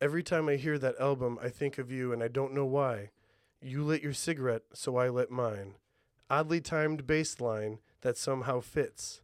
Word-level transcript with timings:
Every 0.00 0.22
time 0.22 0.48
I 0.48 0.56
hear 0.56 0.78
that 0.78 1.00
album, 1.00 1.38
I 1.40 1.48
think 1.48 1.78
of 1.78 1.90
you, 1.90 2.12
and 2.12 2.22
I 2.22 2.28
don't 2.28 2.52
know 2.52 2.66
why. 2.66 3.10
You 3.60 3.82
lit 3.82 4.02
your 4.02 4.12
cigarette, 4.12 4.62
so 4.74 4.96
I 4.96 5.08
lit 5.08 5.30
mine. 5.30 5.76
Oddly 6.28 6.60
timed 6.60 7.06
bass 7.06 7.40
line 7.40 7.78
that 8.00 8.18
somehow 8.18 8.60
fits. 8.60 9.22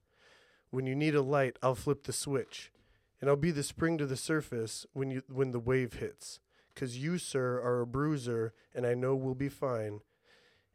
When 0.71 0.87
you 0.87 0.95
need 0.95 1.15
a 1.15 1.23
light, 1.23 1.59
I'll 1.63 1.75
flip 1.75 2.05
the 2.05 2.13
switch, 2.13 2.73
and 3.21 3.29
I'll 3.29 3.37
be 3.37 3.51
the 3.51 3.63
spring 3.63 3.99
to 3.99 4.07
the 4.07 4.17
surface 4.17 4.87
when 4.93 5.11
you 5.11 5.23
when 5.29 5.51
the 5.51 5.59
wave 5.59 5.95
hits. 5.95 6.41
'Cause 6.75 6.97
you, 6.97 7.19
sir, 7.19 7.61
are 7.61 7.81
a 7.81 7.87
bruiser, 7.87 8.55
and 8.73 8.87
I 8.87 8.95
know 8.95 9.17
we'll 9.17 9.35
be 9.35 9.49
fine. 9.49 10.01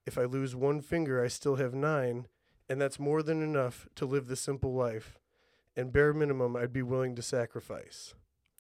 If 0.05 0.18
I 0.18 0.25
lose 0.25 0.55
one 0.55 0.82
finger, 0.82 1.23
I 1.23 1.27
still 1.30 1.55
have 1.55 1.73
nine, 1.73 2.27
and 2.70 2.80
that's 2.80 3.00
more 3.00 3.23
than 3.23 3.41
enough 3.41 3.88
to 3.96 4.05
live 4.05 4.27
the 4.27 4.36
simple 4.36 4.73
life. 4.73 5.18
And 5.75 5.91
bare 5.91 6.14
minimum, 6.14 6.55
I'd 6.55 6.73
be 6.73 6.84
willing 6.84 7.16
to 7.16 7.21
sacrifice. 7.21 8.14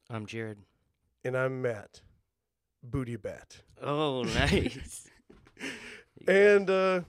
I'm 0.09 0.25
Jarrod. 0.25 0.63
And 1.25 1.35
I'm 1.35 1.59
Matt, 1.59 2.01
Booty 2.83 3.15
Bat. 3.15 3.63
Oh, 3.81 4.21
nice. 4.35 5.09
And 6.27 6.69
uh, 6.71 7.01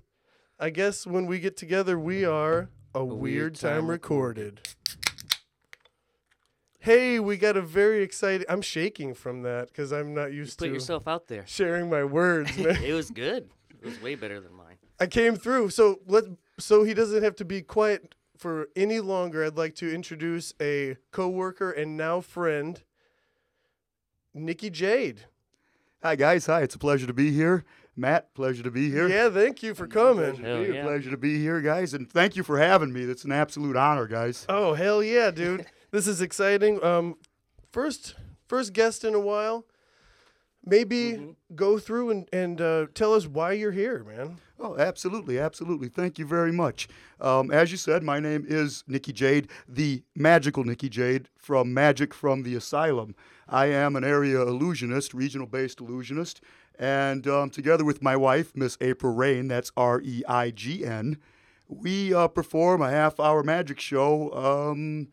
I 0.58 0.68
guess 0.70 1.06
when 1.06 1.26
we 1.26 1.38
get 1.38 1.56
together, 1.56 1.98
we 1.98 2.24
are 2.24 2.68
a, 2.94 3.02
weird, 3.02 3.20
Weird 3.20 3.54
time, 3.54 3.80
Time 3.82 3.90
recorded. 3.90 4.60
Hey, 6.80 7.18
we 7.18 7.36
got 7.38 7.56
a 7.56 7.62
very 7.62 8.02
exciting. 8.02 8.46
I'm 8.48 8.60
shaking 8.60 9.14
from 9.14 9.42
that 9.42 9.68
because 9.68 9.90
I'm 9.92 10.12
not 10.12 10.32
you 10.32 10.38
used 10.40 10.58
put 10.58 10.66
to 10.66 10.72
yourself 10.72 11.08
out 11.08 11.28
there. 11.28 11.44
sharing 11.46 11.88
my 11.88 12.04
words, 12.04 12.58
man. 12.58 12.82
it 12.82 12.92
was 12.92 13.10
good. 13.10 13.48
It 13.80 13.86
was 13.86 14.02
way 14.02 14.14
better 14.16 14.40
than 14.40 14.52
mine. 14.52 14.76
I 15.00 15.06
came 15.06 15.36
through. 15.36 15.70
So 15.70 16.00
let 16.06 16.24
so 16.58 16.84
he 16.84 16.92
doesn't 16.92 17.22
have 17.22 17.36
to 17.36 17.44
be 17.44 17.62
quiet 17.62 18.14
for 18.36 18.68
any 18.76 19.00
longer. 19.00 19.44
I'd 19.44 19.56
like 19.56 19.76
to 19.76 19.90
introduce 19.94 20.52
a 20.60 20.96
coworker 21.10 21.70
and 21.70 21.96
now 21.96 22.20
friend, 22.20 22.82
Nicky 24.36 24.70
Jade. 24.70 25.22
Hi 26.02 26.14
guys, 26.14 26.46
hi. 26.46 26.60
It's 26.62 26.74
a 26.74 26.78
pleasure 26.78 27.06
to 27.06 27.12
be 27.14 27.32
here. 27.32 27.64
Matt, 27.96 28.34
pleasure 28.34 28.62
to 28.62 28.70
be 28.70 28.90
here. 28.90 29.08
Yeah, 29.08 29.30
thank 29.30 29.62
you 29.62 29.74
for 29.74 29.86
Pleasure 29.88 30.14
coming. 30.14 30.36
to 30.36 30.42
Hell 30.42 30.58
be 30.58 30.64
here. 30.66 30.74
yeah. 30.74 30.82
Pleasure 30.84 31.10
to 31.10 31.16
be 31.16 31.40
here, 31.40 31.62
guys, 31.62 31.94
and 31.94 32.08
thank 32.10 32.36
you 32.36 32.42
for 32.42 32.58
having 32.58 32.92
me. 32.92 33.06
That's 33.06 33.24
an 33.24 33.32
absolute 33.32 33.74
honor, 33.76 34.06
guys. 34.06 34.44
Oh 34.50 34.74
hell 34.74 35.02
yeah, 35.02 35.30
dude! 35.30 35.64
this 35.90 36.06
is 36.06 36.20
exciting. 36.20 36.82
Um, 36.84 37.16
first 37.72 38.14
first 38.46 38.74
guest 38.74 39.02
in 39.04 39.14
a 39.14 39.20
while. 39.20 39.64
Maybe 40.68 41.12
Mhm. 41.12 41.36
go 41.54 41.78
through 41.78 42.10
and 42.10 42.28
and 42.32 42.60
uh, 42.60 42.86
tell 42.92 43.14
us 43.14 43.26
why 43.26 43.52
you're 43.52 43.70
here, 43.72 44.02
man. 44.04 44.38
Oh, 44.58 44.76
absolutely, 44.78 45.38
absolutely. 45.38 45.88
Thank 45.88 46.18
you 46.18 46.26
very 46.26 46.50
much. 46.50 46.88
Um, 47.20 47.50
as 47.50 47.70
you 47.70 47.76
said, 47.76 48.02
my 48.02 48.18
name 48.20 48.44
is 48.48 48.82
Nicky 48.88 49.12
Jade, 49.12 49.48
the 49.68 50.02
magical 50.16 50.64
Nicky 50.64 50.88
Jade 50.88 51.28
from 51.36 51.72
Magic 51.74 52.12
from 52.14 52.42
the 52.42 52.54
Asylum. 52.56 53.14
I 53.48 53.66
am 53.66 53.94
an 53.96 54.02
area 54.04 54.40
illusionist, 54.42 55.14
regional 55.14 55.46
based 55.46 55.80
illusionist, 55.80 56.40
and 56.78 57.26
um, 57.28 57.50
together 57.50 57.84
with 57.84 58.02
my 58.02 58.16
wife, 58.16 58.52
Miss 58.56 58.76
April 58.80 59.14
Reign, 59.14 59.46
that's 59.48 59.70
R 59.76 60.00
E 60.02 60.22
I 60.26 60.50
G 60.50 60.84
N, 60.84 61.18
we 61.68 62.12
uh, 62.14 62.26
perform 62.28 62.80
a 62.82 62.90
half 62.90 63.20
hour 63.20 63.42
magic 63.44 63.78
show. 63.78 64.32
Um, 64.32 65.08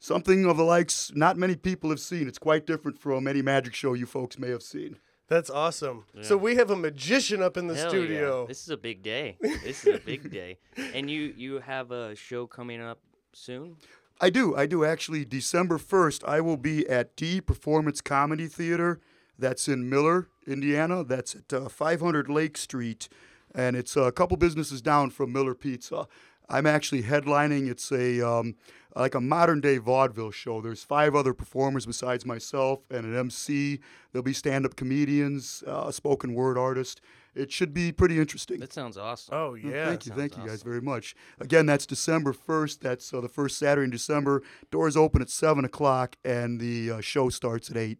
something 0.00 0.46
of 0.46 0.56
the 0.56 0.64
likes 0.64 1.12
not 1.14 1.36
many 1.36 1.54
people 1.54 1.90
have 1.90 2.00
seen. 2.00 2.26
It's 2.26 2.38
quite 2.38 2.66
different 2.66 2.98
from 2.98 3.28
any 3.28 3.42
magic 3.42 3.74
show 3.74 3.92
you 3.94 4.06
folks 4.06 4.38
may 4.38 4.48
have 4.48 4.62
seen. 4.62 4.96
That's 5.28 5.48
awesome. 5.48 6.06
So 6.22 6.36
we 6.36 6.56
have 6.56 6.70
a 6.72 6.76
magician 6.76 7.40
up 7.40 7.56
in 7.56 7.68
the 7.68 7.74
Hell 7.74 7.84
yeah. 7.84 7.90
studio. 7.90 8.46
This 8.48 8.64
is 8.64 8.70
a 8.70 8.76
big 8.76 9.04
day. 9.04 9.36
This 9.62 9.86
is 9.86 9.94
a 9.94 10.00
big 10.00 10.28
day. 10.32 10.58
And 10.92 11.08
you 11.08 11.32
you 11.36 11.60
have 11.60 11.92
a 11.92 12.16
show 12.16 12.48
coming 12.48 12.80
up 12.80 12.98
soon? 13.32 13.76
I 14.20 14.28
do. 14.28 14.56
I 14.56 14.66
do. 14.66 14.84
Actually, 14.84 15.24
December 15.24 15.78
1st, 15.78 16.24
I 16.24 16.40
will 16.40 16.56
be 16.56 16.86
at 16.88 17.14
D 17.14 17.40
Performance 17.40 18.00
Comedy 18.00 18.48
Theater. 18.48 19.00
That's 19.38 19.68
in 19.68 19.88
Miller, 19.88 20.26
Indiana. 20.46 21.04
That's 21.04 21.36
at 21.36 21.52
uh, 21.52 21.68
500 21.68 22.28
Lake 22.28 22.58
Street. 22.58 23.08
And 23.54 23.76
it's 23.76 23.96
a 23.96 24.12
couple 24.12 24.36
businesses 24.36 24.82
down 24.82 25.10
from 25.10 25.32
Miller 25.32 25.54
Pizza. 25.54 26.06
I'm 26.48 26.66
actually 26.66 27.04
headlining. 27.04 27.70
It's 27.70 27.90
a 27.92 28.20
um, 28.20 28.56
like 28.96 29.14
a 29.14 29.20
modern 29.20 29.60
day 29.60 29.78
vaudeville 29.78 30.30
show. 30.30 30.60
There's 30.60 30.82
five 30.82 31.14
other 31.14 31.32
performers 31.32 31.86
besides 31.86 32.26
myself 32.26 32.80
and 32.90 33.04
an 33.04 33.16
MC. 33.16 33.80
There'll 34.12 34.22
be 34.24 34.32
stand 34.32 34.66
up 34.66 34.76
comedians, 34.76 35.62
uh, 35.66 35.84
a 35.88 35.92
spoken 35.92 36.34
word 36.34 36.58
artist. 36.58 37.00
It 37.34 37.52
should 37.52 37.72
be 37.72 37.92
pretty 37.92 38.18
interesting. 38.18 38.58
That 38.58 38.72
sounds 38.72 38.96
awesome. 38.98 39.34
oh 39.34 39.52
Mm, 39.52 39.70
yeah. 39.70 39.86
Thank 39.86 40.06
you, 40.06 40.10
sounds 40.10 40.20
thank 40.20 40.36
you 40.36 40.46
guys 40.46 40.62
very 40.62 40.80
much. 40.80 41.14
Again, 41.38 41.66
that's 41.66 41.86
December 41.86 42.32
1st. 42.32 42.80
That's 42.80 43.14
uh, 43.14 43.20
the 43.20 43.28
first 43.28 43.56
Saturday 43.56 43.84
in 43.84 43.90
December. 43.90 44.42
Doors 44.72 44.96
open 44.96 45.22
at 45.22 45.30
7 45.30 45.64
o'clock, 45.64 46.16
and 46.24 46.58
the 46.60 46.90
uh, 46.90 47.00
show 47.00 47.28
starts 47.28 47.70
at 47.70 47.76
8. 47.76 47.98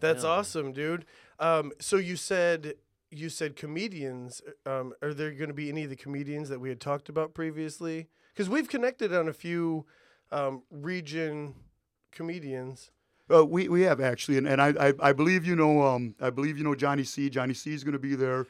That's 0.00 0.22
Hell 0.24 0.32
yeah. 0.32 0.38
awesome, 0.38 0.72
dude. 0.72 1.04
Um, 1.38 1.70
so 1.78 1.96
you 1.96 2.16
said 2.16 2.74
you 3.12 3.28
said 3.28 3.54
comedians. 3.56 4.42
Um, 4.66 4.94
are 5.02 5.14
there 5.14 5.30
going 5.32 5.48
to 5.48 5.54
be 5.54 5.68
any 5.68 5.84
of 5.84 5.90
the 5.90 5.96
comedians 5.96 6.48
that 6.48 6.60
we 6.60 6.68
had 6.68 6.80
talked 6.80 7.08
about 7.08 7.34
previously? 7.34 8.08
Because 8.32 8.48
we've 8.48 8.68
connected 8.68 9.12
on 9.14 9.28
a 9.28 9.32
few 9.32 9.86
um, 10.30 10.62
region 10.70 11.54
comedians. 12.10 12.90
Uh, 13.32 13.44
we, 13.44 13.68
we 13.68 13.82
have 13.82 14.00
actually, 14.00 14.36
and, 14.38 14.46
and 14.46 14.60
I, 14.60 14.88
I 14.88 14.92
I 15.00 15.12
believe 15.12 15.46
you 15.46 15.56
know 15.56 15.82
um 15.82 16.14
I 16.20 16.30
believe 16.30 16.58
you 16.58 16.64
know 16.64 16.74
Johnny 16.74 17.04
C. 17.04 17.30
Johnny 17.30 17.54
C. 17.54 17.72
is 17.72 17.84
going 17.84 17.92
to 17.92 17.98
be 17.98 18.14
there. 18.14 18.46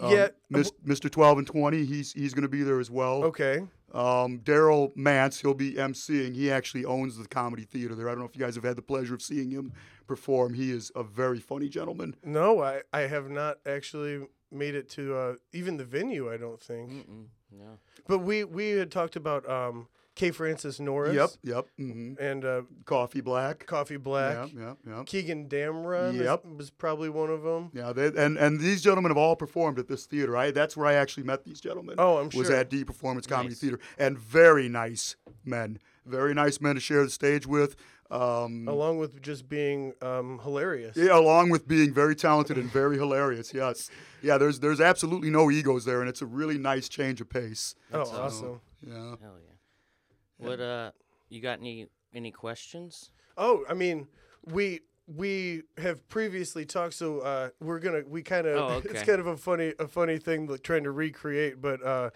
Um, 0.00 0.10
Yeah, 0.10 0.28
uh, 0.52 0.62
Mr. 0.84 1.08
12 1.08 1.38
and 1.38 1.46
20, 1.46 1.84
he's 1.84 2.12
he's 2.12 2.34
going 2.34 2.42
to 2.42 2.48
be 2.48 2.62
there 2.64 2.80
as 2.80 2.90
well. 2.90 3.22
Okay. 3.24 3.62
Um, 3.92 4.40
Daryl 4.40 4.90
Mance, 4.96 5.40
he'll 5.40 5.54
be 5.54 5.74
emceeing. 5.74 6.34
He 6.34 6.50
actually 6.50 6.84
owns 6.84 7.16
the 7.16 7.28
comedy 7.28 7.62
theater 7.62 7.94
there. 7.94 8.08
I 8.08 8.12
don't 8.12 8.20
know 8.20 8.26
if 8.26 8.34
you 8.34 8.42
guys 8.42 8.56
have 8.56 8.64
had 8.64 8.74
the 8.74 8.82
pleasure 8.82 9.14
of 9.14 9.22
seeing 9.22 9.52
him 9.52 9.72
perform. 10.08 10.54
He 10.54 10.72
is 10.72 10.90
a 10.96 11.04
very 11.04 11.38
funny 11.38 11.68
gentleman. 11.68 12.16
No, 12.24 12.60
I, 12.60 12.80
I 12.92 13.02
have 13.02 13.30
not 13.30 13.58
actually 13.64 14.26
made 14.50 14.74
it 14.74 14.88
to 14.90 15.14
uh, 15.16 15.34
even 15.52 15.76
the 15.76 15.84
venue. 15.84 16.32
I 16.32 16.38
don't 16.38 16.60
think. 16.60 16.90
Mm-mm. 16.90 17.26
No. 17.58 17.78
But 18.08 18.18
we 18.18 18.44
we 18.44 18.70
had 18.70 18.90
talked 18.90 19.16
about 19.16 19.48
um, 19.48 19.88
K. 20.14 20.30
Francis 20.30 20.78
Norris. 20.78 21.14
Yep, 21.14 21.30
yep. 21.42 21.66
hmm 21.76 22.12
And 22.20 22.44
uh, 22.44 22.62
Coffee 22.84 23.20
Black. 23.20 23.66
Coffee 23.66 23.96
Black. 23.96 24.36
Yep, 24.36 24.50
yep, 24.56 24.76
yep. 24.86 25.06
Keegan 25.06 25.48
Damron. 25.48 26.22
Yep. 26.22 26.44
Was 26.56 26.70
probably 26.70 27.08
one 27.08 27.30
of 27.30 27.42
them. 27.42 27.70
Yeah, 27.74 27.92
they, 27.92 28.06
and 28.06 28.36
and 28.36 28.60
these 28.60 28.82
gentlemen 28.82 29.10
have 29.10 29.18
all 29.18 29.36
performed 29.36 29.78
at 29.78 29.88
this 29.88 30.06
theater. 30.06 30.36
I 30.36 30.50
that's 30.50 30.76
where 30.76 30.86
I 30.86 30.94
actually 30.94 31.24
met 31.24 31.44
these 31.44 31.60
gentlemen. 31.60 31.96
Oh, 31.98 32.18
I'm 32.18 32.30
sure. 32.30 32.40
was 32.40 32.50
at 32.50 32.70
D 32.70 32.84
Performance 32.84 33.26
Comedy 33.26 33.50
Nice. 33.50 33.58
Theater, 33.60 33.80
and 33.98 34.18
very 34.18 34.68
nice 34.68 35.16
men, 35.44 35.78
very 36.06 36.34
nice 36.34 36.60
men 36.60 36.74
to 36.74 36.80
share 36.80 37.02
the 37.04 37.10
stage 37.10 37.46
with. 37.46 37.76
Um, 38.10 38.68
Along 38.68 38.98
with 38.98 39.22
just 39.22 39.48
being 39.48 39.94
um, 40.02 40.38
hilarious. 40.42 40.96
yeah, 40.96 41.18
along 41.18 41.50
with 41.50 41.66
being 41.66 41.92
very 41.92 42.14
talented 42.14 42.58
and 42.58 42.70
very 42.70 42.96
hilarious. 42.96 43.52
Yes, 43.54 43.90
yeah. 44.22 44.36
There's 44.38 44.60
there's 44.60 44.80
absolutely 44.80 45.30
no 45.30 45.50
egos 45.50 45.84
there, 45.84 46.00
and 46.00 46.08
it's 46.08 46.22
a 46.22 46.26
really 46.26 46.58
nice 46.58 46.88
change 46.88 47.20
of 47.20 47.28
pace. 47.30 47.74
Oh, 47.92 47.98
That's 47.98 48.10
awesome. 48.12 48.60
Yeah. 48.86 48.92
Hell 48.92 49.38
yeah. 49.40 50.46
What 50.48 50.60
uh 50.60 50.90
you 51.28 51.40
got 51.40 51.58
any 51.60 51.88
any 52.14 52.30
questions? 52.30 53.10
Oh, 53.36 53.64
I 53.68 53.74
mean, 53.74 54.06
we 54.44 54.80
we 55.06 55.62
have 55.78 56.06
previously 56.08 56.64
talked, 56.64 56.94
so 56.94 57.20
uh, 57.20 57.48
we're 57.60 57.78
gonna 57.78 58.02
we 58.06 58.22
kind 58.22 58.46
of 58.46 58.56
Oh, 58.56 58.82
it's 58.90 59.02
kind 59.02 59.20
of 59.20 59.26
a 59.26 59.36
funny 59.36 59.72
a 59.78 59.88
funny 59.88 60.18
thing 60.18 60.46
like 60.46 60.62
trying 60.62 60.84
to 60.84 60.90
recreate. 60.90 61.60
But 61.60 61.84
uh, 61.84 62.10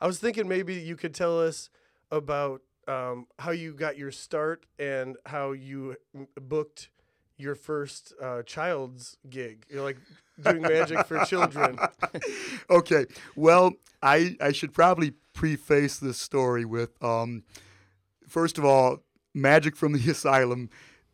I 0.00 0.06
was 0.06 0.18
thinking 0.18 0.48
maybe 0.48 0.74
you 0.74 0.96
could 0.96 1.14
tell 1.14 1.40
us 1.40 1.68
about 2.10 2.62
um, 2.88 3.26
how 3.38 3.50
you 3.50 3.74
got 3.74 3.96
your 3.98 4.10
start 4.10 4.66
and 4.78 5.16
how 5.26 5.52
you 5.52 5.96
m- 6.14 6.28
booked 6.40 6.88
your 7.36 7.54
first 7.54 8.12
uh, 8.20 8.42
child's 8.42 9.16
gig. 9.28 9.64
You're 9.68 9.82
like 9.82 9.98
doing 10.40 10.62
magic 10.62 11.06
for 11.06 11.24
children. 11.26 11.78
okay. 12.70 13.06
Well, 13.36 13.72
I 14.02 14.36
I 14.40 14.52
should 14.52 14.72
probably 14.72 15.12
preface 15.32 15.98
this 15.98 16.18
story 16.18 16.64
with 16.64 17.02
um, 17.02 17.44
first 18.28 18.58
of 18.58 18.64
all, 18.64 19.02
Magic 19.34 19.76
from 19.76 19.92
the 19.92 20.10
Asylum 20.10 20.68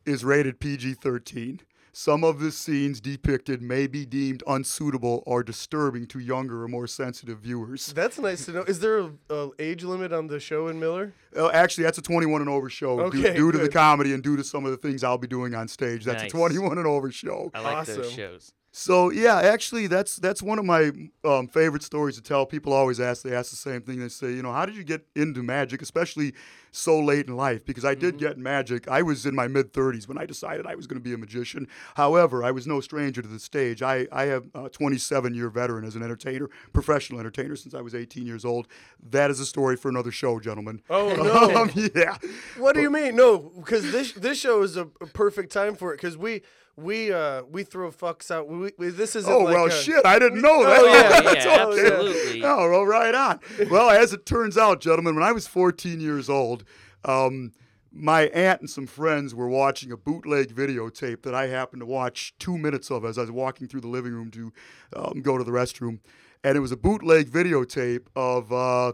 is 0.04 0.24
rated 0.24 0.58
PG-13. 0.60 1.60
Some 2.00 2.22
of 2.22 2.39
the 2.39 2.53
scenes 2.53 3.00
depicted 3.00 3.60
may 3.60 3.89
be 3.89 4.06
deemed 4.06 4.45
unsuitable 4.47 5.24
or 5.27 5.42
disturbing 5.42 6.06
to 6.06 6.21
younger 6.21 6.62
or 6.62 6.68
more 6.68 6.86
sensitive 6.86 7.41
viewers. 7.41 7.92
That's 7.92 8.21
nice 8.21 8.45
to 8.45 8.53
know. 8.53 8.62
Is 8.62 8.78
there 8.78 8.98
a, 8.98 9.10
a 9.30 9.50
age 9.59 9.83
limit 9.83 10.12
on 10.12 10.28
the 10.28 10.39
show 10.39 10.68
in 10.68 10.78
Miller? 10.78 11.12
Uh, 11.36 11.48
actually, 11.48 11.83
that's 11.83 11.98
a 11.98 12.03
21 12.03 12.41
and 12.41 12.48
over 12.48 12.71
show. 12.71 13.10
due- 13.10 13.18
Okay, 13.18 13.34
due, 13.34 13.50
to 13.50 13.59
the 13.59 13.68
comedy 13.68 14.15
and 14.15 14.22
due 14.22 14.36
to 14.36 14.45
some 14.45 14.65
of 14.65 14.71
the 14.71 14.77
things 14.77 15.03
I'll 15.03 15.18
be 15.18 15.27
doing 15.27 15.56
on 15.56 15.66
stage, 15.66 16.04
that's 16.04 16.22
Nice. 16.22 16.30
a 16.33 16.36
21 16.36 16.78
and 16.78 16.86
over 16.86 17.10
show. 17.10 17.50
I 17.53 17.62
like 17.62 17.86
those 17.89 18.12
shows. 18.12 18.53
So 18.78 19.10
yeah, 19.10 19.41
actually, 19.41 19.89
that's 19.89 20.15
that's 20.15 20.41
one 20.41 20.60
of 20.60 20.65
my 20.65 20.92
um, 21.25 21.48
favorite 21.48 21.83
stories 21.83 22.15
to 22.15 22.22
tell. 22.22 22.47
People 22.47 22.72
always 22.72 23.01
ask. 23.01 23.25
They 23.25 23.34
ask 23.34 23.51
the 23.51 23.57
same 23.57 23.83
thing. 23.83 23.98
They 23.98 24.09
say, 24.09 24.28
you 24.28 24.41
know, 24.41 24.53
how 24.53 24.66
did 24.66 24.77
you 24.77 24.84
get 24.84 25.04
into 25.16 25.42
magic, 25.42 25.83
especially 25.83 26.33
so 26.71 27.01
late 27.01 27.27
in 27.27 27.36
life? 27.36 27.66
Because 27.66 27.84
I 27.84 27.97
did 27.97 28.19
get 28.19 28.39
magic. 28.39 28.86
I 28.86 29.03
was 29.03 29.27
in 29.27 29.34
my 29.34 29.48
mid 29.48 29.72
30s 29.72 30.07
when 30.07 30.16
I 30.16 30.27
decided 30.27 30.65
I 30.65 30.77
was 30.77 30.86
going 30.86 30.97
to 30.97 31.03
be 31.03 31.13
a 31.13 31.19
magician. 31.19 31.66
However, 31.97 32.45
I 32.45 32.53
was 32.53 32.69
no 32.69 32.80
stranger 32.80 33.21
to 33.21 33.27
the 33.27 33.41
stage. 33.41 33.83
I 33.83 34.07
I 34.13 34.27
have 34.27 34.47
a 34.54 34.69
27 34.69 35.34
year 35.34 35.48
veteran 35.51 35.84
as 35.84 35.97
an 35.97 36.04
entertainer, 36.04 36.48
professional 36.72 37.19
entertainer 37.19 37.57
since 37.57 37.74
I 37.74 37.81
was 37.81 37.97
18 37.97 38.28
years 38.28 38.45
old. 38.45 38.69
That 39.10 39.33
is 39.33 39.41
a 39.41 39.47
story 39.47 39.74
for 39.74 39.89
another 39.89 40.13
show, 40.13 40.39
gentlemen. 40.39 40.83
Oh 40.89 41.16
no! 41.16 41.63
Um, 41.63 41.72
yeah. 41.97 42.16
What 42.57 42.77
do 42.77 42.81
you 42.81 42.91
mean? 42.91 43.16
No, 43.16 43.39
because 43.39 43.91
this 43.91 44.13
this 44.13 44.39
show 44.39 44.63
is 44.63 44.77
a, 44.77 44.83
a 45.01 45.07
perfect 45.07 45.51
time 45.51 45.74
for 45.74 45.92
it. 45.92 45.97
Because 45.97 46.16
we 46.16 46.42
we 46.78 47.13
uh 47.13 47.42
we 47.51 47.65
throw 47.65 47.91
fucks 47.91 48.30
out. 48.30 48.48
We, 48.48 48.71
we, 48.78 48.89
this 48.91 49.16
isn't. 49.16 49.33
Oh 49.33 49.41
like 49.41 49.54
well, 49.54 49.66
a- 49.66 49.71
shit! 49.71 50.04
I 50.07 50.19
didn't 50.19 50.41
know 50.41 50.65
that. 50.65 50.80
Oh, 50.80 50.86
yeah, 50.86 51.21
That's 51.33 51.45
yeah, 51.45 51.65
okay. 51.66 51.80
absolutely. 51.86 52.45
Oh, 52.45 52.71
well, 52.71 52.86
right 52.86 53.15
on. 53.15 53.41
Well, 53.71 53.91
as 53.91 54.13
it 54.13 54.25
turns 54.25 54.57
out, 54.57 54.80
gentlemen, 54.80 55.15
when 55.15 55.25
I 55.25 55.33
was 55.33 55.47
14 55.47 56.01
years 56.01 56.30
old, 56.30 56.65
um, 57.04 57.53
my 57.92 58.22
aunt 58.28 58.60
and 58.60 58.71
some 58.71 58.86
friends 58.86 59.34
were 59.34 59.48
watching 59.48 59.91
a 59.91 59.97
bootleg 59.97 60.54
videotape 60.54 61.22
that 61.22 61.34
I 61.34 61.48
happened 61.48 61.80
to 61.80 61.86
watch 61.86 62.34
two 62.39 62.57
minutes 62.57 62.91
of 62.91 63.04
as 63.04 63.19
I 63.19 63.22
was 63.22 63.31
walking 63.31 63.66
through 63.66 63.81
the 63.81 63.89
living 63.89 64.13
room 64.13 64.31
to 64.31 64.53
um, 64.95 65.21
go 65.21 65.36
to 65.36 65.45
the 65.45 65.51
restroom, 65.51 65.98
and 66.45 66.57
it 66.57 66.60
was 66.60 66.72
a 66.72 66.77
bootleg 66.77 67.28
videotape 67.28 68.07
of. 68.15 68.53
Uh, 68.53 68.92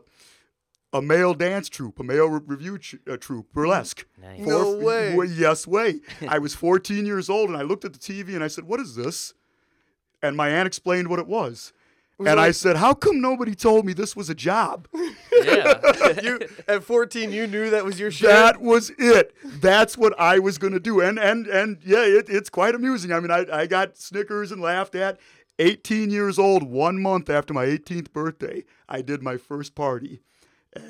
a 0.94 1.02
male 1.02 1.34
dance 1.34 1.68
troupe, 1.68 1.98
a 1.98 2.04
male 2.04 2.28
re- 2.28 2.40
revue 2.46 2.78
ch- 2.78 2.94
uh, 3.10 3.16
troupe, 3.18 3.52
burlesque. 3.52 4.06
Nice. 4.22 4.40
No 4.40 4.76
way. 4.76 5.10
w- 5.10 5.30
yes, 5.30 5.66
way. 5.66 6.00
I 6.28 6.38
was 6.38 6.54
14 6.54 7.04
years 7.04 7.28
old, 7.28 7.50
and 7.50 7.58
I 7.58 7.62
looked 7.62 7.84
at 7.84 7.92
the 7.92 7.98
TV 7.98 8.34
and 8.34 8.42
I 8.44 8.48
said, 8.48 8.64
"What 8.64 8.80
is 8.80 8.94
this?" 8.94 9.34
And 10.22 10.36
my 10.36 10.48
aunt 10.48 10.66
explained 10.66 11.08
what 11.08 11.18
it 11.18 11.26
was. 11.26 11.72
And 12.24 12.38
I 12.38 12.52
said, 12.52 12.76
"How 12.76 12.94
come 12.94 13.20
nobody 13.20 13.56
told 13.56 13.84
me 13.84 13.92
this 13.92 14.14
was 14.16 14.30
a 14.30 14.34
job?" 14.34 14.88
Yeah. 15.42 16.20
you 16.22 16.38
at 16.68 16.84
14, 16.84 17.32
you 17.32 17.48
knew 17.48 17.68
that 17.70 17.84
was 17.84 17.98
your 17.98 18.12
shit. 18.12 18.28
That 18.28 18.60
was 18.60 18.90
it. 18.98 19.34
That's 19.60 19.98
what 19.98 20.18
I 20.18 20.38
was 20.38 20.58
gonna 20.58 20.78
do. 20.78 21.00
And 21.00 21.18
and 21.18 21.48
and 21.48 21.78
yeah, 21.84 22.04
it, 22.04 22.26
it's 22.28 22.48
quite 22.48 22.76
amusing. 22.76 23.12
I 23.12 23.18
mean, 23.18 23.32
I, 23.32 23.44
I 23.52 23.66
got 23.66 23.98
snickers 23.98 24.52
and 24.52 24.62
laughed 24.62 24.94
at. 24.94 25.18
18 25.58 26.10
years 26.10 26.38
old, 26.38 26.64
one 26.64 27.00
month 27.00 27.30
after 27.30 27.52
my 27.54 27.64
18th 27.66 28.12
birthday, 28.12 28.64
I 28.88 29.02
did 29.02 29.22
my 29.22 29.36
first 29.36 29.74
party. 29.74 30.20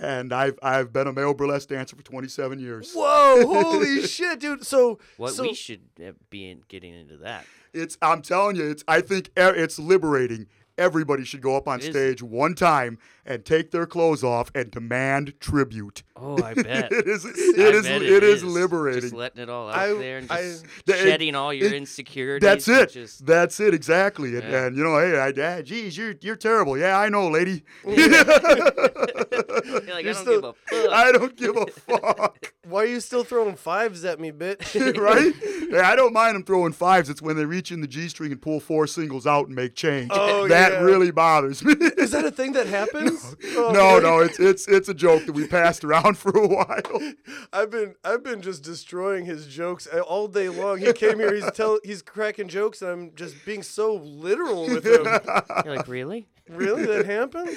And 0.01 0.33
I've 0.33 0.59
I've 0.63 0.93
been 0.93 1.07
a 1.07 1.13
male 1.13 1.35
burlesque 1.35 1.69
dancer 1.69 1.97
for 1.97 2.03
27 2.03 2.59
years. 2.59 2.93
Whoa! 2.95 3.47
Holy 3.47 4.03
shit, 4.07 4.41
dude. 4.41 4.65
So 4.67 4.99
what 5.17 5.35
so, 5.35 5.43
we 5.43 5.55
should 5.55 5.83
uh, 6.05 6.13
be 6.31 6.51
in, 6.51 6.63
getting 6.69 6.95
into 6.95 7.19
that. 7.19 7.45
It's 7.73 7.99
I'm 8.01 8.23
telling 8.23 8.57
you, 8.57 8.71
it's 8.71 8.85
I 8.89 9.01
think 9.01 9.31
it's 9.37 9.79
liberating. 9.79 10.47
Everybody 10.77 11.25
should 11.25 11.41
go 11.41 11.57
up 11.57 11.69
on 11.69 11.79
It 11.81 11.85
is. 11.85 11.91
stage 11.91 12.23
one 12.23 12.55
time 12.57 12.99
and 13.25 13.45
take 13.45 13.71
their 13.71 13.87
clothes 13.87 14.25
off 14.25 14.51
and 14.57 14.71
demand 14.73 15.35
tribute. 15.39 16.03
Oh, 16.17 16.37
I 16.43 16.55
bet. 16.55 16.91
it 16.93 17.07
is 17.07 17.25
I 17.25 17.29
it 17.31 17.75
is 17.77 17.83
bet 17.87 18.03
it 18.03 18.23
is 18.25 18.41
Just 18.43 18.53
liberating. 18.53 19.11
letting 19.13 19.43
it 19.43 19.49
all 19.49 19.69
out 19.71 19.77
I- 19.79 19.93
there 19.95 20.19
and 20.19 20.31
I- 20.31 20.43
just 20.43 20.65
Th- 20.87 20.99
it- 20.99 21.03
shedding 21.05 21.35
all 21.37 21.53
your 21.55 21.69
it- 21.69 21.75
insecurities. 21.75 22.45
That's 22.47 22.67
it. 22.69 22.91
Just, 22.93 23.25
That's 23.25 23.61
it 23.61 23.73
exactly. 23.73 24.35
And, 24.37 24.43
Yeah. 24.51 24.67
and 24.67 24.77
you 24.77 24.83
know, 24.83 24.99
hey, 24.99 25.17
I, 25.19 25.59
ah, 25.59 25.63
geez, 25.63 25.97
you're 25.97 26.15
you're 26.21 26.37
terrible. 26.37 26.77
Yeah, 26.77 26.99
I 26.99 27.09
know, 27.09 27.29
lady. 27.29 27.63
you're 27.87 28.09
like, 28.09 28.27
I 29.95 30.03
don't 30.03 30.15
still- 30.15 30.41
give 30.41 30.45
a 30.45 30.53
fuck. 30.53 30.93
I 30.93 31.13
don't 31.13 31.37
give 31.37 31.57
a 31.57 31.67
fuck. 31.67 32.53
why 32.69 32.83
are 32.83 32.87
you 32.87 33.01
still 33.01 33.25
throwing 33.25 33.55
fives 33.57 34.05
at 34.05 34.19
me, 34.21 34.33
bitch? 34.33 34.75
right? 34.99 35.33
Yeah, 35.71 35.89
I 35.89 35.97
don't 35.97 36.13
mind 36.13 36.35
them 36.37 36.45
throwing 36.45 36.73
fives. 36.73 37.09
It's 37.11 37.23
when 37.23 37.37
they 37.37 37.45
reach 37.45 37.71
in 37.73 37.81
the 37.81 37.87
G 37.87 38.09
string 38.09 38.33
and 38.33 38.41
pull 38.43 38.61
four 38.61 38.87
singles 38.87 39.27
out 39.27 39.47
and 39.47 39.55
make 39.57 39.75
change. 39.75 40.11
Oh, 40.13 40.47
that 40.49 40.59
yeah. 40.59 40.64
Really 40.73 41.11
bothers 41.11 41.65
me. 41.65 41.73
Is 41.73 42.11
that 42.13 42.25
a 42.25 42.31
thing 42.31 42.53
that 42.53 42.67
happens? 42.81 43.37
Oh, 43.57 43.71
no, 43.73 43.99
no, 43.99 44.21
it's 44.21 44.39
it's 44.39 44.69
it's 44.69 44.89
a 44.89 44.95
joke 44.95 45.27
that 45.27 45.33
we 45.33 45.47
passed 45.47 45.85
around 45.85 46.19
for 46.19 46.31
a 46.31 46.47
while. 46.47 47.13
I've 47.53 47.71
been 47.71 47.95
I've 48.05 48.23
been 48.23 48.43
just 48.43 48.63
destroying 48.63 49.25
his 49.25 49.47
jokes 49.47 49.87
uh, 49.93 50.01
all 50.01 50.29
day 50.29 50.49
long. 50.49 50.79
He 50.79 50.93
came 50.93 51.19
here, 51.19 51.35
he's 51.35 51.51
tell 51.53 51.79
he's 51.85 52.03
cracking 52.03 52.49
jokes, 52.49 52.83
and 52.83 52.91
I'm 52.91 53.15
just 53.15 53.45
being 53.45 53.63
so 53.63 53.95
literal 53.95 54.63
with 54.63 54.87
him. 54.87 55.05
You're 55.65 55.77
like, 55.77 55.89
really? 55.89 56.29
really, 56.49 56.87
that 56.87 57.07
happens? 57.07 57.57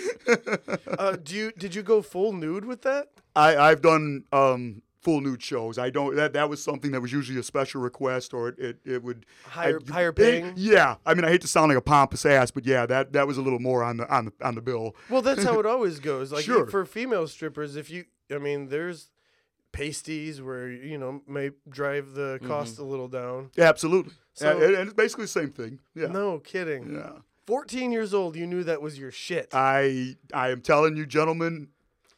Uh, 0.98 1.18
do 1.22 1.36
you 1.36 1.52
did 1.52 1.76
you 1.76 1.84
go 1.84 2.02
full 2.02 2.34
nude 2.34 2.66
with 2.66 2.84
that? 2.84 3.10
I 3.36 3.56
I've 3.58 3.82
done 3.82 4.24
um 4.32 4.82
full 5.02 5.22
nude 5.22 5.42
shows. 5.44 5.78
I 5.78 5.90
don't 5.90 6.16
that 6.16 6.34
that 6.34 6.50
was 6.50 6.64
something 6.64 6.92
that 6.92 7.02
was 7.02 7.12
usually 7.12 7.40
a 7.40 7.44
special 7.44 7.82
request 7.82 8.34
or 8.34 8.50
it 8.50 8.60
it, 8.60 8.78
it 8.86 9.04
would 9.04 9.26
Higher 9.46 9.80
I- 9.90 9.92
higher 9.94 10.10
it- 10.10 10.16
paying. 10.16 10.54
yeah, 10.56 10.96
I 11.06 11.14
mean 11.14 11.24
I 11.26 11.30
hate 11.30 11.42
to 11.42 11.48
sound 11.48 11.70
like 11.70 11.78
a 11.78 11.82
pompous 11.82 12.26
ass, 12.26 12.52
but 12.52 12.66
yeah, 12.66 12.86
that 12.86 13.14
that 13.14 13.28
was 13.28 13.38
a 13.38 13.42
little 13.42 13.60
more 13.60 13.84
on 13.84 13.98
the 13.98 14.10
on 14.14 14.26
the 14.26 14.34
on 14.42 14.56
the 14.56 14.62
bill. 14.62 14.96
Well, 15.10 15.22
that's 15.22 15.44
how 15.44 15.60
it 15.60 15.66
always 15.66 16.00
goes. 16.00 16.32
Like 16.32 16.44
Sure. 16.46 16.66
for 16.68 16.86
female 16.86 17.28
strippers, 17.28 17.76
if 17.76 17.90
you, 17.90 18.06
I 18.34 18.38
mean, 18.38 18.70
there's 18.70 19.12
pasties 19.72 20.42
where 20.42 20.70
you 20.70 20.98
know 20.98 21.22
may 21.28 21.52
drive 21.70 22.14
the 22.14 22.38
mm-hmm. 22.40 22.48
cost 22.48 22.80
a 22.80 22.84
little 22.84 23.08
down. 23.08 23.52
Yeah, 23.56 23.66
Absolutely. 23.70 24.14
So- 24.34 24.52
and, 24.52 24.62
and 24.64 24.84
it's 24.88 24.94
basically 24.94 25.26
the 25.26 25.30
same 25.30 25.52
thing. 25.52 25.80
Yeah. 25.96 26.08
No 26.08 26.40
kidding. 26.40 26.96
Yeah. 26.96 27.12
14 27.48 27.92
years 27.94 28.14
old, 28.14 28.36
you 28.36 28.46
knew 28.46 28.64
that 28.66 28.82
was 28.82 29.00
your 29.00 29.10
shit. 29.12 29.50
I 29.54 30.18
I 30.34 30.50
am 30.50 30.62
telling 30.62 30.98
you, 30.98 31.06
gentlemen, 31.06 31.70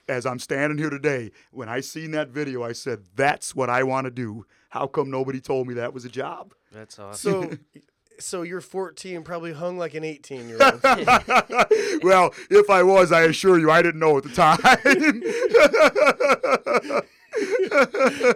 as 0.09 0.25
I'm 0.25 0.39
standing 0.39 0.77
here 0.77 0.89
today, 0.89 1.31
when 1.51 1.69
I 1.69 1.79
seen 1.79 2.11
that 2.11 2.29
video, 2.29 2.63
I 2.63 2.73
said, 2.73 3.05
"That's 3.15 3.55
what 3.55 3.69
I 3.69 3.83
want 3.83 4.05
to 4.05 4.11
do." 4.11 4.45
How 4.69 4.87
come 4.87 5.09
nobody 5.09 5.39
told 5.39 5.67
me 5.67 5.75
that 5.75 5.93
was 5.93 6.05
a 6.05 6.09
job? 6.09 6.53
That's 6.71 6.99
awesome. 6.99 7.59
so, 7.73 7.81
so 8.19 8.41
you're 8.41 8.61
14, 8.61 9.23
probably 9.23 9.53
hung 9.53 9.77
like 9.77 9.93
an 9.93 10.03
18 10.03 10.49
year 10.49 10.57
old. 10.61 10.81
well, 12.03 12.33
if 12.49 12.69
I 12.69 12.83
was, 12.83 13.11
I 13.11 13.21
assure 13.21 13.59
you, 13.59 13.71
I 13.71 13.81
didn't 13.81 13.99
know 13.99 14.17
at 14.17 14.23
the 14.23 14.29
time. 14.29 14.59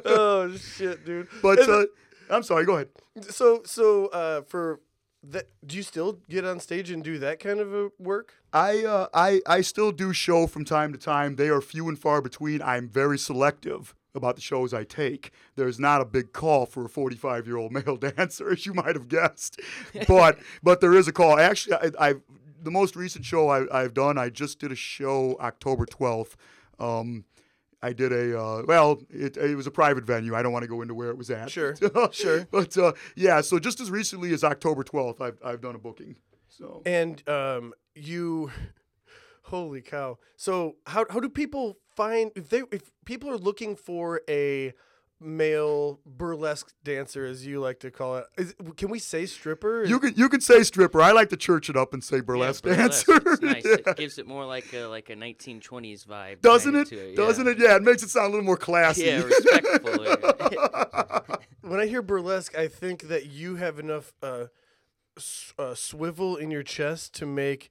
oh 0.05 0.55
shit, 0.55 1.05
dude. 1.05 1.27
but 1.41 1.59
uh, 1.67 1.85
I'm 2.29 2.43
sorry. 2.43 2.65
Go 2.65 2.75
ahead. 2.75 2.89
so, 3.29 3.61
so 3.65 4.07
uh, 4.07 4.41
for 4.43 4.79
that, 5.23 5.47
do 5.65 5.77
you 5.77 5.83
still 5.83 6.19
get 6.29 6.45
on 6.45 6.59
stage 6.59 6.91
and 6.91 7.03
do 7.03 7.17
that 7.19 7.39
kind 7.39 7.59
of 7.59 7.73
a 7.73 7.91
work? 7.97 8.33
I 8.51 8.83
uh, 8.83 9.07
I 9.13 9.41
I 9.47 9.61
still 9.61 9.91
do 9.91 10.13
show 10.13 10.47
from 10.47 10.65
time 10.65 10.91
to 10.93 10.99
time. 10.99 11.35
They 11.35 11.49
are 11.49 11.61
few 11.61 11.87
and 11.89 11.97
far 11.97 12.21
between. 12.21 12.61
I'm 12.61 12.89
very 12.89 13.17
selective 13.17 13.95
about 14.15 14.35
the 14.35 14.41
shows 14.41 14.73
I 14.73 14.83
take. 14.83 15.31
There's 15.55 15.79
not 15.79 16.01
a 16.01 16.05
big 16.05 16.33
call 16.33 16.65
for 16.65 16.85
a 16.85 16.89
45 16.89 17.47
year 17.47 17.57
old 17.57 17.71
male 17.71 17.97
dancer, 18.17 18.51
as 18.51 18.65
you 18.65 18.73
might 18.73 18.95
have 18.95 19.07
guessed, 19.07 19.59
but 20.07 20.39
but 20.61 20.81
there 20.81 20.93
is 20.93 21.07
a 21.07 21.13
call. 21.13 21.39
Actually, 21.39 21.75
I, 21.75 22.07
I've 22.09 22.21
the 22.61 22.71
most 22.71 22.95
recent 22.95 23.25
show 23.25 23.49
I, 23.49 23.83
I've 23.83 23.93
done. 23.93 24.17
I 24.17 24.29
just 24.29 24.59
did 24.59 24.71
a 24.71 24.75
show 24.75 25.35
October 25.39 25.85
12th. 25.85 26.35
Um, 26.79 27.25
I 27.83 27.91
did 27.91 28.13
a 28.13 28.39
uh, 28.39 28.63
well. 28.65 29.01
It, 29.09 29.35
it 29.35 29.55
was 29.55 29.67
a 29.67 29.71
private 29.71 30.05
venue. 30.05 30.33
I 30.33 30.41
don't 30.41 30.53
want 30.53 30.63
to 30.63 30.69
go 30.69 30.81
into 30.81 30.95
where 30.95 31.09
it 31.09 31.17
was 31.17 31.29
at. 31.29 31.51
Sure, 31.51 31.75
sure. 32.11 32.47
But 32.49 32.77
uh, 32.77 32.93
yeah, 33.15 33.41
so 33.41 33.59
just 33.59 33.81
as 33.81 33.91
recently 33.91 34.33
as 34.33 34.43
October 34.43 34.83
12th, 34.83 35.19
I've 35.19 35.37
I've 35.43 35.61
done 35.61 35.75
a 35.75 35.79
booking. 35.79 36.15
So 36.47 36.81
And 36.85 37.27
um, 37.27 37.73
you, 37.93 38.51
holy 39.43 39.81
cow! 39.81 40.17
So 40.37 40.77
how 40.87 41.05
how 41.09 41.19
do 41.19 41.27
people 41.27 41.77
find 41.95 42.31
if 42.35 42.47
they 42.49 42.63
if 42.71 42.89
people 43.05 43.29
are 43.29 43.37
looking 43.37 43.75
for 43.75 44.21
a 44.29 44.73
male 45.23 45.99
burlesque 46.05 46.73
dancer, 46.83 47.25
as 47.25 47.45
you 47.45 47.59
like 47.59 47.79
to 47.79 47.89
call 47.91 48.17
it? 48.17 48.25
Is, 48.37 48.53
can 48.77 48.89
we 48.89 48.99
say 48.99 49.25
stripper? 49.25 49.83
You 49.85 49.99
can 49.99 50.13
you 50.15 50.29
can 50.29 50.41
say 50.41 50.63
stripper. 50.63 51.01
I 51.01 51.11
like 51.11 51.29
to 51.29 51.37
church 51.37 51.69
it 51.69 51.75
up 51.77 51.93
and 51.93 52.03
say 52.03 52.17
Yeah, 52.17 52.21
burlesque 52.23 52.63
burlesque. 52.63 53.07
dancer. 53.07 53.21
It's 53.31 53.41
nice. 53.41 53.63
Yeah. 53.65 53.91
It 53.91 53.97
gives 53.97 54.17
it 54.17 54.27
more 54.27 54.45
like 54.45 54.73
a 54.73 54.85
like 54.85 55.09
a 55.09 55.15
1920s 55.15 56.05
vibe. 56.05 56.41
Doesn't 56.41 56.73
kinda 56.73 56.81
it? 56.81 56.87
To 56.89 57.09
it? 57.11 57.15
Doesn't 57.15 57.45
yeah. 57.45 57.51
it? 57.51 57.59
Yeah, 57.59 57.75
it 57.77 57.83
makes 57.83 58.03
it 58.03 58.09
sound 58.09 58.27
a 58.27 58.29
little 58.29 58.45
more 58.45 58.57
classy. 58.57 59.05
Yeah, 59.05 59.21
respectful. 59.23 60.05
when 61.61 61.79
I 61.79 61.87
hear 61.87 62.01
burlesque, 62.01 62.55
I 62.57 62.67
think 62.67 63.03
that 63.07 63.27
you 63.27 63.55
have 63.55 63.79
enough 63.79 64.13
uh, 64.21 64.45
s- 65.17 65.53
uh, 65.57 65.75
swivel 65.75 66.35
in 66.35 66.51
your 66.51 66.63
chest 66.63 67.13
to 67.15 67.25
make 67.25 67.69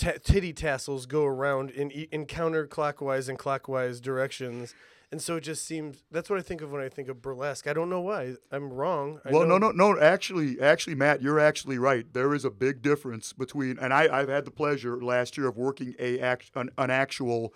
ta- 0.00 0.18
titty 0.22 0.52
tassels 0.52 1.06
go 1.06 1.24
around 1.24 1.70
in 1.70 1.90
in 1.90 2.26
counterclockwise 2.26 3.28
and 3.28 3.38
clockwise 3.38 4.00
directions. 4.00 4.74
And 5.12 5.20
so 5.20 5.36
it 5.36 5.40
just 5.40 5.66
seems 5.66 6.04
that's 6.12 6.30
what 6.30 6.38
I 6.38 6.42
think 6.42 6.60
of 6.60 6.70
when 6.70 6.82
I 6.82 6.88
think 6.88 7.08
of 7.08 7.20
burlesque. 7.20 7.66
I 7.66 7.72
don't 7.72 7.90
know 7.90 8.00
why. 8.00 8.36
I'm 8.52 8.72
wrong. 8.72 9.20
I 9.24 9.32
well, 9.32 9.44
no, 9.44 9.58
no, 9.58 9.72
no. 9.72 9.98
Actually, 9.98 10.60
actually, 10.60 10.94
Matt, 10.94 11.20
you're 11.20 11.40
actually 11.40 11.78
right. 11.78 12.06
There 12.12 12.32
is 12.32 12.44
a 12.44 12.50
big 12.50 12.80
difference 12.80 13.32
between, 13.32 13.76
and 13.80 13.92
I, 13.92 14.02
I've 14.02 14.28
had 14.28 14.44
the 14.44 14.52
pleasure 14.52 15.02
last 15.02 15.36
year 15.36 15.48
of 15.48 15.56
working 15.56 15.96
a 15.98 16.20
act, 16.20 16.52
an, 16.54 16.70
an 16.78 16.90
actual 16.90 17.52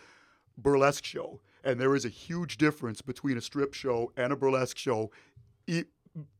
burlesque 0.58 1.04
show, 1.04 1.40
and 1.62 1.80
there 1.80 1.94
is 1.94 2.04
a 2.04 2.08
huge 2.08 2.56
difference 2.56 3.02
between 3.02 3.38
a 3.38 3.40
strip 3.40 3.72
show 3.72 4.10
and 4.16 4.32
a 4.32 4.36
burlesque 4.36 4.76
show, 4.76 5.12
e- 5.68 5.84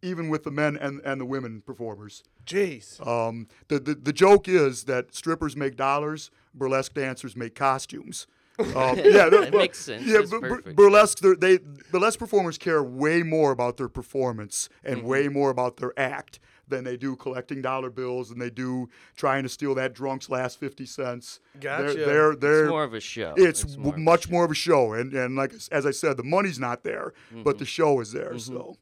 even 0.03 0.29
with 0.29 0.45
the 0.45 0.51
men 0.51 0.77
and, 0.77 1.01
and 1.05 1.21
the 1.21 1.25
women 1.25 1.63
performers. 1.65 2.23
Jeez. 2.47 3.05
Um, 3.07 3.49
the, 3.69 3.79
the 3.81 3.95
the 3.95 4.13
joke 4.13 4.49
is 4.49 4.85
that 4.85 5.15
strippers 5.15 5.57
make 5.57 5.77
dollars, 5.77 6.31
burlesque 6.55 6.95
dancers 6.95 7.37
make 7.37 7.55
costumes. 7.55 8.27
Um, 8.57 8.97
yeah, 8.99 9.29
That 9.29 9.33
well, 9.33 9.51
makes 9.51 9.81
sense. 9.81 10.07
Yeah, 10.07 10.19
That's 10.19 10.31
bur- 10.31 10.61
bur- 10.63 10.73
burlesque. 10.75 11.19
they're- 11.19 11.35
They 11.35 11.59
burlesque 11.91 12.21
performers 12.21 12.57
care 12.57 12.85
way 12.85 13.25
more 13.25 13.51
about 13.51 13.79
their 13.79 13.89
performance 13.89 14.69
and 14.85 14.99
Mm-hmm. 14.99 15.09
way 15.09 15.27
more 15.29 15.51
about 15.51 15.79
their 15.79 15.93
act 15.99 16.39
than 16.69 16.85
they 16.85 16.97
do 16.97 17.17
collecting 17.17 17.61
dollar 17.63 17.91
bills 17.91 18.31
and 18.31 18.41
they 18.41 18.51
do 18.51 18.89
trying 19.17 19.43
to 19.43 19.49
steal 19.49 19.75
that 19.75 19.93
drunk's 19.93 20.31
last 20.31 20.61
fifty 20.61 20.87
cents. 20.87 21.41
Gotcha. 21.61 21.95
They're 21.95 22.07
they're, 22.07 22.37
they're 22.37 22.63
It's 22.67 22.71
more 22.71 22.85
of 22.85 22.95
a 22.95 23.01
show. 23.01 23.35
it's, 23.37 23.77
more 23.77 23.87
w- 23.91 24.05
much 24.05 24.27
show. 24.27 24.31
more 24.31 24.45
of 24.45 24.53
a 24.53 24.55
show, 24.55 24.93
and 24.93 25.13
and 25.13 25.35
like 25.35 25.53
as 25.73 25.85
I 25.85 25.91
said, 25.91 26.17
the 26.17 26.23
money's 26.23 26.61
not 26.61 26.85
there, 26.85 27.13
Mm-hmm. 27.33 27.43
but 27.43 27.59
the 27.59 27.65
show 27.67 27.99
is 27.99 28.13
there. 28.13 28.39
So 28.39 28.77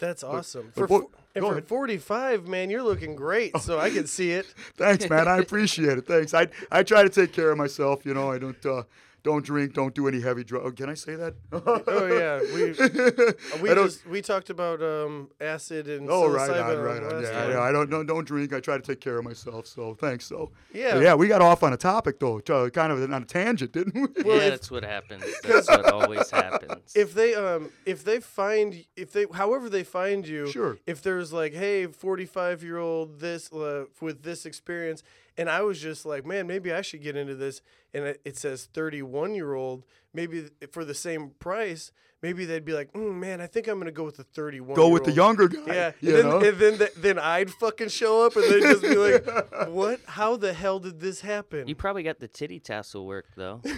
That's 0.00 0.24
awesome. 0.24 0.72
but 0.74 0.80
For, 0.80 0.86
what- 0.88 1.02
fo- 1.02 1.10
and 1.36 1.42
go 1.44 1.54
for 1.54 1.60
45, 1.62 2.48
man, 2.48 2.70
you're 2.70 2.82
looking 2.82 3.14
great. 3.14 3.56
So 3.58 3.78
I 3.78 3.90
can 3.90 4.06
see 4.08 4.32
it. 4.32 4.46
thanks, 4.76 5.08
man. 5.08 5.28
I 5.28 5.38
appreciate 5.46 5.96
it. 5.98 6.06
Thanks. 6.06 6.34
I 6.34 6.48
I 6.72 6.82
try 6.82 7.04
to 7.04 7.08
take 7.08 7.32
care 7.32 7.50
of 7.52 7.58
myself. 7.58 8.04
You 8.04 8.14
know, 8.14 8.32
I 8.32 8.38
don't 8.38 8.66
uh, 8.66 8.82
don't 9.22 9.44
drink, 9.44 9.74
don't 9.74 9.94
do 9.94 10.08
any 10.08 10.20
heavy 10.20 10.44
drugs. 10.44 10.64
Oh, 10.66 10.72
Can 10.72 10.88
I 10.90 10.94
say 10.94 11.14
that? 11.16 11.34
Oh 11.52 12.06
yeah, 12.06 12.40
we 12.54 13.62
we 13.62 13.74
just 13.74 14.06
we 14.06 14.22
talked 14.22 14.50
about 14.50 14.82
um 14.82 15.30
acid 15.40 15.88
and 15.88 16.08
Oh 16.10 16.28
right 16.28 16.50
on, 16.50 16.78
right 16.78 17.02
on. 17.02 17.22
Yeah, 17.22 17.48
yeah. 17.50 17.60
I 17.60 17.72
don't, 17.72 17.90
don't 17.90 18.06
don't 18.06 18.26
drink. 18.26 18.52
I 18.52 18.60
try 18.60 18.76
to 18.76 18.82
take 18.82 19.00
care 19.00 19.18
of 19.18 19.24
myself. 19.24 19.66
So 19.66 19.94
thanks. 19.94 20.26
So 20.26 20.50
Yeah. 20.72 20.94
But 20.94 21.02
yeah. 21.02 21.14
We 21.14 21.28
got 21.28 21.42
off 21.42 21.62
on 21.62 21.72
a 21.72 21.76
topic 21.76 22.18
though, 22.20 22.40
t- 22.40 22.70
kind 22.70 22.92
of 22.92 23.02
on 23.12 23.22
a 23.22 23.26
tangent, 23.26 23.72
didn't 23.72 23.94
we? 23.94 24.22
Well, 24.22 24.36
yeah, 24.36 24.42
if- 24.44 24.50
that's 24.50 24.70
what 24.70 24.84
happens. 24.84 25.24
That's 25.42 25.68
what 25.68 25.92
always 25.92 26.30
happens. 26.30 26.92
If 26.94 27.14
they 27.14 27.34
um 27.34 27.70
if 27.86 28.04
they 28.04 28.20
find 28.20 28.84
if 28.96 29.12
they 29.12 29.26
however 29.32 29.68
they 29.68 29.84
find 29.84 30.26
you 30.26 30.46
Sure. 30.48 30.78
if 30.86 31.02
there's 31.02 31.32
like 31.32 31.52
hey 31.54 31.86
45 31.86 32.62
year 32.62 32.78
old 32.78 33.20
this 33.20 33.52
uh, 33.52 33.84
with 34.00 34.22
this 34.22 34.46
experience 34.46 35.02
and 35.36 35.48
I 35.50 35.62
was 35.62 35.80
just 35.80 36.04
like 36.06 36.24
man 36.26 36.46
maybe 36.46 36.72
I 36.72 36.82
should 36.82 37.02
get 37.02 37.16
into 37.16 37.34
this 37.34 37.60
and 37.94 38.04
it, 38.04 38.20
it 38.24 38.36
says 38.36 38.68
31 38.72 39.34
year 39.34 39.54
old 39.54 39.84
maybe 40.14 40.48
for 40.70 40.84
the 40.84 40.94
same 40.94 41.30
price 41.38 41.92
maybe 42.22 42.44
they'd 42.44 42.64
be 42.64 42.72
like 42.72 42.92
mm, 42.92 43.14
man 43.14 43.40
I 43.40 43.46
think 43.46 43.66
I'm 43.68 43.78
gonna 43.78 43.90
go 43.92 44.04
with 44.04 44.16
the 44.16 44.24
31 44.24 44.74
Go 44.76 44.88
with 44.88 45.04
the 45.04 45.12
younger 45.12 45.48
guy. 45.48 45.62
Yeah, 45.66 45.92
You 46.00 46.08
and 46.10 46.18
then, 46.18 46.26
know? 46.26 46.38
and 46.48 46.58
then 46.58 46.78
th- 46.78 46.94
then 46.96 47.18
I'd 47.18 47.50
fucking 47.50 47.88
show 47.88 48.24
up 48.26 48.36
and 48.36 48.44
they'd 48.44 48.62
just 48.62 48.82
be 48.82 48.94
like, 48.96 49.26
"What? 49.68 50.00
How 50.06 50.36
the 50.36 50.52
hell 50.52 50.78
did 50.78 51.00
this 51.00 51.20
happen?" 51.22 51.66
You 51.68 51.74
probably 51.74 52.02
got 52.02 52.18
the 52.20 52.28
titty 52.28 52.60
tassel 52.60 53.06
work 53.06 53.26
though. 53.36 53.60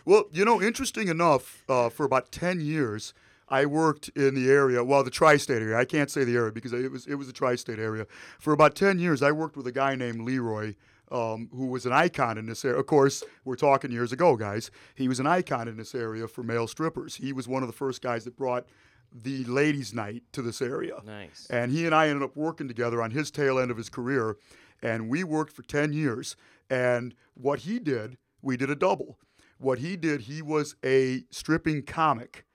Well, 0.05 0.25
you 0.31 0.45
know, 0.45 0.61
interesting 0.61 1.07
enough, 1.07 1.63
uh, 1.67 1.89
for 1.89 2.05
about 2.05 2.31
ten 2.31 2.59
years, 2.61 3.13
I 3.49 3.65
worked 3.65 4.09
in 4.09 4.35
the 4.35 4.49
area, 4.49 4.83
well, 4.83 5.03
the 5.03 5.09
tri-state 5.11 5.61
area. 5.61 5.77
I 5.77 5.85
can't 5.85 6.09
say 6.11 6.23
the 6.23 6.35
area 6.35 6.51
because 6.51 6.73
it 6.73 6.91
was 6.91 7.07
it 7.07 7.15
was 7.15 7.27
a 7.27 7.33
tri-state 7.33 7.79
area. 7.79 8.05
For 8.39 8.53
about 8.53 8.75
ten 8.75 8.99
years, 8.99 9.21
I 9.21 9.31
worked 9.31 9.57
with 9.57 9.67
a 9.67 9.71
guy 9.71 9.95
named 9.95 10.21
Leroy, 10.21 10.75
um, 11.12 11.50
who 11.51 11.67
was 11.67 11.85
an 11.85 11.91
icon 11.91 12.38
in 12.38 12.45
this 12.45 12.63
area. 12.65 12.79
Of 12.79 12.88
course, 12.88 13.24
we're 13.43 13.55
talking 13.55 13.91
years 13.91 14.12
ago, 14.12 14.35
guys. 14.35 14.71
He 14.95 15.07
was 15.07 15.19
an 15.19 15.27
icon 15.27 15.67
in 15.67 15.77
this 15.77 15.95
area 15.95 16.27
for 16.27 16.43
male 16.43 16.67
strippers. 16.67 17.15
He 17.15 17.33
was 17.33 17.47
one 17.47 17.63
of 17.63 17.67
the 17.67 17.74
first 17.74 18.01
guys 18.01 18.24
that 18.25 18.35
brought 18.35 18.65
the 19.13 19.43
ladies' 19.45 19.93
night 19.93 20.24
to 20.33 20.41
this 20.41 20.62
area. 20.62 21.01
Nice. 21.05 21.47
And 21.50 21.71
he 21.71 21.85
and 21.85 21.95
I 21.95 22.09
ended 22.09 22.24
up 22.24 22.35
working 22.35 22.67
together 22.67 23.01
on 23.01 23.12
his 23.12 23.31
tail 23.31 23.59
end 23.59 23.71
of 23.71 23.77
his 23.77 23.89
career. 23.89 24.38
And 24.81 25.09
we 25.09 25.24
worked 25.24 25.53
for 25.53 25.63
10 25.63 25.93
years. 25.93 26.35
And 26.69 27.15
what 27.33 27.59
he 27.59 27.79
did, 27.79 28.17
we 28.41 28.57
did 28.57 28.69
a 28.69 28.75
double. 28.75 29.17
What 29.57 29.79
he 29.79 29.95
did, 29.95 30.21
he 30.21 30.41
was 30.41 30.75
a 30.83 31.24
stripping 31.29 31.83
comic. 31.83 32.45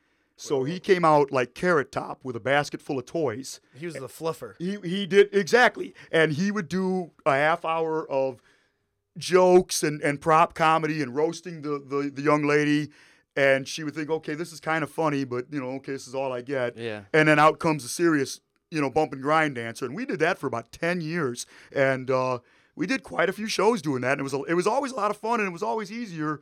So 0.40 0.64
he 0.64 0.80
came 0.80 1.04
out 1.04 1.30
like 1.30 1.54
Carrot 1.54 1.92
Top 1.92 2.20
with 2.24 2.34
a 2.34 2.40
basket 2.40 2.80
full 2.80 2.98
of 2.98 3.04
toys. 3.06 3.60
he 3.74 3.84
was 3.86 3.94
the 3.94 4.08
fluffer. 4.08 4.54
He, 4.58 4.76
he 4.82 5.06
did 5.06 5.28
exactly. 5.34 5.94
And 6.10 6.32
he 6.32 6.50
would 6.50 6.68
do 6.68 7.10
a 7.26 7.32
half 7.32 7.64
hour 7.64 8.10
of 8.10 8.40
jokes 9.18 9.82
and, 9.82 10.00
and 10.02 10.20
prop 10.20 10.54
comedy 10.54 11.02
and 11.02 11.14
roasting 11.14 11.62
the, 11.62 11.78
the, 11.78 12.10
the 12.14 12.22
young 12.22 12.44
lady. 12.46 12.90
And 13.36 13.66
she 13.68 13.84
would 13.84 13.94
think, 13.94 14.10
okay, 14.10 14.34
this 14.34 14.52
is 14.52 14.60
kind 14.60 14.82
of 14.82 14.90
funny, 14.90 15.24
but 15.24 15.46
you 15.52 15.60
know, 15.60 15.70
okay, 15.76 15.92
this 15.92 16.08
is 16.08 16.14
all 16.14 16.32
I 16.32 16.40
get 16.42 16.76
Yeah. 16.76 17.02
and 17.12 17.28
then 17.28 17.38
out 17.38 17.58
comes 17.58 17.84
a 17.84 17.88
serious, 17.88 18.40
you 18.70 18.80
know, 18.80 18.90
bump 18.90 19.12
and 19.12 19.22
grind 19.22 19.54
dancer, 19.54 19.84
and 19.84 19.94
we 19.94 20.04
did 20.04 20.18
that 20.20 20.38
for 20.38 20.46
about 20.46 20.72
ten 20.72 21.00
years, 21.00 21.46
and 21.72 22.10
uh, 22.10 22.38
we 22.74 22.86
did 22.86 23.02
quite 23.02 23.28
a 23.28 23.32
few 23.32 23.46
shows 23.46 23.82
doing 23.82 24.00
that, 24.02 24.12
and 24.12 24.20
it 24.20 24.24
was 24.24 24.34
a, 24.34 24.42
it 24.44 24.54
was 24.54 24.66
always 24.66 24.90
a 24.92 24.96
lot 24.96 25.10
of 25.10 25.16
fun, 25.16 25.38
and 25.40 25.48
it 25.48 25.52
was 25.52 25.62
always 25.62 25.92
easier 25.92 26.40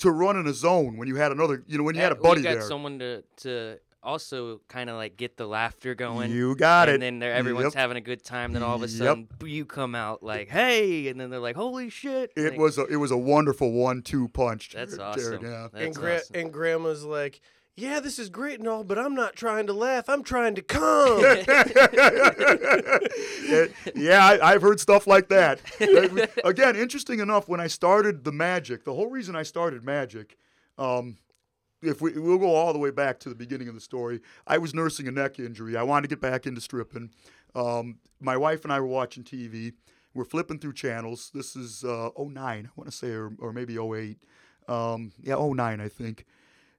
to 0.00 0.10
run 0.10 0.36
in 0.36 0.46
a 0.46 0.52
zone 0.52 0.96
when 0.96 1.08
you 1.08 1.16
had 1.16 1.32
another, 1.32 1.62
you 1.66 1.78
know, 1.78 1.84
when 1.84 1.94
you 1.94 2.02
had 2.02 2.12
a 2.12 2.16
Yeah, 2.16 2.20
buddy 2.22 2.40
you 2.40 2.44
got 2.44 2.52
there. 2.54 2.62
someone 2.62 2.98
to 2.98 3.22
to 3.38 3.78
also 4.02 4.62
kind 4.68 4.88
of 4.88 4.96
like 4.96 5.16
get 5.18 5.36
the 5.36 5.46
laughter 5.46 5.94
going. 5.94 6.30
You 6.30 6.56
got 6.56 6.88
and 6.88 7.02
it. 7.02 7.06
And 7.08 7.20
then 7.22 7.28
everyone's 7.30 7.64
Yep. 7.66 7.74
having 7.74 7.96
a 7.98 8.00
good 8.00 8.24
time. 8.24 8.52
Then 8.54 8.62
all 8.62 8.76
of 8.76 8.82
a 8.82 8.86
Yep. 8.88 8.96
sudden, 8.98 9.28
you 9.44 9.66
come 9.66 9.94
out 9.94 10.22
like, 10.22 10.48
"Hey!" 10.48 11.08
and 11.08 11.20
then 11.20 11.28
they're 11.28 11.38
like, 11.38 11.56
"Holy 11.56 11.90
shit!" 11.90 12.32
It 12.34 12.50
Like, 12.52 12.58
was 12.58 12.78
a 12.78 12.84
it 12.86 12.96
was 12.96 13.10
a 13.10 13.18
wonderful 13.18 13.72
one-two 13.72 14.28
punch. 14.28 14.70
That's 14.74 14.96
Jarrod- 14.96 15.00
awesome. 15.16 15.38
Jarrod, 15.38 15.42
yeah. 15.42 15.68
That's 15.72 15.84
and 15.84 15.94
gra- 15.94 16.16
awesome. 16.16 16.36
and 16.36 16.52
grandma's 16.52 17.04
like, 17.04 17.40
"Yeah, 17.80 18.00
this 18.00 18.18
is 18.18 18.28
great 18.28 18.58
and 18.58 18.68
all, 18.68 18.84
but 18.84 18.98
I'm 18.98 19.14
not 19.14 19.36
trying 19.36 19.66
to 19.66 19.72
laugh. 19.72 20.08
I'm 20.08 20.22
trying 20.22 20.54
to 20.56 20.62
come." 20.62 21.20
Yeah, 23.94 24.24
I, 24.24 24.52
I've 24.52 24.62
heard 24.62 24.80
stuff 24.80 25.06
like 25.06 25.28
that. 25.28 25.60
Again, 26.44 26.76
interesting 26.76 27.20
enough, 27.20 27.48
when 27.48 27.60
I 27.60 27.66
started 27.66 28.24
the 28.24 28.32
magic, 28.32 28.84
the 28.84 28.94
whole 28.94 29.08
reason 29.08 29.34
I 29.34 29.42
started 29.42 29.84
magic, 29.84 30.36
um, 30.78 31.16
if 31.82 32.00
we 32.00 32.12
we'll 32.12 32.38
go 32.38 32.54
all 32.54 32.72
the 32.72 32.78
way 32.78 32.90
back 32.90 33.18
to 33.20 33.28
the 33.28 33.34
beginning 33.34 33.68
of 33.68 33.74
the 33.74 33.80
story, 33.80 34.20
I 34.46 34.58
was 34.58 34.74
nursing 34.74 35.08
a 35.08 35.10
neck 35.10 35.38
injury. 35.38 35.76
I 35.76 35.82
wanted 35.82 36.08
to 36.08 36.14
get 36.14 36.20
back 36.20 36.46
into 36.46 36.60
stripping. 36.60 37.10
Um, 37.54 37.98
my 38.20 38.36
wife 38.36 38.64
and 38.64 38.72
I 38.72 38.80
were 38.80 38.86
watching 38.86 39.24
TV. 39.24 39.72
We're 40.14 40.24
flipping 40.24 40.58
through 40.58 40.74
channels. 40.74 41.30
This 41.34 41.56
is 41.56 41.84
uh, 41.84 42.10
09, 42.18 42.36
I 42.36 42.68
want 42.76 42.90
to 42.90 42.96
say, 42.96 43.10
or, 43.10 43.32
or 43.38 43.52
maybe 43.52 43.78
08. 43.78 44.18
Um, 44.68 45.12
yeah, 45.22 45.36
09, 45.36 45.80
I 45.80 45.88
think. 45.88 46.26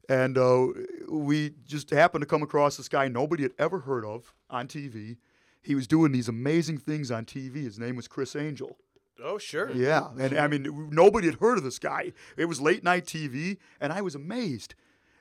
And 0.10 0.38
uh, 0.38 0.68
we 1.08 1.52
just 1.66 1.90
happened 1.90 2.22
to 2.22 2.26
come 2.26 2.44
across 2.44 2.78
this 2.78 2.90
guy 2.90 3.08
nobody 3.08 3.44
had 3.44 3.54
ever 3.58 3.80
heard 3.80 4.04
of 4.06 4.34
on 4.50 4.68
TV. 4.68 5.18
He 5.62 5.76
was 5.76 5.88
doing 5.88 6.12
these 6.12 6.28
amazing 6.28 6.80
things 6.80 7.12
on 7.12 7.26
TV. 7.26 7.64
His 7.64 7.78
name 7.80 7.96
was 7.96 8.08
Criss 8.08 8.36
Angel. 8.36 8.78
oh 9.24 9.38
sure. 9.38 9.72
Yeah, 9.72 10.08
and 10.20 10.38
I 10.38 10.48
mean, 10.48 10.90
nobody 10.92 11.28
had 11.28 11.36
heard 11.40 11.58
of 11.60 11.64
this 11.64 11.78
guy. 11.80 12.14
It 12.36 12.46
was 12.46 12.60
late 12.60 12.84
night 12.84 13.06
TV, 13.06 13.58
and 13.80 13.94
I 13.94 14.02
was 14.02 14.16
amazed. 14.16 14.74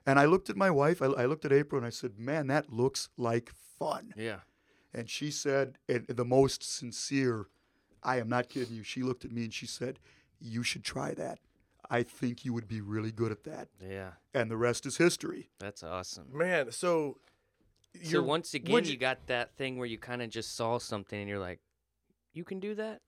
And 0.07 0.19
I 0.19 0.25
looked 0.25 0.49
at 0.49 0.57
my 0.57 0.71
wife, 0.71 1.03
I, 1.03 1.07
I 1.07 1.27
looked 1.27 1.45
at 1.45 1.53
April, 1.53 1.79
and 1.79 1.87
I 1.87 1.91
said, 1.91 2.19
Man, 2.19 2.47
that 2.47 2.73
looks 2.73 3.11
like 3.19 3.53
fun. 3.79 4.15
yeah. 4.17 4.41
And 4.93 5.09
she 5.09 5.31
said, 5.31 5.79
in 5.89 6.05
the 6.09 6.25
most 6.25 6.65
sincere, 6.65 7.47
I 8.03 8.19
am 8.19 8.29
not 8.29 8.49
kidding 8.49 8.75
you. 8.75 8.83
She 8.83 9.05
looked 9.05 9.25
at 9.25 9.31
me 9.31 9.45
and 9.45 9.55
she 9.55 9.67
said, 9.67 10.01
You 10.41 10.65
should 10.65 10.83
try 10.83 11.15
that. 11.15 11.39
I 11.93 12.03
think 12.05 12.45
you 12.45 12.53
would 12.53 12.69
be 12.69 12.81
really 12.81 13.11
good 13.13 13.33
at 13.33 13.43
that. 13.45 13.69
Yeah. 13.85 14.13
And 14.33 14.51
the 14.51 14.57
rest 14.57 14.87
is 14.87 14.97
history. 14.99 15.51
That's 15.59 15.83
awesome. 15.83 16.27
Man, 16.33 16.71
so 16.71 17.19
So 18.05 18.11
you're- 18.11 18.25
once 18.27 18.55
again, 18.55 18.85
you, 18.85 18.93
you- 18.93 18.97
got 18.97 19.27
that 19.27 19.57
thing 19.57 19.77
where 19.77 19.87
you 19.89 19.99
kind 19.99 20.23
of 20.23 20.31
just 20.31 20.55
saw 20.57 20.79
something 20.79 21.19
and 21.19 21.29
you're 21.29 21.41
like, 21.41 21.59
"You 22.33 22.45
can 22.45 22.61
do 22.61 22.75
that." 22.77 23.01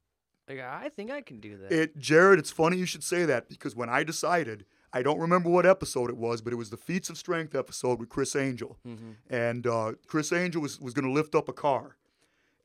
Like 0.49 0.59
I 0.59 0.89
think 0.89 1.11
I 1.13 1.21
can 1.21 1.39
do 1.39 1.57
that. 1.59 1.71
It, 1.73 1.99
Jarrod, 1.99 2.39
it's 2.39 2.51
funny 2.51 2.77
you 2.77 2.87
should 2.87 3.05
say 3.05 3.25
that 3.25 3.49
because 3.49 3.77
when 3.77 3.89
I 3.89 4.03
decided, 4.03 4.67
I 4.93 5.03
don't 5.03 5.21
remember 5.21 5.49
what 5.49 5.65
episode 5.65 6.11
it 6.11 6.17
was, 6.17 6.43
but 6.43 6.53
it 6.53 6.57
was 6.57 6.71
the 6.71 6.77
Feats 6.77 7.09
of 7.09 7.17
Strength 7.17 7.55
episode 7.55 8.01
with 8.01 8.09
Criss 8.09 8.35
Angel. 8.35 8.77
Mhm. 8.85 9.15
And 9.31 9.67
uh, 9.67 9.93
Criss 10.09 10.33
Angel 10.33 10.61
was, 10.61 10.81
was 10.81 10.93
going 10.95 11.07
to 11.07 11.13
lift 11.13 11.37
up 11.37 11.49
a 11.49 11.53
car. 11.53 11.97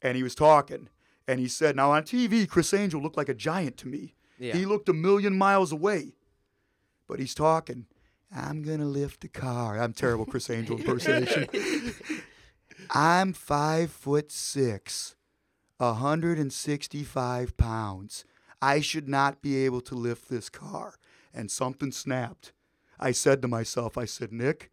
And 0.01 0.17
he 0.17 0.23
was 0.23 0.33
talking. 0.35 0.89
And 1.27 1.39
he 1.39 1.47
said, 1.47 1.75
Now 1.75 1.91
on 1.91 2.01
TV, 2.03 2.47
Criss 2.49 2.73
Angel 2.73 2.99
looked 3.01 3.15
like 3.17 3.29
a 3.29 3.33
giant 3.35 3.77
to 3.77 3.87
me. 3.87 4.15
Yeah. 4.39 4.53
He 4.55 4.65
looked 4.65 4.89
a 4.89 4.93
million 4.93 5.37
miles 5.37 5.71
away. 5.71 6.13
But 7.07 7.19
he's 7.19 7.33
talking, 7.33 7.85
I'm 8.35 8.61
going 8.61 8.79
to 8.79 8.85
lift 8.85 9.23
a 9.23 9.29
car. 9.29 9.79
I'm 9.79 9.93
terrible 9.93 10.25
Criss 10.25 10.49
Angel 10.57 10.77
impersonation. 10.77 11.47
I'm 12.89 13.33
five 13.33 13.91
foot 13.91 14.31
six, 14.31 15.15
165 15.77 17.57
pounds. 17.57 18.25
I 18.61 18.81
should 18.81 19.07
not 19.07 19.41
be 19.41 19.65
able 19.65 19.81
to 19.81 19.95
lift 19.95 20.29
this 20.29 20.49
car. 20.49 20.95
And 21.33 21.51
something 21.51 21.91
snapped. 21.91 22.53
I 22.99 23.11
said 23.11 23.41
to 23.43 23.47
myself, 23.47 23.97
I 23.97 24.05
said, 24.05 24.31
Nick, 24.31 24.71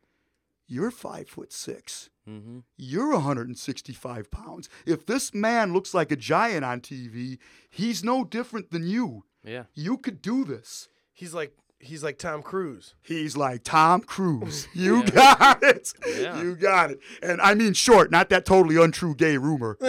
you're 0.67 0.91
five 0.91 1.29
foot 1.29 1.53
six. 1.53 2.09
mm-hmm. 2.29 2.61
You're 2.77 3.13
165 3.13 4.31
pounds. 4.31 4.69
If 4.87 5.05
this 5.05 5.35
man 5.35 5.73
looks 5.75 5.93
like 5.93 6.11
a 6.11 6.17
giant 6.17 6.65
on 6.65 6.81
TV, 6.81 7.39
he's 7.71 8.03
no 8.03 8.25
different 8.25 8.71
than 8.71 8.87
you. 8.87 9.25
Yeah. 9.45 9.65
You 9.75 9.99
could 9.99 10.23
do 10.23 10.45
this. 10.45 10.89
he's 11.13 11.35
like 11.35 11.55
he's 11.79 12.03
like 12.03 12.17
Tom 12.19 12.43
Cruise. 12.43 12.95
He's 13.03 13.37
like 13.37 13.63
Tom 13.63 14.01
Cruise. 14.01 14.67
You 14.75 15.01
Yeah. 15.03 15.11
got 15.11 15.63
it. 15.63 15.93
Yeah. 16.07 16.41
You 16.43 16.57
got 16.57 16.91
it. 16.93 17.01
And 17.23 17.41
I 17.43 17.53
mean 17.55 17.75
short, 17.75 18.11
not 18.11 18.31
that 18.31 18.47
totally 18.47 18.83
untrue 18.83 19.15
gay 19.15 19.37
rumor. 19.37 19.77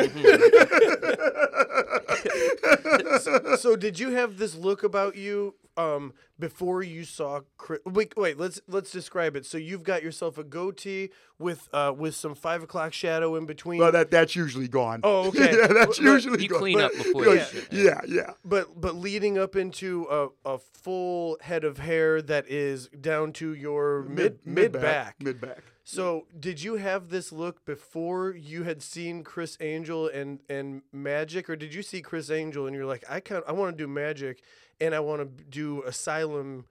so 3.58 3.76
did 3.76 4.00
you 4.00 4.12
have 4.12 4.38
this 4.38 4.56
look 4.56 4.84
about 4.84 5.16
you 5.16 5.56
um 5.78 6.14
before 6.40 6.84
you 6.84 7.04
saw 7.04 7.42
Criss? 7.58 7.80
Wait, 7.86 8.14
wait. 8.18 8.38
Let's 8.40 8.60
let's 8.68 8.92
describe 8.92 9.36
it. 9.36 9.46
So 9.46 9.58
you've 9.58 9.84
got 9.84 10.04
yourself 10.04 10.38
a 10.38 10.44
goatee 10.44 11.10
with 11.40 11.70
uh 11.74 11.94
with 11.98 12.16
some 12.16 12.36
five 12.36 12.64
o'clock 12.64 12.94
shadow 12.94 13.36
in 13.36 13.46
between. 13.46 13.80
well, 13.80 13.92
that 13.92 14.12
that's 14.12 14.36
usually 14.36 14.68
gone. 14.68 15.02
Oh, 15.04 15.28
okay. 15.30 15.58
yeah, 15.58 15.68
that's 15.68 15.98
But- 16.00 16.06
usually 16.06 16.44
You 16.44 16.50
gone. 16.50 16.60
clean 16.60 16.80
up 16.82 16.92
before 16.94 17.26
yeah, 17.26 17.34
you 17.34 17.40
shoot. 17.46 17.68
yeah, 17.72 18.02
yeah. 18.08 18.32
but 18.44 18.80
but 18.80 18.96
leading 18.96 19.38
up 19.38 19.56
into 19.56 20.08
a, 20.10 20.28
a 20.56 20.58
full 20.58 21.38
head 21.42 21.64
of 21.64 21.78
hair 21.78 22.22
that 22.22 22.48
is 22.50 22.88
down 22.90 23.34
to 23.34 23.54
your 23.54 24.04
mid 24.04 24.40
mid 24.46 24.72
back. 24.72 25.16
Mid 25.22 25.40
back. 25.42 25.64
So 25.88 26.26
did 26.40 26.64
you 26.64 26.78
have 26.78 27.10
this 27.10 27.32
look 27.32 27.64
before 27.64 28.32
you 28.32 28.64
had 28.64 28.82
seen 28.82 29.24
Criss 29.24 29.56
Angel 29.62 30.08
and 30.08 30.40
and 30.50 30.82
Magic, 30.92 31.48
or 31.48 31.56
did 31.56 31.76
you 31.76 31.84
see 31.84 32.02
Criss 32.02 32.32
Angel 32.32 32.66
and 32.66 32.76
you're 32.76 32.88
like, 32.88 33.04
I 33.08 33.20
kind 33.20 33.44
I 33.48 33.52
want 33.52 33.78
to 33.78 33.84
do 33.84 33.88
Magic, 33.88 34.42
and 34.80 34.94
I 34.96 35.00
want 35.00 35.22
to 35.38 35.44
do 35.46 35.84
Asylum 35.84 36.66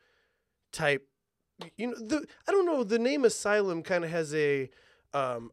type. 0.73 1.07
You 1.77 1.89
know, 1.89 1.95
the 1.95 2.27
I 2.49 2.53
don't 2.53 2.67
know. 2.67 2.83
The 2.85 2.99
name 2.99 3.25
Asylum 3.25 3.83
kind 3.83 4.05
of 4.05 4.11
has 4.11 4.35
a 4.35 4.71
um 5.13 5.51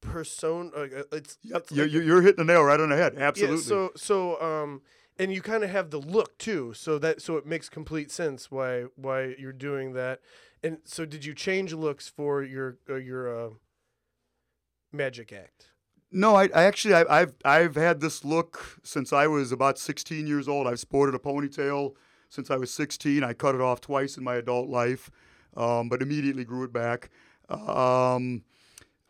persona. 0.00 0.70
Uh, 0.74 1.02
it's 1.12 1.38
Yep. 1.42 1.62
it's 1.62 1.72
You're, 1.72 1.86
like- 1.86 1.92
you're 1.92 2.02
you're 2.02 2.22
hitting 2.22 2.46
the 2.46 2.52
nail 2.52 2.62
right 2.62 2.78
on 2.80 2.90
the 2.90 2.96
head. 2.96 3.16
Absolutely. 3.18 3.56
yeah, 3.56 3.62
so 3.62 3.92
so 3.96 4.40
um 4.42 4.82
and 5.18 5.32
you 5.32 5.40
kind 5.42 5.62
of 5.64 5.70
have 5.70 5.90
the 5.90 5.98
look 6.00 6.36
too. 6.38 6.72
So 6.74 6.98
that 6.98 7.22
so 7.22 7.36
it 7.36 7.46
makes 7.46 7.68
complete 7.68 8.10
sense 8.10 8.50
why 8.50 8.84
why 8.96 9.34
you're 9.38 9.52
doing 9.52 9.92
that. 9.94 10.20
And 10.62 10.78
so 10.84 11.04
did 11.04 11.24
you 11.24 11.34
change 11.34 11.72
looks 11.72 12.08
for 12.08 12.42
your 12.42 12.78
uh, 12.88 12.94
your 12.96 13.46
uh, 13.46 13.50
magic 14.92 15.32
act? 15.32 15.66
No, 16.16 16.36
I, 16.36 16.44
I 16.54 16.62
actually 16.62 16.94
I, 16.94 17.22
I've 17.22 17.34
I've 17.44 17.74
had 17.74 18.00
this 18.00 18.24
look 18.24 18.78
since 18.84 19.12
I 19.12 19.26
was 19.26 19.50
about 19.50 19.80
16 19.80 20.28
years 20.28 20.46
old. 20.46 20.68
I've 20.68 20.78
sported 20.78 21.12
a 21.12 21.18
ponytail 21.18 21.94
since 22.28 22.52
I 22.52 22.56
was 22.56 22.72
16. 22.72 23.24
I 23.24 23.32
cut 23.32 23.56
it 23.56 23.60
off 23.60 23.80
twice 23.80 24.16
in 24.16 24.22
my 24.22 24.36
adult 24.36 24.68
life, 24.68 25.10
um, 25.56 25.88
but 25.88 26.02
immediately 26.02 26.44
grew 26.44 26.62
it 26.62 26.72
back. 26.72 27.10
Um, 27.50 28.44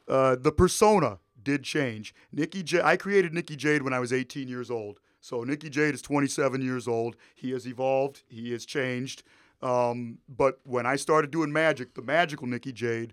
uh, 0.09 0.37
the 0.41 0.51
persona 0.51 1.19
did 1.43 1.63
change. 1.63 2.15
Nicky 2.33 2.63
J- 2.63 2.81
I 2.81 2.97
created 2.97 3.35
Nicky 3.35 3.55
Jade 3.55 3.83
when 3.83 3.93
I 3.93 4.01
was 4.01 4.11
18 4.11 4.49
years 4.49 4.71
old. 4.71 4.99
So 5.21 5.45
Nicky 5.45 5.69
Jade 5.69 5.95
is 5.95 6.01
27 6.01 6.63
years 6.63 6.89
old. 6.89 7.17
He 7.35 7.51
has 7.51 7.67
evolved. 7.67 8.23
He 8.29 8.51
has 8.53 8.65
changed. 8.65 9.25
Um, 9.61 10.21
but 10.27 10.59
when 10.65 10.87
I 10.87 10.97
started 10.97 11.31
doing 11.31 11.53
magic, 11.53 11.93
the 11.95 12.03
magical 12.03 12.47
Nicky 12.47 12.73
Jade 12.73 13.13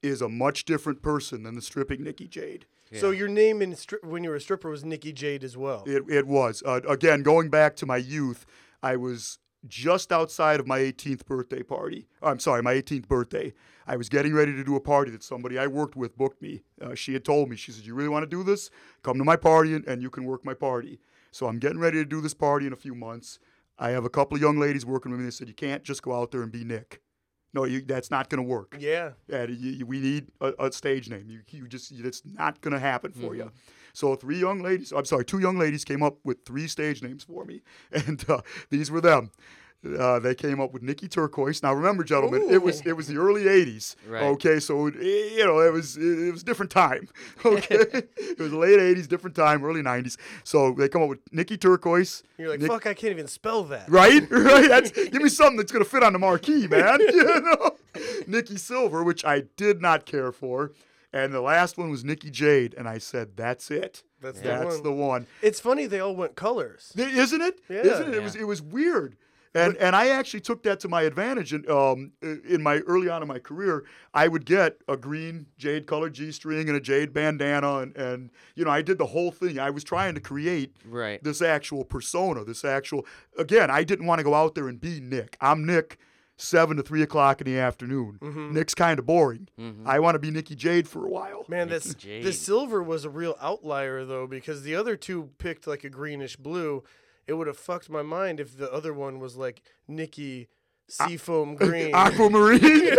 is 0.00 0.22
a 0.22 0.28
much 0.28 0.64
different 0.64 1.02
person 1.02 1.42
than 1.42 1.56
the 1.56 1.62
stripping 1.62 2.04
Nicky 2.04 2.28
Jade. 2.28 2.66
So 3.00 3.10
your 3.10 3.28
name 3.28 3.62
in 3.62 3.72
stri- 3.72 4.04
when 4.04 4.24
you 4.24 4.30
were 4.30 4.36
a 4.36 4.40
stripper 4.40 4.70
was 4.70 4.84
Nicky 4.84 5.12
Jade 5.12 5.44
as 5.44 5.56
well. 5.56 5.84
It, 5.86 6.04
it 6.08 6.26
was. 6.26 6.62
Uh, 6.64 6.80
again, 6.88 7.22
going 7.22 7.50
back 7.50 7.76
to 7.76 7.86
my 7.86 7.96
youth, 7.96 8.44
I 8.82 8.96
was 8.96 9.38
just 9.66 10.12
outside 10.12 10.60
of 10.60 10.66
my 10.66 10.80
18th 10.80 11.24
birthday 11.24 11.62
party. 11.62 12.08
I'm 12.22 12.40
sorry, 12.40 12.62
my 12.62 12.74
18th 12.74 13.06
birthday. 13.06 13.52
I 13.86 13.96
was 13.96 14.08
getting 14.08 14.34
ready 14.34 14.52
to 14.54 14.64
do 14.64 14.76
a 14.76 14.80
party 14.80 15.10
that 15.12 15.22
somebody 15.22 15.58
I 15.58 15.66
worked 15.66 15.96
with 15.96 16.16
booked 16.16 16.42
me. 16.42 16.62
Uh, 16.80 16.94
she 16.94 17.12
had 17.12 17.24
told 17.24 17.48
me, 17.48 17.56
she 17.56 17.72
said, 17.72 17.84
You 17.84 17.94
really 17.94 18.08
want 18.08 18.24
to 18.24 18.26
do 18.28 18.42
this? 18.42 18.70
Come 19.02 19.18
to 19.18 19.24
my 19.24 19.36
party 19.36 19.74
and, 19.74 19.86
and 19.86 20.02
you 20.02 20.10
can 20.10 20.24
work 20.24 20.44
my 20.44 20.54
party. 20.54 20.98
So 21.30 21.46
I'm 21.46 21.58
getting 21.58 21.78
ready 21.78 21.98
to 21.98 22.04
do 22.04 22.20
this 22.20 22.34
party 22.34 22.66
in 22.66 22.72
a 22.72 22.76
few 22.76 22.94
months. 22.94 23.38
I 23.78 23.90
have 23.90 24.04
a 24.04 24.10
couple 24.10 24.36
of 24.36 24.42
young 24.42 24.58
ladies 24.58 24.84
working 24.84 25.10
with 25.12 25.20
me. 25.20 25.26
They 25.26 25.30
said, 25.30 25.48
You 25.48 25.54
can't 25.54 25.82
just 25.82 26.02
go 26.02 26.14
out 26.14 26.30
there 26.30 26.42
and 26.42 26.52
be 26.52 26.64
Nick. 26.64 27.00
No, 27.54 27.64
you, 27.64 27.82
that's 27.82 28.10
not 28.10 28.30
going 28.30 28.42
to 28.42 28.48
work. 28.48 28.76
Yeah. 28.78 29.10
Yeah, 29.28 29.44
you, 29.44 29.70
you- 29.72 29.86
we 29.86 30.00
need 30.00 30.28
a, 30.40 30.52
a 30.58 30.72
stage 30.72 31.08
name. 31.10 31.26
You, 31.28 31.40
you 31.50 31.68
just 31.68 31.92
it's 31.92 32.22
not 32.24 32.60
going 32.60 32.72
to 32.72 32.80
happen 32.80 33.12
for 33.12 33.34
you. 33.34 33.50
So 33.94 34.14
three 34.14 34.38
young 34.38 34.62
ladies, 34.62 34.90
I'm 34.92 35.04
sorry, 35.04 35.24
two 35.26 35.38
young 35.38 35.58
ladies 35.58 35.84
came 35.84 36.02
up 36.02 36.16
with 36.24 36.46
three 36.46 36.66
stage 36.66 37.02
names 37.02 37.24
for 37.24 37.44
me, 37.44 37.60
and 37.92 38.24
uh, 38.28 38.40
these 38.70 38.90
were 38.90 39.02
them. 39.02 39.30
Uh, 39.98 40.20
they 40.20 40.32
came 40.34 40.60
up 40.60 40.72
with 40.72 40.80
Nicky 40.82 41.08
Turquoise. 41.08 41.60
Now 41.60 41.74
remember, 41.74 42.04
gentlemen, 42.04 42.46
it 42.50 42.62
was 42.62 42.80
it 42.86 42.96
was 42.96 43.08
the 43.08 43.16
early 43.16 43.44
'80s. 43.44 43.96
Right. 44.06 44.22
Okay, 44.22 44.60
so 44.60 44.86
it, 44.86 44.94
you 44.94 45.44
know 45.44 45.58
it 45.58 45.72
was 45.72 45.96
it 45.96 46.30
was 46.32 46.44
different 46.44 46.70
time. 46.70 47.08
Okay, 47.44 47.74
it 48.16 48.38
was 48.38 48.52
late 48.52 48.78
'80s, 48.78 49.08
different 49.08 49.34
time, 49.34 49.64
early 49.64 49.82
'90s. 49.82 50.16
So 50.44 50.72
they 50.72 50.88
come 50.88 51.02
up 51.02 51.08
with 51.08 51.18
Nicky 51.32 51.56
Turquoise. 51.56 52.22
You're 52.38 52.50
like, 52.50 52.60
Nick- 52.60 52.70
fuck, 52.70 52.86
I 52.86 52.94
can't 52.94 53.10
even 53.10 53.26
spell 53.26 53.64
that. 53.64 53.88
Right, 53.88 54.22
right. 54.30 54.68
That's, 54.68 54.90
give 55.10 55.20
me 55.20 55.28
something 55.28 55.56
that's 55.56 55.72
gonna 55.72 55.84
fit 55.84 56.04
on 56.04 56.12
the 56.12 56.20
marquee, 56.20 56.68
man. 56.68 57.00
you 57.00 57.40
know, 57.40 57.76
Nicky 58.28 58.58
Silver, 58.58 59.02
which 59.02 59.24
I 59.24 59.40
did 59.56 59.82
not 59.82 60.06
care 60.06 60.30
for, 60.30 60.70
and 61.12 61.32
the 61.34 61.40
last 61.40 61.76
one 61.76 61.90
was 61.90 62.04
Nicky 62.04 62.30
Jade, 62.30 62.74
and 62.78 62.88
I 62.88 62.98
said, 62.98 63.36
"That's 63.36 63.68
it. 63.70 64.04
That's 64.20 64.38
the 64.40 64.46
That's 64.48 64.74
one. 64.76 64.82
the 64.84 64.92
one." 64.92 65.26
It's 65.42 65.58
funny 65.58 65.86
they 65.86 65.98
all 65.98 66.14
went 66.14 66.36
colors. 66.36 66.92
Isn't 66.96 67.40
it? 67.40 67.58
Yeah. 67.68 67.80
Isn't 67.80 68.08
it? 68.10 68.14
It 68.14 68.22
was 68.22 68.36
it 68.36 68.44
was 68.44 68.62
weird. 68.62 69.16
And 69.54 69.76
and 69.76 69.94
I 69.94 70.08
actually 70.08 70.40
took 70.40 70.62
that 70.62 70.80
to 70.80 70.88
my 70.88 71.02
advantage. 71.02 71.52
And 71.52 71.68
um, 71.68 72.12
in 72.22 72.62
my 72.62 72.78
early 72.80 73.08
on 73.08 73.20
in 73.22 73.28
my 73.28 73.38
career, 73.38 73.84
I 74.14 74.26
would 74.28 74.46
get 74.46 74.78
a 74.88 74.96
green 74.96 75.46
jade 75.58 75.86
colored 75.86 76.14
G 76.14 76.32
string 76.32 76.68
and 76.68 76.76
a 76.76 76.80
jade 76.80 77.12
bandana, 77.12 77.78
and 77.78 77.96
and 77.96 78.30
you 78.54 78.64
know 78.64 78.70
I 78.70 78.80
did 78.82 78.96
the 78.98 79.06
whole 79.06 79.30
thing. 79.30 79.58
I 79.58 79.70
was 79.70 79.84
trying 79.84 80.14
to 80.14 80.20
create 80.20 80.74
Right. 80.86 81.22
this 81.22 81.42
actual 81.42 81.84
persona, 81.84 82.44
this 82.44 82.64
actual. 82.64 83.04
Again, 83.36 83.70
I 83.70 83.84
didn't 83.84 84.06
want 84.06 84.20
to 84.20 84.24
go 84.24 84.34
out 84.34 84.54
there 84.54 84.68
and 84.68 84.80
be 84.80 85.00
Nick. 85.00 85.36
I'm 85.40 85.66
Nick. 85.66 85.98
Seven 86.38 86.76
to 86.78 86.82
three 86.82 87.02
o'clock 87.02 87.40
in 87.40 87.44
the 87.44 87.58
afternoon. 87.58 88.18
Mm-hmm. 88.20 88.54
Nick's 88.54 88.74
kind 88.74 88.98
of 88.98 89.06
boring. 89.06 89.48
I 89.86 90.00
want 90.00 90.14
to 90.16 90.18
be 90.18 90.30
Nicky 90.30 90.56
Jade 90.56 90.88
for 90.88 91.06
a 91.06 91.08
while. 91.08 91.44
Man, 91.46 91.68
this 91.68 91.94
the 91.94 92.32
silver 92.32 92.82
was 92.82 93.04
a 93.04 93.10
real 93.10 93.36
outlier 93.40 94.04
though 94.04 94.26
because 94.26 94.62
the 94.62 94.74
other 94.74 94.96
two 94.96 95.30
picked 95.38 95.66
like 95.68 95.84
a 95.84 95.90
greenish 95.90 96.36
blue. 96.36 96.82
It 97.26 97.34
would 97.34 97.46
have 97.46 97.56
fucked 97.56 97.88
my 97.88 98.02
mind 98.02 98.40
if 98.40 98.56
the 98.56 98.70
other 98.72 98.92
one 98.92 99.18
was 99.18 99.36
like 99.36 99.62
Nicky 99.88 100.48
seafoam 100.88 101.54
green. 101.54 101.94
Aquamarine. 101.94 102.60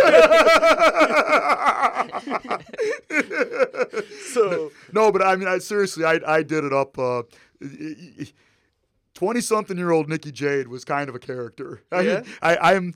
so 4.32 4.70
no, 4.92 5.12
but 5.12 5.22
I 5.24 5.36
mean, 5.36 5.48
I 5.48 5.58
seriously, 5.58 6.04
I 6.04 6.20
I 6.26 6.42
did 6.42 6.64
it 6.64 6.72
up. 6.72 6.98
Uh, 6.98 7.22
twenty-something-year-old 9.14 10.08
Nicky 10.08 10.32
Jade 10.32 10.68
was 10.68 10.84
kind 10.84 11.08
of 11.08 11.14
a 11.14 11.18
character. 11.18 11.82
I 11.92 12.00
Yeah? 12.00 12.14
mean, 12.20 12.24
I, 12.42 12.56
I'm 12.74 12.94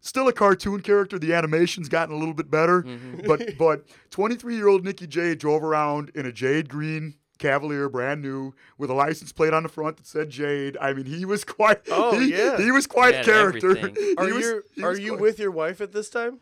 still 0.00 0.28
a 0.28 0.32
cartoon 0.32 0.80
character. 0.80 1.18
The 1.18 1.34
animation's 1.34 1.88
gotten 1.88 2.14
a 2.14 2.18
little 2.18 2.34
bit 2.34 2.50
better, 2.50 2.82
mm-hmm. 2.82 3.26
but 3.26 3.58
but 3.58 3.84
twenty-three-year-old 4.10 4.84
Nicky 4.84 5.06
Jade 5.06 5.38
drove 5.38 5.62
around 5.62 6.10
in 6.14 6.26
a 6.26 6.32
jade 6.32 6.68
green. 6.68 7.14
Cavalier, 7.38 7.88
brand 7.88 8.22
new, 8.22 8.54
with 8.78 8.90
a 8.90 8.94
license 8.94 9.32
plate 9.32 9.52
on 9.52 9.62
the 9.62 9.68
front 9.68 9.96
that 9.98 10.06
said 10.06 10.30
Jade. 10.30 10.76
I 10.80 10.92
mean, 10.92 11.06
he 11.06 11.24
was 11.24 11.44
quite. 11.58 11.80
Oh, 11.90 12.18
he, 12.18 12.32
yeah. 12.32 12.56
he 12.58 12.70
was 12.70 12.86
quite 12.86 13.14
a 13.16 13.24
character. 13.24 13.76
everything. 13.76 14.14
are 14.18 14.24
was- 14.32 14.44
you 14.44 14.62
are 14.84 14.96
you 14.96 15.10
quite- 15.12 15.20
with 15.20 15.38
your 15.38 15.50
wife 15.50 15.80
at 15.80 15.92
this 15.92 16.08
time? 16.10 16.40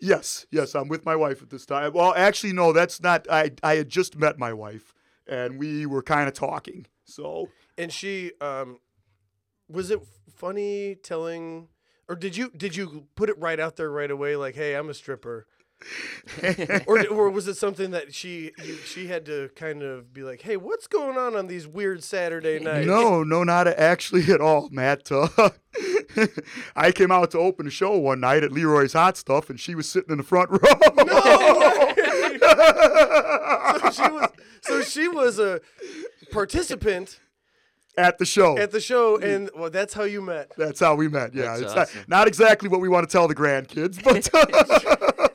Yes, 0.00 0.46
yes, 0.50 0.74
I'm 0.74 0.88
with 0.88 1.04
my 1.04 1.14
wife 1.14 1.42
at 1.42 1.50
this 1.50 1.64
time. 1.64 1.92
Well, 1.92 2.12
actually, 2.16 2.52
no, 2.52 2.72
that's 2.72 3.00
not. 3.00 3.26
I 3.30 3.52
I 3.62 3.76
had 3.76 3.88
just 3.88 4.16
met 4.16 4.36
my 4.36 4.52
wife, 4.52 4.94
and 5.28 5.58
we 5.60 5.86
were 5.86 6.02
kind 6.02 6.26
of 6.26 6.34
talking. 6.34 6.86
So 7.04 7.50
And 7.78 7.92
she 7.92 8.32
um 8.40 8.78
was 9.68 9.90
it 9.90 10.00
funny 10.34 10.96
telling 10.96 11.68
or 12.08 12.16
did 12.16 12.36
you 12.36 12.50
did 12.56 12.74
you 12.74 13.06
put 13.14 13.28
it 13.28 13.38
right 13.38 13.60
out 13.60 13.76
there 13.76 13.90
right 13.90 14.10
away 14.10 14.34
like 14.34 14.54
hey 14.56 14.74
I'm 14.74 14.88
a 14.90 14.94
stripper 14.94 15.46
or 16.86 17.06
or 17.08 17.30
was 17.30 17.48
it 17.48 17.56
something 17.56 17.90
that 17.90 18.14
she 18.14 18.52
you, 18.62 18.74
she 18.76 19.06
had 19.06 19.24
to 19.26 19.50
kind 19.56 19.82
of 19.82 20.12
be 20.12 20.22
like 20.22 20.42
hey 20.42 20.56
what's 20.56 20.86
going 20.86 21.16
on 21.16 21.34
on 21.34 21.46
these 21.46 21.66
weird 21.66 22.02
Saturday 22.02 22.58
nights 22.58 22.86
no, 22.86 23.22
no, 23.22 23.44
not 23.44 23.66
actually 23.66 24.24
at 24.32 24.40
all, 24.40 24.68
Matt. 24.70 25.10
Uh, 25.10 25.28
I 26.76 26.92
came 26.92 27.10
out 27.10 27.30
to 27.32 27.38
open 27.38 27.66
a 27.66 27.70
show 27.70 27.96
one 27.96 28.20
night 28.20 28.44
at 28.44 28.52
Leroy's 28.52 28.92
Hot 28.92 29.16
Stuff, 29.16 29.50
and 29.50 29.58
she 29.58 29.74
was 29.74 29.88
sitting 29.88 30.10
in 30.10 30.18
the 30.18 30.22
front 30.22 30.50
row. 30.50 30.58
so 33.80 33.90
she 33.90 34.10
was 34.10 34.30
so 34.62 34.82
she 34.82 35.08
was 35.08 35.38
a 35.38 35.60
participant 36.30 37.18
at 37.96 38.18
the 38.18 38.24
show. 38.24 38.56
at 38.56 38.70
the 38.70 38.80
show 38.80 39.18
and 39.18 39.50
well 39.54 39.70
that's 39.70 39.94
how 39.94 40.04
you 40.04 40.22
met 40.22 40.50
That's 40.56 40.80
how 40.80 40.94
we 40.94 41.08
met. 41.08 41.34
Yeah, 41.34 41.42
That's 41.42 41.60
it's 41.60 41.72
awesome. 41.72 41.98
not, 42.00 42.08
not 42.08 42.28
exactly 42.28 42.68
what 42.68 42.80
we 42.80 42.88
want 42.88 43.08
to 43.08 43.12
tell 43.12 43.28
the 43.28 43.34
grandkids, 43.34 44.02
but 44.02 45.31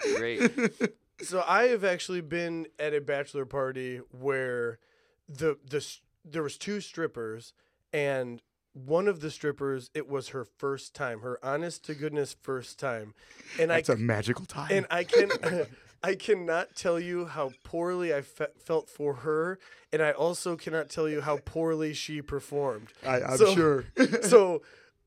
That's 0.00 0.16
great. 0.18 0.50
So 1.22 1.44
I 1.46 1.64
have 1.68 1.84
actually 1.84 2.22
been 2.22 2.66
at 2.76 2.92
a 2.92 3.00
bachelor 3.00 3.44
party 3.46 3.98
where 4.10 4.80
the 5.28 5.56
the 5.64 5.86
there 6.24 6.42
was 6.42 6.58
two 6.58 6.80
strippers 6.80 7.54
and 7.92 8.42
one 8.72 9.06
of 9.06 9.20
the 9.20 9.30
strippers 9.30 9.90
it 9.94 10.08
was 10.08 10.30
her 10.30 10.44
first 10.44 10.92
time, 10.92 11.20
her 11.20 11.38
honest 11.40 11.84
to 11.84 11.94
goodness 11.94 12.34
first 12.42 12.80
time. 12.80 13.14
And 13.60 13.72
I 13.72 13.78
it's 13.78 13.88
a 13.88 13.96
magical 13.96 14.44
time. 14.44 14.68
and 14.72 14.86
I 14.90 15.04
can 15.04 15.30
I 16.02 16.16
cannot 16.16 16.74
tell 16.74 16.98
you 16.98 17.26
how 17.26 17.52
poorly 17.62 18.12
I 18.12 18.20
fe- 18.22 18.48
felt 18.58 18.90
for 18.90 19.14
her 19.14 19.60
and 19.92 20.02
I 20.02 20.10
also 20.10 20.56
cannot 20.56 20.90
tell 20.90 21.08
you 21.08 21.20
how 21.20 21.36
poorly 21.44 21.94
she 21.94 22.22
performed. 22.22 22.88
I, 23.06 23.20
I'm 23.22 23.36
so- 23.38 23.54
sure. 23.54 23.84
so 24.22 24.62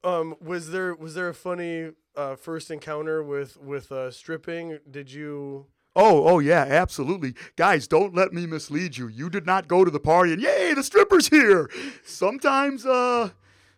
um 0.05 0.35
was 0.39 0.69
there 0.71 0.95
was 0.95 1.15
there 1.15 1.27
a 1.27 1.33
funny 1.33 1.91
uh, 2.17 2.35
first 2.35 2.71
encounter 2.71 3.23
with 3.23 3.57
with 3.57 3.91
uh, 3.91 4.11
stripping? 4.11 4.79
Did 4.89 5.11
you 5.11 5.67
Oh, 5.99 6.27
oh 6.27 6.37
yeah, 6.37 6.63
absolutely. 6.69 7.33
Guys, 7.55 7.87
don't 7.87 8.13
let 8.13 8.31
me 8.31 8.45
mislead 8.45 8.97
you. 8.97 9.07
You 9.07 9.31
did 9.31 9.47
not 9.47 9.67
go 9.67 9.83
to 9.83 9.89
the 9.89 9.99
party 9.99 10.31
and 10.31 10.39
yay, 10.39 10.75
the 10.75 10.83
stripper's 10.83 11.29
here. 11.29 11.71
Sometimes 12.05 12.85
uh 12.85 13.31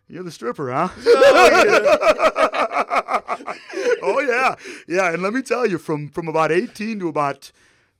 you're 0.06 0.22
the 0.24 0.30
stripper, 0.30 0.70
huh? 0.70 0.88
oh 4.02 4.20
yeah. 4.20 4.56
Yeah, 4.88 5.12
and 5.12 5.22
let 5.22 5.32
me 5.32 5.40
tell 5.40 5.66
you 5.66 5.78
from 5.78 6.08
from 6.08 6.28
about 6.28 6.52
18 6.52 6.98
to 6.98 7.08
about 7.08 7.52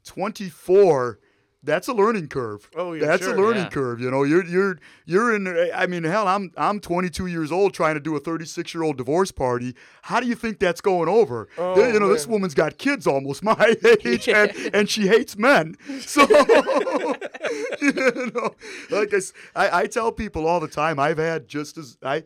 24 0.04 1.18
that's 1.62 1.88
a 1.88 1.92
learning 1.92 2.28
curve. 2.28 2.70
Oh, 2.74 2.94
yeah, 2.94 3.06
that's 3.06 3.22
sure. 3.24 3.34
a 3.34 3.40
learning 3.40 3.64
Yeah. 3.64 3.68
curve. 3.70 4.00
You 4.00 4.10
know, 4.10 4.22
you're 4.22 4.44
you're 4.46 4.78
you're 5.04 5.34
in. 5.34 5.46
I 5.74 5.86
mean, 5.86 6.04
hell, 6.04 6.26
I'm 6.26 6.52
I'm 6.56 6.80
22 6.80 7.26
years 7.26 7.52
old 7.52 7.74
trying 7.74 7.94
to 7.94 8.00
do 8.00 8.16
a 8.16 8.20
36 8.20 8.72
year 8.74 8.82
old 8.82 8.96
divorce 8.96 9.30
party. 9.30 9.74
How 10.02 10.20
do 10.20 10.26
you 10.26 10.34
think 10.34 10.58
that's 10.58 10.80
going 10.80 11.08
over? 11.08 11.48
Oh, 11.58 11.76
you 11.86 12.00
know, 12.00 12.08
this 12.12 12.26
woman's 12.26 12.54
got 12.54 12.78
kids 12.78 13.06
almost 13.06 13.42
my 13.42 13.76
age, 14.04 14.28
and, 14.28 14.52
and 14.72 14.88
she 14.88 15.06
hates 15.08 15.36
men. 15.36 15.76
So, 16.00 16.22
you 17.80 18.32
know, 18.34 18.54
like 18.90 19.12
I, 19.54 19.82
I 19.82 19.86
tell 19.86 20.12
people 20.12 20.46
all 20.46 20.60
the 20.60 20.68
time, 20.68 20.98
I've 20.98 21.18
had 21.18 21.46
just 21.48 21.76
as 21.78 21.96
I, 22.02 22.24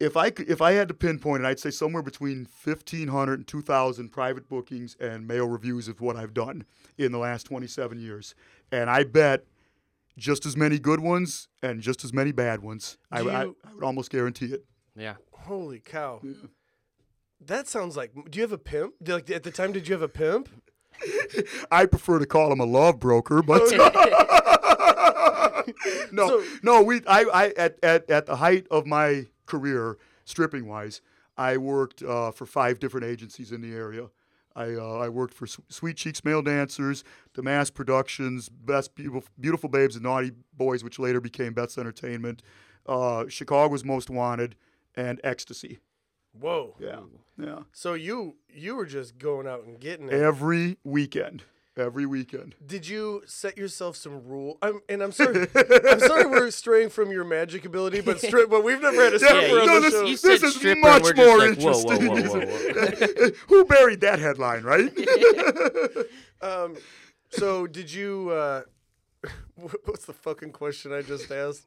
if 0.00 0.16
I 0.16 0.30
could, 0.30 0.48
if 0.48 0.62
I 0.62 0.72
had 0.72 0.88
to 0.88 0.94
pinpoint 0.94 1.42
it, 1.42 1.46
I'd 1.46 1.58
say 1.60 1.70
somewhere 1.70 2.02
between 2.02 2.46
1,500 2.64 3.38
and 3.40 3.46
2,000 3.46 4.08
private 4.10 4.48
bookings 4.48 4.96
and 5.00 5.26
male 5.26 5.48
revues 5.48 5.88
of 5.88 6.00
what 6.00 6.16
I've 6.16 6.34
done 6.34 6.64
in 6.96 7.12
the 7.12 7.18
last 7.18 7.44
27 7.44 7.98
years, 8.00 8.34
and 8.70 8.88
I 8.90 9.04
bet. 9.04 9.44
just 10.16 10.44
as 10.46 10.56
many 10.56 10.78
good 10.80 10.98
ones 11.00 11.48
and 11.62 11.80
just 11.80 12.04
as 12.04 12.12
many 12.12 12.32
bad 12.32 12.60
ones. 12.60 12.98
I, 13.10 13.22
Do 13.22 13.30
I, 13.30 13.42
I 13.42 13.46
would 13.74 13.84
almost 13.84 14.10
guarantee 14.10 14.46
it. 14.46 14.64
Yeah. 14.96 15.14
Holy 15.32 15.78
cow. 15.78 16.20
Mm-hmm. 16.24 16.46
That 17.46 17.68
sounds 17.68 17.96
like. 17.96 18.10
Do 18.28 18.36
you 18.38 18.42
have 18.42 18.50
a 18.52 18.58
pimp? 18.58 18.94
Did- 19.00 19.12
Like 19.12 19.30
at 19.30 19.44
the 19.44 19.52
time, 19.52 19.70
did 19.72 19.86
you 19.86 19.94
have 19.94 20.02
a 20.02 20.08
pimp? 20.08 20.48
I 21.70 21.86
prefer 21.86 22.18
to 22.18 22.26
call 22.26 22.50
him 22.52 22.58
a 22.58 22.64
love 22.64 22.98
broker, 22.98 23.42
but 23.42 23.62
no, 26.12 26.28
So- 26.28 26.44
no. 26.62 26.82
We, 26.82 27.00
I, 27.06 27.24
I, 27.32 27.46
at, 27.56 27.78
at, 27.84 28.10
at 28.10 28.26
the 28.26 28.36
height 28.36 28.66
of 28.70 28.86
my 28.86 29.26
career, 29.48 29.98
stripping 30.24 30.66
wise, 30.68 31.00
I 31.36 31.56
worked 31.56 32.02
uh, 32.02 32.30
for 32.30 32.46
five 32.46 32.78
different 32.78 33.06
agencies 33.06 33.52
in 33.52 33.60
the 33.60 33.72
area. 33.74 34.08
I, 34.54 34.74
uh, 34.74 34.98
I 34.98 35.08
worked 35.08 35.34
for 35.34 35.46
Sweet 35.46 35.96
Cheeks 35.96 36.24
Male 36.24 36.42
Dancers, 36.42 37.04
Damask 37.34 37.74
Productions, 37.74 38.48
Best 38.48 38.94
Beautiful, 38.94 39.24
Beautiful 39.38 39.68
Babes 39.68 39.94
and 39.94 40.02
Naughty 40.02 40.32
Boys, 40.52 40.82
which 40.82 40.98
later 40.98 41.20
became 41.20 41.52
Best 41.52 41.78
Entertainment, 41.78 42.42
uh, 42.86 43.26
Chicago's 43.28 43.84
Most 43.84 44.10
Wanted, 44.10 44.56
and 44.96 45.20
Ecstasy. 45.22 45.78
Whoa. 46.32 46.74
Yeah, 46.80 47.00
yeah. 47.40 47.60
So 47.72 47.94
you 47.94 48.36
you 48.52 48.74
were 48.74 48.86
just 48.86 49.18
going 49.18 49.46
out 49.46 49.64
and 49.64 49.78
getting 49.78 50.08
it. 50.08 50.14
Every 50.14 50.76
weekend, 50.82 51.44
every 51.78 52.06
weekend. 52.06 52.54
Did 52.64 52.86
you 52.88 53.22
set 53.26 53.56
yourself 53.56 53.96
some 53.96 54.24
rule? 54.26 54.58
I'm, 54.62 54.80
and 54.88 55.02
I'm 55.02 55.12
sorry, 55.12 55.46
I'm 55.54 56.00
sorry 56.00 56.26
we're 56.26 56.50
straying 56.62 56.90
from 56.90 57.10
your 57.10 57.24
magic 57.24 57.64
ability, 57.64 58.00
but 58.00 58.18
stri- 58.18 58.48
but 58.48 58.64
we've 58.64 58.80
never 58.80 59.02
had 59.04 59.14
a 59.14 59.18
stripper 59.18 59.46
you- 59.46 59.60
on 59.60 59.66
no, 59.66 59.74
the 59.76 59.80
this, 59.80 59.92
show. 59.92 60.00
you 60.04 60.16
this 60.16 60.40
said 60.40 60.42
is 60.42 60.76
much 60.82 61.16
more 61.16 61.38
like, 61.38 61.58
whoa, 61.58 61.72
whoa, 61.78 61.86
interesting. 61.86 62.06
whoa, 62.06 63.26
whoa, 63.26 63.30
Who 63.48 63.64
buried 63.64 64.00
that 64.02 64.18
headline, 64.18 64.62
right? 64.64 64.90
Um, 66.40 66.76
so 67.30 67.66
did 67.66 67.92
you? 67.92 68.30
Uh, 68.30 68.62
what's 69.56 70.04
the 70.04 70.12
fucking 70.12 70.52
question 70.52 70.92
I 70.92 71.02
just 71.02 71.30
asked? 71.32 71.66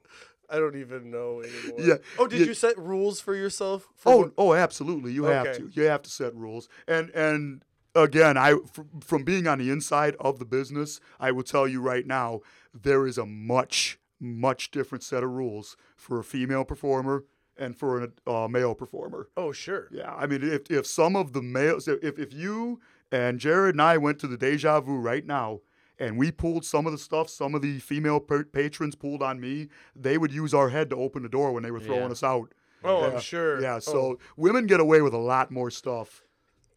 I 0.49 0.59
don't 0.59 0.77
even 0.77 1.11
know 1.11 1.41
anymore. 1.41 1.79
Yeah, 1.79 1.95
Oh, 2.17 2.27
did 2.27 2.39
yeah. 2.41 2.45
you 2.47 2.53
set 2.53 2.77
rules 2.77 3.19
for 3.21 3.35
yourself? 3.35 3.87
For 3.95 4.13
oh, 4.13 4.17
what- 4.17 4.31
oh, 4.37 4.53
absolutely. 4.53 5.11
You 5.11 5.25
have 5.25 5.57
to. 5.57 5.69
You 5.73 5.83
have 5.83 6.01
to 6.03 6.09
set 6.09 6.33
rules. 6.35 6.69
And 6.87 7.09
and 7.09 7.63
again, 7.95 8.37
I 8.37 8.55
fr- 8.71 8.81
from 9.01 9.23
being 9.23 9.47
on 9.47 9.59
the 9.59 9.69
inside 9.69 10.15
of 10.19 10.39
the 10.39 10.45
business, 10.45 10.99
I 11.19 11.31
will 11.31 11.43
tell 11.43 11.67
you 11.67 11.81
right 11.81 12.05
now, 12.05 12.41
there 12.73 13.05
is 13.07 13.17
a 13.17 13.25
much 13.25 13.97
much 14.23 14.69
different 14.69 15.03
set 15.03 15.23
of 15.23 15.31
rules 15.31 15.75
for 15.95 16.19
a 16.19 16.23
female 16.23 16.63
performer 16.63 17.25
and 17.57 17.75
for 17.75 18.03
a 18.03 18.31
uh, 18.31 18.47
male 18.47 18.75
performer. 18.75 19.27
oh, 19.35 19.51
sure. 19.51 19.87
Yeah, 19.91 20.13
I 20.13 20.27
mean, 20.27 20.43
if, 20.43 20.69
if 20.69 20.85
some 20.85 21.15
of 21.15 21.33
the 21.33 21.41
males, 21.41 21.87
if, 21.87 22.19
if 22.19 22.31
you 22.31 22.79
and 23.11 23.39
Jared 23.39 23.73
and 23.75 23.81
I 23.81 23.97
went 23.97 24.19
to 24.19 24.27
the 24.27 24.37
Deja 24.37 24.79
Vu 24.81 24.97
right 24.97 25.25
now 25.25 25.61
and 25.97 26.17
we 26.19 26.31
pulled 26.31 26.65
some 26.65 26.85
of 26.85 26.91
the 26.91 26.97
stuff 26.99 27.29
some 27.29 27.55
of 27.55 27.61
the 27.63 27.79
female 27.79 28.19
pa- 28.19 28.43
patrons 28.51 28.95
pulled 28.95 29.23
on 29.23 29.39
me, 29.39 29.69
they 29.95 30.19
would 30.19 30.31
use 30.31 30.53
our 30.53 30.69
head 30.69 30.89
to 30.91 30.95
open 30.95 31.23
the 31.23 31.29
door 31.29 31.51
when 31.51 31.63
they 31.63 31.71
were 31.71 31.79
throwing 31.79 32.01
Yeah. 32.03 32.11
us 32.11 32.23
out. 32.23 32.53
Oh, 32.83 33.01
Yeah, 33.01 33.13
I'm 33.15 33.19
sure. 33.19 33.59
Yeah, 33.61 33.75
Oh. 33.75 33.79
so 33.79 34.19
women 34.37 34.67
get 34.67 34.79
away 34.79 35.01
with 35.01 35.13
a 35.13 35.17
lot 35.19 35.49
more 35.51 35.71
stuff. 35.71 36.23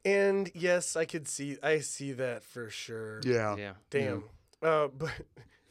And 0.04 0.50
yes, 0.54 0.96
I 0.96 1.04
could 1.04 1.26
see. 1.28 1.56
I 1.62 1.80
see 1.80 2.12
that 2.12 2.44
for 2.44 2.68
sure. 2.68 3.20
Yeah. 3.24 3.56
Yeah. 3.56 3.72
Damn. 3.90 4.24
Uh, 4.62 4.88
but 4.98 5.12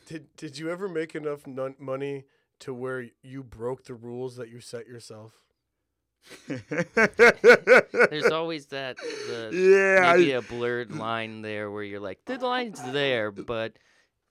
did 0.07 0.35
did 0.37 0.57
you 0.57 0.69
ever 0.71 0.87
make 0.87 1.15
enough 1.15 1.45
non- 1.45 1.75
money 1.79 2.25
to 2.59 2.73
where 2.73 3.05
you 3.21 3.43
broke 3.43 3.85
the 3.85 3.93
rules 3.93 4.35
that 4.37 4.49
you 4.49 4.59
set 4.59 4.87
yourself? 4.87 5.33
There's 6.47 8.31
always 8.31 8.67
that 8.67 8.97
the 8.97 9.49
yeah, 9.51 10.13
maybe 10.13 10.33
I- 10.33 10.37
a 10.37 10.41
blurred 10.41 10.95
line 10.95 11.41
there 11.41 11.69
where 11.69 11.83
you're 11.83 11.99
like 11.99 12.23
the 12.25 12.37
line's 12.37 12.81
there, 12.91 13.31
but 13.31 13.73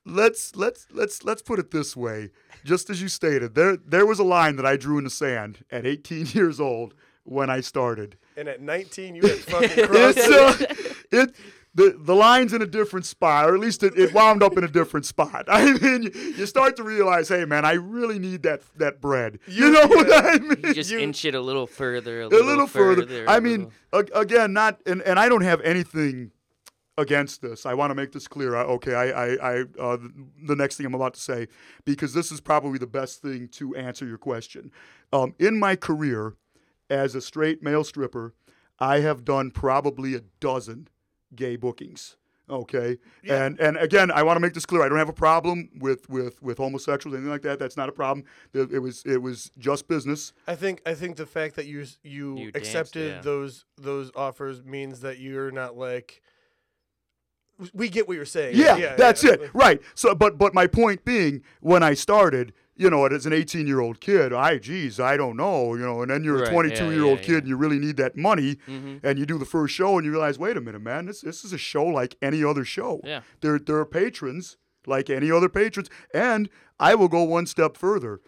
let's 0.05 0.55
let's 0.55 0.87
let's 0.91 1.23
let's 1.23 1.41
put 1.41 1.59
it 1.59 1.71
this 1.71 1.95
way. 1.95 2.31
Just 2.63 2.89
as 2.89 3.01
you 3.01 3.07
stated, 3.09 3.55
there 3.55 3.77
there 3.77 4.05
was 4.05 4.19
a 4.19 4.23
line 4.23 4.55
that 4.55 4.65
I 4.65 4.75
drew 4.75 4.97
in 4.97 5.03
the 5.03 5.09
sand 5.09 5.63
at 5.71 5.85
18 5.85 6.25
years 6.33 6.59
old 6.59 6.93
when 7.23 7.49
I 7.49 7.61
started. 7.61 8.17
And 8.37 8.47
at 8.47 8.61
19, 8.61 9.15
you 9.15 9.21
had 9.21 9.37
fucking 9.39 9.87
crossed 9.87 10.17
It's 10.17 10.27
it. 10.61 10.71
uh, 10.71 10.93
it 11.23 11.35
the 11.75 11.97
the 11.99 12.13
line's 12.15 12.53
in 12.53 12.61
a 12.61 12.67
different 12.67 13.03
spot, 13.05 13.49
or 13.49 13.55
at 13.55 13.59
least 13.59 13.81
it, 13.81 13.97
it 13.97 14.13
wound 14.13 14.43
up 14.43 14.55
in 14.57 14.63
a 14.63 14.67
different 14.67 15.07
spot. 15.07 15.45
I 15.47 15.73
mean, 15.73 16.03
you, 16.03 16.11
you 16.37 16.45
start 16.45 16.75
to 16.77 16.83
realize, 16.83 17.29
hey 17.29 17.45
man, 17.45 17.65
I 17.65 17.73
really 17.73 18.19
need 18.19 18.43
that 18.43 18.61
that 18.77 19.01
bread. 19.01 19.39
You, 19.47 19.65
You- 19.67 19.71
know 19.71 19.87
what. 19.87 20.11
I 20.25 20.37
mean? 20.37 20.57
you 20.63 20.73
just 20.75 20.91
You- 20.91 20.99
inch 20.99 21.25
it 21.25 21.33
a 21.35 21.41
little 21.41 21.65
further, 21.65 22.21
a 22.21 22.25
a 22.25 22.27
little, 22.27 22.45
little 22.47 22.67
further. 22.67 23.01
further. 23.07 23.27
I 23.29 23.37
a 23.37 23.41
mean, 23.41 23.71
little- 23.91 24.15
a- 24.15 24.19
again, 24.19 24.53
not 24.53 24.81
and, 24.85 25.01
and 25.01 25.17
I 25.19 25.27
don't 25.29 25.41
have 25.41 25.61
anything 25.61 26.29
against 26.97 27.41
this. 27.41 27.65
I 27.65 27.73
want 27.73 27.89
to 27.89 27.95
make 27.95 28.11
this 28.11 28.27
clear. 28.27 28.55
I, 28.55 28.61
okay, 28.63 28.93
I, 28.93 29.05
I, 29.09 29.27
I 29.33 29.61
uh, 29.79 29.97
the, 29.97 30.11
the 30.45 30.55
next 30.55 30.75
thing 30.77 30.85
I'm 30.85 30.93
about 30.93 31.15
to 31.15 31.19
say 31.21 31.47
because 31.85 32.13
this 32.13 32.31
is 32.31 32.39
probably 32.39 32.77
the 32.77 32.85
best 32.85 33.19
thing 33.21 33.47
to 33.53 33.75
answer 33.75 34.05
your 34.05 34.19
question. 34.19 34.71
Um, 35.11 35.33
in 35.39 35.57
my 35.57 35.75
career 35.75 36.35
as 36.89 37.15
a 37.15 37.21
straight 37.21 37.61
male 37.63 37.83
stripper, 37.83 38.33
I 38.79 38.99
have 38.99 39.23
done 39.25 39.51
probably 39.51 40.15
a 40.15 40.21
dozen 40.39 40.87
gay 41.35 41.55
bookings. 41.55 42.17
Okay, 42.49 42.97
Yeah. 43.23 43.45
and 43.45 43.57
and 43.61 43.77
again, 43.77 44.11
I 44.11 44.21
want 44.23 44.35
to 44.35 44.41
make 44.41 44.53
this 44.53 44.65
clear. 44.65 44.81
I 44.83 44.89
don't 44.89 44.97
have 44.97 45.07
a 45.07 45.13
problem 45.13 45.69
with 45.79 46.09
with 46.09 46.41
with 46.43 46.57
homosexuals, 46.57 47.15
anything 47.15 47.31
like 47.31 47.41
that. 47.43 47.57
That's 47.57 47.77
not 47.77 47.87
a 47.87 47.93
problem. 47.93 48.25
It, 48.53 48.69
it 48.73 48.79
was 48.79 49.01
it 49.05 49.21
was 49.21 49.49
just 49.57 49.87
business. 49.87 50.33
I 50.45 50.55
think 50.55 50.81
I 50.85 50.93
think 50.93 51.15
the 51.15 51.25
fact 51.25 51.55
that 51.55 51.67
you 51.67 51.83
s- 51.83 51.97
you, 52.03 52.37
You 52.37 52.51
danced, 52.51 52.67
accepted 52.67 53.11
yeah. 53.13 53.21
those 53.21 53.63
those 53.77 54.11
offers 54.13 54.61
means 54.61 54.99
that 54.99 55.19
you're 55.19 55.51
not 55.51 55.77
like. 55.77 56.21
We 57.73 57.87
get 57.87 58.07
what 58.07 58.15
you're 58.17 58.25
saying. 58.25 58.57
Yeah, 58.57 58.95
that's 58.97 59.23
yeah. 59.23 59.33
it. 59.33 59.51
Right. 59.53 59.81
So, 59.95 60.13
but 60.13 60.37
but 60.37 60.53
my 60.53 60.67
point 60.67 61.05
being, 61.05 61.43
when 61.61 61.81
I 61.81 61.93
started, 61.93 62.51
you 62.75 62.89
know, 62.89 63.05
as 63.05 63.25
an 63.25 63.33
18 63.33 63.67
year 63.67 63.79
old 63.79 63.99
kid, 63.99 64.33
I 64.33 64.57
geez, 64.57 64.99
I 64.99 65.15
don't 65.17 65.37
know, 65.37 65.75
you 65.75 65.81
know, 65.81 66.01
and 66.01 66.09
then 66.09 66.23
you're 66.23 66.39
Right, 66.39 66.47
a 66.47 66.51
22 66.51 66.91
year 66.91 67.03
old 67.03 67.19
yeah, 67.19 67.25
kid 67.25 67.31
yeah. 67.33 67.37
and 67.39 67.47
you 67.47 67.57
really 67.57 67.79
need 67.79 67.97
that 67.97 68.17
money, 68.17 68.57
Mhm. 68.67 68.99
and 69.03 69.19
you 69.19 69.25
do 69.25 69.37
the 69.37 69.45
first 69.45 69.73
show 69.75 69.97
and 69.97 70.05
you 70.05 70.11
realize, 70.11 70.39
wait 70.39 70.57
a 70.57 70.61
minute, 70.61 70.81
man, 70.81 71.05
this 71.05 71.21
this 71.21 71.43
is 71.45 71.53
a 71.53 71.57
show 71.57 71.85
like 71.85 72.15
any 72.21 72.43
other 72.43 72.65
show. 72.65 72.99
Yeah. 73.03 73.21
There 73.41 73.59
there 73.59 73.77
are 73.77 73.85
patrons 73.85 74.57
like 74.87 75.09
any 75.09 75.31
other 75.31 75.49
patrons, 75.49 75.89
and 76.13 76.49
I 76.79 76.95
will 76.95 77.07
go 77.07 77.23
one 77.23 77.45
step 77.45 77.77
further. 77.77 78.19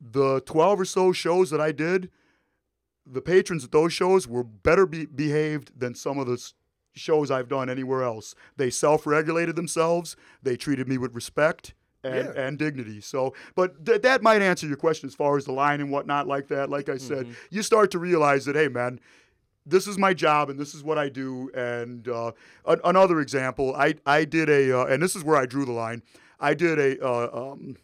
The 0.00 0.40
12 0.40 0.80
or 0.80 0.84
so 0.84 1.12
shows 1.12 1.50
that 1.50 1.60
I 1.60 1.72
did, 1.72 2.10
the 3.06 3.22
patrons 3.22 3.64
at 3.64 3.70
those 3.72 3.92
shows 3.92 4.26
were 4.26 4.42
better 4.42 4.84
be- 4.86 5.06
behaved 5.06 5.78
than 5.78 5.94
some 5.94 6.18
of 6.18 6.26
the 6.26 6.32
s- 6.34 6.54
shows 6.94 7.30
I've 7.30 7.48
done 7.48 7.70
anywhere 7.70 8.02
else. 8.02 8.34
They 8.56 8.68
self-regulated 8.70 9.54
themselves. 9.54 10.16
They 10.42 10.56
treated 10.56 10.88
me 10.88 10.98
with 10.98 11.14
respect 11.14 11.72
and, 12.06 12.34
Yeah. 12.34 12.42
and 12.46 12.58
dignity. 12.58 13.00
So, 13.00 13.34
but 13.54 13.84
th- 13.84 14.02
that 14.02 14.22
might 14.22 14.42
answer 14.42 14.66
your 14.66 14.76
question 14.76 15.08
as 15.08 15.14
far 15.14 15.36
as 15.36 15.44
the 15.44 15.52
line 15.52 15.80
and 15.80 15.90
whatnot 15.90 16.26
like 16.26 16.48
that. 16.48 16.70
Like 16.70 16.88
I 16.88 16.96
said, 16.96 17.26
you 17.50 17.62
start 17.62 17.90
to 17.92 17.98
realize 17.98 18.44
that, 18.46 18.56
hey, 18.56 18.68
man, 18.68 19.00
this 19.64 19.86
is 19.86 19.98
my 19.98 20.14
job 20.14 20.48
and 20.50 20.58
this 20.58 20.74
is 20.74 20.84
what 20.84 20.96
I 20.98 21.08
do. 21.08 21.50
And 21.54 22.06
uh, 22.08 22.32
an- 22.66 22.80
another 22.84 23.20
example, 23.20 23.74
I 23.74 23.94
I 24.06 24.24
did 24.24 24.48
a, 24.48 24.80
uh, 24.80 24.84
and 24.86 25.02
this 25.02 25.16
is 25.16 25.24
where 25.24 25.36
I 25.36 25.46
drew 25.46 25.64
the 25.64 25.72
line. 25.72 26.02
I 26.38 26.54
did 26.54 26.78
a 26.78 27.04
uh, 27.04 27.52
um, 27.52 27.76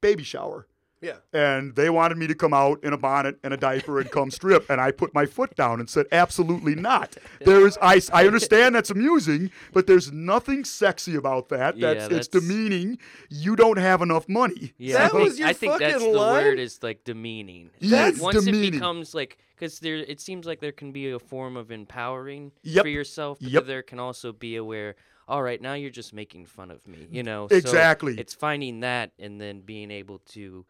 baby 0.00 0.24
shower 0.24 0.66
Yeah. 1.02 1.16
and 1.32 1.74
they 1.74 1.90
wanted 1.90 2.16
me 2.16 2.26
to 2.28 2.34
come 2.34 2.54
out 2.54 2.82
in 2.84 2.92
a 2.92 2.96
bonnet 2.96 3.36
and 3.42 3.52
a 3.52 3.56
diaper 3.56 3.98
and 4.00 4.08
come 4.10 4.30
strip 4.30 4.70
and 4.70 4.80
i 4.80 4.92
put 4.92 5.12
my 5.12 5.26
foot 5.26 5.54
down 5.56 5.80
and 5.80 5.90
said 5.90 6.06
absolutely 6.12 6.74
not 6.76 7.16
there 7.44 7.66
is 7.66 7.76
i, 7.82 8.00
I 8.12 8.26
understand 8.26 8.74
that's 8.76 8.90
amusing 8.90 9.50
but 9.72 9.86
there's 9.88 10.12
nothing 10.12 10.64
sexy 10.64 11.16
about 11.16 11.48
that 11.48 11.76
Yeah, 11.76 11.94
that's, 11.94 12.14
it's 12.14 12.28
demeaning 12.28 12.98
you 13.28 13.56
don't 13.56 13.78
have 13.78 14.00
enough 14.00 14.28
money 14.28 14.74
Yeah, 14.78 14.98
That 14.98 15.04
I 15.06 15.08
think, 15.08 15.24
was 15.24 15.38
your 15.40 15.48
I 15.48 15.52
think 15.52 15.78
that's 15.78 15.92
fucking 15.94 16.12
the 16.12 16.18
line? 16.18 16.44
word 16.44 16.58
is 16.60 16.82
like 16.82 17.02
demeaning. 17.04 17.70
Yes, 17.80 18.20
Once 18.20 18.46
it 18.46 18.70
becomes 18.70 19.14
like, 19.14 19.38
because 19.56 19.78
there, 19.80 19.96
it 19.96 20.20
seems 20.20 20.46
like 20.46 20.60
there 20.60 20.72
can 20.72 20.92
be 20.92 21.10
a 21.10 21.18
form 21.18 21.56
of 21.56 21.70
empowering 21.70 22.52
Yep. 22.62 22.84
for 22.84 22.88
yourself, 22.88 23.38
but 23.40 23.50
Yep. 23.50 23.66
there 23.66 23.82
can 23.82 23.98
also 23.98 24.32
be 24.32 24.56
a 24.56 24.64
where, 24.64 24.94
all 25.28 25.42
right, 25.42 25.60
now 25.60 25.74
you're 25.74 25.90
just 25.90 26.12
making 26.12 26.46
fun 26.46 26.70
of 26.70 26.86
me, 26.86 27.06
you 27.10 27.22
know? 27.22 27.48
So 27.48 27.56
Exactly. 27.56 28.14
it's 28.18 28.34
finding 28.34 28.80
that 28.80 29.12
and 29.18 29.40
then 29.40 29.60
being 29.60 29.90
able 29.90 30.18
to, 30.30 30.64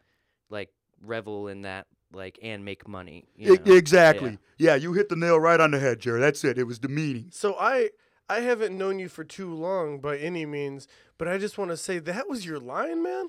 like, 0.53 0.69
revel 1.05 1.49
in 1.49 1.63
that, 1.63 1.87
like, 2.13 2.39
and 2.41 2.63
make 2.63 2.87
money. 2.87 3.25
You 3.35 3.57
know? 3.57 3.73
exactly 3.73 4.37
yeah. 4.57 4.75
you 4.75 4.93
hit 4.93 5.09
the 5.09 5.17
nail 5.17 5.37
right 5.39 5.59
on 5.59 5.71
the 5.71 5.79
head 5.79 5.99
jerry 5.99 6.21
that's 6.21 6.43
it 6.45 6.57
it 6.57 6.63
was 6.63 6.79
demeaning 6.79 7.27
So 7.31 7.55
I 7.59 7.89
I 8.29 8.39
haven't 8.39 8.77
known 8.77 8.99
you 8.99 9.09
for 9.09 9.23
too 9.23 9.53
long 9.53 9.99
by 9.99 10.17
any 10.17 10.45
means, 10.45 10.87
but 11.17 11.27
I 11.27 11.37
just 11.37 11.57
want 11.57 11.71
to 11.71 11.77
say 11.77 11.99
that 11.99 12.29
was 12.29 12.45
your 12.45 12.59
line, 12.59 13.03
man. 13.03 13.27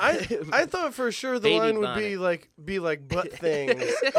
I 0.00 0.26
I 0.52 0.66
thought 0.66 0.94
for 0.94 1.12
sure 1.12 1.34
the 1.38 1.50
Baby 1.50 1.58
line 1.58 1.78
would 1.78 1.94
be 1.94 2.16
bonnet. 2.16 2.20
like 2.20 2.48
be 2.64 2.78
like 2.78 3.06
butt 3.06 3.32
things. 3.38 3.84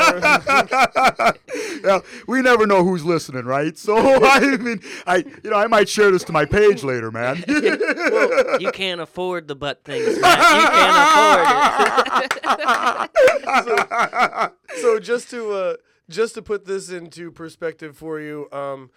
yeah, 1.83 1.99
we 2.27 2.41
never 2.41 2.67
know 2.67 2.83
who's 2.83 3.03
listening, 3.03 3.45
right? 3.45 3.77
So 3.77 3.97
I 3.97 4.57
mean, 4.57 4.81
I 5.07 5.17
you 5.43 5.49
know 5.49 5.57
I 5.57 5.67
might 5.67 5.89
share 5.89 6.11
this 6.11 6.23
to 6.25 6.31
my 6.31 6.45
page 6.45 6.83
later, 6.83 7.11
man. 7.11 7.43
Yeah. 7.47 8.57
You 8.59 8.71
can't 8.71 9.01
afford 9.01 9.47
the 9.47 9.55
butt 9.55 9.83
things, 9.83 10.19
Matt. 10.19 10.39
You 10.39 10.67
can't 10.69 12.45
afford 12.45 12.61
it. 14.47 14.51
so 14.81 14.99
just 14.99 15.29
to 15.31 15.51
uh 15.51 15.75
just 16.09 16.35
to 16.35 16.41
put 16.41 16.65
this 16.65 16.89
into 16.89 17.31
perspective 17.31 17.97
for 17.97 18.19
you, 18.19 18.47
um 18.51 18.89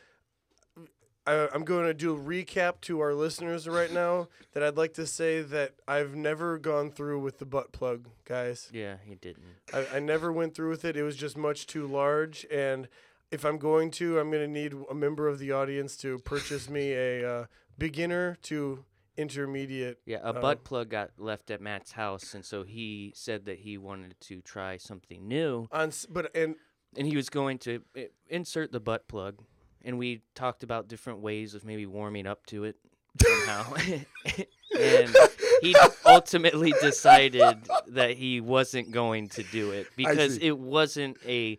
I, 1.27 1.49
I'm 1.55 1.65
going 1.65 1.87
to 1.87 1.95
do 1.95 2.15
a 2.15 2.19
recap 2.19 2.81
to 2.83 3.01
our 3.01 3.15
listeners 3.15 3.67
right 3.69 3.93
now. 3.93 4.29
That 4.53 4.63
I'd 4.63 4.77
like 4.77 4.95
to 4.95 5.07
say 5.07 5.41
that 5.43 5.73
I've 5.89 6.15
never 6.15 6.59
gone 6.59 6.91
through 6.91 7.21
with 7.21 7.39
the 7.39 7.47
butt 7.47 7.73
plug, 7.73 8.09
guys. 8.25 8.69
Yeah, 8.73 8.97
he 9.05 9.15
didn't. 9.15 9.45
I, 9.73 9.87
I 9.95 9.99
never 10.01 10.33
went 10.33 10.55
through 10.55 10.71
with 10.71 10.85
it. 10.85 10.97
It 10.97 11.03
was 11.03 11.17
just 11.17 11.37
much 11.37 11.67
too 11.67 11.87
large, 11.87 12.47
and 12.53 12.89
if 13.31 13.45
I'm 13.45 13.59
going 13.59 13.91
to, 13.93 14.19
I'm 14.21 14.31
going 14.31 14.43
to 14.43 14.49
need 14.49 14.75
a 14.91 14.95
member 14.95 15.27
of 15.29 15.39
the 15.39 15.51
audience 15.53 15.97
to 15.99 16.19
purchase 16.21 16.69
me 16.71 16.93
a 16.93 17.29
uh, 17.29 17.47
beginner 17.79 18.37
to 18.43 18.85
intermediate. 19.17 19.99
Yeah, 20.07 20.19
a 20.23 20.33
Oh. 20.37 20.41
butt 20.41 20.63
plug 20.65 20.91
got 20.91 21.11
left 21.19 21.51
at 21.51 21.61
Matt's 21.61 21.93
house, 21.93 22.35
and 22.35 22.45
so 22.45 22.63
he 22.65 23.13
said 23.17 23.45
that 23.47 23.61
he 23.61 23.79
wanted 23.79 24.15
to 24.23 24.41
try 24.41 24.77
something 24.77 25.27
new, 25.27 25.69
On, 25.73 25.89
s- 25.89 26.07
but 26.09 26.31
and 26.37 26.57
and 26.97 27.09
he 27.09 27.17
was 27.17 27.29
going 27.29 27.59
to 27.59 27.83
insert 28.29 28.71
the 28.71 28.79
butt 28.79 29.09
plug, 29.09 29.43
and 29.85 29.99
we 29.99 30.23
talked 30.35 30.63
about 30.63 30.89
different 30.89 31.21
ways 31.21 31.55
of 31.55 31.65
maybe 31.65 31.87
warming 31.87 32.27
up 32.27 32.45
to 32.47 32.65
it 32.65 32.77
somehow. 33.21 33.75
and 34.79 35.17
he 35.61 35.75
ultimately 36.07 36.73
decided 36.81 37.59
that 37.89 38.13
he 38.13 38.41
wasn't 38.41 38.91
going 38.91 39.29
to 39.29 39.43
do 39.45 39.71
it 39.71 39.87
because 39.97 40.37
it 40.39 40.59
wasn't 40.59 41.17
a 41.27 41.59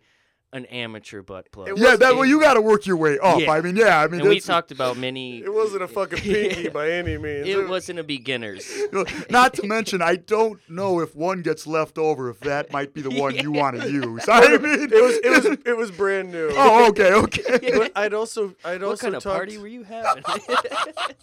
an 0.52 0.64
amateur 0.66 1.22
butt 1.22 1.50
plug. 1.50 1.68
It 1.68 1.76
Yeah, 1.76 1.90
was- 1.90 1.98
that 1.98 2.14
well, 2.14 2.24
you 2.24 2.40
got 2.40 2.54
to 2.54 2.60
work 2.62 2.86
your 2.86 2.96
way 2.96 3.18
up. 3.18 3.40
Yeah. 3.40 3.50
I 3.50 3.60
mean, 3.60 3.76
yeah, 3.76 4.00
I 4.00 4.06
mean, 4.06 4.20
and 4.20 4.28
we 4.30 4.40
talked 4.40 4.70
about 4.70 4.96
many. 4.96 5.38
it 5.42 5.52
wasn't 5.52 5.82
a 5.82 5.88
fucking 5.88 6.20
pinky 6.20 6.68
by 6.68 6.92
any 6.92 7.18
means. 7.18 7.46
It 7.48 7.68
wasn't 7.68 7.98
a 7.98 8.04
beginner's. 8.04 8.66
Not 9.30 9.54
to 9.54 9.66
mention, 9.66 10.00
I 10.00 10.16
don't 10.16 10.60
know 10.70 11.00
if 11.00 11.14
one 11.16 11.42
gets 11.42 11.66
left 11.66 11.98
over, 11.98 12.30
if 12.30 12.40
that 12.40 12.72
might 12.72 12.94
be 12.94 13.02
the 13.02 13.10
one 13.10 13.34
you 13.36 13.50
want 13.60 13.80
to 13.80 13.90
use. 13.90 14.24
I 14.28 14.56
mean, 14.56 14.88
It 14.90 15.02
was 15.02 15.16
it 15.22 15.30
was 15.30 15.58
it 15.66 15.76
was 15.76 15.90
brand 15.90 16.30
new. 16.32 16.50
Oh, 16.52 16.88
okay, 16.90 17.12
okay. 17.12 17.72
But 17.76 17.92
I'd 17.96 18.14
also 18.14 18.54
I'd 18.64 18.80
What 18.82 18.90
also 18.90 19.02
kind 19.06 19.16
of 19.16 19.22
talked, 19.24 19.36
party 19.36 19.58
were 19.58 19.66
you 19.66 19.82
having? 19.82 20.22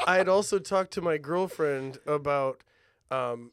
I'd 0.05 0.27
also 0.27 0.59
talked 0.59 0.91
to 0.93 1.01
my 1.01 1.17
girlfriend 1.17 1.97
about 2.05 2.61
um, 3.09 3.51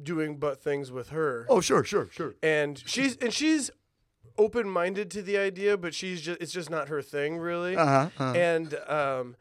doing 0.00 0.36
butt 0.36 0.62
things 0.62 0.92
with 0.92 1.08
her. 1.08 1.46
Oh, 1.48 1.60
sure, 1.60 1.82
sure, 1.84 2.08
sure. 2.12 2.34
and 2.42 2.80
she's 2.86 3.16
and 3.16 3.32
she's 3.32 3.70
open 4.38 4.68
minded 4.68 5.10
to 5.12 5.22
the 5.22 5.38
idea, 5.38 5.76
but 5.76 5.94
she's 5.94 6.20
just 6.20 6.40
it's 6.40 6.52
just 6.52 6.70
not 6.70 6.88
her 6.88 7.02
thing 7.02 7.38
really. 7.38 7.76
Uh 7.76 7.84
huh. 7.84 8.08
Uh-huh. 8.18 8.32
And 8.32 8.74
um, 8.88 9.36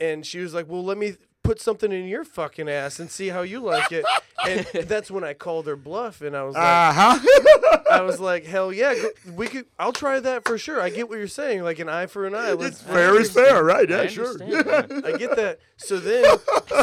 and 0.00 0.24
she 0.26 0.40
was 0.40 0.54
like, 0.54 0.68
"Well, 0.68 0.84
let 0.84 0.98
me 0.98 1.14
put 1.44 1.60
something 1.60 1.92
in 1.92 2.08
your 2.08 2.24
fucking 2.24 2.68
ass 2.68 2.98
and 2.98 3.08
see 3.08 3.28
how 3.28 3.42
you 3.42 3.60
like 3.60 3.92
it." 3.92 4.04
and 4.48 4.66
that's 4.88 5.10
when 5.10 5.22
I 5.22 5.32
called 5.34 5.66
her 5.68 5.76
bluff, 5.76 6.20
and 6.20 6.36
I 6.36 6.42
was 6.42 6.54
like, 6.56 6.64
Uh 6.64 6.92
huh. 6.92 7.80
I 7.90 8.00
was 8.00 8.18
like, 8.18 8.44
"Hell 8.44 8.72
yeah, 8.72 8.94
go, 8.94 9.08
we 9.34 9.46
could. 9.46 9.66
I'll 9.78 9.92
try 9.92 10.18
that 10.18 10.44
for 10.44 10.58
sure. 10.58 10.80
I 10.80 10.90
get 10.90 11.08
what 11.08 11.18
you're 11.18 11.28
saying, 11.28 11.62
like 11.62 11.78
an 11.78 11.88
eye 11.88 12.06
for 12.06 12.26
an 12.26 12.34
eye. 12.34 12.52
Let's, 12.52 12.80
it's 12.80 12.82
fair 12.82 13.20
is 13.20 13.30
fair, 13.30 13.62
right? 13.62 13.88
Yeah, 13.88 14.00
I 14.00 14.06
sure. 14.08 14.36
yeah. 14.42 14.86
I 15.04 15.16
get 15.16 15.36
that. 15.36 15.60
So 15.76 15.98
then, 15.98 16.24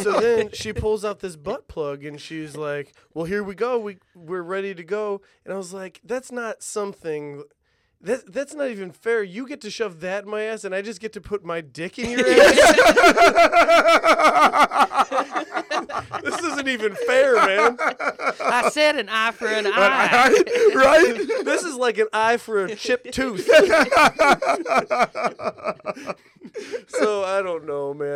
so 0.01 0.19
then 0.19 0.51
she 0.53 0.71
pulls 0.71 1.03
out 1.03 1.19
this 1.19 1.35
butt 1.35 1.67
plug 1.67 2.05
and 2.05 2.21
she's 2.21 2.55
like, 2.55 2.93
"Well, 3.13 3.25
here 3.25 3.43
we 3.43 3.55
go. 3.55 3.77
We 3.79 3.97
we're 4.15 4.41
ready 4.43 4.73
to 4.75 4.83
go." 4.83 5.21
And 5.43 5.53
I 5.53 5.57
was 5.57 5.73
like, 5.73 5.99
"That's 6.03 6.31
not 6.31 6.63
something. 6.63 7.43
That 8.03 8.33
that's 8.33 8.55
not 8.55 8.69
even 8.69 8.91
fair. 8.91 9.21
You 9.21 9.47
get 9.47 9.61
to 9.61 9.69
shove 9.69 9.99
that 9.99 10.23
in 10.23 10.29
my 10.29 10.41
ass, 10.41 10.63
and 10.63 10.73
I 10.73 10.81
just 10.81 10.99
get 10.99 11.13
to 11.13 11.21
put 11.21 11.45
my 11.45 11.61
dick 11.61 11.99
in 11.99 12.09
your 12.09 12.27
ass. 12.27 12.57
this 16.23 16.39
isn't 16.43 16.67
even 16.67 16.95
fair, 17.07 17.35
man. 17.35 17.77
I 17.79 18.69
said 18.71 18.97
an 18.97 19.07
eye 19.09 19.31
for 19.31 19.47
an 19.47 19.67
eye. 19.67 20.31
right? 20.75 21.15
This 21.45 21.63
is 21.63 21.75
like 21.75 21.97
an 21.97 22.07
eye 22.13 22.37
for 22.37 22.65
a 22.65 22.75
chipped 22.75 23.13
tooth." 23.13 23.45
so 26.87 27.23
I 27.23 27.41
don't 27.43 27.65
know, 27.65 27.93
man. 27.93 28.10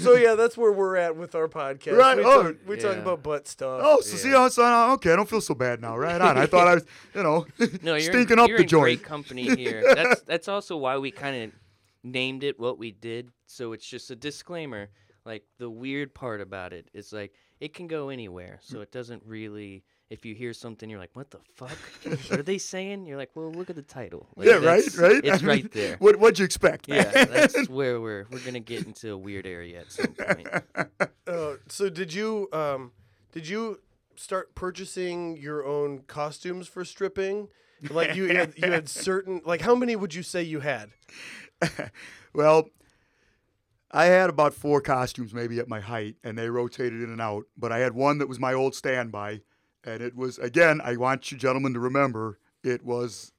So 0.00 0.14
yeah, 0.14 0.34
that's 0.34 0.56
where 0.56 0.72
we're 0.72 0.96
at 0.96 1.16
with 1.16 1.34
our 1.34 1.48
podcast. 1.48 1.96
Right, 1.96 2.16
We, 2.16 2.24
oh, 2.24 2.42
talk, 2.42 2.56
we 2.66 2.76
talk 2.76 2.96
about 2.96 3.22
butt 3.22 3.48
stuff. 3.48 3.80
Oh, 3.82 4.00
so 4.00 4.16
see 4.16 4.30
how 4.30 4.46
it's 4.46 4.58
uh, 4.58 4.92
okay. 4.94 5.12
I 5.12 5.16
don't 5.16 5.28
feel 5.28 5.40
so 5.40 5.54
bad 5.54 5.80
now. 5.80 5.96
Right 5.96 6.20
on. 6.20 6.36
I 6.38 6.46
thought 6.46 6.68
I 6.68 6.74
was, 6.74 6.84
you 7.14 7.22
know, 7.22 7.46
No, 7.82 7.94
you're 7.94 8.00
stinking 8.12 8.34
in, 8.34 8.38
up 8.40 8.48
you're 8.48 8.58
the 8.58 8.64
in 8.64 8.68
joint. 8.68 8.82
great 8.82 9.02
company 9.02 9.54
here. 9.54 9.82
That's 9.94 10.20
that's 10.22 10.48
also 10.48 10.76
why 10.76 10.98
we 10.98 11.10
kind 11.10 11.44
of 11.44 11.52
named 12.02 12.44
it 12.44 12.58
what 12.60 12.78
we 12.78 12.90
did. 12.92 13.30
So 13.46 13.72
it's 13.72 13.86
just 13.86 14.10
a 14.10 14.16
disclaimer. 14.16 14.90
Like 15.24 15.44
the 15.58 15.70
weird 15.70 16.14
part 16.14 16.40
about 16.40 16.72
it 16.72 16.88
is 16.92 17.12
like 17.12 17.32
it 17.60 17.72
can 17.74 17.86
go 17.86 18.10
anywhere. 18.10 18.58
So 18.62 18.80
it 18.80 18.92
doesn't 18.92 19.22
really. 19.24 19.84
If 20.10 20.24
you 20.24 20.34
hear 20.34 20.52
something, 20.52 20.88
you're 20.88 20.98
like, 20.98 21.14
"What 21.14 21.30
the 21.30 21.40
fuck? 21.54 21.70
what 22.04 22.38
are 22.38 22.42
they 22.42 22.58
saying?" 22.58 23.06
You're 23.06 23.16
like, 23.16 23.30
"Well, 23.34 23.50
look 23.50 23.70
at 23.70 23.76
the 23.76 23.82
title." 23.82 24.28
Like, 24.36 24.48
yeah, 24.48 24.54
right, 24.54 24.84
right. 24.96 25.24
It's 25.24 25.42
I 25.42 25.46
right 25.46 25.64
mean, 25.64 25.70
there. 25.72 25.96
What 25.98 26.16
what'd 26.16 26.38
you 26.38 26.44
expect? 26.44 26.88
Yeah, 26.88 27.10
man? 27.14 27.28
that's 27.30 27.68
where 27.68 28.00
we're 28.00 28.26
we're 28.30 28.44
gonna 28.44 28.60
get 28.60 28.86
into 28.86 29.12
a 29.12 29.16
weird 29.16 29.46
area 29.46 29.80
at 29.80 29.92
some 29.92 30.14
point. 30.14 30.48
Uh, 31.26 31.54
so 31.68 31.88
did 31.88 32.12
you 32.12 32.48
um, 32.52 32.92
did 33.32 33.48
you 33.48 33.80
start 34.14 34.54
purchasing 34.54 35.38
your 35.38 35.64
own 35.64 36.00
costumes 36.00 36.68
for 36.68 36.84
stripping? 36.84 37.48
Like 37.90 38.14
you 38.14 38.28
had, 38.28 38.52
you 38.56 38.70
had 38.70 38.90
certain 38.90 39.40
like 39.46 39.62
how 39.62 39.74
many 39.74 39.96
would 39.96 40.14
you 40.14 40.22
say 40.22 40.42
you 40.42 40.60
had? 40.60 40.90
Well, 42.34 42.68
I 43.90 44.06
had 44.06 44.28
about 44.28 44.54
four 44.54 44.80
costumes 44.80 45.32
maybe 45.32 45.60
at 45.60 45.68
my 45.68 45.80
height, 45.80 46.16
and 46.24 46.36
they 46.36 46.50
rotated 46.50 47.00
in 47.00 47.10
and 47.10 47.20
out. 47.20 47.44
But 47.56 47.70
I 47.70 47.78
had 47.78 47.94
one 47.94 48.18
that 48.18 48.28
was 48.28 48.40
my 48.40 48.52
old 48.52 48.74
standby, 48.74 49.40
and 49.84 50.02
it 50.02 50.14
was 50.16 50.38
again. 50.38 50.80
I 50.82 50.96
want 50.96 51.30
you 51.32 51.38
gentlemen 51.38 51.74
to 51.74 51.80
remember 51.80 52.38
it 52.62 52.84
was 52.84 53.32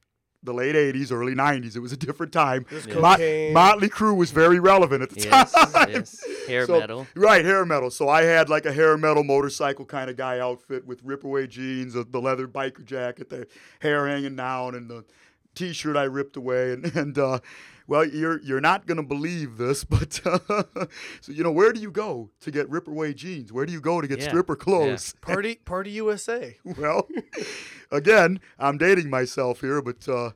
the 0.44 0.54
late 0.54 0.76
'80s, 0.76 1.12
early 1.12 1.34
'90s. 1.34 1.76
It 1.76 1.80
was 1.80 1.92
a 1.92 1.98
different 1.98 2.32
time. 2.32 2.66
There's 2.70 2.88
Mot- 2.88 3.20
Motley 3.52 3.90
Crue 3.90 4.16
was 4.16 4.32
very 4.32 4.60
relevant 4.60 5.02
at 5.04 5.10
the 5.10 5.22
yes, 5.22 5.52
time. 5.52 5.90
yes. 5.90 6.24
Hair 6.48 6.68
So- 6.68 6.80
metal. 6.80 7.08
Right, 7.16 7.44
hair 7.44 7.66
metal. 7.66 7.90
So 7.90 8.08
I 8.10 8.24
had 8.24 8.50
like 8.50 8.66
a 8.66 8.72
hair 8.74 8.98
metal 8.98 9.24
motorcycle 9.24 9.86
kind 9.86 10.10
of 10.10 10.18
guy 10.18 10.40
outfit 10.40 10.86
with 10.86 11.04
ripaway 11.04 11.50
jeans, 11.50 11.94
the, 11.94 12.04
the 12.04 12.22
leather 12.22 12.48
biker 12.48 12.86
jacket, 12.86 13.30
the 13.30 13.48
hair 13.80 14.08
hanging 14.08 14.36
down, 14.36 14.76
and 14.76 14.88
the 14.90 15.04
t-shirt 15.56 15.98
I 15.98 16.04
ripped 16.04 16.38
away. 16.38 16.74
And, 16.74 16.86
and 16.96 17.18
uh, 17.18 17.40
well, 17.88 18.06
you're 18.06 18.42
you're 18.42 18.62
not 18.62 18.86
gonna 18.88 19.04
believe 19.04 19.58
this, 19.58 19.84
but 19.96 20.20
uh, 20.26 20.40
so 21.22 21.32
you 21.32 21.44
know 21.44 21.52
where 21.52 21.72
do 21.74 21.80
you 21.80 21.92
go 21.92 22.30
to 22.42 22.52
get 22.52 22.70
ripaway 22.70 23.16
jeans? 23.16 23.52
Where 23.54 23.66
do 23.66 23.72
you 23.74 23.82
go 23.82 24.02
to 24.02 24.08
get 24.08 24.20
Yeah, 24.20 24.28
stripper 24.30 24.56
clothes? 24.56 25.14
Party 25.22 25.56
Party 25.56 25.92
USA. 25.92 26.58
Well, 26.64 27.08
again, 27.92 28.40
I'm 28.60 28.78
dating 28.78 29.10
myself 29.10 29.62
here, 29.62 29.82
but. 29.82 30.08
Uh, 30.08 30.32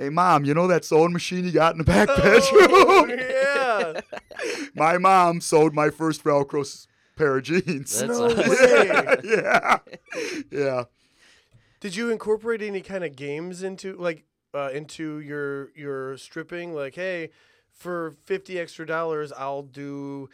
Hey 0.00 0.10
mom, 0.10 0.44
you 0.44 0.54
know 0.54 0.68
that 0.68 0.84
sewing 0.84 1.12
machine 1.12 1.44
you 1.44 1.50
got 1.50 1.72
in 1.72 1.78
the 1.78 1.82
back 1.82 2.08
Oh, 2.08 2.22
bedroom? 2.22 3.18
yeah. 3.18 4.00
My 4.72 4.96
mom 4.96 5.40
sewed 5.40 5.74
my 5.74 5.90
first 5.90 6.22
Velcro 6.22 6.86
pair 7.16 7.38
of 7.38 7.42
jeans. 7.42 7.98
That's 7.98 8.02
no 8.16 8.26
awesome. 8.26 8.48
way. 8.48 9.16
yeah, 9.24 9.78
yeah. 10.52 10.84
Did 11.80 11.96
you 11.96 12.10
incorporate 12.10 12.62
any 12.62 12.80
kind 12.80 13.02
of 13.02 13.16
games 13.16 13.64
into 13.64 13.96
like 13.96 14.22
uh, 14.54 14.70
into 14.72 15.20
your 15.20 15.70
your 15.74 16.16
stripping? 16.16 16.74
Like, 16.74 16.94
hey, 16.94 17.30
for 17.72 18.12
fifty 18.24 18.58
extra 18.58 18.86
dollars, 18.86 19.32
I'll 19.32 19.62
do 19.62 20.28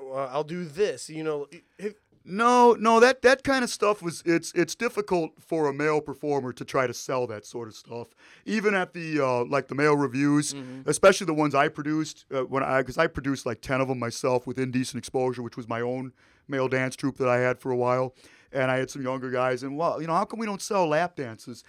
uh, 0.00 0.26
I'll 0.26 0.44
do 0.44 0.64
this. 0.64 1.08
You 1.10 1.24
know, 1.24 1.46
if, 1.78 1.94
No, 2.24 2.74
no, 2.74 3.00
that 3.00 3.22
that 3.22 3.42
kind 3.42 3.64
of 3.64 3.70
stuff 3.70 4.02
was 4.02 4.22
it's 4.26 4.52
it's 4.52 4.74
difficult 4.74 5.30
for 5.40 5.66
a 5.68 5.72
male 5.72 6.00
performer 6.02 6.52
to 6.52 6.64
try 6.64 6.86
to 6.86 6.92
sell 6.92 7.26
that 7.28 7.46
sort 7.46 7.68
of 7.68 7.74
stuff. 7.74 8.08
Even 8.44 8.74
at 8.74 8.92
the 8.92 9.18
uh, 9.18 9.44
like 9.44 9.68
the 9.68 9.74
male 9.74 9.96
revues, 9.96 10.54
especially 10.84 11.24
the 11.26 11.32
ones 11.34 11.54
I 11.54 11.68
produced 11.68 12.26
uh, 12.30 12.42
when 12.42 12.62
I 12.62 12.82
because 12.82 12.98
I 12.98 13.06
produced 13.06 13.46
like 13.46 13.62
ten 13.62 13.80
of 13.80 13.88
them 13.88 13.98
myself 13.98 14.46
with 14.46 14.58
Indecent 14.58 14.98
Exposure, 14.98 15.42
which 15.42 15.56
was 15.56 15.68
my 15.68 15.80
own 15.80 16.12
male 16.48 16.68
dance 16.68 16.96
troupe 16.96 17.16
that 17.16 17.28
I 17.28 17.38
had 17.38 17.58
for 17.58 17.70
a 17.70 17.76
while, 17.76 18.14
and 18.52 18.70
I 18.70 18.76
had 18.76 18.90
some 18.90 19.02
younger 19.02 19.30
guys. 19.30 19.62
And 19.62 19.78
well, 19.78 19.98
you 20.00 20.06
know, 20.06 20.14
how 20.14 20.26
come 20.26 20.38
we 20.38 20.46
don't 20.46 20.60
sell 20.62 20.86
lap 20.86 21.16
dances? 21.16 21.64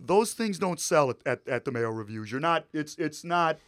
Those 0.00 0.32
things 0.32 0.58
don't 0.58 0.78
sell 0.80 1.10
at, 1.10 1.16
at, 1.26 1.48
at 1.48 1.64
the 1.64 1.72
male 1.72 1.90
revues. 1.90 2.30
You're 2.30 2.40
not. 2.40 2.66
It's 2.72 2.94
it's 2.96 3.24
not 3.24 3.58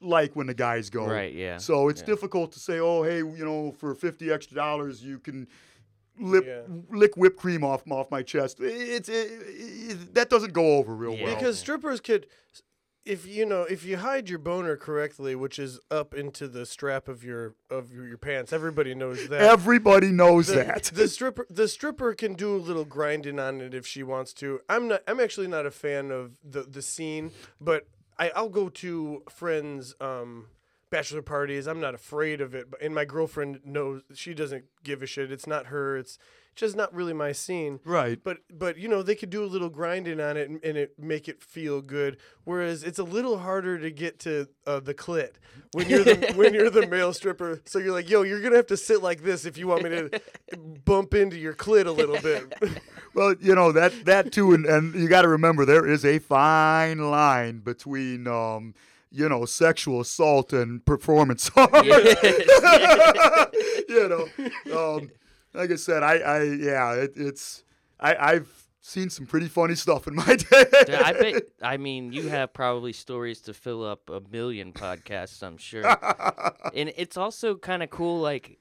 like 0.00 0.34
when 0.34 0.46
the 0.46 0.54
guys 0.54 0.88
go. 0.90 1.06
Right, 1.06 1.32
yeah, 1.34 1.58
So 1.58 1.88
it's 1.88 2.00
yeah. 2.00 2.06
difficult 2.06 2.52
to 2.52 2.58
say, 2.58 2.78
oh, 2.80 3.02
hey, 3.02 3.18
you 3.18 3.44
know, 3.44 3.72
for 3.72 3.94
fifty 3.94 4.30
extra 4.32 4.56
dollars, 4.56 5.02
you 5.04 5.18
can 5.18 5.46
lip, 6.18 6.44
Yeah. 6.46 6.62
lick 6.90 7.16
whipped 7.16 7.36
cream 7.38 7.62
off 7.62 7.82
off 7.90 8.10
my 8.10 8.22
chest. 8.22 8.58
It's 8.60 9.08
it, 9.08 9.30
it, 9.30 10.14
that 10.14 10.30
doesn't 10.30 10.52
go 10.52 10.76
over 10.78 10.94
real 10.94 11.14
Yeah. 11.14 11.24
well. 11.26 11.34
because 11.36 11.58
strippers 11.58 12.00
could, 12.00 12.26
if 13.04 13.26
you 13.26 13.46
know, 13.46 13.62
if 13.62 13.84
you 13.84 13.96
hide 13.98 14.28
your 14.28 14.38
boner 14.38 14.76
correctly, 14.76 15.34
which 15.34 15.58
is 15.58 15.80
up 15.90 16.14
into 16.14 16.46
the 16.48 16.66
strap 16.66 17.08
of 17.08 17.24
your 17.24 17.54
of 17.70 17.92
your, 17.92 18.06
your 18.06 18.18
pants, 18.18 18.52
everybody 18.52 18.94
knows 18.94 19.28
that. 19.28 19.40
Everybody 19.40 20.10
knows 20.10 20.48
the, 20.48 20.56
that. 20.56 20.84
the 20.84 21.08
stripper 21.08 21.46
the 21.48 21.68
stripper 21.68 22.14
can 22.14 22.34
do 22.34 22.54
a 22.54 22.58
little 22.58 22.84
grinding 22.84 23.38
on 23.38 23.60
it 23.60 23.74
if 23.74 23.86
she 23.86 24.02
wants 24.02 24.32
to. 24.34 24.60
I'm 24.68 24.88
not 24.88 25.02
I'm 25.08 25.20
actually 25.20 25.48
not 25.48 25.66
a 25.66 25.70
fan 25.70 26.10
of 26.10 26.32
the 26.44 26.62
the 26.62 26.82
scene, 26.82 27.32
but 27.60 27.86
I, 28.18 28.30
I'll 28.36 28.50
go 28.50 28.68
to 28.68 29.22
friends' 29.30 29.94
um, 30.00 30.46
bachelor 30.90 31.22
parties. 31.22 31.66
I'm 31.66 31.80
not 31.80 31.94
afraid 31.94 32.42
of 32.42 32.54
it, 32.54 32.70
but 32.70 32.82
and 32.82 32.94
my 32.94 33.06
girlfriend 33.06 33.60
knows 33.64 34.02
she 34.14 34.34
doesn't 34.34 34.64
give 34.84 35.02
a 35.02 35.06
shit. 35.06 35.32
It's 35.32 35.46
not 35.46 35.66
her. 35.66 35.96
It's 35.96 36.18
just 36.60 36.76
not 36.76 36.94
really 36.94 37.14
my 37.14 37.32
scene. 37.32 37.80
Right. 37.84 38.20
But 38.22 38.38
but 38.52 38.76
you 38.76 38.86
know 38.86 39.02
they 39.02 39.14
could 39.14 39.30
do 39.30 39.42
a 39.42 39.46
little 39.46 39.70
grinding 39.70 40.20
on 40.20 40.36
it 40.36 40.48
and, 40.48 40.62
and 40.62 40.76
it 40.76 40.98
make 40.98 41.26
it 41.26 41.42
feel 41.42 41.80
good. 41.80 42.18
Whereas 42.44 42.84
it's 42.84 42.98
a 42.98 43.04
little 43.04 43.38
harder 43.38 43.78
to 43.78 43.90
get 43.90 44.18
to 44.20 44.46
uh, 44.66 44.80
the 44.80 44.92
clit 44.92 45.32
when 45.72 45.88
you're 45.88 46.04
the 46.04 46.32
when 46.36 46.52
you're 46.52 46.70
the 46.70 46.86
male 46.86 47.14
stripper. 47.14 47.62
So 47.64 47.78
you're 47.78 47.94
like, 47.94 48.10
yo, 48.10 48.22
you're 48.22 48.42
gonna 48.42 48.56
have 48.56 48.66
to 48.66 48.76
sit 48.76 49.02
like 49.02 49.22
this 49.22 49.46
if 49.46 49.56
you 49.56 49.66
want 49.68 49.84
me 49.84 49.88
to 49.90 50.20
bump 50.84 51.14
into 51.14 51.38
your 51.38 51.54
clit 51.54 51.86
a 51.86 51.92
little 51.92 52.20
bit. 52.20 52.54
Well, 53.12 53.34
you 53.40 53.56
know 53.56 53.72
that 53.72 54.04
that 54.04 54.30
too, 54.30 54.52
and, 54.52 54.64
and 54.64 54.94
you 54.94 55.08
got 55.08 55.22
to 55.22 55.28
remember 55.28 55.64
there 55.64 55.84
is 55.84 56.04
a 56.04 56.20
fine 56.20 57.10
line 57.10 57.58
between, 57.58 58.28
um, 58.28 58.72
you 59.10 59.28
know, 59.28 59.44
sexual 59.46 60.00
assault 60.00 60.52
and 60.52 60.86
performance 60.86 61.50
art. 61.56 61.84
you 63.88 64.08
know, 64.08 64.28
um, 64.72 65.10
like 65.54 65.70
I 65.70 65.76
said, 65.76 66.02
I, 66.02 66.14
I 66.18 66.42
yeah, 66.42 66.92
it, 66.94 67.12
it's 67.16 67.64
I, 67.98 68.14
I've 68.14 68.68
seen 68.80 69.10
some 69.10 69.26
pretty 69.26 69.48
funny 69.48 69.74
stuff 69.74 70.06
in 70.06 70.14
my 70.14 70.36
day. 70.36 70.64
Dude, 70.86 70.94
I 70.94 71.12
bet. 71.12 71.42
I 71.62 71.76
mean, 71.76 72.12
you 72.12 72.28
have 72.28 72.52
probably 72.52 72.92
stories 72.92 73.40
to 73.42 73.54
fill 73.54 73.84
up 73.84 74.08
a 74.10 74.20
million 74.30 74.72
podcasts. 74.72 75.42
I'm 75.42 75.58
sure. 75.58 75.84
and 76.74 76.92
it's 76.96 77.16
also 77.16 77.56
kind 77.56 77.82
of 77.82 77.90
cool. 77.90 78.20
Like, 78.20 78.58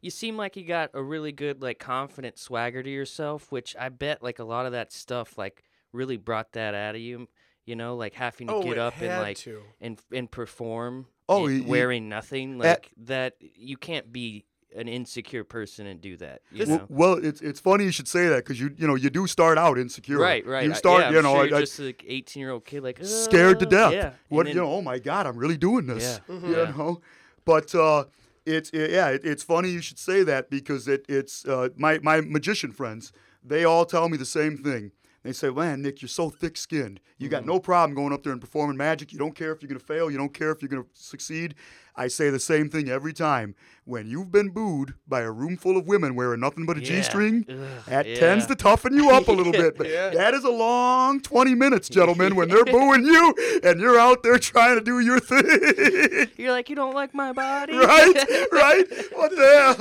you 0.00 0.10
seem 0.10 0.36
like 0.36 0.56
you 0.56 0.64
got 0.64 0.90
a 0.94 1.02
really 1.02 1.32
good, 1.32 1.62
like, 1.62 1.78
confident 1.78 2.38
swagger 2.38 2.82
to 2.82 2.90
yourself, 2.90 3.52
which 3.52 3.76
I 3.78 3.88
bet, 3.90 4.22
like, 4.22 4.38
a 4.38 4.44
lot 4.44 4.66
of 4.66 4.72
that 4.72 4.92
stuff, 4.92 5.38
like, 5.38 5.62
really 5.92 6.16
brought 6.16 6.52
that 6.52 6.74
out 6.74 6.94
of 6.94 7.00
you. 7.00 7.28
You 7.66 7.76
know, 7.76 7.94
like 7.94 8.14
having 8.14 8.48
to 8.48 8.54
oh, 8.54 8.62
get 8.64 8.78
up 8.78 9.00
and 9.00 9.22
like 9.22 9.36
to. 9.38 9.62
and 9.80 10.00
and 10.12 10.28
perform. 10.28 11.06
Oh, 11.28 11.46
and 11.46 11.58
he- 11.58 11.62
he- 11.62 11.70
wearing 11.70 12.08
nothing 12.08 12.58
like 12.58 12.90
that. 13.04 13.36
You 13.38 13.76
can't 13.76 14.10
be 14.10 14.44
an 14.76 14.88
insecure 14.88 15.42
person 15.44 15.86
and 15.86 16.00
do 16.00 16.16
that. 16.18 16.42
You 16.52 16.64
well, 16.66 16.78
know? 16.78 16.86
well, 16.88 17.12
it's 17.24 17.40
it's 17.40 17.58
funny 17.60 17.84
you 17.84 17.90
should 17.90 18.08
say 18.08 18.28
that 18.28 18.36
because 18.44 18.60
you 18.60 18.74
you 18.76 18.86
know 18.86 18.94
you 18.94 19.10
do 19.10 19.26
start 19.26 19.58
out 19.58 19.78
insecure. 19.78 20.18
Right, 20.18 20.46
right. 20.46 20.64
You 20.64 20.72
I- 20.72 20.74
start, 20.76 21.00
yeah, 21.00 21.08
I'm 21.08 21.14
you 21.14 21.22
know, 21.22 21.34
sure 21.34 21.42
I- 21.42 21.46
you're 21.46 21.56
I- 21.58 21.60
just 21.60 21.78
like 21.78 22.04
18 22.06 22.40
year 22.40 22.50
old 22.50 22.64
kid, 22.64 22.82
like 22.82 22.98
scared 23.02 23.58
to 23.60 23.66
"Uh," 23.66 23.70
death. 23.70 23.92
Yeah. 23.92 24.10
What 24.28 24.46
and 24.46 24.54
you 24.54 24.60
know? 24.60 24.70
Oh 24.72 24.82
my 24.82 24.98
God, 24.98 25.26
I'm 25.26 25.36
really 25.36 25.56
doing 25.56 25.86
this. 25.86 26.20
Yeah. 26.28 26.34
You 26.48 26.56
Yeah. 26.56 26.70
know, 26.76 27.00
but 27.44 27.74
uh, 27.74 28.04
it's 28.46 28.70
it, 28.70 28.90
yeah, 28.90 29.08
it, 29.08 29.22
it's 29.24 29.42
funny 29.42 29.70
you 29.70 29.80
should 29.80 29.98
say 29.98 30.22
that 30.24 30.50
because 30.50 30.86
it 30.88 31.04
it's 31.08 31.44
uh, 31.46 31.68
my 31.76 31.98
my 32.02 32.20
magician 32.20 32.72
friends. 32.72 33.12
They 33.44 33.64
all 33.64 33.86
tell 33.86 34.08
me 34.08 34.16
the 34.16 34.24
same 34.26 34.56
thing. 34.58 34.92
They 35.22 35.32
say, 35.32 35.50
"Man, 35.50 35.82
Nick, 35.82 36.00
you're 36.00 36.08
so 36.08 36.30
thick-skinned. 36.30 36.98
You 37.18 37.28
got 37.28 37.44
no 37.44 37.60
problem 37.60 37.94
going 37.94 38.12
up 38.14 38.22
there 38.22 38.32
and 38.32 38.40
performing 38.40 38.78
magic. 38.78 39.12
You 39.12 39.18
don't 39.18 39.34
care 39.34 39.52
if 39.52 39.60
you're 39.60 39.68
gonna 39.68 39.78
fail. 39.78 40.10
You 40.10 40.16
don't 40.16 40.32
care 40.32 40.50
if 40.50 40.62
you're 40.62 40.68
gonna 40.70 40.86
succeed." 40.94 41.54
I 41.96 42.08
say 42.08 42.30
the 42.30 42.38
same 42.40 42.68
thing 42.70 42.88
every 42.88 43.12
time. 43.12 43.54
When 43.84 44.06
you've 44.06 44.30
been 44.30 44.50
booed 44.50 44.94
by 45.08 45.22
a 45.22 45.30
room 45.32 45.56
full 45.56 45.76
of 45.76 45.86
women 45.88 46.14
wearing 46.14 46.38
nothing 46.40 46.64
but 46.64 46.76
a 46.76 46.80
Yeah. 46.84 47.00
string, 47.02 47.44
Ugh, 47.48 47.56
that 47.88 48.06
yeah. 48.06 48.14
tends 48.20 48.46
to 48.46 48.54
toughen 48.54 48.94
you 48.94 49.10
up 49.10 49.26
a 49.26 49.32
little 49.32 49.52
bit. 49.64 49.76
But 49.76 49.88
Yeah. 49.88 50.10
that 50.10 50.32
is 50.34 50.44
a 50.44 50.50
long 50.50 51.20
20 51.20 51.56
minutes, 51.56 51.88
gentlemen, 51.88 52.36
when 52.36 52.48
they're 52.48 52.64
booing 52.76 53.04
you 53.04 53.34
and 53.64 53.80
you're 53.80 53.98
out 53.98 54.22
there 54.22 54.38
trying 54.38 54.76
to 54.78 54.84
do 54.84 55.00
your 55.00 55.18
thing. 55.18 56.28
You're 56.36 56.52
like, 56.52 56.70
you 56.70 56.76
don't 56.76 56.94
like 56.94 57.12
my 57.14 57.32
body? 57.32 57.76
right? 57.76 58.14
Right? 58.52 58.84
What 59.12 59.30
the 59.32 59.76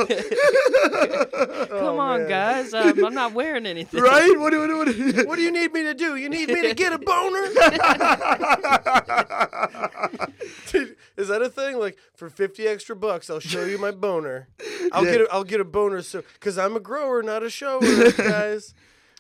hell? 1.37 1.67
Come 1.67 1.77
Oh, 1.79 1.99
on, 1.99 2.21
man. 2.21 2.29
guys. 2.29 2.73
Um, 2.73 3.05
I'm 3.05 3.13
not 3.13 3.33
wearing 3.33 3.65
anything. 3.65 4.01
right? 4.01 4.37
What 4.39 4.49
do, 4.51 4.59
what 4.59 4.67
do, 4.67 4.77
what 4.77 4.87
do, 4.87 5.27
What 5.27 5.35
do 5.35 5.41
you 5.41 5.51
need 5.51 5.71
me 5.71 5.83
to 5.83 5.93
do? 5.93 6.15
You 6.15 6.29
need 6.29 6.49
me 6.49 6.61
to 6.63 6.73
get 6.73 6.93
a 6.93 6.97
boner? 6.97 7.43
Is 11.17 11.27
that 11.27 11.41
a 11.41 11.49
thing? 11.49 11.77
Like 11.77 11.97
for 12.15 12.29
fifty 12.29 12.67
extra 12.67 12.95
bucks, 12.95 13.29
I'll 13.29 13.39
show 13.39 13.65
you 13.65 13.77
my 13.77 13.91
boner. 13.91 14.47
I'll 14.91 15.05
Yeah. 15.05 15.11
get 15.11 15.21
a, 15.21 15.27
I'll 15.31 15.43
get 15.43 15.59
a 15.59 15.65
boner 15.65 16.01
so 16.01 16.23
because 16.33 16.57
I'm 16.57 16.75
a 16.75 16.79
grower, 16.79 17.21
not 17.23 17.43
a 17.43 17.49
shower, 17.49 17.79
guys. 18.17 18.73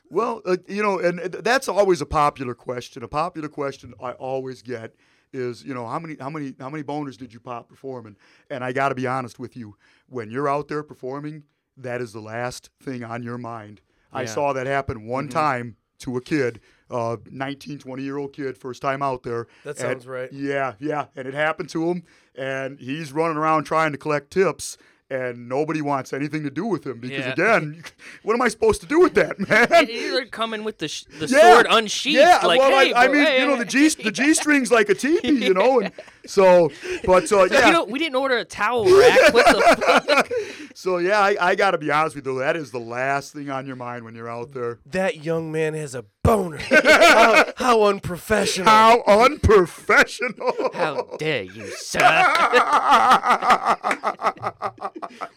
Well, 0.09 0.41
uh, 0.45 0.57
you 0.67 0.81
know, 0.81 0.97
and 0.99 1.19
that's 1.19 1.67
always 1.69 2.01
a 2.01 2.05
popular 2.05 2.55
question. 2.55 3.03
A 3.03 3.07
popular 3.07 3.47
question 3.47 3.93
I 4.01 4.13
always 4.13 4.61
get 4.63 4.95
is, 5.31 5.63
you 5.63 5.75
know, 5.75 5.85
how 5.85 5.99
many, 5.99 6.15
how 6.19 6.31
many, 6.31 6.55
how 6.59 6.69
many 6.69 6.83
boners 6.83 7.15
did 7.15 7.31
you 7.31 7.39
pop 7.39 7.69
performing? 7.69 8.15
And 8.49 8.63
I 8.63 8.71
got 8.71 8.89
to 8.89 8.95
be 8.95 9.05
honest 9.05 9.37
with 9.37 9.55
you, 9.55 9.75
when 10.07 10.31
you're 10.31 10.49
out 10.49 10.67
there 10.67 10.81
performing, 10.81 11.43
that 11.77 12.01
is 12.01 12.11
the 12.13 12.21
last 12.21 12.71
thing 12.81 13.03
on 13.03 13.21
your 13.21 13.37
mind. 13.37 13.81
I 14.11 14.21
Yeah. 14.21 14.25
Mm-hmm. 14.25 14.33
saw 14.33 14.53
that 14.53 14.65
happen 14.65 15.05
one 15.05 15.27
time 15.29 15.75
to 15.99 16.17
a 16.17 16.21
kid, 16.21 16.61
uh, 16.89 17.17
19, 17.29 17.77
20 17.77 18.01
year 18.01 18.17
old 18.17 18.33
kid, 18.33 18.57
first 18.57 18.81
time 18.81 19.03
out 19.03 19.21
there. 19.21 19.45
That 19.63 19.71
And- 19.71 19.77
sounds 19.77 20.07
right. 20.07 20.33
Yeah, 20.33 20.73
yeah, 20.79 21.05
and 21.15 21.27
it 21.27 21.35
happened 21.35 21.69
to 21.69 21.87
him, 21.91 22.03
and 22.39 22.79
he's 22.79 23.11
running 23.11 23.37
around 23.37 23.65
trying 23.65 23.91
to 23.91 23.97
collect 23.97 24.31
tips. 24.31 24.77
And 25.11 25.49
nobody 25.49 25.81
wants 25.81 26.13
anything 26.13 26.43
to 26.43 26.51
do 26.51 26.67
with 26.67 26.85
him 26.85 26.99
because, 26.99 27.25
Yeah. 27.25 27.31
again, 27.31 27.83
what 28.21 28.35
am 28.35 28.43
I 28.43 28.47
supposed 28.47 28.79
to 28.81 28.85
do 28.87 28.99
with 28.99 29.15
that, 29.15 29.39
man? 29.39 29.87
You're 29.89 30.27
coming 30.27 30.63
with 30.63 30.77
the 30.77 30.87
sh- 30.87 31.05
the 31.19 31.25
Yeah. 31.25 31.53
sword 31.55 31.65
unsheathed. 31.67 32.19
Yeah, 32.19 32.41
like, 32.45 32.59
well, 32.59 32.69
hey, 32.69 32.93
I, 32.93 33.05
I 33.05 33.07
mean, 33.07 33.25
you 33.41 33.47
know, 33.47 33.57
the 33.57 33.65
G 33.65 33.89
the 33.89 34.11
G 34.11 34.35
string's 34.35 34.71
like 34.71 34.87
a 34.87 34.93
teepee, 34.93 35.29
you 35.47 35.55
know, 35.55 35.79
and 35.79 35.91
so, 36.25 36.71
but 37.05 37.31
uh, 37.31 37.47
yeah, 37.51 37.67
You 37.67 37.73
know, 37.73 37.83
we 37.85 37.99
didn't 37.99 38.15
order 38.15 38.37
a 38.37 38.45
towel 38.45 38.85
rack. 38.85 39.33
What 39.33 39.45
the 39.45 39.61
fuck? 40.17 40.29
so 40.75 40.97
yeah, 40.97 41.19
I, 41.19 41.35
I 41.39 41.55
got 41.55 41.71
to 41.71 41.77
be 41.77 41.91
honest 41.91 42.15
with 42.15 42.25
you, 42.25 42.39
that 42.39 42.55
is 42.55 42.71
the 42.71 42.79
last 42.79 43.33
thing 43.33 43.49
on 43.49 43.65
your 43.65 43.75
mind 43.75 44.05
when 44.05 44.15
you're 44.15 44.29
out 44.29 44.53
there. 44.53 44.79
That 44.85 45.23
young 45.23 45.51
man 45.51 45.73
has 45.73 45.95
a 45.95 46.05
boner. 46.23 46.57
how, 46.57 47.45
how 47.57 47.83
unprofessional. 47.83 48.69
How 48.69 49.01
unprofessional! 49.07 50.71
How 50.73 51.03
dare 51.17 51.43
you, 51.43 51.67
sir? 51.75 51.99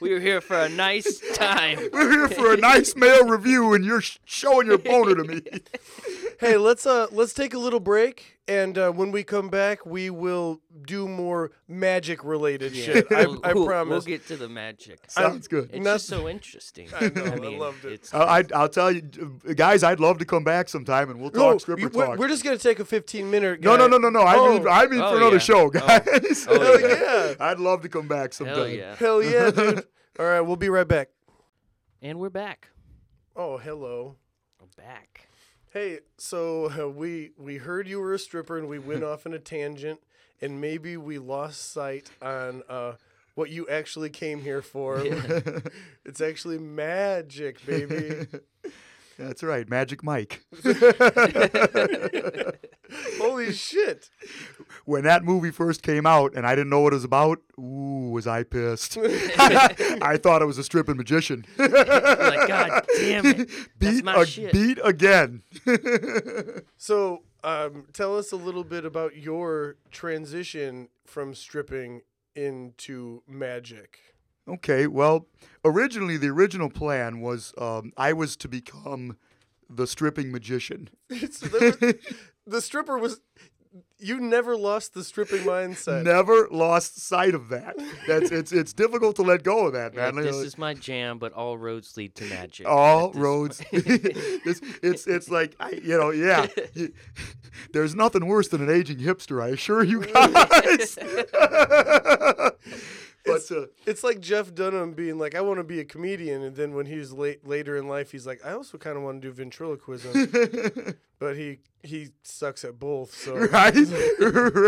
we 0.01 0.13
were 0.13 0.21
here 0.21 0.41
for 0.41 0.59
a 0.59 0.69
nice 0.69 1.21
time. 1.35 1.79
We're 1.93 2.11
here 2.11 2.29
for 2.29 2.53
a 2.53 2.57
nice 2.57 2.95
male 2.97 3.27
revue, 3.27 3.75
and 3.75 3.85
you're 3.85 4.03
showing 4.25 4.67
your 4.67 4.79
boner 4.79 5.15
to 5.17 5.25
me. 5.25 5.43
Hey, 6.43 6.57
let's 6.57 6.87
uh 6.87 7.07
let's 7.13 7.33
take 7.33 7.55
a 7.55 7.59
little 7.59 7.79
break, 7.79 8.41
and 8.49 8.77
uh, 8.77 8.91
when 8.91 9.13
we 9.13 9.23
come 9.23 9.49
back, 9.49 9.87
we 9.87 10.11
will 10.11 10.61
do 10.85 11.07
more 11.07 11.53
magic 11.69 12.25
related 12.25 12.75
shit. 12.75 13.07
I, 13.13 13.27
We'll- 13.27 13.41
I 13.45 13.53
we'll- 13.53 13.65
promise. 13.67 13.91
We'll 14.05 14.19
get 14.19 14.27
to 14.27 14.37
the 14.37 14.49
magic. 14.49 14.99
Sounds 15.09 15.47
good. 15.47 15.71
It's 15.73 15.85
Not- 15.85 15.93
just 15.95 16.07
so 16.09 16.29
interesting. 16.29 16.89
I 17.01 17.11
know, 17.11 17.25
I 17.27 17.37
mean, 17.37 17.59
loved 17.61 17.85
it. 17.85 17.93
It's, 17.93 18.13
Uh, 18.13 18.25
I, 18.25 18.43
I'll 18.57 18.69
tell 18.69 18.91
you, 18.91 19.03
uh, 19.49 19.53
guys, 19.53 19.85
I'd 19.85 20.01
love 20.01 20.19
to 20.19 20.25
come 20.25 20.43
back 20.43 20.69
sometime 20.69 21.11
and 21.11 21.21
we'll 21.21 21.31
talk 21.31 21.53
No, 21.53 21.59
stripper 21.59 21.81
you- 21.83 21.91
we're, 21.95 22.07
talk. 22.07 22.19
we're 22.19 22.27
just 22.29 22.43
gonna 22.43 22.59
take 22.59 22.81
a 22.81 22.85
15 22.85 23.31
minute. 23.31 23.61
no, 23.61 23.77
no, 23.77 23.87
no, 23.87 23.99
no, 23.99 24.11
no. 24.11 24.23
I 24.23 24.35
mean, 24.49 24.67
Oh. 24.67 24.69
I 24.71 24.87
mean 24.89 25.01
Oh, 25.01 25.11
for 25.13 25.17
another 25.19 25.37
yeah. 25.37 25.39
show, 25.39 25.61
Oh. 25.67 25.71
guys. 25.71 26.47
Oh, 26.49 26.61
Hell 26.61 26.81
yeah. 26.81 26.97
yeah! 27.29 27.35
I'd 27.39 27.61
love 27.61 27.83
to 27.83 27.89
come 27.89 28.09
back 28.09 28.33
sometime. 28.33 28.57
hell 28.57 28.69
yeah. 28.69 28.97
Hell 28.97 29.23
yeah, 29.23 29.51
dude! 29.53 29.85
All 30.19 30.27
right, 30.27 30.41
we'll 30.41 30.57
be 30.57 30.71
right 30.71 30.89
back. 30.89 31.11
And 32.03 32.19
we're 32.19 32.31
back. 32.31 32.69
Oh, 33.37 33.59
hello. 33.59 34.17
We're 34.61 34.67
back. 34.77 35.29
Hey, 35.73 36.01
so 36.19 36.71
uh, 36.71 36.89
we 36.95 37.31
we 37.39 37.57
heard 37.57 37.89
you 37.89 37.99
were 37.99 38.13
a 38.13 38.19
stripper, 38.19 38.59
and 38.59 38.69
we 38.69 38.79
went 38.79 39.03
off 39.11 39.25
in 39.25 39.33
a 39.33 39.39
tangent, 39.39 40.01
and 40.41 40.61
maybe 40.61 40.97
we 40.99 41.19
lost 41.19 41.73
sight 41.73 42.11
on 42.21 42.63
uh, 42.69 42.95
what 43.35 43.49
you 43.51 43.67
actually 43.69 44.11
came 44.11 44.43
here 44.43 44.61
for. 44.61 45.01
it's 46.05 46.21
actually 46.21 46.59
magic, 46.59 47.65
baby. 47.65 48.27
That's 49.19 49.43
right, 49.43 49.69
Magic 49.69 50.03
Mike. 50.03 50.45
Holy 53.19 53.53
shit! 53.53 54.11
When 54.93 55.05
that 55.05 55.25
movie 55.25 55.51
first 55.51 55.83
came 55.83 56.05
out 56.07 56.35
and 56.35 56.47
I 56.47 56.55
didn't 56.55 56.69
know 56.71 56.81
what 56.81 56.93
it 56.93 56.97
was 56.97 57.05
about, 57.05 57.39
ooh, 57.59 58.11
was 58.13 58.27
I 58.27 58.43
pissed. 58.45 58.97
I 59.39 60.19
thought 60.23 60.43
it 60.43 60.47
was 60.47 60.59
a 60.59 60.65
stripping 60.65 60.97
magician. 60.97 61.45
Like, 61.59 62.49
God 62.49 62.85
damn 62.99 63.27
it. 63.27 63.37
That's 63.79 63.97
beat, 63.97 64.05
my 64.05 64.23
a- 64.23 64.53
beat 64.53 64.79
again. 64.85 65.43
So, 66.77 67.23
um, 67.45 67.87
tell 67.93 68.17
us 68.17 68.33
a 68.33 68.37
little 68.37 68.65
bit 68.65 68.85
about 68.85 69.17
your 69.17 69.77
transition 69.91 70.89
from 71.07 71.35
stripping 71.35 72.03
into 72.35 73.23
magic. 73.27 73.99
okay, 74.49 74.87
well, 74.87 75.27
originally 75.65 76.17
the 76.17 76.29
original 76.29 76.71
plan 76.71 77.21
was 77.21 77.53
um, 77.59 77.93
I 77.97 78.13
was 78.13 78.37
to 78.37 78.49
become 78.49 79.17
the 79.69 79.87
stripping 79.87 80.31
magician. 80.33 80.91
So 81.31 81.49
was- 81.51 81.95
the 82.47 82.61
stripper 82.61 82.99
was. 82.99 83.21
You 83.99 84.21
never 84.21 84.57
lost 84.57 84.95
the 84.95 85.05
stripping 85.05 85.43
mindset. 85.45 86.03
Never 86.03 86.49
lost 86.51 86.99
sight 87.01 87.35
of 87.35 87.49
that. 87.51 87.77
That's 88.07 88.31
it's 88.31 88.53
it's 88.53 88.73
difficult 88.73 89.17
to 89.17 89.23
let 89.23 89.43
go 89.45 89.67
of 89.69 89.73
that, 89.75 89.95
You're 89.95 90.03
man. 90.05 90.17
like, 90.17 90.25
this 90.25 90.37
is 90.37 90.59
my 90.59 90.75
jam, 90.75 91.19
but 91.19 91.33
all 91.33 91.57
roads 91.57 91.97
lead 91.97 92.15
to 92.17 92.25
magic. 92.25 92.67
all 92.69 93.13
roads. 93.13 93.63
it's, 93.73 94.61
it's 94.83 95.07
it's 95.07 95.31
like 95.31 95.55
I, 95.61 95.71
you 95.71 95.97
know, 95.99 96.11
yeah. 96.11 96.47
You- 96.75 96.93
there's 97.73 97.95
nothing 97.95 98.27
worse 98.27 98.49
than 98.49 98.63
an 98.63 98.71
aging 98.71 98.99
hipster. 98.99 99.43
I 99.43 99.49
assure 99.49 99.85
you 99.85 100.01
guys. 100.07 100.99
But 103.25 103.37
It's- 103.37 103.51
uh, 103.53 103.67
It's 103.87 104.03
like 104.03 104.21
Jeff 104.21 104.53
Dunham 104.55 104.95
being 104.95 105.17
like, 105.19 105.35
I 105.37 105.41
want 105.43 105.59
to 105.59 105.65
be 105.65 105.79
a 105.79 105.85
comedian, 105.85 106.43
and 106.43 106.57
then 106.57 106.75
when 106.75 106.87
he 106.87 106.97
was 106.99 107.13
late 107.13 107.47
later 107.47 107.77
in 107.77 107.87
life, 107.87 108.11
he's 108.11 108.27
like, 108.27 108.45
I 108.45 108.53
also 108.53 108.79
kind 108.79 108.97
of 108.97 109.05
want 109.05 109.23
to 109.23 109.29
do 109.29 109.33
ventriloquism, 109.33 110.97
but 111.19 111.37
he 111.37 111.59
he 111.85 112.09
sucks 112.23 112.65
at 112.65 112.79
both. 112.79 113.15
So 113.15 113.37
right, 113.53 113.75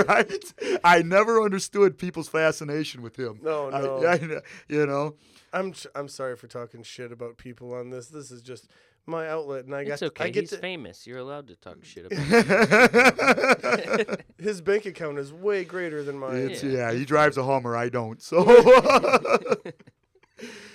right. 0.08 0.78
I 0.84 1.02
never 1.02 1.42
understood 1.42 1.98
people's 1.98 2.28
fascination 2.28 3.02
with 3.02 3.16
him. 3.18 3.40
No, 3.42 3.70
I- 3.70 3.80
no. 3.80 4.06
I- 4.06 4.40
you 4.68 4.86
know. 4.86 5.16
I'm 5.52 5.72
I'm 5.94 6.08
sorry 6.08 6.36
for 6.36 6.46
talking 6.48 6.82
shit 6.82 7.12
about 7.12 7.36
people 7.38 7.72
on 7.74 7.90
this. 7.90 8.08
This 8.08 8.30
is 8.32 8.42
just 8.42 8.68
my 9.06 9.28
outlet, 9.28 9.64
and 9.66 9.74
I 9.74 9.84
got 9.84 9.92
It's 9.94 10.02
okay. 10.02 10.24
I 10.24 10.30
get 10.30 10.42
He's 10.42 10.50
to, 10.50 10.56
famous. 10.58 11.06
You're 11.06 11.18
allowed 11.18 11.48
to 11.48 11.56
talk 11.56 11.84
shit 11.84 12.06
about. 12.10 12.20
his 14.38 14.60
bank 14.60 14.86
account 14.86 15.18
is 15.18 15.32
way 15.32 15.64
greater 15.64 16.02
than 16.02 16.18
mine. 16.18 16.36
It's, 16.36 16.62
Yeah. 16.62 16.90
yeah, 16.90 16.98
he 16.98 17.04
drives 17.04 17.36
a 17.36 17.44
Hummer. 17.44 17.76
I 17.76 17.88
don't. 17.88 18.22
So 18.22 18.44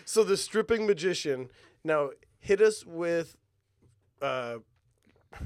So 0.05 0.23
the 0.23 0.37
stripping 0.37 0.87
magician. 0.87 1.49
Now 1.83 2.09
hit 2.39 2.61
us 2.61 2.85
with, 2.85 3.35
uh, 4.21 4.57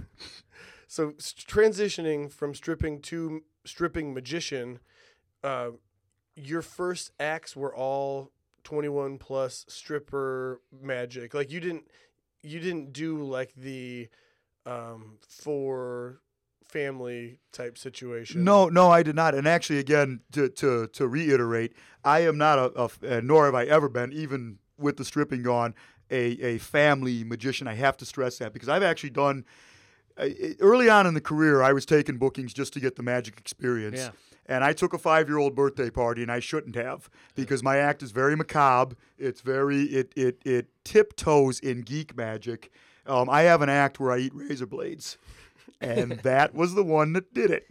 so 0.87 1.13
s- 1.19 1.33
transitioning 1.33 2.31
from 2.31 2.53
stripping 2.55 3.01
to 3.01 3.41
stripping 3.65 4.13
magician. 4.13 4.79
Uh, 5.43 5.71
your 6.35 6.61
first 6.61 7.11
acts 7.19 7.55
were 7.55 7.75
all 7.75 8.31
twenty 8.63 8.87
one 8.89 9.17
plus 9.17 9.65
stripper 9.67 10.61
magic. 10.81 11.33
Like 11.33 11.51
you 11.51 11.59
didn't, 11.59 11.83
you 12.43 12.59
didn't 12.59 12.93
do 12.93 13.23
like 13.23 13.53
the, 13.55 14.09
um, 14.65 15.17
for 15.27 16.19
family 16.67 17.39
type 17.51 17.77
situation. 17.77 18.43
no, 18.43 18.67
no, 18.69 18.89
I 18.89 19.03
did 19.03 19.15
not. 19.15 19.35
And 19.35 19.47
actually, 19.47 19.79
again, 19.79 20.21
to 20.31 20.49
to 20.49 20.87
to 20.87 21.07
reiterate, 21.07 21.73
I 22.03 22.21
am 22.21 22.37
not 22.37 22.57
a, 22.59 22.65
uh, 22.67 23.21
nor 23.23 23.45
have 23.45 23.55
I 23.55 23.65
ever 23.65 23.89
been, 23.89 24.11
even 24.11 24.57
with 24.77 24.97
the 24.97 25.05
stripping 25.05 25.43
gone, 25.43 25.75
a 26.09 26.31
a 26.41 26.57
family 26.57 27.23
magician. 27.23 27.67
I 27.67 27.75
have 27.75 27.97
to 27.97 28.05
stress 28.05 28.37
that 28.39 28.53
because 28.53 28.69
I've 28.69 28.83
actually 28.83 29.11
done. 29.11 29.45
uh, 30.17 30.27
Early 30.59 30.89
on 30.89 31.05
in 31.07 31.13
the 31.13 31.21
career, 31.21 31.61
I 31.61 31.73
was 31.73 31.85
taking 31.85 32.17
bookings 32.17 32.53
just 32.53 32.73
to 32.73 32.79
get 32.79 32.95
the 32.95 33.03
magic 33.03 33.37
experience. 33.39 33.97
Yeah. 33.99 34.09
And 34.45 34.63
I 34.63 34.73
took 34.73 34.93
a 34.93 34.97
five-year-old 34.97 35.55
birthday 35.55 35.89
party, 35.89 36.21
and 36.21 36.31
I 36.31 36.39
shouldn't 36.39 36.75
have 36.75 37.09
because 37.35 37.63
my 37.63 37.77
act 37.77 38.03
is 38.03 38.11
very 38.11 38.35
macabre. 38.35 38.95
It's 39.17 39.41
very 39.41 39.83
it 39.83 40.11
it 40.15 40.41
it 40.45 40.67
tiptoes 40.83 41.59
in 41.59 41.81
geek 41.81 42.15
magic. 42.15 42.71
Um, 43.05 43.29
I 43.29 43.43
have 43.43 43.61
an 43.61 43.69
act 43.69 43.99
where 43.99 44.11
I 44.11 44.19
eat 44.19 44.35
razor 44.35 44.65
blades, 44.65 45.17
and 45.79 46.11
that 46.23 46.53
was 46.53 46.75
the 46.75 46.83
one 46.83 47.13
that 47.13 47.33
did 47.33 47.51
it. 47.51 47.65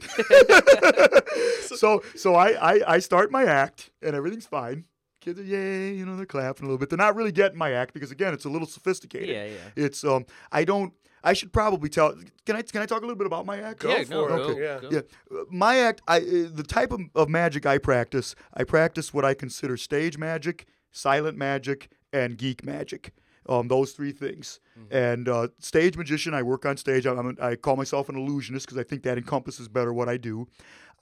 so 1.76 2.02
so 2.14 2.34
I, 2.34 2.74
I 2.74 2.94
I 2.94 2.98
start 2.98 3.30
my 3.30 3.44
act, 3.44 3.90
and 4.02 4.16
everything's 4.16 4.46
fine. 4.46 4.84
Kids 5.22 5.38
are 5.38 5.44
yay, 5.44 5.94
you 5.94 6.04
know 6.04 6.16
they're 6.16 6.26
clapping 6.26 6.64
a 6.64 6.66
little 6.66 6.78
bit. 6.78 6.90
They're 6.90 6.96
not 6.96 7.14
really 7.14 7.30
getting 7.30 7.56
my 7.56 7.70
act 7.70 7.94
because 7.94 8.10
again, 8.10 8.34
it's 8.34 8.44
a 8.44 8.48
little 8.48 8.66
sophisticated. 8.66 9.28
Yeah, 9.28 9.44
yeah. 9.44 9.84
It's 9.84 10.02
um 10.04 10.26
I 10.50 10.64
don't. 10.64 10.92
I 11.24 11.32
should 11.32 11.52
probably 11.52 11.88
tell. 11.88 12.12
Can 12.44 12.56
I 12.56 12.62
can 12.62 12.82
I 12.82 12.86
talk 12.86 12.98
a 12.98 13.02
little 13.02 13.14
bit 13.16 13.28
about 13.28 13.46
my 13.46 13.60
act? 13.60 13.78
Go 13.80 13.90
yeah, 13.90 14.02
for 14.02 14.10
no, 14.10 14.24
it. 14.24 14.28
go, 14.28 14.34
Okay, 14.34 14.62
yeah. 14.62 14.80
go. 14.80 14.88
Yeah, 14.90 15.42
my 15.48 15.78
act. 15.78 16.02
I 16.08 16.16
uh, 16.18 16.48
the 16.52 16.64
type 16.66 16.90
of, 16.90 17.02
of 17.14 17.28
magic 17.28 17.66
I 17.66 17.78
practice. 17.78 18.34
I 18.52 18.64
practice 18.64 19.14
what 19.14 19.24
I 19.24 19.32
consider 19.34 19.76
stage 19.76 20.18
magic, 20.18 20.66
silent 20.90 21.38
magic, 21.38 21.88
and 22.12 22.36
geek 22.36 22.64
magic. 22.64 23.12
Um, 23.48 23.68
those 23.68 23.92
three 23.92 24.12
things. 24.12 24.60
And 24.90 25.28
uh, 25.28 25.48
stage 25.58 25.96
magician. 25.96 26.34
I 26.34 26.42
work 26.42 26.64
on 26.64 26.76
stage. 26.76 27.06
I'm, 27.06 27.18
I'm, 27.18 27.38
I 27.40 27.56
call 27.56 27.76
myself 27.76 28.08
an 28.08 28.16
illusionist 28.16 28.66
because 28.66 28.78
I 28.78 28.84
think 28.84 29.02
that 29.02 29.18
encompasses 29.18 29.68
better 29.68 29.92
what 29.92 30.08
I 30.08 30.16
do. 30.16 30.46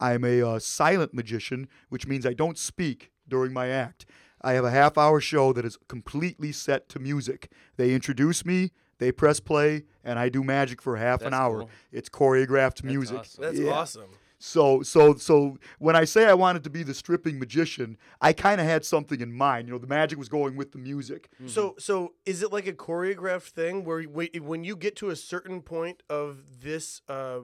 I'm 0.01 0.25
a 0.25 0.43
uh, 0.43 0.59
silent 0.59 1.13
magician, 1.13 1.69
which 1.91 2.07
means 2.07 2.25
I 2.25 2.33
don't 2.33 2.57
speak 2.57 3.11
during 3.31 3.53
my 3.55 3.69
act. 3.69 4.05
I 4.43 4.53
have 4.53 4.65
a 4.65 4.71
half 4.71 4.99
hour 4.99 5.21
show 5.21 5.53
that 5.55 5.65
is 5.65 5.79
completely 5.89 6.53
set 6.53 6.89
to 6.91 6.99
music. 6.99 7.51
They 7.77 7.95
introduce 7.95 8.45
me, 8.45 8.73
they 8.99 9.13
press 9.13 9.41
play, 9.41 9.85
and 10.05 10.19
I 10.19 10.29
do 10.29 10.43
magic 10.45 10.83
for 10.83 10.97
half 10.97 11.23
an 11.23 11.33
hour. 11.35 11.61
cool. 11.61 11.71
It's 11.93 12.09
choreographed 12.11 12.83
music. 12.85 13.19
awesome. 13.21 13.43
That's 13.45 13.59
Yeah. 13.59 13.71
awesome. 13.73 14.11
So 14.43 14.83
so 14.83 15.17
so 15.17 15.59
when 15.79 15.95
I 15.95 16.05
say 16.07 16.25
I 16.25 16.33
wanted 16.33 16.65
to 16.65 16.71
be 16.71 16.83
the 16.83 16.95
stripping 16.95 17.39
magician, 17.39 17.99
I 18.23 18.33
kind 18.33 18.59
of 18.59 18.67
had 18.67 18.87
something 18.87 19.21
in 19.21 19.35
mind. 19.35 19.69
You 19.69 19.75
know, 19.75 19.79
the 19.79 19.87
magic 19.87 20.19
was 20.19 20.31
going 20.31 20.57
with 20.57 20.73
the 20.73 20.79
music. 20.79 21.29
So, 21.45 21.75
so 21.79 22.15
is 22.25 22.43
it 22.43 22.51
like 22.51 22.67
a 22.67 22.73
choreographed 22.73 23.51
thing 23.51 23.85
where 23.85 24.03
when 24.05 24.65
you 24.65 24.77
get 24.77 24.97
to 24.97 25.11
a 25.11 25.17
certain 25.17 25.61
point 25.61 26.03
of 26.09 26.63
this, 26.63 27.03
uh, 27.07 27.41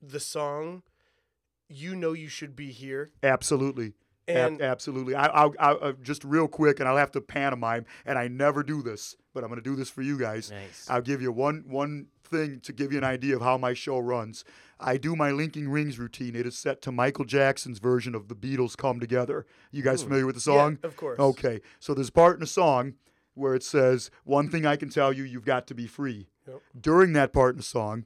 the 0.00 0.20
song, 0.20 0.84
you 1.68 1.94
know 1.94 2.14
you 2.14 2.28
should 2.28 2.56
be 2.56 2.70
here, 2.72 3.10
Absolutely. 3.22 3.92
And 4.28 4.60
absolutely. 4.60 5.14
I, 5.14 5.26
I'll, 5.26 5.54
I'll 5.58 5.78
uh, 5.80 5.92
just 6.02 6.24
real 6.24 6.48
quick, 6.48 6.80
and 6.80 6.88
I'll 6.88 6.96
have 6.96 7.12
to 7.12 7.20
pantomime, 7.20 7.86
and 8.04 8.18
I 8.18 8.28
never 8.28 8.62
do 8.62 8.82
this, 8.82 9.16
but 9.32 9.42
I'm 9.42 9.50
going 9.50 9.62
to 9.62 9.68
do 9.68 9.76
this 9.76 9.90
for 9.90 10.02
you 10.02 10.18
guys. 10.18 10.50
Nice. 10.50 10.86
I'll 10.88 11.02
give 11.02 11.22
you 11.22 11.32
one 11.32 11.64
one 11.66 12.06
thing 12.24 12.60
to 12.60 12.72
give 12.72 12.92
you 12.92 12.98
an 12.98 13.04
idea 13.04 13.36
of 13.36 13.42
how 13.42 13.56
my 13.56 13.72
show 13.74 13.98
runs. 13.98 14.44
I 14.78 14.96
do 14.96 15.16
my 15.16 15.30
linking 15.30 15.68
rings 15.68 15.98
routine. 15.98 16.36
It 16.36 16.46
is 16.46 16.56
set 16.56 16.82
to 16.82 16.92
Michael 16.92 17.24
Jackson's 17.24 17.78
version 17.78 18.14
of 18.14 18.28
the 18.28 18.36
Beatles 18.36 18.76
"Come 18.76 19.00
Together." 19.00 19.46
You 19.72 19.82
guys 19.82 20.02
familiar 20.02 20.26
with 20.26 20.36
the 20.36 20.40
song? 20.40 20.78
Yeah, 20.82 20.88
of 20.88 20.96
course. 20.96 21.18
Okay, 21.18 21.60
so 21.80 21.94
there's 21.94 22.10
a 22.10 22.12
part 22.12 22.34
in 22.34 22.40
the 22.40 22.46
song 22.46 22.94
where 23.34 23.54
it 23.54 23.62
says, 23.62 24.10
"One 24.24 24.48
thing 24.48 24.66
I 24.66 24.76
can 24.76 24.90
tell 24.90 25.12
you, 25.12 25.24
you've 25.24 25.44
got 25.44 25.66
to 25.68 25.74
be 25.74 25.86
free." 25.86 26.28
Yep. 26.46 26.60
During 26.80 27.12
that 27.14 27.32
part 27.32 27.54
in 27.54 27.58
the 27.58 27.62
song, 27.62 28.04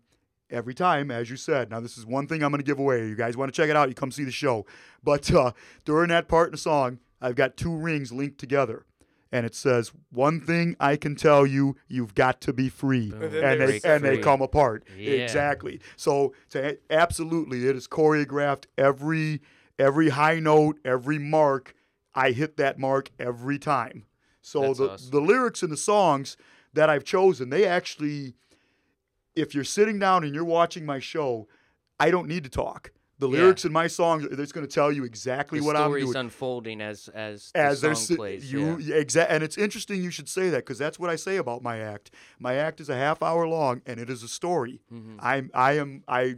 every 0.52 0.74
time, 0.74 1.10
as 1.10 1.30
you 1.30 1.36
said, 1.36 1.70
now 1.70 1.80
this 1.80 1.98
is 1.98 2.06
one 2.06 2.26
thing 2.26 2.42
I'm 2.42 2.50
going 2.50 2.62
to 2.62 2.66
give 2.66 2.78
away. 2.78 3.08
You 3.08 3.16
guys 3.16 3.36
want 3.36 3.52
to 3.52 3.56
check 3.56 3.70
it 3.70 3.76
out? 3.76 3.88
You 3.88 3.94
come 3.94 4.12
see 4.12 4.24
the 4.24 4.30
show. 4.30 4.66
But 5.02 5.32
uh, 5.32 5.52
during 5.84 6.08
that 6.10 6.28
part 6.28 6.48
in 6.48 6.52
the 6.52 6.58
song, 6.58 6.98
I've 7.20 7.34
got 7.34 7.56
two 7.56 7.74
rings 7.74 8.12
linked 8.12 8.38
together. 8.38 8.84
And 9.34 9.46
it 9.46 9.54
says, 9.54 9.92
"One 10.10 10.40
thing 10.42 10.76
I 10.78 10.96
can 10.96 11.16
tell 11.16 11.46
you, 11.46 11.76
you've 11.88 12.14
got 12.14 12.42
to 12.42 12.52
be 12.52 12.68
free," 12.68 13.10
Boom. 13.10 13.22
And 13.22 13.34
and 13.34 13.60
they 13.60 13.66
they 13.66 13.66
break 13.66 13.86
and 13.86 14.04
they 14.04 14.18
come 14.18 14.42
apart. 14.42 14.84
Yeah. 14.94 15.12
Exactly. 15.12 15.80
So, 15.96 16.34
to, 16.50 16.76
absolutely, 16.90 17.66
it 17.66 17.74
is 17.74 17.88
choreographed. 17.88 18.66
Every 18.76 19.40
every 19.78 20.10
high 20.10 20.38
note, 20.38 20.78
every 20.84 21.18
mark, 21.18 21.74
I 22.14 22.32
hit 22.32 22.58
that 22.58 22.78
mark 22.78 23.10
every 23.18 23.58
time. 23.58 24.04
So 24.42 24.60
That's 24.60 24.78
the 24.78 24.90
awesome. 24.90 25.10
the 25.10 25.20
lyrics 25.20 25.62
in 25.62 25.70
the 25.70 25.78
songs 25.78 26.36
that 26.74 26.90
I've 26.90 27.04
chosen, 27.04 27.50
they 27.50 27.64
actually, 27.66 28.34
if 29.34 29.54
you're 29.54 29.64
sitting 29.64 29.98
down 29.98 30.24
and 30.24 30.34
you're 30.34 30.44
watching 30.44 30.84
my 30.84 30.98
show, 30.98 31.48
I 31.98 32.10
don't 32.10 32.28
need 32.28 32.44
to 32.44 32.50
talk. 32.50 32.92
The 33.18 33.28
Yeah. 33.28 33.42
lyrics 33.42 33.64
in 33.64 33.72
my 33.72 33.86
songs, 33.86 34.24
it's 34.24 34.50
going 34.50 34.66
to 34.66 34.72
tell 34.72 34.90
you 34.90 35.04
exactly 35.04 35.60
the 35.60 35.64
what 35.66 35.76
I'm 35.76 35.90
doing. 35.90 36.00
The 36.06 36.10
story's 36.10 36.16
unfolding 36.24 36.80
as 36.80 37.08
as 37.14 37.52
the 37.52 37.60
as 37.60 37.80
song 37.80 37.88
there's 37.88 38.10
plays. 38.16 38.52
you 38.52 38.78
yeah. 38.78 38.96
exact 38.96 39.30
and 39.30 39.44
it's 39.44 39.56
interesting 39.56 40.02
you 40.02 40.10
should 40.10 40.28
say 40.28 40.50
that 40.50 40.58
because 40.58 40.78
that's 40.78 40.98
what 40.98 41.08
I 41.08 41.14
say 41.16 41.36
about 41.36 41.62
my 41.62 41.78
act. 41.78 42.10
My 42.40 42.54
act 42.56 42.80
is 42.80 42.88
a 42.88 42.96
half 42.96 43.22
hour 43.22 43.46
long 43.46 43.80
and 43.86 44.00
it 44.00 44.10
is 44.10 44.24
a 44.24 44.28
story. 44.28 44.80
Mm-hmm. 44.92 45.18
I'm 45.20 45.50
I 45.54 45.72
am 45.74 46.02
I 46.08 46.36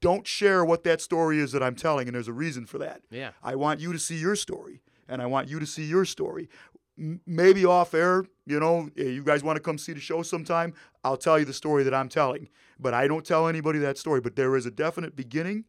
don't 0.00 0.24
share 0.26 0.64
what 0.64 0.84
that 0.84 1.00
story 1.00 1.40
is 1.40 1.50
that 1.52 1.62
I'm 1.62 1.74
telling 1.74 2.06
and 2.06 2.14
there's 2.14 2.28
a 2.28 2.32
reason 2.32 2.66
for 2.66 2.78
that. 2.78 3.02
Yeah. 3.10 3.30
I 3.42 3.56
want 3.56 3.80
you 3.80 3.92
to 3.92 3.98
see 3.98 4.16
your 4.16 4.36
story 4.36 4.80
and 5.08 5.20
I 5.20 5.26
want 5.26 5.48
you 5.48 5.58
to 5.58 5.66
see 5.66 5.84
your 5.84 6.04
story. 6.04 6.48
M- 7.02 7.20
maybe 7.26 7.64
off 7.64 7.92
air, 7.94 8.24
you 8.46 8.60
know, 8.60 8.88
eh, 8.96 9.02
you 9.04 9.24
guys 9.24 9.42
want 9.42 9.56
to 9.56 9.60
come 9.62 9.76
see 9.76 9.92
the 9.92 10.00
show 10.00 10.22
sometime, 10.22 10.72
I'll 11.02 11.16
tell 11.16 11.38
you 11.38 11.44
the 11.44 11.52
story 11.52 11.82
that 11.82 11.92
I'm 11.92 12.08
telling. 12.08 12.48
But 12.78 12.94
I 12.94 13.08
don't 13.08 13.24
tell 13.26 13.48
anybody 13.48 13.78
that 13.80 13.98
story, 13.98 14.20
but 14.20 14.36
there 14.36 14.54
is 14.56 14.66
a 14.66 14.70
definite 14.70 15.16
beginning, 15.16 15.64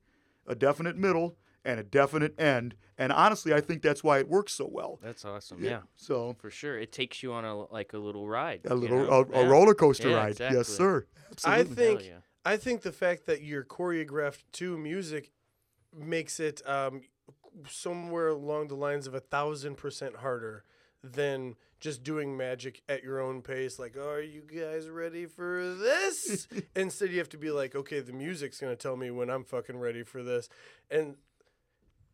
a 0.48 0.54
definite 0.56 0.96
middle, 0.96 1.36
and 1.66 1.80
a 1.80 1.84
definite 1.84 2.40
end. 2.40 2.76
And 2.98 3.12
honestly, 3.12 3.54
I 3.54 3.62
think 3.62 3.82
that's 3.82 4.04
why 4.04 4.20
it 4.20 4.28
works 4.28 4.54
so 4.54 4.70
well. 4.72 5.00
That's 5.02 5.26
awesome. 5.26 5.64
Yeah. 5.64 5.82
So 5.96 6.36
For 6.40 6.52
sure. 6.52 6.78
It 6.78 6.92
takes 6.92 7.24
you 7.24 7.34
on 7.34 7.46
a 7.46 7.56
like 7.72 7.94
a 7.94 7.98
little 7.98 8.28
ride. 8.28 8.62
a 8.66 8.70
you 8.70 8.76
little 8.76 9.06
know? 9.06 9.26
a, 9.34 9.40
a 9.40 9.44
Yeah. 9.44 9.50
roller 9.50 9.74
coaster 9.74 10.10
Yeah, 10.10 10.18
ride. 10.18 10.32
exactly. 10.32 10.58
Yes, 10.58 10.68
sir. 10.68 11.08
Absolutely. 11.32 11.62
I 11.62 11.76
think 11.76 12.06
yeah. 12.06 12.18
I 12.46 12.58
think 12.58 12.82
the 12.82 12.92
fact 12.92 13.26
that 13.26 13.42
you're 13.42 13.64
choreographed 13.64 14.44
to 14.54 14.78
music 14.78 15.32
makes 15.96 16.40
it 16.40 16.62
um, 16.68 17.02
somewhere 17.68 18.28
along 18.30 18.68
the 18.68 18.76
lines 18.76 19.08
of 19.08 19.14
a 19.14 19.20
thousand 19.20 19.76
percent 19.78 20.18
harder 20.18 20.64
than 21.04 21.56
just 21.80 22.04
doing 22.04 22.38
magic 22.38 22.82
at 22.88 23.04
your 23.04 23.20
own 23.20 23.42
pace. 23.42 23.78
Like, 23.78 23.96
oh, 24.00 24.12
are 24.12 24.22
you 24.22 24.42
guys 24.42 24.88
ready 24.88 25.26
for 25.26 25.74
this? 25.76 26.48
Instead, 26.76 27.12
you 27.12 27.18
have 27.20 27.30
to 27.30 27.38
be 27.38 27.52
like, 27.52 27.76
okay, 27.76 28.00
the 28.00 28.14
music's 28.14 28.60
gonna 28.60 28.76
tell 28.76 28.96
me 28.96 29.12
when 29.12 29.30
I'm 29.30 29.44
fucking 29.44 29.78
ready 29.78 30.04
for 30.04 30.24
this, 30.24 30.50
and. 30.90 31.16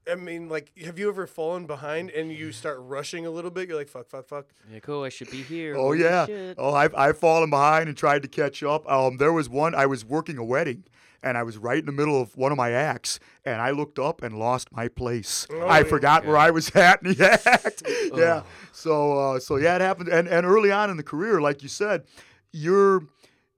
I 0.10 0.16
mean, 0.16 0.50
like, 0.50 0.72
have 0.86 0.98
you 0.98 1.08
ever 1.10 1.28
fallen 1.28 1.68
behind 1.68 2.10
and 2.10 2.32
you 2.32 2.52
start 2.54 2.78
rushing 2.82 3.28
a 3.28 3.30
little 3.30 3.52
bit? 3.52 3.68
You're 3.68 3.78
like, 3.78 3.90
fuck, 3.90 4.10
fuck, 4.10 4.28
fuck. 4.28 4.48
Yeah, 4.72 4.80
cool. 4.80 5.04
I 5.04 5.10
should 5.10 5.30
be 5.30 5.44
here. 5.44 5.76
Oh 5.76 5.82
Holy 5.82 6.02
yeah. 6.02 6.26
shit. 6.26 6.56
Oh, 6.58 6.74
I've 6.74 6.96
I've 6.96 7.18
fallen 7.20 7.52
behind 7.52 7.90
and 7.90 7.98
tried 7.98 8.24
to 8.24 8.28
catch 8.28 8.64
up. 8.64 8.90
Um, 8.90 9.18
there 9.18 9.34
was 9.34 9.50
one 9.50 9.76
I 9.76 9.86
was 9.86 10.04
working 10.04 10.40
a 10.40 10.44
wedding, 10.44 10.86
and 11.24 11.38
I 11.38 11.43
was 11.43 11.57
right 11.57 11.80
in 11.80 11.86
the 11.86 11.91
middle 11.91 12.22
of 12.22 12.36
one 12.38 12.51
of 12.51 12.57
my 12.57 12.72
acts, 12.72 13.20
and 13.45 13.61
I 13.61 13.72
looked 13.72 13.99
up 13.99 14.22
and 14.22 14.38
lost 14.38 14.72
my 14.72 14.88
place. 14.88 15.47
Oh, 15.51 15.61
I 15.61 15.80
yeah. 15.80 15.84
forgot 15.84 16.26
where 16.26 16.38
I 16.38 16.51
was 16.51 16.70
at 16.76 17.01
in 17.03 17.13
the 17.13 17.39
act. 17.45 17.84
yeah. 18.15 18.43
Oh. 18.43 18.45
So 18.72 19.20
uh, 19.20 19.39
so 19.39 19.57
yeah, 19.57 19.76
it 19.76 19.82
happened. 19.82 20.09
And 20.09 20.28
and 20.28 20.45
early 20.45 20.72
on 20.72 20.89
in 20.89 20.97
the 20.97 21.03
career, 21.03 21.41
like 21.41 21.61
you 21.63 21.70
said, 21.70 22.03
you're 22.51 23.01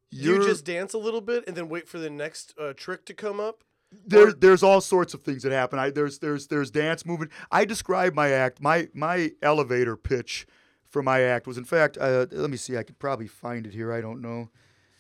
You 0.10 0.36
you're 0.36 0.44
just 0.44 0.66
dance 0.66 0.94
a 0.94 0.98
little 0.98 1.22
bit 1.22 1.44
and 1.48 1.56
then 1.56 1.70
wait 1.70 1.88
for 1.88 2.00
the 2.00 2.10
next 2.10 2.54
uh, 2.60 2.74
trick 2.76 3.06
to 3.06 3.14
come 3.14 3.40
up. 3.40 3.64
there, 4.06 4.32
there's 4.34 4.64
all 4.64 4.82
sorts 4.82 5.14
of 5.14 5.22
things 5.22 5.44
that 5.44 5.52
happen. 5.52 5.78
I, 5.80 5.90
there's 5.92 6.20
there's 6.20 6.48
there's 6.48 6.72
dance 6.72 7.06
movement. 7.06 7.32
I 7.52 7.66
describe 7.66 8.14
my 8.14 8.30
act. 8.30 8.62
My 8.62 8.88
my 8.94 9.32
elevator 9.42 9.96
pitch 9.96 10.48
for 10.90 11.02
my 11.02 11.22
act 11.22 11.48
was, 11.48 11.58
in 11.58 11.64
fact, 11.64 11.98
uh, 12.00 12.26
let 12.32 12.50
me 12.50 12.58
see. 12.58 12.76
I 12.78 12.84
could 12.84 13.00
probably 13.00 13.28
find 13.28 13.66
it 13.66 13.74
here. 13.74 13.94
I 13.94 14.02
don't 14.02 14.22
know 14.22 14.50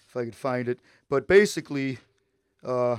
if 0.07 0.16
I 0.16 0.24
could 0.26 0.36
find 0.36 0.70
it, 0.70 0.80
but 1.09 1.28
basically, 1.28 1.97
uh, 2.66 2.97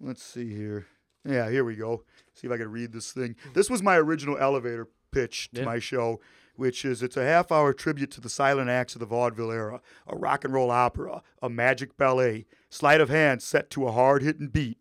let's 0.00 0.22
see 0.22 0.54
here. 0.54 0.86
Yeah, 1.24 1.48
here 1.50 1.64
we 1.64 1.76
go. 1.76 2.04
See 2.34 2.46
if 2.46 2.52
I 2.52 2.56
can 2.58 2.70
read 2.70 2.92
this 2.92 3.12
thing. 3.12 3.36
This 3.54 3.70
was 3.70 3.82
my 3.82 3.96
original 3.96 4.36
elevator 4.38 4.88
pitch 5.10 5.50
to 5.54 5.60
Yeah. 5.60 5.64
my 5.66 5.78
show, 5.78 6.20
which 6.56 6.84
is 6.84 7.02
it's 7.02 7.16
a 7.16 7.24
half 7.24 7.50
hour 7.50 7.72
tribute 7.72 8.10
to 8.12 8.20
the 8.20 8.28
silent 8.28 8.68
acts 8.68 8.94
of 8.94 9.00
the 9.00 9.06
vaudeville 9.06 9.50
era, 9.50 9.80
a 10.06 10.16
rock 10.16 10.44
and 10.44 10.52
roll 10.52 10.70
opera, 10.70 11.22
a 11.42 11.48
magic 11.48 11.96
ballet, 11.96 12.46
sleight 12.68 13.00
of 13.00 13.08
hand 13.08 13.42
set 13.42 13.70
to 13.70 13.86
a 13.86 13.92
hard 13.92 14.22
hitting 14.22 14.48
beat, 14.48 14.78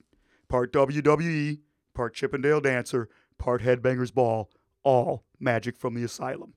part 0.50 0.74
WWE, 0.74 1.60
part 1.94 2.14
Chippendale 2.14 2.60
Dancer, 2.62 3.08
part 3.38 3.62
Headbangers 3.62 4.14
Ball, 4.14 4.50
all 4.84 5.24
magic 5.40 5.78
from 5.78 5.94
the 5.94 6.04
asylum. 6.04 6.56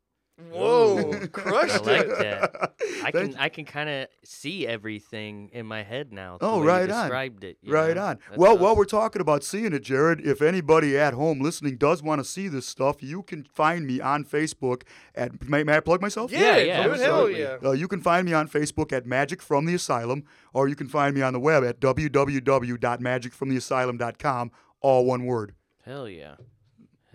Whoa, 0.53 1.13
crushed 1.33 1.37
I 1.47 1.51
crushed 1.51 1.85
like 1.87 2.01
it. 2.07 2.19
that. 2.19 2.73
I 3.03 3.11
Thank 3.11 3.33
can 3.33 3.37
I 3.39 3.49
can 3.49 3.65
kind 3.65 3.89
of 3.89 4.09
see 4.23 4.67
everything 4.67 5.49
in 5.53 5.65
my 5.65 5.83
head 5.83 6.13
now. 6.13 6.37
the 6.37 6.45
Oh, 6.47 6.57
way 6.59 6.63
you 6.65 6.69
right 6.69 6.91
on. 6.91 7.05
described 7.05 7.43
it. 7.45 7.57
you 7.63 7.73
Right 7.73 7.97
know? 7.97 8.05
on. 8.05 8.19
That's 8.29 8.39
well, 8.39 8.55
while 8.59 8.67
awesome. 8.67 8.77
we're 8.79 8.85
talking 8.85 9.23
about 9.23 9.43
seeing 9.45 9.73
it, 9.73 9.83
Jarrod, 9.83 10.21
if 10.27 10.43
anybody 10.43 10.99
at 10.99 11.15
home 11.15 11.41
listening 11.41 11.79
does 11.79 12.03
want 12.03 12.19
to 12.21 12.25
see 12.25 12.49
this 12.49 12.67
stuff, 12.67 13.03
you 13.03 13.23
can 13.23 13.45
find 13.45 13.87
me 13.87 13.99
on 14.01 14.25
Facebook 14.27 14.83
at. 15.15 15.43
May, 15.49 15.65
may 15.65 15.79
I 15.79 15.81
plug 15.81 16.03
myself? 16.03 16.31
Yeah, 16.31 16.59
yeah, 16.59 16.83
dude, 16.87 17.01
hell 17.01 17.21
absolutely. 17.23 17.41
yeah. 17.41 17.57
Uh, 17.65 17.71
you 17.73 17.89
can 17.89 18.03
find 18.03 18.27
me 18.27 18.35
on 18.35 18.47
Facebook 18.47 18.93
at 18.93 19.07
Magic 19.07 19.41
from 19.41 19.65
the 19.65 19.75
Asylum, 19.75 20.25
or 20.53 20.69
you 20.69 20.77
can 20.77 20.89
find 20.89 21.15
me 21.15 21.23
on 21.23 21.33
the 21.33 21.41
web 21.41 21.65
at 21.65 21.81
www.magicfromtheasylum.com, 21.81 24.51
all 24.81 25.07
one 25.07 25.25
word. 25.25 25.55
Hell 25.85 26.09
yeah. 26.09 26.35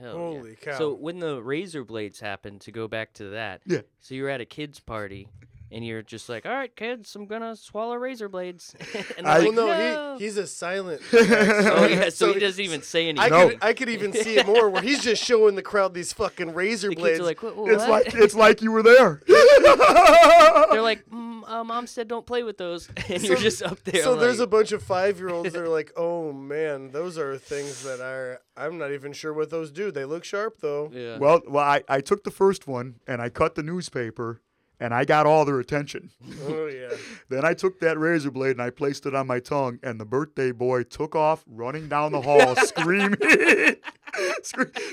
Hell 0.01 0.13
Holy 0.13 0.49
yeah. 0.49 0.55
cow. 0.71 0.77
So 0.77 0.93
when 0.93 1.19
the 1.19 1.41
razor 1.41 1.83
blades 1.83 2.19
happened, 2.19 2.61
to 2.61 2.71
go 2.71 2.87
back 2.87 3.13
to 3.13 3.29
that. 3.29 3.61
Yeah. 3.65 3.81
So 3.99 4.15
you 4.15 4.23
were 4.23 4.29
at 4.29 4.41
a 4.41 4.45
kids 4.45 4.79
party, 4.79 5.27
and 5.71 5.85
you're 5.85 6.01
just 6.01 6.27
like, 6.29 6.45
"All 6.45 6.51
right, 6.51 6.75
kids, 6.75 7.15
I'm 7.15 7.25
gonna 7.25 7.55
swallow 7.55 7.95
razor 7.95 8.27
blades." 8.29 8.75
and 9.17 9.27
I- 9.27 9.39
like, 9.39 9.47
well, 9.47 9.53
no, 9.53 9.67
no. 9.67 10.17
he 10.17 10.25
he's 10.25 10.37
a 10.37 10.45
silent. 10.47 11.01
Oh 11.13 11.85
yeah, 11.85 12.09
so, 12.09 12.33
he 12.33 12.39
doesn't 12.45 12.63
even 12.63 12.81
say 12.81 13.05
I 13.05 13.09
anything. 13.09 13.29
No. 13.31 13.49
could 13.49 13.57
I 13.61 13.73
could 13.73 13.89
even 13.89 14.13
see 14.13 14.37
it 14.37 14.45
more 14.45 14.69
where 14.69 14.81
he's 14.81 15.01
just 15.03 15.23
showing 15.23 15.55
the 15.55 15.61
crowd 15.61 15.93
these 15.93 16.13
fucking 16.13 16.53
razor 16.53 16.89
the 16.89 16.95
kids 16.95 17.01
blades. 17.03 17.19
are 17.19 17.23
like, 17.23 17.41
"What?" 17.43 17.71
It's 17.71 17.87
like 17.87 18.13
it's 18.15 18.35
like 18.35 18.61
you 18.61 18.71
were 18.71 18.83
there. 18.83 19.21
They're 19.27 20.81
like, 20.81 21.05
mm, 21.09 21.43
uh, 21.47 21.63
"Mom 21.63 21.87
said 21.87 22.07
don't 22.07 22.25
play 22.25 22.43
with 22.43 22.57
those," 22.57 22.89
and 23.09 23.21
So- 23.21 23.27
you're 23.27 23.37
just 23.37 23.61
up 23.63 23.81
there. 23.83 24.03
so 24.03 24.15
there's 24.15 24.39
a 24.39 24.47
bunch 24.47 24.71
of 24.71 24.81
five 24.83 25.17
year 25.19 25.29
olds 25.29 25.53
that 25.53 25.61
are 25.61 25.67
like, 25.69 25.91
oh 25.95 26.31
man, 26.31 26.91
those 26.91 27.17
are 27.17 27.37
things 27.37 27.83
that 27.83 27.99
are 27.99 28.41
I'm 28.57 28.77
not 28.77 28.91
even 28.91 29.13
sure 29.13 29.33
what 29.33 29.49
those 29.49 29.71
do. 29.71 29.91
They 29.91 30.05
look 30.05 30.23
sharp 30.23 30.59
though. 30.61 30.89
yeah. 30.93 31.17
well, 31.17 31.41
well, 31.47 31.63
I, 31.63 31.83
I 31.87 32.01
took 32.01 32.23
the 32.23 32.31
first 32.31 32.67
one 32.67 32.95
and 33.07 33.21
I 33.21 33.29
cut 33.29 33.55
the 33.55 33.63
newspaper 33.63 34.41
and 34.81 34.95
I 34.95 35.05
got 35.05 35.27
all 35.27 35.45
their 35.45 35.59
attention. 35.59 36.09
Oh 36.47 36.65
yeah. 36.73 36.97
Then 37.29 37.45
I 37.45 37.53
took 37.53 37.79
that 37.79 37.99
razor 37.99 38.31
blade 38.31 38.53
and 38.53 38.61
I 38.61 38.71
placed 38.71 39.05
it 39.05 39.15
on 39.15 39.27
my 39.27 39.39
tongue, 39.39 39.79
and 39.83 39.99
the 39.99 40.05
birthday 40.05 40.51
boy 40.51 40.83
took 40.83 41.15
off 41.15 41.45
running 41.47 41.87
down 41.87 42.11
the 42.11 42.21
hall 42.21 42.55
screaming. 42.65 43.15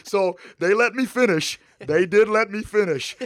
So 0.04 0.36
they 0.60 0.74
let 0.74 0.94
me 0.94 1.04
finish. 1.04 1.58
They 1.80 2.06
did 2.06 2.28
let 2.28 2.52
me 2.52 2.62
finish. 2.62 3.16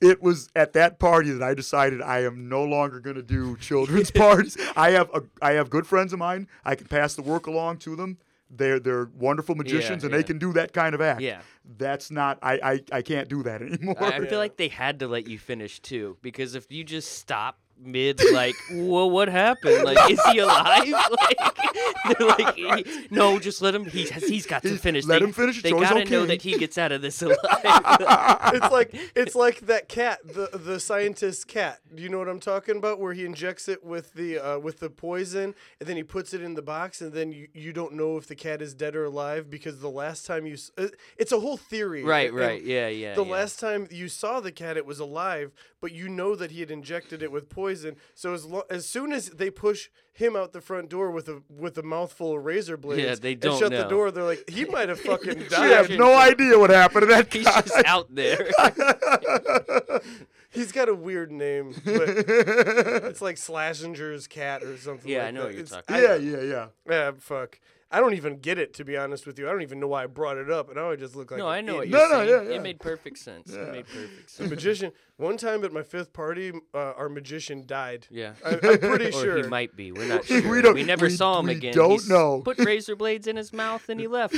It 0.00 0.22
was 0.22 0.48
at 0.54 0.74
that 0.74 1.00
party 1.00 1.32
that 1.32 1.42
I 1.42 1.54
decided 1.54 2.00
I 2.00 2.20
am 2.20 2.48
no 2.48 2.62
longer 2.62 3.00
going 3.00 3.16
to 3.16 3.22
do 3.22 3.56
children's 3.56 4.12
parties. 4.12 4.56
I 4.76 4.92
have 4.92 5.10
a, 5.12 5.22
I 5.42 5.52
have 5.52 5.68
good 5.68 5.88
friends 5.88 6.12
of 6.12 6.20
mine. 6.20 6.46
I 6.64 6.76
can 6.76 6.86
pass 6.86 7.14
the 7.14 7.22
work 7.22 7.48
along 7.48 7.78
to 7.78 7.96
them. 7.96 8.18
They're 8.50 8.80
they're 8.80 9.08
wonderful 9.16 9.54
magicians 9.54 10.02
and 10.02 10.12
yeah. 10.12 10.18
they 10.18 10.22
can 10.24 10.38
do 10.38 10.52
that 10.54 10.72
kind 10.72 10.94
of 10.94 11.00
act. 11.00 11.20
Yeah. 11.20 11.40
That's 11.78 12.10
not 12.10 12.38
I 12.42 12.54
I, 12.62 12.80
I 12.98 13.02
can't 13.02 13.28
do 13.28 13.42
that 13.44 13.62
anymore. 13.62 14.02
I 14.02 14.16
I 14.16 14.26
feel 14.26 14.38
like 14.38 14.56
they 14.56 14.68
had 14.68 14.98
to 15.00 15.08
let 15.08 15.28
you 15.28 15.38
finish 15.38 15.80
too, 15.80 16.16
because 16.22 16.54
if 16.54 16.70
you 16.70 16.84
just 16.84 17.18
stop 17.18 17.58
mid, 17.82 18.20
like, 18.32 18.56
well, 18.72 19.10
what 19.10 19.28
happened? 19.28 19.84
Like, 19.84 20.10
is 20.10 20.20
he 20.26 20.38
alive? 20.38 20.94
Like, 21.10 21.60
they're 22.04 22.26
like, 22.26 22.54
"He- 22.86 23.06
no, 23.10 23.38
just 23.38 23.62
let 23.62 23.74
him. 23.74 23.84
He 23.84 24.06
has, 24.08 24.24
he's 24.24 24.46
got 24.46 24.62
to 24.62 24.76
finish. 24.76 25.04
let 25.06 25.20
they, 25.20 25.24
him 25.24 25.32
finish. 25.32 25.62
They 25.62 25.70
Joe's 25.70 25.82
gotta 25.82 26.04
know 26.04 26.26
that 26.26 26.42
he 26.42 26.56
gets 26.58 26.78
out 26.78 26.92
of 26.92 27.02
this 27.02 27.20
alive. 27.22 27.36
it's 27.44 28.70
like 28.72 28.94
it's 29.14 29.34
like 29.34 29.60
that 29.66 29.88
cat, 29.88 30.20
the 30.24 30.50
the 30.52 30.80
scientist's 30.80 31.44
cat. 31.44 31.80
Do 31.94 32.02
you 32.02 32.08
know 32.08 32.18
what 32.18 32.28
I'm 32.28 32.40
talking 32.40 32.76
about? 32.76 33.00
Where 33.00 33.12
he 33.12 33.24
injects 33.24 33.68
it 33.68 33.84
with 33.84 34.14
the 34.14 34.38
uh, 34.38 34.58
with 34.58 34.80
the 34.80 34.90
poison, 34.90 35.54
and 35.78 35.88
then 35.88 35.96
he 35.96 36.02
puts 36.02 36.34
it 36.34 36.42
in 36.42 36.54
the 36.54 36.62
box, 36.62 37.00
and 37.00 37.12
then 37.12 37.32
you, 37.32 37.48
you 37.54 37.72
don't 37.72 37.94
know 37.94 38.16
if 38.16 38.26
the 38.26 38.36
cat 38.36 38.62
is 38.62 38.74
dead 38.74 38.96
or 38.96 39.04
alive 39.04 39.50
because 39.50 39.80
the 39.80 39.90
last 39.90 40.26
time 40.26 40.46
you 40.46 40.56
uh, 40.78 40.88
it's 41.16 41.32
a 41.32 41.40
whole 41.40 41.56
theory. 41.56 42.02
right, 42.04 42.32
right, 42.32 42.60
and 42.60 42.68
yeah, 42.68 42.88
yeah. 42.88 43.14
The 43.14 43.24
yeah. 43.24 43.32
last 43.32 43.60
time 43.60 43.88
you 43.90 44.08
saw 44.08 44.40
the 44.40 44.52
cat, 44.52 44.76
it 44.76 44.86
was 44.86 45.00
alive, 45.00 45.52
but 45.80 45.92
you 45.92 46.08
know 46.08 46.34
that 46.34 46.50
he 46.50 46.60
had 46.60 46.70
injected 46.70 47.22
it 47.22 47.30
with 47.30 47.48
poison. 47.48 47.69
So 48.14 48.34
as 48.34 48.44
lo- 48.44 48.64
as 48.70 48.86
soon 48.86 49.12
as 49.12 49.30
they 49.30 49.50
push 49.50 49.88
him 50.12 50.36
out 50.36 50.52
the 50.52 50.60
front 50.60 50.88
door 50.90 51.10
with 51.10 51.28
a 51.28 51.42
with 51.48 51.78
a 51.78 51.82
mouthful 51.82 52.36
of 52.36 52.44
razor 52.44 52.76
blades, 52.76 53.02
yeah, 53.02 53.14
they 53.14 53.32
and 53.32 53.40
don't 53.40 53.58
shut 53.58 53.70
the 53.70 53.84
door, 53.84 54.10
they're 54.10 54.24
like, 54.24 54.48
he 54.50 54.64
might 54.66 54.88
have 54.88 55.00
fucking 55.10 55.38
We 55.38 55.48
died. 55.48 55.70
have 55.70 55.90
no 55.90 56.14
idea 56.14 56.58
what 56.58 56.70
happened 56.70 57.02
to 57.02 57.06
that 57.06 57.32
He's 57.32 57.44
guy. 57.44 57.60
just 57.62 57.84
out 57.86 58.14
there. 58.14 58.48
He's 60.52 60.72
got 60.72 60.88
a 60.88 60.94
weird 60.94 61.30
name, 61.30 61.74
but 61.84 62.08
it's 62.08 63.22
like 63.22 63.36
Slashinger's 63.36 64.26
cat 64.26 64.64
or 64.64 64.76
something. 64.78 65.08
Yeah, 65.10 65.18
like 65.20 65.28
I 65.28 65.30
know 65.30 65.40
that. 65.42 65.46
what 65.46 65.54
you're 65.54 65.62
It's- 65.62 65.82
talking 65.86 65.96
I- 65.96 66.00
yeah, 66.02 66.16
yeah, 66.16 66.42
yeah. 66.42 66.66
Yeah, 66.88 67.10
fuck. 67.20 67.60
I 67.92 67.98
don't 67.98 68.14
even 68.14 68.38
get 68.38 68.56
it 68.58 68.72
to 68.74 68.84
be 68.84 68.96
honest 68.96 69.26
with 69.26 69.36
you. 69.38 69.48
I 69.48 69.52
don't 69.52 69.62
even 69.62 69.80
know 69.80 69.88
why 69.88 70.04
I 70.04 70.06
brought 70.06 70.36
it 70.38 70.48
up, 70.50 70.68
and 70.68 70.76
now 70.76 70.90
I 70.92 70.96
just 70.96 71.16
look 71.16 71.30
like 71.32 71.38
no, 71.38 71.48
I 71.48 71.60
know 71.60 71.76
what 71.76 71.88
you're 71.88 71.98
No, 71.98 72.18
no, 72.18 72.22
yeah, 72.22 72.42
yeah. 72.48 72.54
It 72.56 72.62
made 72.62 72.78
perfect 72.78 73.18
sense. 73.18 73.52
It 73.52 73.72
made 73.72 73.86
perfect 73.88 74.30
sense. 74.30 74.48
The 74.48 74.54
magician. 74.54 74.92
One 75.16 75.36
time 75.36 75.64
at 75.64 75.72
my 75.72 75.82
fifth 75.82 76.12
party, 76.12 76.52
uh, 76.72 76.78
our 76.96 77.08
magician 77.08 77.64
died. 77.66 78.06
Yeah. 78.10 78.32
I, 78.44 78.50
I'm 78.50 78.58
pretty 78.78 79.06
Or 79.08 79.12
sure. 79.12 79.36
he 79.38 79.42
might 79.42 79.74
be. 79.76 79.90
We're 79.92 80.06
not 80.06 80.26
We 80.30 80.40
sure. 80.40 80.62
don't- 80.62 80.86
never 80.86 81.06
we- 81.06 81.10
saw 81.10 81.40
him 81.40 81.46
we 81.46 81.52
again. 81.56 81.74
don't 81.74 81.90
He's 81.90 82.08
know. 82.08 82.42
Put 82.44 82.58
razor 82.60 82.94
blades 82.96 83.26
in 83.26 83.36
his 83.36 83.52
mouth 83.52 83.88
and 83.88 83.98
he 84.00 84.06
left. 84.18 84.34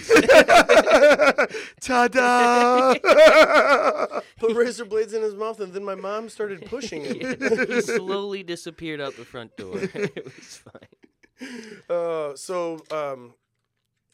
Ta-da! 1.80 2.94
Put 4.38 4.56
razor 4.56 4.84
blades 4.84 5.12
in 5.12 5.22
his 5.22 5.34
mouth, 5.34 5.60
and 5.60 5.72
then 5.72 5.84
my 5.84 5.94
mom 5.94 6.28
started 6.28 6.64
pushing 6.66 7.04
him. 7.04 7.36
he 7.68 7.80
slowly 7.80 8.42
disappeared 8.42 9.00
out 9.00 9.16
the 9.16 9.24
front 9.24 9.56
door. 9.56 9.74
it 9.78 10.24
was 10.24 10.62
fine. 10.64 10.88
Uh, 11.88 12.34
so 12.36 12.80
um, 12.90 13.34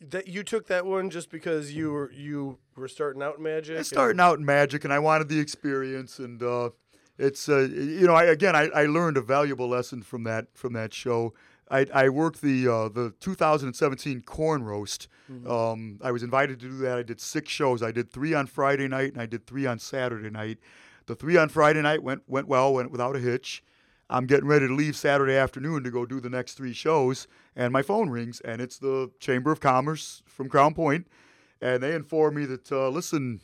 that 0.00 0.28
you 0.28 0.42
took 0.42 0.66
that 0.68 0.86
one 0.86 1.10
just 1.10 1.30
because 1.30 1.72
you 1.72 1.90
were 1.90 2.12
you 2.12 2.58
were 2.76 2.88
starting 2.88 3.22
out 3.22 3.38
in 3.38 3.42
magic. 3.42 3.76
And- 3.76 3.86
starting 3.86 4.20
out 4.20 4.38
in 4.38 4.44
magic, 4.44 4.84
and 4.84 4.92
I 4.92 4.98
wanted 4.98 5.28
the 5.28 5.40
experience, 5.40 6.18
and 6.18 6.42
uh, 6.42 6.70
it's 7.18 7.48
uh, 7.48 7.68
you 7.70 8.06
know, 8.06 8.14
I, 8.14 8.24
again, 8.24 8.54
I, 8.54 8.68
I 8.68 8.86
learned 8.86 9.16
a 9.16 9.22
valuable 9.22 9.68
lesson 9.68 10.02
from 10.02 10.24
that 10.24 10.46
from 10.54 10.72
that 10.74 10.94
show. 10.94 11.34
I, 11.70 11.84
I 11.92 12.08
worked 12.08 12.40
the 12.40 12.66
uh, 12.68 12.88
the 12.88 13.12
2017 13.20 14.22
corn 14.22 14.62
roast. 14.62 15.08
Um, 15.46 15.98
I 16.02 16.10
was 16.10 16.22
invited 16.22 16.58
to 16.60 16.68
do 16.68 16.78
that. 16.78 16.96
I 16.96 17.02
did 17.02 17.20
six 17.20 17.50
shows. 17.50 17.82
I 17.82 17.92
did 17.92 18.10
three 18.10 18.32
on 18.32 18.46
Friday 18.46 18.88
night, 18.88 19.12
and 19.12 19.20
I 19.20 19.26
did 19.26 19.46
three 19.46 19.66
on 19.66 19.78
Saturday 19.78 20.30
night. 20.30 20.58
The 21.04 21.14
three 21.14 21.36
on 21.36 21.50
Friday 21.50 21.82
night 21.82 22.02
went 22.02 22.22
went 22.26 22.48
well, 22.48 22.72
went 22.72 22.90
without 22.90 23.14
a 23.16 23.18
hitch. 23.18 23.62
I'm 24.10 24.26
getting 24.26 24.46
ready 24.46 24.66
to 24.66 24.74
leave 24.74 24.96
Saturday 24.96 25.36
afternoon 25.36 25.84
to 25.84 25.90
go 25.90 26.06
do 26.06 26.20
the 26.20 26.30
next 26.30 26.54
three 26.54 26.72
shows, 26.72 27.28
and 27.54 27.72
my 27.72 27.82
phone 27.82 28.08
rings, 28.08 28.40
and 28.40 28.60
it's 28.60 28.78
the 28.78 29.10
Chamber 29.20 29.52
of 29.52 29.60
Commerce 29.60 30.22
from 30.26 30.48
Crown 30.48 30.74
Point, 30.74 31.06
and 31.60 31.82
they 31.82 31.94
inform 31.94 32.36
me 32.36 32.46
that 32.46 32.72
uh, 32.72 32.88
listen, 32.88 33.40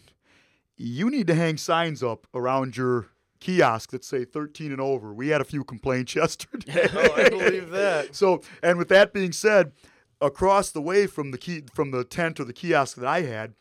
you 0.77 1.11
need 1.11 1.27
to 1.27 1.35
hang 1.35 1.57
signs 1.59 2.03
up 2.03 2.27
around 2.35 2.77
your 2.77 3.09
kiosk 3.41 3.91
that 3.91 4.05
say 4.05 4.25
13 4.25 4.73
and 4.73 4.81
over. 4.81 5.13
We 5.13 5.29
had 5.29 5.41
a 5.41 5.45
few 5.45 5.65
complaints 5.65 6.15
yesterday. 6.17 6.89
Oh, 6.95 7.13
I 7.15 7.29
believe 7.29 7.71
that. 7.71 8.15
So, 8.15 8.41
and 8.63 8.79
with 8.79 8.89
that 8.89 9.13
being 9.13 9.33
said, 9.33 9.73
across 10.21 10.71
the 10.71 10.81
way 10.81 11.07
from 11.07 11.31
the 11.31 11.39
key 11.39 11.65
from 11.75 11.91
the 11.91 12.05
tent 12.05 12.41
or 12.41 12.45
the 12.45 12.53
kiosk 12.55 12.97
that 12.97 13.07
I 13.07 13.23
had, 13.23 13.53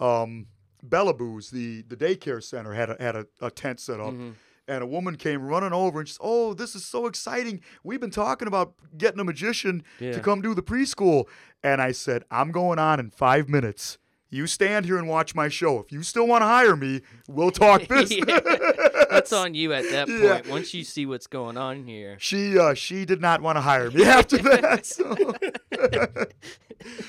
um, 0.00 0.46
Bellaboo's, 0.84 1.50
the 1.50 1.82
the 1.82 1.96
daycare 1.96 2.42
center, 2.42 2.72
had 2.72 2.90
a, 2.90 2.96
had 2.98 3.14
a, 3.14 3.26
a 3.40 3.50
tent 3.50 3.78
set 3.78 4.00
up. 4.00 4.14
And 4.68 4.82
a 4.82 4.86
woman 4.86 5.16
came 5.16 5.42
running 5.42 5.72
over 5.72 5.98
and 5.98 6.08
she 6.08 6.12
said, 6.14 6.20
Oh, 6.22 6.54
this 6.54 6.74
is 6.76 6.84
so 6.84 7.06
exciting. 7.06 7.60
We've 7.82 8.00
been 8.00 8.10
talking 8.10 8.46
about 8.46 8.74
getting 8.96 9.18
a 9.20 9.24
magician 9.24 9.82
Yeah. 9.98 10.12
to 10.12 10.20
come 10.20 10.42
do 10.42 10.54
the 10.54 10.62
preschool. 10.62 11.24
And 11.62 11.82
I 11.82 11.90
said, 11.92 12.24
I'm 12.30 12.52
going 12.52 12.78
on 12.78 13.00
in 13.00 13.10
five 13.10 13.48
minutes. 13.48 13.98
You 14.32 14.46
stand 14.46 14.86
here 14.86 14.96
and 14.96 15.08
watch 15.08 15.34
my 15.34 15.48
show. 15.48 15.80
If 15.80 15.90
you 15.90 16.04
still 16.04 16.24
want 16.28 16.42
to 16.42 16.46
hire 16.46 16.76
me, 16.76 17.00
we'll 17.26 17.50
talk 17.50 17.88
business. 17.88 18.40
That's 19.10 19.32
on 19.32 19.54
you 19.54 19.72
at 19.72 19.90
that 19.90 20.06
point. 20.08 20.22
Yeah. 20.22 20.40
Once 20.48 20.72
you 20.72 20.84
see 20.84 21.04
what's 21.04 21.26
going 21.26 21.56
on 21.56 21.82
here. 21.84 22.16
She 22.20 22.56
uh, 22.56 22.74
she 22.74 23.04
did 23.04 23.20
not 23.20 23.42
want 23.42 23.56
to 23.56 23.60
hire 23.60 23.90
me 23.90 24.04
after 24.04 24.38
that. 24.42 24.86
So. 24.86 25.16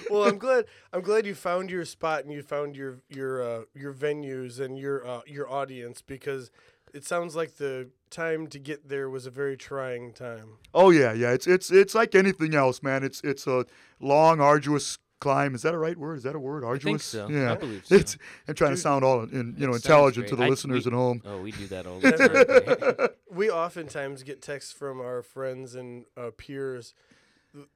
Well, 0.09 0.23
I'm 0.27 0.37
glad. 0.37 0.65
I'm 0.91 1.01
glad 1.01 1.25
you 1.25 1.33
found 1.35 1.69
your 1.69 1.85
spot 1.85 2.23
and 2.25 2.33
you 2.33 2.41
found 2.41 2.75
your 2.75 2.97
your 3.09 3.41
uh, 3.43 3.61
your 3.73 3.93
venues 3.93 4.59
and 4.59 4.77
your 4.77 5.07
uh, 5.07 5.21
your 5.25 5.49
audience 5.49 6.01
because 6.01 6.49
it 6.93 7.05
sounds 7.05 7.35
like 7.35 7.57
the 7.57 7.89
time 8.09 8.47
to 8.47 8.59
get 8.59 8.89
there 8.89 9.09
was 9.09 9.25
a 9.25 9.31
very 9.31 9.55
trying 9.57 10.13
time. 10.13 10.57
Oh 10.73 10.89
yeah, 10.89 11.13
yeah. 11.13 11.31
It's 11.31 11.47
it's 11.47 11.71
it's 11.71 11.95
like 11.95 12.15
anything 12.15 12.55
else, 12.55 12.81
man. 12.83 13.03
It's 13.03 13.21
it's 13.23 13.47
a 13.47 13.65
long, 13.99 14.39
arduous 14.41 14.97
climb. 15.19 15.53
Is 15.55 15.61
that 15.61 15.73
a 15.73 15.77
right 15.77 15.97
word? 15.97 16.17
Is 16.17 16.23
that 16.23 16.35
a 16.35 16.39
word? 16.39 16.63
Arduous. 16.63 16.83
think 16.83 17.01
so. 17.01 17.29
Yeah. 17.29 17.51
I 17.53 17.55
believe 17.55 17.85
so. 17.85 17.95
It's 17.95 18.17
I'm 18.47 18.55
trying 18.55 18.71
to 18.71 18.77
sound 18.77 19.03
all 19.05 19.21
in, 19.23 19.55
you 19.57 19.65
know 19.67 19.73
sounds 19.73 19.85
intelligent 19.85 20.27
to 20.29 20.35
the 20.35 20.43
I- 20.45 20.49
listeners 20.49 20.85
we- 20.85 20.91
at 20.91 20.93
home. 20.95 21.21
Oh, 21.25 21.41
we 21.41 21.51
do 21.51 21.67
that 21.67 21.85
all 21.87 21.99
the 22.01 22.11
time. 22.97 23.09
we 23.37 23.49
oftentimes 23.49 24.23
get 24.23 24.41
texts 24.41 24.71
from 24.71 24.99
our 24.99 25.21
friends 25.21 25.75
and 25.75 26.05
uh, 26.17 26.31
peers 26.37 26.93
th- 26.93 27.10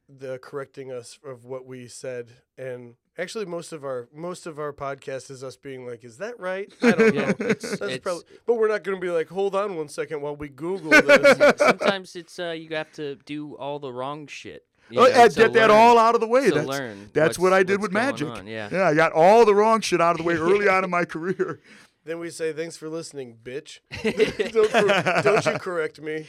the 0.07 0.37
correcting 0.39 0.91
us 0.91 1.19
of 1.25 1.43
what 1.45 1.65
we 1.65 1.87
said 1.87 2.29
and 2.57 2.95
actually 3.17 3.45
most 3.45 3.73
of 3.73 3.83
our 3.83 4.07
most 4.13 4.45
of 4.47 4.57
our 4.57 4.71
podcast 4.71 5.29
is 5.29 5.43
us 5.43 5.57
being 5.57 5.85
like 5.85 6.03
is 6.05 6.17
that 6.17 6.39
right 6.39 6.71
i 6.81 6.91
don't 6.91 7.13
Yeah, 7.13 7.21
know 7.25 7.29
it's- 7.39 7.61
That's 7.61 7.81
it's- 7.81 7.97
probably, 7.99 8.23
but 8.45 8.53
we're 8.55 8.69
not 8.69 8.83
going 8.83 8.97
to 8.97 9.01
be 9.05 9.11
like 9.11 9.27
hold 9.27 9.53
on 9.53 9.75
one 9.75 9.89
second 9.89 10.21
while 10.21 10.35
we 10.35 10.47
google 10.49 10.91
this 11.01 11.57
Sometimes 11.57 12.15
it's 12.15 12.39
uh, 12.39 12.51
you 12.51 12.69
have 12.75 12.91
to 12.93 13.15
do 13.25 13.55
all 13.55 13.79
the 13.79 13.91
wrong 13.91 14.27
shit. 14.27 14.63
you 14.89 14.99
Oh, 14.99 15.03
know, 15.03 15.09
yeah, 15.09 15.27
to 15.27 15.35
get 15.35 15.53
that 15.53 15.69
learn- 15.69 15.77
all 15.77 15.97
out 15.97 16.15
of 16.15 16.21
the 16.21 16.27
way. 16.27 16.49
that's 16.49 16.67
learn 16.67 17.09
that's 17.13 17.37
what 17.37 17.51
I 17.51 17.63
did 17.63 17.81
with 17.81 17.91
magic. 17.91 18.29
on, 18.29 18.47
Yeah. 18.47 18.69
Yeah, 18.71 18.87
I 18.87 18.93
got 18.93 19.11
all 19.11 19.43
the 19.45 19.55
wrong 19.55 19.81
shit 19.81 19.99
out 19.99 20.11
of 20.11 20.17
the 20.19 20.23
way 20.23 20.35
early 20.47 20.69
on 20.69 20.83
in 20.85 20.89
my 20.89 21.03
career. 21.03 21.59
then 22.05 22.19
we 22.19 22.29
say 22.29 22.53
thanks 22.53 22.77
for 22.77 22.87
listening 22.87 23.35
bitch 23.43 23.79
don't, 24.53 25.23
don't 25.23 25.45
you 25.45 25.59
correct 25.59 25.99
me 25.99 26.27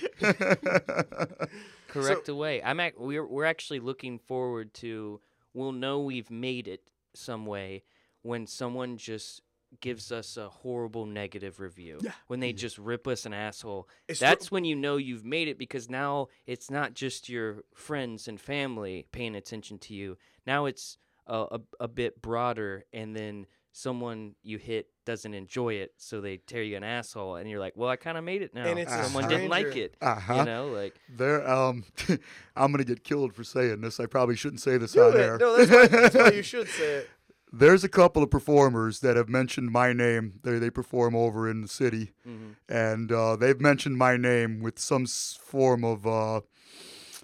correct 1.88 2.28
away. 2.28 2.62
I'm 2.62 2.80
ac- 2.80 2.96
we're 2.98 3.26
we're 3.26 3.44
actually 3.44 3.80
looking 3.80 4.18
forward 4.18 4.74
to. 4.74 5.20
We'll 5.54 5.72
know 5.72 6.00
we've 6.00 6.30
made 6.30 6.68
it 6.68 6.82
some 7.14 7.46
way 7.46 7.82
when 8.22 8.46
someone 8.46 8.98
just 8.98 9.40
gives 9.80 10.12
us 10.12 10.36
a 10.36 10.48
horrible 10.48 11.06
negative 11.06 11.60
review. 11.60 11.98
Yeah. 12.02 12.12
When 12.26 12.40
they 12.40 12.50
mm-hmm. 12.50 12.58
just 12.58 12.78
rip 12.78 13.06
us 13.06 13.26
an 13.26 13.32
asshole. 13.32 13.88
It's 14.08 14.18
tr- 14.18 14.24
That's 14.24 14.50
when 14.50 14.64
you 14.64 14.76
know 14.76 14.96
you've 14.96 15.24
made 15.24 15.48
it 15.48 15.58
because 15.58 15.88
now 15.88 16.28
it's 16.46 16.70
not 16.70 16.94
just 16.94 17.28
your 17.28 17.64
friends 17.74 18.28
and 18.28 18.40
family 18.40 19.06
paying 19.12 19.34
attention 19.34 19.78
to 19.80 19.94
you. 19.94 20.16
Now 20.46 20.66
it's 20.66 20.98
a, 21.26 21.36
a, 21.36 21.60
a 21.80 21.88
bit 21.88 22.22
broader, 22.22 22.84
and 22.92 23.14
then 23.14 23.46
someone 23.76 24.34
you 24.42 24.56
hit 24.56 24.88
doesn't 25.04 25.34
enjoy 25.34 25.74
it, 25.74 25.92
so 25.98 26.22
they 26.22 26.38
tear 26.38 26.62
you 26.62 26.78
an 26.78 26.82
asshole, 26.82 27.36
and 27.36 27.48
you're 27.48 27.60
like, 27.60 27.74
"Well, 27.76 27.90
I 27.90 27.96
kind 27.96 28.16
of 28.16 28.24
made 28.24 28.40
it 28.40 28.54
now." 28.54 28.64
And 28.64 28.78
it's 28.78 28.90
a 28.92 29.04
someone 29.04 29.28
didn't 29.28 29.50
like 29.50 29.76
it. 29.76 29.96
Uh-huh. 30.00 30.34
You 30.34 30.44
know, 30.44 30.68
like 30.68 30.94
There, 31.14 31.46
um, 31.48 31.84
I'm 32.56 32.72
gonna 32.72 32.84
get 32.84 33.04
killed 33.04 33.34
for 33.34 33.44
saying 33.44 33.82
this. 33.82 34.00
I 34.00 34.06
probably 34.06 34.34
shouldn't 34.34 34.62
say 34.62 34.78
this 34.78 34.92
Do 34.92 35.02
on 35.04 35.14
it. 35.14 35.20
air. 35.20 35.36
no 35.38 35.56
that's 35.58 35.70
why, 35.70 35.86
that's 36.00 36.14
why 36.14 36.30
you 36.30 36.42
should 36.52 36.68
say 36.68 36.94
it 37.00 37.10
There's 37.52 37.84
a 37.84 37.88
couple 37.88 38.22
of 38.22 38.30
performers 38.30 39.00
that 39.00 39.14
have 39.16 39.28
mentioned 39.28 39.70
my 39.70 39.92
name. 39.92 40.40
They 40.42 40.58
they 40.58 40.70
perform 40.70 41.14
over 41.14 41.48
in 41.48 41.60
the 41.60 41.68
city, 41.68 42.12
mhm. 42.26 42.54
and 42.68 43.12
uh, 43.12 43.36
they've 43.36 43.60
mentioned 43.60 43.98
my 43.98 44.16
name 44.16 44.60
with 44.60 44.78
some 44.78 45.04
form 45.06 45.84
of 45.84 46.06
uh, 46.06 46.40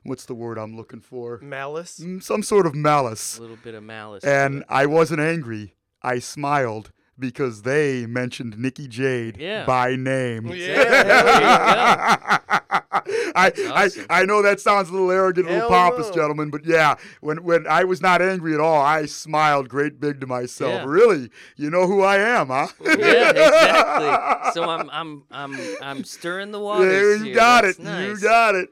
what's 0.05 0.27
the 0.27 0.35
word 0.35 0.59
I'm 0.59 0.77
looking 0.77 1.01
for? 1.01 1.39
malice 1.43 1.99
Mm, 1.99 2.23
Some 2.23 2.43
sort 2.43 2.67
of 2.67 2.75
malice. 2.75 3.39
a 3.39 3.41
little 3.41 3.57
bit 3.65 3.75
of 3.75 3.83
malice. 3.83 4.23
And. 4.23 4.65
I 4.69 4.85
wasn't 4.87 5.21
angry. 5.21 5.75
I 6.03 6.19
smiled 6.19 6.91
because 7.19 7.63
they 7.63 8.07
mentioned 8.07 8.59
Nicky 8.59 8.89
Jade 8.89 9.37
Yeah. 9.39 9.65
by 9.65 9.97
name. 9.97 10.47
Yeah, 10.49 12.39
I, 13.35 13.53
awesome. 13.71 14.07
I 14.09 14.23
I 14.23 14.25
know 14.25 14.41
that 14.43 14.61
sounds 14.61 14.89
a 14.89 14.93
little 14.93 15.11
arrogant, 15.11 15.49
a 15.49 15.53
little 15.53 15.69
pompous, 15.69 16.09
no. 16.09 16.15
gentlemen, 16.15 16.51
but 16.51 16.65
yeah, 16.65 16.95
when 17.21 17.43
when 17.43 17.67
I 17.67 17.83
was 17.85 18.01
not 18.01 18.23
angry 18.23 18.55
at 18.55 18.61
all, 18.61 18.81
I 18.81 19.07
smiled 19.07 19.69
great 19.69 19.99
big 19.99 20.21
to 20.21 20.27
myself. 20.29 20.73
Yeah. 20.73 20.85
Really, 20.87 21.31
you 21.57 21.71
know 21.71 21.87
who 21.89 22.03
I 22.03 22.19
am, 22.19 22.49
huh? 22.49 22.69
yeah, 22.85 23.31
exactly. 23.31 24.39
So 24.53 24.65
I'm 24.65 24.91
I'm 24.91 25.25
I'm 25.31 25.59
I'm 25.81 26.05
stirring 26.05 26.51
the 26.51 26.61
water. 26.61 26.85
there 26.85 27.17
you 27.17 27.25
here. 27.25 27.35
got 27.35 27.63
That's 27.63 27.79
it. 27.79 27.85
Nice. 27.85 28.09
You 28.09 28.21
got 28.21 28.55
it. 28.55 28.69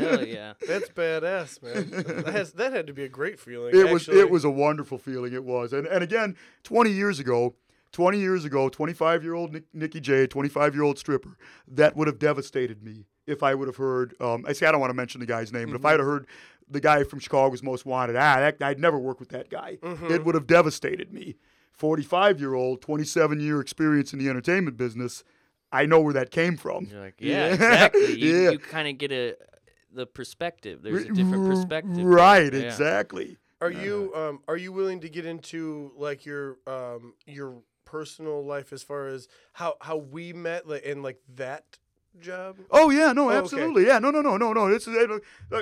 Hell 0.00 0.26
yeah. 0.26 0.52
That's 0.66 0.90
badass, 0.90 1.62
man. 1.62 2.24
That, 2.24 2.32
has, 2.34 2.52
that 2.52 2.72
had 2.72 2.86
to 2.88 2.92
be 2.92 3.04
a 3.04 3.08
great 3.08 3.40
feeling. 3.40 3.74
it 3.74 3.90
was 3.90 4.08
it 4.08 4.30
was 4.30 4.44
a 4.44 4.50
wonderful 4.50 4.98
feeling. 4.98 5.32
It 5.32 5.44
was, 5.44 5.72
and 5.72 5.86
and 5.86 6.04
again, 6.04 6.36
20 6.64 6.90
years 6.90 7.18
ago. 7.18 7.54
20 7.92 8.18
years 8.18 8.46
ago, 8.46 8.70
25 8.70 9.22
year 9.22 9.34
old 9.34 9.52
Nick, 9.52 9.64
Nicky 9.74 10.00
J, 10.00 10.26
25 10.26 10.74
year 10.74 10.82
old 10.82 10.98
stripper, 10.98 11.36
that 11.68 11.94
would 11.94 12.06
have 12.06 12.18
devastated 12.18 12.82
me 12.82 13.04
if 13.26 13.42
I 13.42 13.54
would 13.54 13.68
have 13.68 13.76
heard. 13.76 14.14
Um, 14.20 14.44
I 14.46 14.52
say 14.52 14.66
I 14.66 14.72
don't 14.72 14.80
want 14.80 14.90
to 14.90 14.94
mention 14.94 15.20
the 15.20 15.26
guy's 15.26 15.52
name, 15.52 15.68
but 15.70 15.76
if 15.76 15.84
I 15.84 15.92
had 15.92 16.00
heard 16.00 16.26
the 16.68 16.80
guy 16.80 17.04
from 17.04 17.18
Chicago's 17.20 17.62
Most 17.62 17.84
Wanted, 17.86 18.16
ah, 18.16 18.36
that, 18.40 18.56
I'd 18.62 18.80
never 18.80 18.98
work 18.98 19.20
with 19.20 19.28
that 19.30 19.50
guy. 19.50 19.78
It 19.82 20.24
would 20.24 20.34
have 20.34 20.46
devastated 20.46 21.12
me. 21.12 21.36
45 21.72 22.38
year 22.40 22.54
old, 22.54 22.80
27 22.82 23.40
year 23.40 23.60
experience 23.60 24.12
in 24.12 24.18
the 24.18 24.28
entertainment 24.28 24.76
business, 24.76 25.24
I 25.72 25.86
know 25.86 26.00
where 26.00 26.12
that 26.14 26.30
came 26.30 26.56
from. 26.56 26.86
You're 26.90 27.00
like, 27.00 27.14
yeah, 27.18 27.46
Yeah. 27.48 27.54
exactly. 27.54 28.14
You, 28.14 28.36
Yeah. 28.42 28.50
you 28.50 28.58
kind 28.58 28.88
of 28.88 28.98
get 28.98 29.10
a 29.12 29.36
the 29.94 30.06
perspective. 30.06 30.80
There's 30.82 31.04
a 31.04 31.08
different 31.10 31.42
R- 31.42 31.48
perspective. 31.48 31.96
there. 31.96 32.06
Right, 32.06 32.52
Yeah. 32.52 32.60
exactly. 32.60 33.36
Are 33.60 33.70
you 33.70 34.12
um 34.14 34.40
are 34.48 34.56
you 34.56 34.72
willing 34.72 35.00
to 35.00 35.08
get 35.08 35.24
into 35.26 35.92
like 35.96 36.24
your 36.26 36.56
um 36.66 37.14
your 37.26 37.62
personal 37.84 38.44
life 38.44 38.72
as 38.72 38.82
far 38.82 39.06
as 39.08 39.28
how 39.52 39.74
how 39.80 39.96
we 39.98 40.32
met 40.32 40.66
like 40.66 40.84
and 40.86 41.02
like 41.02 41.20
that 41.36 41.78
job? 42.20 42.56
Oh 42.70 42.90
yeah, 42.90 43.12
no, 43.12 43.26
Oh, 43.26 43.28
okay. 43.30 43.38
absolutely, 43.38 43.86
yeah, 43.86 43.98
no, 43.98 44.10
no, 44.10 44.20
no, 44.20 44.36
no, 44.36 44.52
no. 44.52 44.68
This 44.70 44.86
is, 44.86 44.94
uh, 44.96 45.18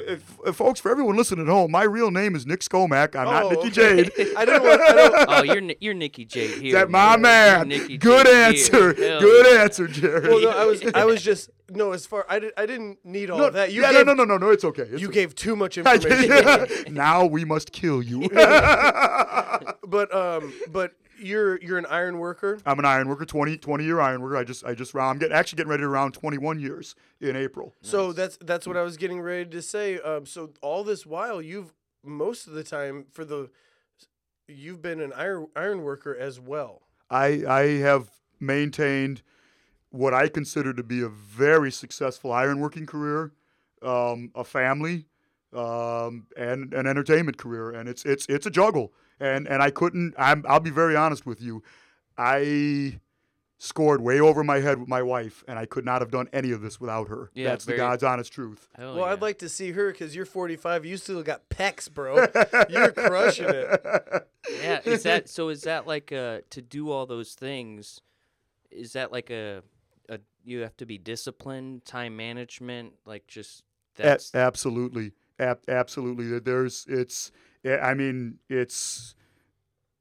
if, 0.07 0.23
if 0.47 0.57
folks, 0.57 0.81
for 0.81 0.91
everyone 0.91 1.17
listening 1.17 1.47
at 1.47 1.51
home, 1.51 1.71
my 1.71 1.83
real 1.85 2.11
name 2.11 2.35
is 2.35 2.47
Nick 2.47 2.61
Skomack. 2.61 3.15
I'm 3.17 3.27
not 3.27 3.45
Oh, 3.45 3.51
Nicky 3.51 3.69
okay. 3.69 4.05
Jade. 4.05 4.13
I 4.37 4.45
didn't 4.45 4.63
want. 4.63 4.81
I 4.81 4.93
don't, 4.93 5.27
Oh, 5.29 5.43
you're 5.43 5.61
Ni- 5.61 5.77
you're 5.81 5.95
Nicky 5.95 6.25
Jade 6.25 6.63
here. 6.63 6.73
that 6.75 6.91
my 6.91 7.17
man. 7.17 7.21
man. 7.21 7.69
Nicky 7.69 7.99
Good 7.99 8.27
Jade 8.27 8.35
answer. 8.59 8.95
Hell 8.95 9.21
Good 9.21 9.47
yeah. 9.55 9.63
answer, 9.63 9.87
Jerry. 9.89 10.29
well, 10.29 10.41
no, 10.43 10.51
I 10.51 10.65
was 10.65 10.83
I 10.95 11.05
was 11.05 11.23
just 11.31 11.51
no. 11.71 11.93
As 11.93 12.05
far 12.07 12.27
I 12.29 12.39
did, 12.41 12.53
I 12.57 12.67
didn't 12.67 12.99
need 13.05 13.31
all 13.31 13.39
no, 13.39 13.51
that. 13.51 13.73
You 13.73 13.83
yeah, 13.83 13.93
gave, 13.93 14.07
no, 14.07 14.15
no, 14.15 14.25
no, 14.25 14.37
no, 14.37 14.47
no. 14.47 14.51
It's 14.51 14.65
okay. 14.65 14.83
It's 14.83 15.01
You 15.01 15.09
okay. 15.09 15.21
gave 15.21 15.35
too 15.35 15.57
much 15.57 15.79
information. 15.79 16.11
did. 16.29 16.93
now 16.93 17.25
we 17.25 17.45
must 17.45 17.73
kill 17.73 18.03
you. 18.03 18.29
but 18.31 20.15
um, 20.15 20.53
but 20.71 20.93
you're 21.21 21.61
you're 21.61 21.79
an 21.79 21.87
iron 21.87 22.19
worker. 22.19 22.59
I'm 22.67 22.79
an 22.79 22.85
iron 22.85 23.09
worker, 23.09 23.25
20, 23.25 23.57
20 23.59 23.85
year 23.85 24.01
iron 24.01 24.23
worker. 24.23 24.37
I 24.37 24.45
just, 24.45 24.65
I 24.65 24.75
just, 24.75 24.95
I'm 24.95 25.19
getting, 25.19 25.37
actually 25.37 25.59
getting 25.59 25.71
ready 25.71 25.83
to 25.83 25.89
round 25.89 26.15
21 26.15 26.61
years 26.61 26.95
in 27.21 27.37
April. 27.37 27.75
So 27.83 28.13
that's 28.13 28.39
that's 28.39 28.67
what 28.67 28.77
I 28.77 28.83
was 28.83 28.97
getting 28.97 29.21
ready 29.21 29.49
to 29.51 29.63
say. 29.63 29.99
Um, 30.01 30.27
so 30.27 30.51
all 30.63 30.85
this 30.85 31.07
while, 31.07 31.41
you've 31.41 31.73
most 32.05 32.47
of 32.47 32.55
the 32.55 32.65
time 32.65 33.07
for 33.11 33.25
the 33.25 33.51
you've 34.49 34.83
been 34.83 35.01
an 35.01 35.13
iron 35.13 35.47
iron 35.55 35.83
worker 35.83 36.17
as 36.17 36.41
well. 36.41 36.83
I, 37.11 37.43
I 37.49 37.63
have 37.79 38.09
maintained 38.39 39.23
what 39.91 40.15
I 40.15 40.29
consider 40.29 40.73
to 40.73 40.83
be 40.83 41.03
a 41.03 41.09
very 41.09 41.73
successful 41.73 42.31
ironworking 42.31 42.87
career, 42.87 43.33
um, 43.83 44.31
a 44.35 44.45
family, 44.45 45.07
um, 45.53 46.27
and 46.37 46.73
an 46.73 46.87
entertainment 46.87 47.37
career, 47.37 47.71
and 47.71 47.89
it's 47.89 48.05
it's 48.05 48.27
it's 48.29 48.47
a 48.47 48.51
juggle. 48.51 48.93
And 49.21 49.47
and 49.47 49.63
I 49.63 49.71
couldn't. 49.71 50.15
I'm, 50.19 50.45
I'll 50.49 50.61
be 50.61 50.71
very 50.71 50.97
honest 50.97 51.27
with 51.27 51.43
you. 51.43 51.63
I 52.17 53.01
scored 53.59 54.01
way 54.01 54.19
over 54.19 54.43
my 54.43 54.59
head 54.61 54.79
with 54.81 54.89
my 54.89 55.03
wife, 55.03 55.45
and 55.47 55.59
I 55.59 55.67
could 55.67 55.85
not 55.85 56.01
have 56.01 56.11
done 56.11 56.29
any 56.33 56.51
of 56.51 56.63
this 56.63 56.81
without 56.81 57.09
her. 57.09 57.31
Yeah, 57.35 57.51
That's 57.51 57.67
the 57.67 57.77
God's 57.77 58.03
honest 58.03 58.33
truth. 58.33 58.67
Well, 58.79 58.97
yeah. 58.97 59.05
I'd 59.05 59.21
like 59.21 59.39
to 59.41 59.51
see 59.51 59.73
her 59.73 59.93
because 59.93 60.17
you're 60.17 60.25
45. 60.25 60.87
You 60.87 60.97
still 60.97 61.23
got 61.23 61.51
pecs, 61.51 61.93
bro. 61.93 62.27
you're 62.69 62.93
crushing 62.93 63.49
it. 63.49 64.27
Yeah, 64.63 64.81
is 64.85 65.03
that 65.03 65.29
so? 65.29 65.51
Is 65.51 65.63
that 65.63 65.87
like 65.87 66.11
uh 66.11 66.41
to 66.49 66.63
do 66.63 66.91
all 66.91 67.05
those 67.05 67.35
things? 67.35 68.01
Is 68.71 68.95
that 68.95 69.13
like 69.13 69.31
a 69.31 69.63
a 70.09 70.19
you 70.43 70.61
have 70.61 70.77
to 70.79 70.87
be 70.87 70.97
disciplined, 70.97 71.85
time 71.85 72.17
management, 72.17 72.95
like 73.05 73.27
just 73.27 73.63
A- 73.99 74.03
that's 74.03 74.35
absolutely, 74.35 75.13
Ab- 75.39 75.69
absolutely. 75.69 76.39
There's 76.41 76.87
it's. 76.89 77.31
I 77.65 77.95
mean, 77.95 78.39
it's 78.49 79.15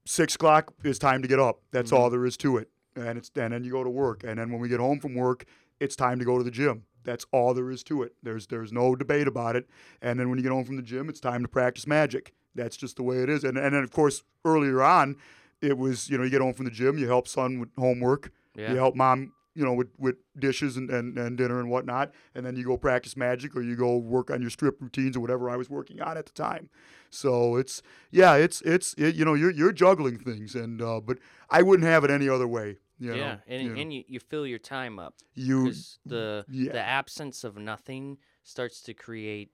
six 0.06 0.36
o'clock 0.36 0.74
is 0.84 1.00
time 1.00 1.22
to 1.22 1.28
get 1.28 1.40
up. 1.40 1.62
That's 1.72 1.92
all 1.92 2.08
mm-hmm. 2.08 2.16
there 2.16 2.26
is 2.26 2.38
to 2.38 2.58
it. 2.58 2.70
And 2.96 3.18
it's 3.18 3.32
and 3.36 3.54
then 3.54 3.64
you 3.64 3.72
go 3.72 3.84
to 3.84 3.90
work. 3.90 4.24
And 4.24 4.40
then 4.40 4.52
when 4.52 4.60
we 4.60 4.70
get 4.70 4.80
home 4.80 5.00
from 5.00 5.16
work, 5.16 5.46
it's 5.80 5.96
time 5.96 6.20
to 6.20 6.26
go 6.26 6.38
to 6.38 6.44
the 6.44 6.52
gym. 6.52 6.84
That's 7.04 7.26
all 7.32 7.54
there 7.54 7.72
is 7.72 7.84
to 7.84 8.04
it. 8.04 8.14
There's 8.24 8.48
there's 8.48 8.72
no 8.72 8.96
debate 8.96 9.28
about 9.28 9.56
it. 9.56 9.68
And 10.02 10.20
then 10.20 10.30
when 10.30 10.38
you 10.38 10.44
get 10.44 10.52
home 10.52 10.66
from 10.66 10.76
the 10.76 10.82
gym, 10.82 11.10
it's 11.10 11.20
time 11.20 11.42
to 11.42 11.48
practice 11.48 11.88
magic. 11.88 12.34
That's 12.56 12.76
just 12.76 12.98
the 12.98 13.04
way 13.04 13.18
it 13.18 13.30
is. 13.30 13.44
And 13.44 13.58
and 13.58 13.74
then 13.76 13.84
of 13.84 13.92
course 13.92 14.24
earlier 14.44 14.82
on, 14.82 15.16
it 15.62 15.78
was 15.78 16.10
you 16.10 16.18
know 16.18 16.24
you 16.24 16.30
get 16.30 16.42
home 16.42 16.54
from 16.54 16.66
the 16.66 16.72
gym, 16.72 16.98
you 16.98 17.08
help 17.08 17.28
son 17.28 17.60
with 17.60 17.70
homework, 17.78 18.32
Yeah. 18.56 18.72
you 18.72 18.78
help 18.78 18.96
mom 18.96 19.34
you 19.60 19.66
know 19.66 19.74
with, 19.74 19.90
with 19.98 20.16
dishes 20.38 20.78
and, 20.78 20.90
and, 20.90 21.18
and 21.18 21.38
dinner 21.38 21.60
and 21.60 21.70
whatnot, 21.70 22.14
and 22.34 22.46
then 22.46 22.56
you 22.56 22.64
go 22.64 22.78
practice 22.78 23.18
magic 23.18 23.58
or 23.58 23.62
you 23.62 23.76
go 23.76 23.98
work 23.98 24.32
on 24.32 24.40
your 24.40 24.50
strip 24.50 24.82
routines 24.82 25.18
or 25.18 25.20
whatever 25.20 25.50
I 25.50 25.58
was 25.58 25.70
working 25.70 26.02
on 26.02 26.18
at 26.18 26.26
the 26.26 26.32
time. 26.32 26.70
So 27.10 27.58
it's 27.58 27.82
yeah, 28.10 28.36
it's 28.36 28.62
it's 28.62 28.94
it, 28.94 29.16
you 29.16 29.26
know 29.26 29.34
you're 29.34 29.52
you're 29.52 29.74
juggling 29.74 30.18
things 30.18 30.56
and 30.56 30.82
uh, 30.82 31.02
but 31.02 31.18
I 31.50 31.62
wouldn't 31.62 31.88
have 31.88 32.06
it 32.06 32.10
any 32.10 32.30
other 32.30 32.48
way. 32.48 32.78
You 33.00 33.16
yeah, 33.16 33.18
know, 33.18 33.38
and 33.48 33.64
you, 33.64 33.70
know. 33.70 33.82
and 33.82 33.94
you, 33.94 34.04
you 34.08 34.20
fill 34.20 34.48
your 34.48 34.60
time 34.60 34.98
up 35.00 35.16
you 35.34 35.74
the 36.06 36.46
yeah. 36.50 36.72
the 36.72 36.82
absence 36.82 37.44
of 37.44 37.58
nothing 37.58 38.18
starts 38.44 38.82
to 38.84 38.94
create. 38.94 39.52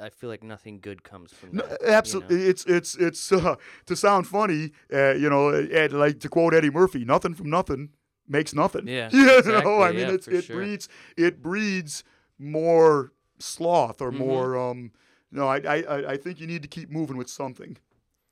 I 0.00 0.10
feel 0.10 0.28
like 0.28 0.42
nothing 0.42 0.80
good 0.80 1.04
comes 1.04 1.32
from 1.32 1.50
No, 1.52 1.66
that. 1.66 1.80
you 1.80 1.86
know? 1.86 1.92
absolutely. 1.92 2.42
It's 2.42 2.64
it's 2.66 2.96
it's 2.96 3.32
uh, 3.32 3.56
to 3.86 3.96
sound 3.96 4.26
funny, 4.26 4.72
uh, 4.92 5.12
you 5.12 5.30
know, 5.30 5.50
uh, 5.50 5.88
like 5.92 6.20
to 6.20 6.28
quote 6.28 6.54
Eddie 6.54 6.70
Murphy, 6.70 7.04
nothing 7.04 7.34
from 7.34 7.50
nothing. 7.50 7.90
Makes 8.28 8.54
nothing. 8.54 8.86
Yeah, 8.88 9.10
you 9.12 9.24
know, 9.26 9.38
exactly, 9.38 9.72
I 9.72 9.90
mean, 9.92 10.00
yeah, 10.00 10.12
it's, 10.14 10.28
it 10.28 10.44
sure. 10.44 10.56
breeds 10.56 10.88
it 11.16 11.42
breeds 11.42 12.04
more 12.38 13.12
sloth 13.38 14.00
or 14.00 14.10
Mhm. 14.12 14.16
more. 14.18 14.56
Um, 14.56 14.92
no, 15.30 15.48
I, 15.48 15.58
I 15.58 15.76
I- 15.82 16.10
I 16.12 16.16
think 16.16 16.40
you 16.40 16.46
need 16.46 16.62
to 16.62 16.68
keep 16.68 16.90
moving 16.90 17.16
with 17.16 17.28
something. 17.28 17.76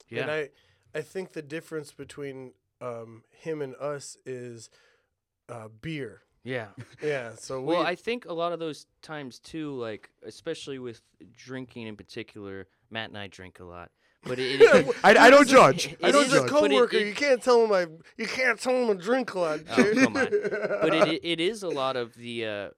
Yeah. 0.09 0.23
And 0.23 0.31
I, 0.31 0.51
I 0.95 1.01
think 1.03 1.33
the 1.33 1.43
difference 1.43 1.93
between 1.93 2.53
um, 2.81 3.23
him 3.31 3.63
and 3.63 3.75
us 3.77 4.17
is 4.27 4.69
uh, 5.49 5.69
beer. 5.69 6.23
yeah. 6.45 6.69
Yeah. 7.03 7.35
So 7.35 7.61
we. 7.61 7.67
Well, 7.69 7.83
I 7.83 7.95
think 7.95 8.27
a 8.27 8.33
lot 8.33 8.53
of 8.53 8.59
those 8.59 8.87
times 9.03 9.39
too, 9.39 9.73
like 9.75 10.11
especially 10.25 10.79
with 10.79 11.01
drinking 11.37 11.87
in 11.87 11.97
particular, 11.97 12.67
Matt 12.91 13.09
and 13.09 13.19
I 13.19 13.27
drink 13.29 13.61
a 13.61 13.65
lot. 13.65 13.91
But 14.25 14.39
it, 14.39 14.61
it, 14.61 14.97
I, 15.03 15.11
I 15.17 15.31
don't 15.31 15.49
judge. 15.49 15.87
it 15.95 15.99
I 16.03 16.09
is 16.09 16.13
don't 16.13 16.25
He's 16.25 16.33
a 16.35 16.37
a 16.37 16.41
judge. 16.43 16.51
co- 16.51 16.61
but 16.61 16.71
it- 16.71 16.75
coworker. 16.75 16.97
it- 16.97 17.07
you 17.09 17.15
can't 17.15 17.43
tell 17.43 17.65
him 17.65 17.73
I. 17.73 17.87
You 18.17 18.27
can't 18.27 18.59
tell 18.61 18.75
him 18.75 18.91
a 18.91 18.95
drink 18.95 19.35
a 19.35 19.39
lot. 19.41 19.61
Oh, 19.71 19.95
come 19.95 20.17
on. 20.17 20.25
but 20.83 20.95
it, 20.95 21.21
it 21.25 21.41
is 21.41 21.63
a 21.63 21.69
lot 21.69 21.97
of 21.97 22.15
the 22.15 22.45
uh, 22.47 22.51
uh, 22.51 22.71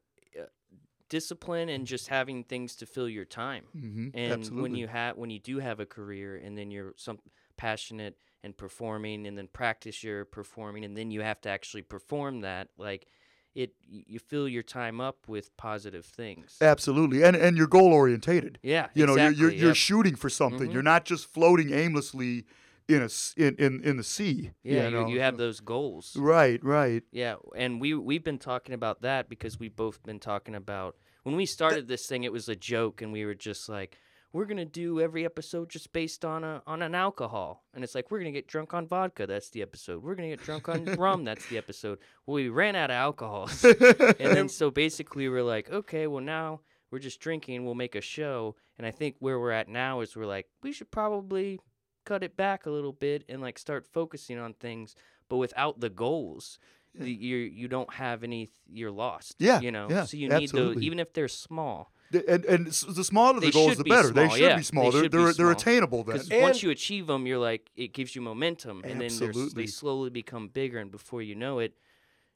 discipline 1.09 1.69
and 1.69 1.87
just 1.87 2.09
having 2.09 2.45
things 2.45 2.77
to 2.77 2.87
fill 2.87 3.09
your 3.09 3.25
time. 3.25 3.65
Mhm, 3.77 4.11
And 4.15 4.33
absolutely. 4.33 4.63
when 4.63 4.75
you 4.75 4.87
have 4.89 5.17
when 5.17 5.31
you 5.31 5.39
do 5.39 5.59
have 5.59 5.81
a 5.81 5.87
career 5.87 6.37
and 6.37 6.57
then 6.57 6.71
you're 6.71 6.95
some 6.97 7.19
passionate 7.57 8.17
and 8.43 8.57
performing 8.57 9.27
and 9.27 9.39
then 9.39 9.49
practice 9.53 10.03
your 10.03 10.25
performing 10.25 10.85
and 10.85 10.97
then 10.97 11.11
you 11.11 11.21
have 11.23 11.41
to 11.43 11.49
actually 11.49 11.83
perform 11.83 12.41
that 12.41 12.69
like 12.79 13.07
it 13.55 13.73
you 13.89 14.19
fill 14.19 14.49
your 14.49 14.63
time 14.63 15.01
up 15.01 15.29
with 15.29 15.57
positive 15.57 16.05
things. 16.05 16.57
Absolutely, 16.61 17.23
and 17.23 17.37
and 17.37 17.57
you're 17.57 17.67
goal 17.67 17.93
orientated. 17.93 18.59
Yeah, 18.63 18.89
You 18.95 19.07
know, 19.07 19.15
you're 19.15 19.25
you're, 19.25 19.33
exactly, 19.33 19.59
you're 19.59 19.69
yep. 19.69 19.77
shooting 19.77 20.17
for 20.17 20.29
something. 20.29 20.71
Mhm. 20.71 20.73
You're 20.73 20.83
not 20.83 21.05
just 21.05 21.33
floating 21.33 21.73
aimlessly 21.73 22.45
in 22.89 23.03
a 23.03 23.09
in 23.37 23.55
in, 23.57 23.83
in 23.83 23.97
the 23.97 24.05
sea. 24.05 24.51
yeah, 24.63 24.73
you, 24.73 24.85
you, 24.85 24.91
know? 24.91 25.07
you 25.09 25.21
have 25.21 25.37
those 25.37 25.61
goals. 25.61 26.17
Right, 26.17 26.63
right. 26.65 27.03
Yeah, 27.13 27.37
and 27.57 27.81
we 27.81 27.95
we've 27.95 28.25
been 28.25 28.39
talking 28.39 28.75
about 28.75 29.03
that 29.03 29.29
because 29.29 29.59
we've 29.59 29.77
both 29.77 30.03
been 30.03 30.21
talking 30.21 30.55
about 30.55 30.97
when 31.23 31.37
we 31.37 31.47
started 31.47 31.89
this 31.89 32.07
thing. 32.07 32.25
It 32.25 32.33
was 32.33 32.49
a 32.49 32.57
joke, 32.57 33.03
and 33.03 33.13
we 33.13 33.25
were 33.25 33.35
just 33.35 33.69
like, 33.69 33.99
we're 34.35 34.45
gonna 34.47 34.65
do 34.67 35.01
every 35.01 35.25
episode 35.25 35.71
just 35.71 35.93
based 35.93 36.25
on 36.25 36.43
a 36.45 36.61
on 36.67 36.83
an 36.83 36.95
alcohol, 36.95 37.65
and 37.73 37.83
it's 37.85 37.95
like 37.95 38.11
we're 38.11 38.19
gonna 38.19 38.33
get 38.33 38.49
drunk 38.49 38.75
on 38.75 38.87
vodka. 38.87 39.27
That's 39.27 39.49
the 39.51 39.63
episode. 39.63 40.03
We're 40.03 40.17
gonna 40.17 40.29
get 40.29 40.43
drunk 40.43 40.69
on 40.69 40.85
rum. 40.99 41.25
That's 41.25 41.47
the 41.47 41.57
episode. 41.57 41.99
Well, 42.27 42.35
we 42.35 42.49
ran 42.49 42.75
out 42.77 42.91
of 42.91 42.97
alcohols, 42.97 43.65
and 43.81 44.37
then 44.37 44.49
so 44.51 44.71
basically 44.85 45.29
we're 45.29 45.43
like, 45.45 45.71
okay, 45.71 46.07
well 46.09 46.23
now 46.23 46.61
we're 46.91 46.99
just 46.99 47.21
drinking. 47.21 47.65
We'll 47.65 47.75
make 47.77 47.95
a 47.95 48.01
show, 48.03 48.57
and 48.77 48.87
I 48.87 48.91
think 48.91 49.17
where 49.21 49.39
we're 49.41 49.53
at 49.53 49.69
now 49.69 50.01
is 50.01 50.15
we're 50.17 50.27
like, 50.27 50.47
we 50.63 50.73
should 50.73 50.91
probably 50.91 51.61
cut 52.05 52.23
it 52.23 52.37
back 52.37 52.67
a 52.67 52.71
little 52.71 52.93
bit 52.93 53.25
and 53.31 53.41
like 53.41 53.59
start 53.59 53.87
focusing 53.87 54.39
on 54.39 54.53
things, 54.55 54.95
but 55.31 55.37
without 55.39 55.81
the 55.81 55.89
goals. 55.91 56.59
the- 56.95 57.09
You 57.11 57.37
you 57.37 57.69
don't 57.69 57.93
have 57.95 58.23
any. 58.25 58.51
You're 58.67 58.91
lost. 58.91 59.37
Yeah, 59.39 59.61
you 59.61 59.71
know. 59.73 59.87
yeah, 59.89 60.05
so 60.05 60.17
you 60.17 60.29
need 60.29 60.33
those, 60.35 60.43
absolutely. 60.51 60.87
even 60.87 60.99
if 60.99 61.13
they're 61.13 61.29
small. 61.29 61.93
The- 62.15 62.31
and 62.35 62.45
and 62.45 62.67
the 62.67 63.05
smaller 63.05 63.35
the 63.41 63.47
They 63.47 63.51
goals, 63.53 63.77
the 63.77 63.85
be 63.85 63.91
better. 63.91 64.11
they 64.11 64.29
should 64.29 64.41
yeah, 64.41 64.57
be 64.57 64.63
small. 64.63 64.85
they 64.85 64.91
They're 64.91 65.03
should 65.05 65.13
be 65.13 65.19
they're, 65.19 65.33
they're 65.35 65.51
attainable 65.51 66.05
then. 66.05 66.17
Because 66.19 66.31
once 66.43 66.63
you 66.63 66.71
achieve 66.71 67.07
them, 67.07 67.27
you're 67.27 67.39
like 67.39 67.71
it 67.77 67.93
gives 67.93 68.15
you 68.15 68.23
momentum, 68.23 68.83
and 68.85 69.01
then 69.01 69.09
they're, 69.19 69.29
s- 69.31 69.37
Absolutely. 69.37 69.63
they 69.63 69.67
slowly 69.67 70.11
become 70.11 70.49
bigger, 70.49 70.79
and 70.79 70.91
before 70.91 71.23
you 71.23 71.35
know 71.35 71.59
it, 71.59 71.75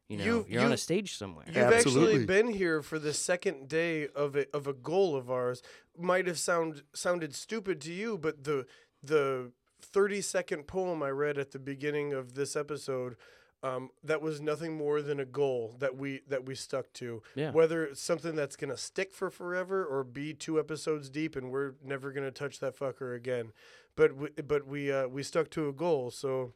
you 0.09 0.16
know 0.18 0.24
You- 0.24 0.47
you, 0.49 0.61
are 0.61 0.64
on 0.64 0.72
a 0.72 0.76
stage 0.76 1.16
somewhere. 1.16 1.45
You've 1.49 1.57
Absolutely. 1.57 2.12
actually 2.14 2.26
been 2.26 2.49
here 2.49 2.83
for 2.83 2.99
the 2.99 3.12
second 3.14 3.68
day 3.68 4.09
of 4.09 4.37
a 4.37 4.47
of 4.57 4.66
a 4.66 4.72
goal 4.72 5.14
of 5.16 5.31
ours. 5.31 5.62
Might 5.99 6.26
have 6.26 6.39
sound 6.39 6.83
sounded 6.95 7.35
stupid 7.35 7.81
to 7.83 7.93
you, 7.93 8.18
but 8.18 8.45
the 8.45 8.66
the 9.03 9.53
thirty 9.81 10.20
second 10.20 10.66
poem 10.66 11.03
I 11.03 11.11
read 11.11 11.39
at 11.39 11.53
the 11.53 11.59
beginning 11.59 12.12
of 12.12 12.35
this 12.35 12.57
episode, 12.57 13.16
um, 13.62 13.90
that 14.04 14.22
was 14.22 14.40
nothing 14.40 14.76
more 14.76 15.02
than 15.02 15.18
a 15.18 15.24
goal 15.24 15.74
that 15.80 15.96
we 15.96 16.20
that 16.28 16.46
we 16.46 16.54
stuck 16.54 16.92
to. 16.94 17.22
Yeah. 17.34 17.50
Whether 17.50 17.84
it's 17.84 18.00
something 18.00 18.34
that's 18.36 18.56
gonna 18.56 18.76
stick 18.76 19.12
for 19.12 19.30
forever 19.30 19.84
or 19.84 20.04
be 20.04 20.32
two 20.32 20.59
episodes 20.61 21.11
deep 21.11 21.34
and 21.34 21.50
we're 21.50 21.72
never 21.84 22.12
gonna 22.12 22.30
touch 22.30 22.61
that 22.61 22.78
fucker 22.78 23.16
again, 23.16 23.52
but 23.96 24.16
we, 24.16 24.28
but 24.46 24.66
we 24.66 24.92
uh, 24.92 25.09
we 25.09 25.22
stuck 25.22 25.50
to 25.50 25.68
a 25.68 25.72
goal. 25.72 26.11
So 26.11 26.52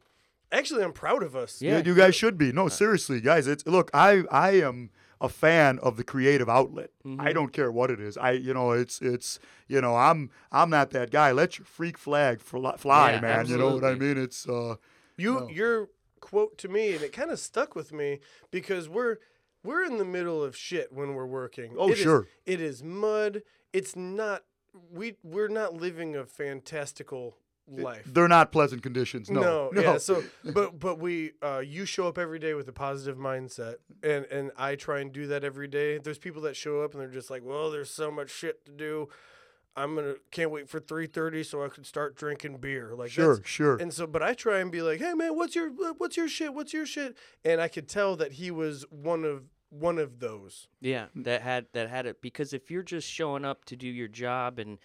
actually, 0.51 0.83
I'm 0.83 0.93
proud 0.93 1.23
of 1.23 1.35
us. 1.35 1.61
Yeah. 1.61 1.77
Yeah, 1.77 1.83
you 1.85 1.95
guys 1.95 2.15
should 2.15 2.37
be. 2.37 2.51
No, 2.51 2.69
seriously, 2.69 3.19
guys. 3.19 3.47
It's 3.47 3.65
look. 3.67 3.91
I 3.93 4.23
I 4.31 4.51
am 4.61 4.91
a 5.19 5.29
fan 5.29 5.79
of 5.79 5.95
the 5.97 6.03
creative 6.03 6.49
outlet. 6.49 6.91
Mm-hmm. 7.05 7.21
I 7.21 7.33
don't 7.33 7.51
care 7.53 7.71
what 7.71 7.89
it 7.91 7.99
is. 7.99 8.17
I 8.17 8.31
you 8.31 8.53
know 8.53 8.71
it's 8.71 9.01
it's 9.01 9.39
you 9.67 9.81
know 9.81 9.95
I'm 9.95 10.29
I'm 10.51 10.69
not 10.69 10.91
that 10.91 11.11
guy. 11.11 11.31
Let 11.31 11.57
your 11.57 11.65
freak 11.65 11.97
flag 11.97 12.41
fly, 12.41 12.77
fly 12.77 13.13
Yeah, 13.13 13.21
man. 13.21 13.47
You 13.47 13.57
know 13.57 13.73
what 13.73 13.83
I 13.83 13.95
mean? 13.95 14.17
It's 14.17 14.47
uh 14.47 14.75
You 15.17 15.41
No. 15.41 15.49
your 15.49 15.89
quote 16.23 16.57
to 16.59 16.67
me, 16.67 16.93
and 16.93 17.03
it 17.03 17.11
kind 17.13 17.29
of 17.31 17.39
stuck 17.39 17.75
with 17.75 17.91
me 17.91 18.19
because 18.49 18.87
we're 18.89 19.17
we're 19.63 19.83
in 19.83 19.97
the 19.97 20.05
middle 20.05 20.43
of 20.43 20.55
shit 20.57 20.91
when 20.91 21.13
we're 21.13 21.25
working. 21.25 21.75
Oh, 21.77 21.89
It 21.89 21.93
is- 21.93 21.99
sure. 21.99 22.27
it 22.45 22.59
is 22.61 22.81
mud. 22.83 23.43
It's 23.71 23.95
not. 23.95 24.43
We 24.91 25.17
we're 25.23 25.47
not 25.49 25.73
living 25.73 26.15
a 26.15 26.25
fantastical 26.25 27.37
life. 27.67 28.03
they're 28.05 28.27
not 28.27 28.51
pleasant 28.51 28.81
conditions. 28.83 29.29
No, 29.29 29.41
no, 29.41 29.69
no. 29.73 29.81
yeah. 29.81 29.97
So, 29.97 30.23
but 30.43 30.79
but 30.79 30.99
we, 30.99 31.31
uh, 31.41 31.59
you 31.65 31.85
show 31.85 32.07
up 32.07 32.17
every 32.17 32.39
day 32.39 32.53
with 32.55 32.67
a 32.67 32.73
positive 32.73 33.17
mindset, 33.17 33.75
and 34.01 34.25
and 34.25 34.51
I 34.57 34.75
try 34.75 34.99
and 34.99 35.11
do 35.13 35.27
that 35.27 35.43
every 35.43 35.67
day. 35.67 35.97
There's 35.99 36.17
people 36.19 36.41
that 36.43 36.55
show 36.55 36.81
up 36.81 36.93
and 36.93 37.01
they're 37.01 37.07
just 37.09 37.29
like, 37.29 37.43
well, 37.43 37.69
there's 37.71 37.89
so 37.91 38.11
much 38.11 38.29
shit 38.31 38.65
to 38.65 38.71
do. 38.71 39.09
I'm 39.75 39.95
gonna 39.95 40.15
can't 40.31 40.51
wait 40.51 40.69
for 40.69 40.79
3:30 40.79 41.43
so 41.45 41.63
I 41.63 41.69
can 41.69 41.83
start 41.83 42.15
drinking 42.15 42.57
beer. 42.57 42.93
Like 42.95 43.09
sure, 43.11 43.37
that's, 43.37 43.47
sure. 43.47 43.77
and 43.77 43.93
so, 43.93 44.05
but 44.05 44.21
I 44.21 44.33
try 44.33 44.59
and 44.59 44.71
be 44.71 44.81
like, 44.81 44.99
"Hey, 44.99 45.13
man, 45.13 45.35
what's 45.35 45.55
your 45.55 45.69
what's 45.97 46.15
your 46.17 46.27
shit? 46.27 46.53
What's 46.53 46.73
your 46.73 46.85
shit?" 46.85 47.17
And 47.43 47.59
I 47.59 47.67
could 47.67 47.87
tell 47.87 48.15
that 48.17 48.33
he 48.33 48.51
was 48.51 48.85
one 48.89 49.23
of 49.23 49.45
one 49.69 49.97
of 49.97 50.19
those. 50.19 50.67
Yeah, 50.79 51.07
that 51.15 51.41
had 51.41 51.65
that 51.73 51.89
had 51.89 52.05
it 52.05 52.21
because 52.21 52.53
if 52.53 52.69
you're 52.69 52.83
just 52.83 53.09
showing 53.09 53.43
up 53.45 53.65
to 53.65 53.75
do 53.75 53.87
your 53.87 54.07
job 54.07 54.59
and 54.59 54.77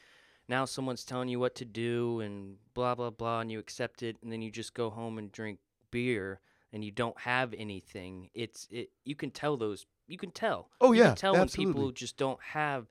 now 0.49 0.65
someone's 0.65 1.05
telling 1.05 1.29
you 1.29 1.39
what 1.39 1.55
to 1.57 1.67
do 1.67 2.21
and 2.21 2.57
blah 2.73 2.95
blah 2.95 3.11
blah 3.11 3.41
and 3.41 3.53
you 3.53 3.59
accept 3.59 4.03
it 4.03 4.17
and 4.23 4.33
then 4.33 4.41
you 4.41 4.51
just 4.51 4.73
go 4.73 4.89
home 4.89 5.19
and 5.19 5.31
drink 5.31 5.59
beer 5.91 6.41
and 6.73 6.83
you 6.85 6.91
don't 6.91 7.19
have 7.21 7.53
anything, 7.59 8.31
it's 8.35 8.67
it 8.71 8.89
you 9.05 9.15
can 9.15 9.31
tell 9.31 9.59
those 9.59 9.85
you 10.07 10.17
can 10.17 10.31
tell. 10.31 10.71
Oh, 10.81 10.93
You 10.93 11.01
yeah, 11.01 11.07
can 11.09 11.17
tell 11.17 11.37
absolutely. 11.37 11.67
when 11.67 11.75
people 11.75 11.93
just 11.93 12.17
don't 12.17 12.41
have 12.43 12.87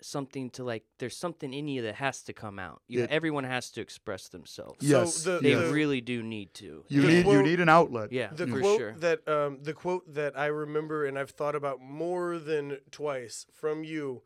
something 0.00 0.48
to 0.50 0.62
like 0.64 0.84
there's 0.98 1.16
something 1.16 1.52
in 1.52 1.66
you 1.68 1.82
that 1.82 1.96
has 1.96 2.22
to 2.22 2.32
come 2.32 2.58
out. 2.58 2.82
You 2.86 3.02
It- 3.04 3.10
everyone 3.10 3.44
has 3.44 3.70
to 3.72 3.80
express 3.80 4.28
themselves. 4.28 4.76
Yes, 4.80 5.14
So 5.14 5.34
the, 5.36 5.40
They 5.42 5.54
the, 5.54 5.72
really 5.72 6.00
do 6.00 6.22
need 6.22 6.54
to. 6.54 6.84
you 6.88 7.02
the 7.02 7.08
need 7.08 7.26
you 7.26 7.42
need 7.42 7.60
an 7.60 7.68
outlet. 7.68 8.12
Yeah, 8.12 8.28
the 8.32 8.46
for 8.46 8.60
quote 8.60 8.78
sure. 8.78 8.92
that 8.98 9.26
um, 9.28 9.58
the 9.62 9.74
quote 9.74 10.14
that 10.14 10.38
I 10.38 10.46
remember 10.46 11.04
and 11.06 11.18
I've 11.18 11.30
thought 11.30 11.54
about 11.56 11.80
more 11.80 12.38
than 12.38 12.78
twice 12.90 13.46
from 13.52 13.82
you 13.84 14.22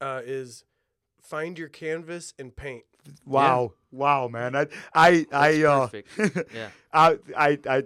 uh, 0.00 0.22
is 0.24 0.64
find 1.20 1.58
your 1.58 1.68
canvas 1.68 2.32
and 2.38 2.54
paint. 2.54 2.84
Wow, 3.24 3.72
wow, 3.90 4.28
man. 4.28 4.54
I 4.54 4.66
I 4.94 5.26
I 5.32 5.62
uh. 5.64 5.88
Yeah. 6.54 6.68
I 6.92 7.18
I 7.36 7.58
I. 7.68 7.82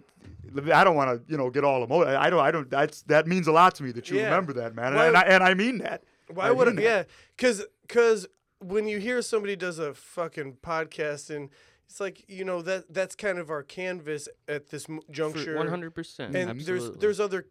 I 0.74 0.84
don't 0.84 0.96
want 0.96 1.08
to, 1.26 1.32
you 1.32 1.38
know, 1.38 1.48
get 1.48 1.64
all 1.64 1.82
emotional. 1.82 2.14
I 2.16 2.28
don't. 2.28 2.40
I 2.40 2.50
don't. 2.50 2.68
That's 2.68 3.02
that 3.02 3.26
means 3.26 3.46
a 3.46 3.52
lot 3.52 3.74
to 3.76 3.82
me 3.84 3.92
that 3.92 4.10
you 4.10 4.18
Yeah. 4.18 4.24
remember 4.24 4.52
that, 4.54 4.74
man, 4.74 4.94
Why- 4.94 5.06
and 5.06 5.16
I, 5.16 5.22
and 5.22 5.42
I 5.42 5.54
mean 5.54 5.78
that. 5.78 6.02
Why 6.34 6.50
would 6.50 6.68
mean 6.68 6.78
I? 6.78 6.82
Yeah, 6.82 7.02
because 7.36 7.64
because 7.82 8.26
when 8.60 8.86
you 8.86 8.98
hear 8.98 9.22
somebody 9.22 9.56
does 9.56 9.78
a 9.78 9.92
fucking 9.94 10.58
podcast 10.62 11.34
and 11.34 11.50
it's 11.88 12.00
like 12.00 12.24
you 12.28 12.44
know 12.44 12.62
that 12.62 12.92
that's 12.92 13.14
kind 13.14 13.38
of 13.38 13.50
our 13.50 13.62
canvas 13.62 14.28
at 14.48 14.68
this 14.70 14.88
m- 14.88 15.00
juncture. 15.10 15.56
One 15.56 15.68
hundred 15.68 15.94
percent. 15.94 16.34
and 16.34 16.60
there's 16.62 16.90
there's 16.92 17.20
other 17.20 17.46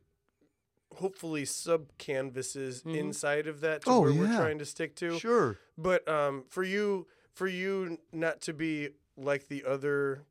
hopefully 0.95 1.45
sub 1.45 1.89
canvases 1.97 2.84
Mhm. 2.84 2.95
inside 2.97 3.47
of 3.47 3.61
that 3.61 3.84
to 3.84 3.89
Oh, 3.89 4.01
where 4.01 4.13
we're 4.13 4.27
trying 4.27 4.59
to 4.59 4.65
stick 4.65 4.95
to. 4.97 5.17
Sure. 5.19 5.57
But 5.77 6.07
um, 6.07 6.43
for 6.49 6.63
you, 6.63 7.07
for 7.34 7.47
you 7.47 7.97
not 8.11 8.41
to 8.41 8.53
be 8.53 8.89
like 9.15 9.47
the 9.47 9.63
other 9.63 10.23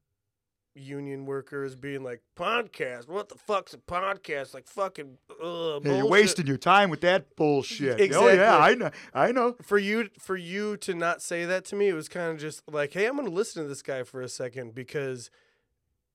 union 0.75 1.27
workers, 1.27 1.75
being 1.75 2.03
like 2.03 2.23
podcast. 2.37 3.09
What 3.09 3.29
the 3.29 3.37
fuck's 3.37 3.75
a 3.75 3.79
podcast? 3.79 4.55
Like 4.55 4.67
fucking. 4.67 5.19
Uh, 5.43 5.81
Yeah, 5.83 5.99
you're 5.99 6.07
wasting 6.07 6.47
your 6.47 6.57
time 6.57 6.91
with 6.91 7.01
that 7.03 7.37
bullshit. 7.37 8.13
Oh 8.15 8.29
yeah, 8.29 8.57
I 8.57 8.75
know. 8.75 8.91
I 9.15 9.33
know. 9.33 9.57
For 9.63 9.79
you, 9.79 10.11
for 10.19 10.37
you 10.37 10.77
to 10.79 10.95
not 10.95 11.23
say 11.23 11.45
that 11.45 11.65
to 11.67 11.77
me, 11.77 11.89
it 11.89 11.95
was 11.95 12.09
kind 12.09 12.31
of 12.31 12.39
just 12.39 12.63
like, 12.71 12.93
hey, 12.93 13.07
I'm 13.07 13.17
gonna 13.17 13.31
listen 13.31 13.63
to 13.63 13.69
this 13.69 13.83
guy 13.83 14.03
for 14.03 14.21
a 14.21 14.29
second 14.29 14.75
because 14.75 15.31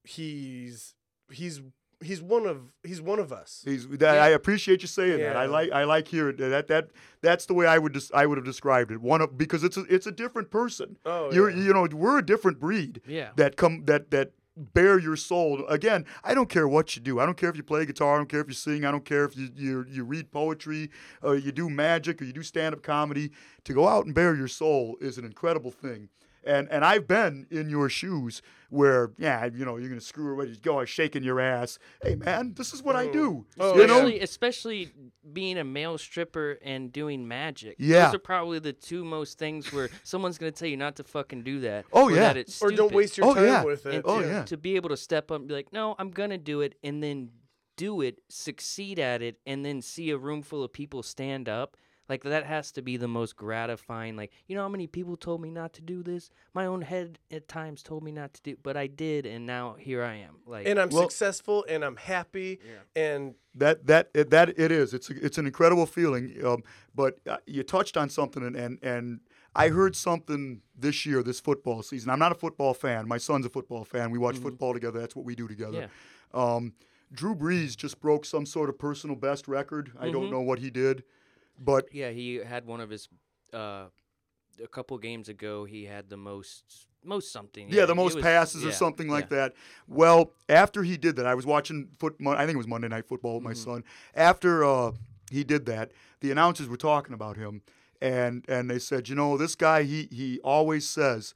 he's 0.04 0.94
he's 1.32 1.62
he's 2.02 2.22
one 2.22 2.46
of 2.46 2.72
he's 2.84 3.02
one 3.02 3.20
of 3.20 3.32
us. 3.32 3.64
He's, 3.66 3.88
that, 3.88 4.20
I 4.20 4.30
appreciate 4.30 4.82
you 4.82 4.88
saying 4.88 5.20
that. 5.20 5.36
I 5.36 5.46
like 5.46 5.72
I 5.72 5.84
like 5.84 6.08
hearing 6.08 6.38
that. 6.38 6.68
That 6.68 6.90
that's 7.22 7.46
the 7.46 7.54
way 7.54 7.66
I 7.66 7.78
would 7.78 7.94
des- 7.94 8.14
I 8.14 8.26
would 8.26 8.38
have 8.38 8.46
described 8.46 8.92
it. 8.92 9.02
One 9.02 9.22
of 9.22 9.38
because 9.38 9.64
it's 9.64 9.78
a, 9.78 9.82
it's 9.90 10.08
a 10.08 10.12
different 10.12 10.52
person. 10.52 10.98
Oh, 11.06 11.32
You're 11.32 11.50
yeah. 11.50 11.64
you 11.64 11.74
know 11.74 11.88
we're 11.92 12.20
a 12.20 12.26
different 12.26 12.60
breed. 12.60 13.02
Yeah. 13.08 13.30
That 13.36 13.58
come 13.58 13.86
that 13.86 14.12
that 14.12 14.32
bare 14.58 15.00
your 15.00 15.16
soul. 15.16 15.66
Again, 15.68 16.06
I 16.24 16.34
don't 16.34 16.50
care 16.50 16.68
what 16.68 16.96
you 16.96 17.02
do. 17.02 17.20
I 17.20 17.26
don't 17.26 17.38
care 17.38 17.50
if 17.50 17.58
you 17.58 17.64
play 17.64 17.86
guitar. 17.86 18.16
I 18.16 18.18
don't 18.18 18.30
care 18.30 18.42
if 18.42 18.48
you 18.48 18.54
sing. 18.54 18.86
I 18.86 18.92
don't 18.92 19.06
care 19.06 19.26
if 19.26 19.38
you 19.38 19.50
you, 19.56 19.86
you 19.90 20.04
read 20.04 20.32
poetry 20.32 20.90
or 21.22 21.36
you 21.36 21.52
do 21.52 21.70
magic 21.70 22.22
or 22.22 22.26
you 22.26 22.34
do 22.34 22.44
stand 22.44 22.74
up 22.74 22.84
comedy. 22.84 23.32
To 23.66 23.74
go 23.74 23.88
out 23.88 24.06
and 24.06 24.14
bare 24.14 24.36
your 24.36 24.48
soul 24.48 24.98
is 25.02 25.18
an 25.18 25.26
incredible 25.26 25.72
thing. 25.72 26.10
And 26.46 26.70
and 26.72 26.86
I've 26.86 27.08
been 27.08 27.48
in 27.50 27.70
your 27.70 27.90
shoes 27.90 28.42
where 28.70 29.12
yeah, 29.18 29.46
you 29.46 29.66
know, 29.66 29.78
you're 29.78 29.90
gonna 29.90 30.02
screw 30.02 30.34
away, 30.34 30.48
you 30.48 30.56
go 30.58 30.84
shaking 30.86 31.24
your 31.24 31.40
ass. 31.40 31.80
Hey 32.04 32.16
man, 32.16 32.54
this 32.56 32.74
is 32.74 32.84
what 32.84 32.96
I 32.96 33.08
do. 33.08 33.46
Oh. 33.60 33.74
oh, 33.74 33.78
you 33.78 33.88
know? 33.88 34.08
especially, 34.08 34.20
especially 34.20 34.92
being 35.34 35.58
a 35.58 35.64
male 35.64 35.98
stripper 35.98 36.58
and 36.64 36.92
doing 36.92 37.28
magic. 37.28 37.76
Yeah. 37.80 38.06
Those 38.08 38.16
are 38.16 38.20
probably 38.20 38.60
the 38.60 38.74
two 38.74 39.04
most 39.04 39.38
things 39.38 39.72
where 39.74 39.90
someone's 40.04 40.38
going 40.38 40.52
to 40.52 40.58
tell 40.58 40.68
you 40.68 40.78
not 40.78 40.96
to 40.98 41.04
fucking 41.04 41.44
do 41.44 41.62
that. 41.62 41.86
Oh, 41.92 42.06
or 42.06 42.12
yeah. 42.12 42.20
that 42.20 42.38
it's 42.38 42.62
Or 42.62 42.72
don't 42.72 42.94
waste 42.94 43.18
your 43.18 43.28
Oh, 43.28 43.34
time 43.34 43.46
yeah. 43.46 43.64
with 43.64 43.86
it. 43.86 43.96
And 43.96 44.04
Oh, 44.06 44.22
to, 44.22 44.28
yeah. 44.28 44.44
to 44.44 44.58
be 44.58 44.76
able 44.76 44.90
to 44.90 44.98
step 44.98 45.32
up 45.32 45.40
and 45.40 45.48
be 45.48 45.54
like, 45.54 45.74
no, 45.74 45.96
I'm 45.98 46.12
going 46.12 46.30
to 46.30 46.38
do 46.38 46.62
it, 46.62 46.76
and 46.84 47.02
then 47.02 47.30
do 47.78 48.02
it, 48.02 48.20
succeed 48.30 49.00
at 49.00 49.22
it, 49.22 49.38
and 49.46 49.66
then 49.66 49.82
see 49.82 50.10
a 50.12 50.18
room 50.18 50.42
full 50.42 50.64
of 50.64 50.72
people 50.72 51.04
stand 51.04 51.50
up. 51.50 51.76
Like, 52.08 52.24
that 52.24 52.46
has 52.46 52.72
to 52.74 52.82
be 52.82 52.98
the 52.98 53.08
most 53.08 53.36
gratifying. 53.36 54.16
Like, 54.16 54.32
you 54.48 54.56
know 54.56 54.62
how 54.62 54.70
many 54.70 54.88
people 54.88 55.16
told 55.18 55.42
me 55.42 55.50
not 55.50 55.74
to 55.74 55.82
do 55.82 56.04
this? 56.04 56.30
My 56.54 56.66
own 56.66 56.82
head 56.82 57.20
at 57.32 57.48
times 57.48 57.82
told 57.84 58.04
me 58.04 58.12
not 58.12 58.34
to 58.36 58.42
do 58.42 58.58
but 58.62 58.78
I 58.78 58.88
did, 58.88 59.26
and 59.26 59.46
now 59.46 59.76
here 59.80 60.04
I 60.04 60.16
am. 60.16 60.36
Like, 60.46 60.68
And 60.68 60.80
I'm 60.80 60.90
Well- 60.90 61.04
successful 61.10 61.66
and 61.68 61.84
I'm 61.84 61.96
happy 61.98 62.60
and 62.96 63.36
That 63.56 63.88
that 63.88 64.10
it, 64.14 64.30
that 64.32 64.60
it 64.60 64.72
is. 64.72 64.94
It's 64.94 65.10
a, 65.10 65.26
it's 65.26 65.38
an 65.38 65.46
incredible 65.46 65.86
feeling. 65.86 66.36
Um, 66.46 66.64
but 66.94 67.20
uh, 67.28 67.38
you 67.46 67.64
touched 67.64 67.96
on 67.98 68.10
something, 68.10 68.44
and, 68.44 68.56
and 68.56 68.80
and 68.82 69.20
I 69.56 69.70
heard 69.70 69.96
something 69.96 70.62
this 70.78 71.06
year, 71.06 71.24
this 71.24 71.40
football 71.40 71.82
season. 71.82 72.10
I'm 72.10 72.20
not 72.20 72.34
a 72.34 72.36
football 72.36 72.74
fan. 72.74 73.08
My 73.08 73.18
son's 73.18 73.46
a 73.46 73.50
football 73.50 73.86
fan. 73.86 74.12
We 74.12 74.18
watch 74.20 74.38
football 74.38 74.74
together. 74.74 75.00
That's 75.00 75.16
what 75.16 75.24
we 75.26 75.36
do 75.36 75.48
together. 75.48 75.90
Yeah. 76.34 76.56
Um, 76.56 76.74
Drew 77.14 77.34
Brees 77.36 77.78
just 77.78 78.02
broke 78.02 78.26
some 78.26 78.46
sort 78.46 78.68
of 78.70 78.78
personal 78.78 79.16
best 79.16 79.48
record. 79.48 79.92
I 80.00 80.10
don't 80.10 80.30
know 80.30 80.42
what 80.42 80.60
he 80.60 80.70
did, 80.70 81.04
but 81.60 81.86
Yeah, 81.92 82.10
he 82.12 82.36
had 82.36 82.66
one 82.66 82.82
of 82.82 82.90
his 82.90 83.08
uh 83.54 83.86
a 84.64 84.68
couple 84.70 84.98
games 84.98 85.28
ago 85.30 85.66
he 85.66 85.84
had 85.86 86.10
the 86.10 86.18
most 86.18 86.88
most 87.04 87.32
something. 87.32 87.68
Yeah, 87.70 87.86
the 87.86 87.94
most 87.94 88.16
was- 88.16 88.24
passes 88.24 88.66
or 88.66 88.72
something 88.72 89.08
like 89.08 89.26
yeah. 89.30 89.38
that. 89.38 89.54
Well, 89.88 90.32
after 90.50 90.82
he 90.82 90.98
did 90.98 91.18
that, 91.18 91.28
I 91.28 91.36
was 91.36 91.46
watching 91.46 91.90
foot. 92.00 92.16
I 92.26 92.46
think 92.46 92.56
it 92.56 92.58
was 92.58 92.68
Monday 92.68 92.88
Night 92.88 93.06
Football 93.08 93.36
with 93.36 93.44
my 93.44 93.52
Mm-hmm. 93.54 93.72
son. 93.72 93.84
After 94.16 94.64
uh, 94.66 94.92
he 95.30 95.44
did 95.44 95.66
that, 95.68 95.92
the 96.22 96.32
announcers 96.32 96.68
were 96.68 96.78
talking 96.78 97.14
about 97.14 97.38
him, 97.38 97.62
and 98.02 98.44
and 98.48 98.72
they 98.72 98.80
said, 98.80 99.08
you 99.08 99.14
know, 99.14 99.38
this 99.38 99.54
guy, 99.56 99.84
he 99.84 100.08
he 100.12 100.40
always 100.44 100.90
says, 100.90 101.36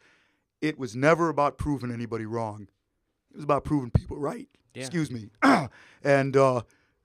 it 0.59 0.79
was 0.79 0.95
never 0.95 1.29
about 1.29 1.57
proving 1.59 1.91
anybody 1.91 2.25
wrong. 2.25 2.67
It 3.31 3.35
was 3.35 3.43
about 3.43 3.63
proving 3.63 3.91
people 3.91 4.17
right. 4.17 4.47
Yeah. 4.73 4.81
Excuse 4.81 5.11
me, 5.11 5.29
and 6.03 6.35
uh, 6.35 6.61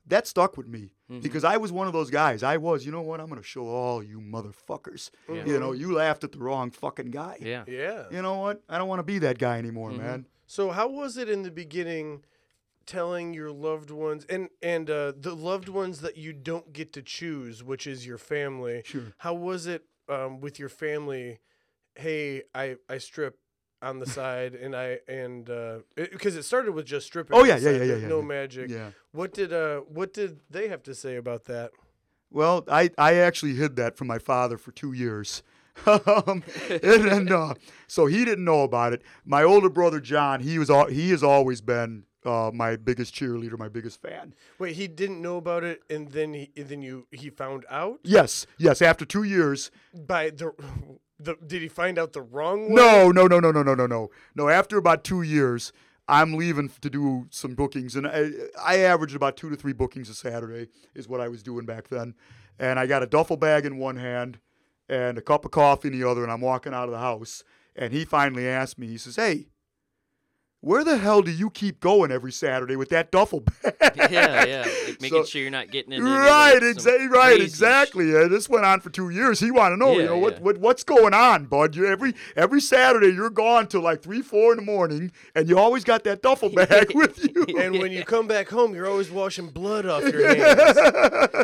that 0.06 0.26
stuck 0.26 0.56
with 0.56 0.68
me. 0.68 0.90
Mm-hmm. 1.10 1.20
Because 1.20 1.44
I 1.44 1.58
was 1.58 1.70
one 1.70 1.86
of 1.86 1.92
those 1.92 2.08
guys. 2.10 2.42
I 2.42 2.56
was, 2.56 2.86
you 2.86 2.90
know 2.92 3.02
what? 3.02 3.20
I'm 3.20 3.26
going 3.28 3.40
to 3.40 3.46
show 3.46 3.66
all 3.66 4.02
you 4.02 4.20
motherfuckers. 4.20 5.10
You 5.28 5.60
know, 5.60 5.72
you 5.72 5.92
laughed 5.92 6.24
at 6.24 6.32
the 6.32 6.38
wrong 6.38 6.70
fucking 6.70 7.10
guy 7.10 7.36
Yeah. 7.40 7.64
yeah. 7.68 8.04
you 8.10 8.22
know 8.22 8.38
what? 8.40 8.62
I 8.68 8.78
don't 8.78 8.88
want 8.88 9.00
to 9.00 9.04
be 9.04 9.18
that 9.18 9.38
guy 9.38 9.58
anymore, 9.58 9.90
Mm-hmm. 9.90 10.00
man. 10.02 10.26
So 10.46 10.70
how 10.70 10.88
was 10.88 11.16
it 11.18 11.28
in 11.28 11.42
the 11.42 11.50
beginning 11.50 12.24
telling 12.86 13.32
your 13.34 13.50
loved 13.50 13.90
ones 13.90 14.26
and 14.28 14.48
and 14.62 14.90
uh, 14.90 15.12
the 15.18 15.34
loved 15.34 15.68
ones 15.70 16.00
that 16.02 16.16
you 16.18 16.32
don't 16.34 16.72
get 16.72 16.92
to 16.94 17.02
choose, 17.02 17.62
which 17.62 17.86
is 17.86 18.06
your 18.06 18.18
family? 18.18 18.82
Sure. 18.84 19.14
How 19.18 19.34
was 19.34 19.66
it 19.66 19.84
um, 20.08 20.40
with 20.40 20.58
your 20.58 20.68
family? 20.68 21.38
Hey, 21.94 22.42
I 22.54 22.76
I 22.88 22.98
strip 22.98 23.38
on 23.84 23.98
the 23.98 24.06
side 24.06 24.54
and 24.54 24.74
I 24.74 24.98
and 25.08 25.48
uh, 25.48 25.78
because 25.94 26.36
it, 26.36 26.42
started 26.44 26.72
with 26.72 26.86
just 26.86 27.06
stripping. 27.06 27.36
Oh, 27.36 27.40
on 27.40 27.46
yeah, 27.46 27.56
yeah, 27.58 27.70
yeah, 27.70 27.96
yeah, 27.96 28.08
No 28.08 28.20
yeah. 28.20 28.24
magic. 28.24 28.70
Yeah. 28.70 28.90
What 29.12 29.32
did 29.32 29.52
uh 29.52 29.80
what 29.80 30.12
did 30.12 30.40
they 30.50 30.68
have 30.68 30.82
to 30.84 30.94
say 30.94 31.16
about 31.16 31.44
that? 31.44 31.70
Well, 32.30 32.64
I, 32.68 32.90
I 32.98 33.14
actually 33.14 33.54
hid 33.54 33.76
that 33.76 33.96
from 33.96 34.08
my 34.08 34.18
father 34.18 34.58
for 34.58 34.72
two 34.72 34.92
years. 34.92 35.44
um, 35.86 36.42
and, 36.68 37.06
and, 37.06 37.32
uh, 37.32 37.54
so 37.86 38.06
he 38.06 38.24
didn't 38.24 38.44
know 38.44 38.62
about 38.62 38.92
it. 38.92 39.02
My 39.24 39.44
older 39.44 39.68
brother 39.68 40.00
John, 40.00 40.40
he 40.40 40.58
was 40.58 40.68
all, 40.68 40.86
he 40.86 41.10
has 41.10 41.22
always 41.22 41.60
been 41.60 42.04
uh, 42.24 42.50
my 42.52 42.76
biggest 42.76 43.14
cheerleader, 43.14 43.58
my 43.58 43.68
biggest 43.68 44.00
fan. 44.02 44.34
Wait, 44.58 44.74
he 44.74 44.88
didn't 44.88 45.20
know 45.20 45.36
about 45.36 45.62
it, 45.62 45.82
and 45.90 46.10
then 46.10 46.34
he 46.34 46.50
and 46.56 46.68
then 46.68 46.82
you 46.82 47.06
he 47.10 47.30
found 47.30 47.64
out 47.70 48.00
Yes, 48.02 48.46
yes. 48.58 48.80
After 48.82 49.04
two 49.04 49.24
years, 49.24 49.70
by 49.94 50.30
the 50.30 50.52
the, 51.24 51.36
did 51.46 51.62
he 51.62 51.68
find 51.68 51.98
out 51.98 52.12
the 52.12 52.22
wrong 52.22 52.68
way? 52.68 52.74
No, 52.74 53.10
no, 53.10 53.26
no, 53.26 53.40
no, 53.40 53.50
no, 53.50 53.62
no, 53.62 53.74
no, 53.74 53.86
no. 53.86 54.10
No, 54.34 54.48
after 54.48 54.76
about 54.76 55.04
two 55.04 55.22
years, 55.22 55.72
I'm 56.06 56.34
leaving 56.34 56.70
to 56.80 56.90
do 56.90 57.26
some 57.30 57.54
bookings, 57.54 57.96
and 57.96 58.06
I, 58.06 58.30
I 58.62 58.78
averaged 58.78 59.16
about 59.16 59.36
two 59.36 59.48
to 59.50 59.56
three 59.56 59.72
bookings 59.72 60.08
a 60.10 60.14
Saturday 60.14 60.68
is 60.94 61.08
what 61.08 61.20
I 61.20 61.28
was 61.28 61.42
doing 61.42 61.64
back 61.64 61.88
then. 61.88 62.14
And 62.58 62.78
I 62.78 62.86
got 62.86 63.02
a 63.02 63.06
duffel 63.06 63.36
bag 63.36 63.64
in 63.64 63.78
one 63.78 63.96
hand 63.96 64.38
and 64.88 65.16
a 65.18 65.22
cup 65.22 65.44
of 65.44 65.50
coffee 65.50 65.88
in 65.88 65.98
the 65.98 66.08
other, 66.08 66.22
and 66.22 66.30
I'm 66.30 66.42
walking 66.42 66.74
out 66.74 66.84
of 66.84 66.90
the 66.90 66.98
house. 66.98 67.42
And 67.74 67.92
he 67.92 68.04
finally 68.04 68.46
asked 68.46 68.78
me, 68.78 68.86
he 68.86 68.98
says, 68.98 69.16
"Hey, 69.16 69.46
where 70.64 70.82
the 70.84 70.96
hell 70.98 71.22
do 71.22 71.30
you 71.30 71.50
keep 71.50 71.80
going 71.80 72.10
every 72.10 72.32
Saturday 72.32 72.76
with 72.76 72.88
that 72.88 73.10
duffel 73.10 73.40
bag?" 73.40 73.74
yeah, 74.10 74.44
yeah. 74.44 74.60
Like 74.62 75.00
making 75.00 75.08
So- 75.10 75.24
sure 75.24 75.42
you're 75.42 75.50
not 75.50 75.70
getting 75.70 75.92
into 75.92 76.06
any, 76.06 76.16
Right, 76.18 76.62
exactly. 76.62 77.06
Right, 77.08 77.36
crazy 77.36 77.42
sh- 77.42 77.48
exactly. 77.48 78.16
Uh, 78.16 78.28
this 78.28 78.48
went 78.48 78.64
on 78.64 78.80
for 78.80 78.90
two 78.90 79.10
years. 79.10 79.40
He 79.40 79.50
wanted 79.50 79.76
to 79.76 79.78
know, 79.80 79.92
you 79.92 80.00
Yeah, 80.00 80.06
know, 80.06 80.18
what, 80.18 80.40
what 80.40 80.58
what's 80.58 80.82
going 80.84 81.14
on, 81.14 81.46
bud? 81.46 81.76
You 81.76 81.86
every 81.86 82.14
every 82.36 82.60
Saturday 82.60 83.08
you're 83.14 83.30
gone 83.30 83.66
till 83.68 83.82
like 83.82 84.02
three, 84.02 84.22
four 84.22 84.52
in 84.52 84.56
the 84.56 84.64
morning, 84.64 85.12
and 85.34 85.48
you 85.48 85.58
always 85.58 85.84
got 85.84 86.04
that 86.04 86.22
duffel 86.22 86.48
bag 86.54 86.94
with 86.94 87.18
you. 87.22 87.46
And 87.58 87.78
when 87.78 87.92
you 87.92 88.04
come 88.04 88.26
back 88.26 88.48
home, 88.48 88.74
you're 88.74 88.88
always 88.88 89.10
washing 89.10 89.48
blood 89.48 89.86
off 89.86 90.02
your 90.04 90.26
hands. 90.34 90.78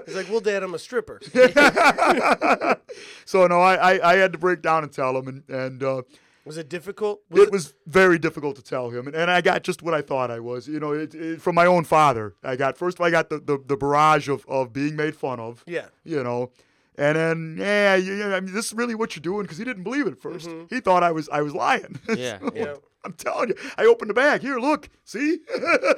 He's 0.06 0.16
like, 0.16 0.28
"Well, 0.30 0.40
Dad, 0.40 0.62
I'm 0.62 0.74
a 0.74 0.78
stripper." 0.78 1.20
so 3.24 3.46
no, 3.46 3.60
I, 3.60 3.74
I 3.94 4.12
I 4.12 4.16
had 4.16 4.32
to 4.32 4.38
break 4.38 4.62
down 4.62 4.82
and 4.84 4.92
tell 4.92 5.16
him, 5.16 5.28
and 5.28 5.42
and 5.48 5.82
uh, 5.82 6.02
Was 6.44 6.56
it 6.56 6.68
difficult? 6.68 7.20
it 7.30 7.52
was 7.52 7.74
very 7.86 8.18
difficult 8.18 8.56
to 8.56 8.62
tell 8.62 8.90
him, 8.90 9.06
and, 9.06 9.14
and 9.14 9.30
I 9.30 9.40
got 9.40 9.62
just 9.62 9.82
what 9.82 9.94
I 9.94 10.00
thought 10.02 10.30
I 10.30 10.40
was. 10.40 10.66
You 10.66 10.80
know, 10.80 10.92
it, 10.92 11.14
it, 11.14 11.42
from 11.42 11.54
my 11.54 11.66
own 11.66 11.84
father. 11.84 12.34
I 12.42 12.56
got 12.56 12.78
first 12.78 12.96
of 12.96 13.00
all, 13.02 13.06
I 13.06 13.10
got 13.10 13.28
the, 13.28 13.38
the, 13.38 13.62
the 13.66 13.76
barrage 13.76 14.28
of, 14.28 14.44
of 14.48 14.72
being 14.72 14.96
made 14.96 15.14
fun 15.16 15.38
of. 15.38 15.62
Yeah. 15.66 15.86
You 16.04 16.22
know, 16.24 16.50
and 16.96 17.16
then 17.16 17.56
yeah, 17.58 17.94
you, 17.94 18.14
you- 18.14 18.34
I 18.34 18.40
mean, 18.40 18.54
this 18.54 18.66
is 18.66 18.72
really 18.72 18.94
what 18.94 19.14
you're 19.14 19.20
doing 19.22 19.42
because 19.42 19.58
he 19.58 19.64
didn't 19.64 19.82
believe 19.84 20.06
it 20.06 20.12
at 20.12 20.20
1st 20.20 20.46
mm-hmm. 20.46 20.74
He 20.74 20.80
thought 20.80 21.02
I 21.02 21.12
was 21.12 21.28
I 21.28 21.42
was 21.42 21.54
lying. 21.54 21.98
Yeah, 22.16 22.38
So, 22.38 22.50
yeah. 22.54 22.74
I'm 23.02 23.14
telling 23.14 23.48
you, 23.48 23.54
I 23.78 23.86
opened 23.86 24.10
the 24.10 24.14
bag. 24.14 24.42
Here, 24.42 24.58
look, 24.58 24.90
see. 25.04 25.38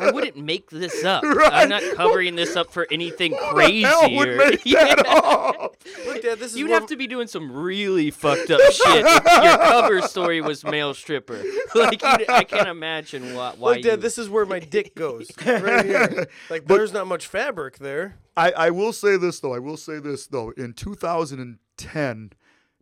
I 0.00 0.12
wouldn't 0.12 0.36
make 0.36 0.70
this 0.70 1.02
up. 1.04 1.24
Right. 1.24 1.52
I'm 1.52 1.68
not 1.68 1.82
covering 1.96 2.36
this 2.36 2.54
up 2.54 2.70
for 2.72 2.86
anything 2.92 3.32
Who 3.32 3.38
crazy. 3.54 3.82
hell 3.82 4.08
would 4.14 4.36
make 4.36 4.62
that 4.64 5.04
up? 5.08 5.76
Look, 6.06 6.22
Dad, 6.22 6.38
this 6.38 6.52
is 6.52 6.58
You'd 6.58 6.70
one 6.70 6.80
have 6.80 6.88
to 6.90 6.96
be 6.96 7.08
doing 7.08 7.26
some 7.26 7.50
really 7.50 8.12
fucked 8.12 8.52
up 8.52 8.60
shit 8.72 9.04
if 9.04 9.42
your 9.42 9.56
cover 9.58 10.00
story 10.02 10.40
was 10.40 10.62
male 10.64 10.94
stripper. 10.94 11.42
Like 11.74 12.00
you, 12.02 12.26
I 12.28 12.44
can't 12.44 12.68
imagine 12.68 13.34
what. 13.34 13.58
why 13.58 13.72
Look, 13.74 13.82
Dad, 13.82 13.90
you- 13.90 13.96
this 13.96 14.16
is 14.18 14.30
where 14.30 14.46
my 14.46 14.60
dick 14.60 14.94
goes. 14.94 15.28
Right 15.44 15.84
here. 15.84 16.28
Like, 16.50 16.66
there's 16.66 16.92
not 16.92 17.08
much 17.08 17.26
fabric 17.26 17.78
there. 17.78 18.18
I, 18.36 18.52
I 18.52 18.70
will 18.70 18.92
say 18.92 19.16
this 19.16 19.40
though. 19.40 19.54
I 19.54 19.58
will 19.58 19.76
say 19.76 19.98
this 19.98 20.26
though. 20.28 20.50
In 20.56 20.72
2010, 20.72 22.30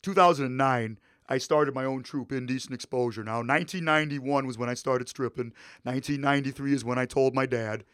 2009, 0.02 0.98
I 1.30 1.38
started 1.38 1.74
my 1.74 1.84
own 1.84 2.02
troupe, 2.02 2.32
Indecent 2.32 2.74
Exposure. 2.74 3.22
Now, 3.22 3.36
1991 3.36 4.46
was 4.46 4.58
when 4.58 4.68
I 4.68 4.74
started 4.74 5.08
stripping. 5.08 5.52
1993 5.84 6.74
is 6.74 6.84
when 6.84 6.98
I 6.98 7.06
told 7.06 7.34
my 7.34 7.46
dad. 7.46 7.84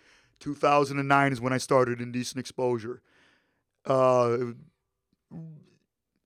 2009 0.40 1.32
is 1.32 1.40
when 1.40 1.52
I 1.52 1.58
started 1.58 2.00
Indecent 2.00 2.40
Exposure. 2.40 3.02
Uh, 3.84 4.38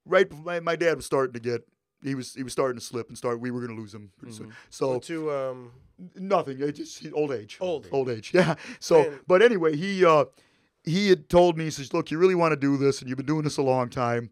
right, 0.06 0.32
my, 0.44 0.61
my 0.61 0.76
dad 0.76 0.96
was 0.96 1.06
starting 1.06 1.34
to 1.34 1.40
get. 1.40 1.66
He 2.02 2.14
was 2.14 2.32
he 2.32 2.42
was 2.42 2.52
starting 2.52 2.78
to 2.78 2.84
slip 2.84 3.08
and 3.08 3.18
start. 3.18 3.40
We 3.40 3.50
were 3.50 3.61
going 3.61 3.76
to 3.76 3.80
lose 3.80 3.92
him 3.92 4.11
pretty 4.16 4.34
soon. 4.34 4.54
So 4.70 4.98
To 5.00 5.30
um, 5.32 5.72
Nothing. 6.14 6.61
It 6.61 6.72
just 6.72 7.06
old 7.12 7.32
age. 7.32 7.58
Old. 7.61 7.88
Old 7.92 8.08
age. 8.08 8.32
Yeah. 8.34 8.54
So, 8.78 9.02
Man. 9.02 9.20
but 9.26 9.42
anyway, 9.42 9.76
he 9.76 10.04
uh, 10.04 10.24
he 10.84 11.08
had 11.11 11.28
told 11.28 11.58
me, 11.58 11.64
he 11.64 11.70
says, 11.70 11.92
"Look, 11.92 12.11
you 12.11 12.18
really 12.18 12.34
want 12.34 12.52
to 12.52 12.56
do 12.56 12.76
this, 12.76 13.00
and 13.00 13.08
you've 13.08 13.18
been 13.18 13.26
doing 13.26 13.42
this 13.42 13.58
a 13.58 13.62
long 13.62 13.90
time. 13.90 14.30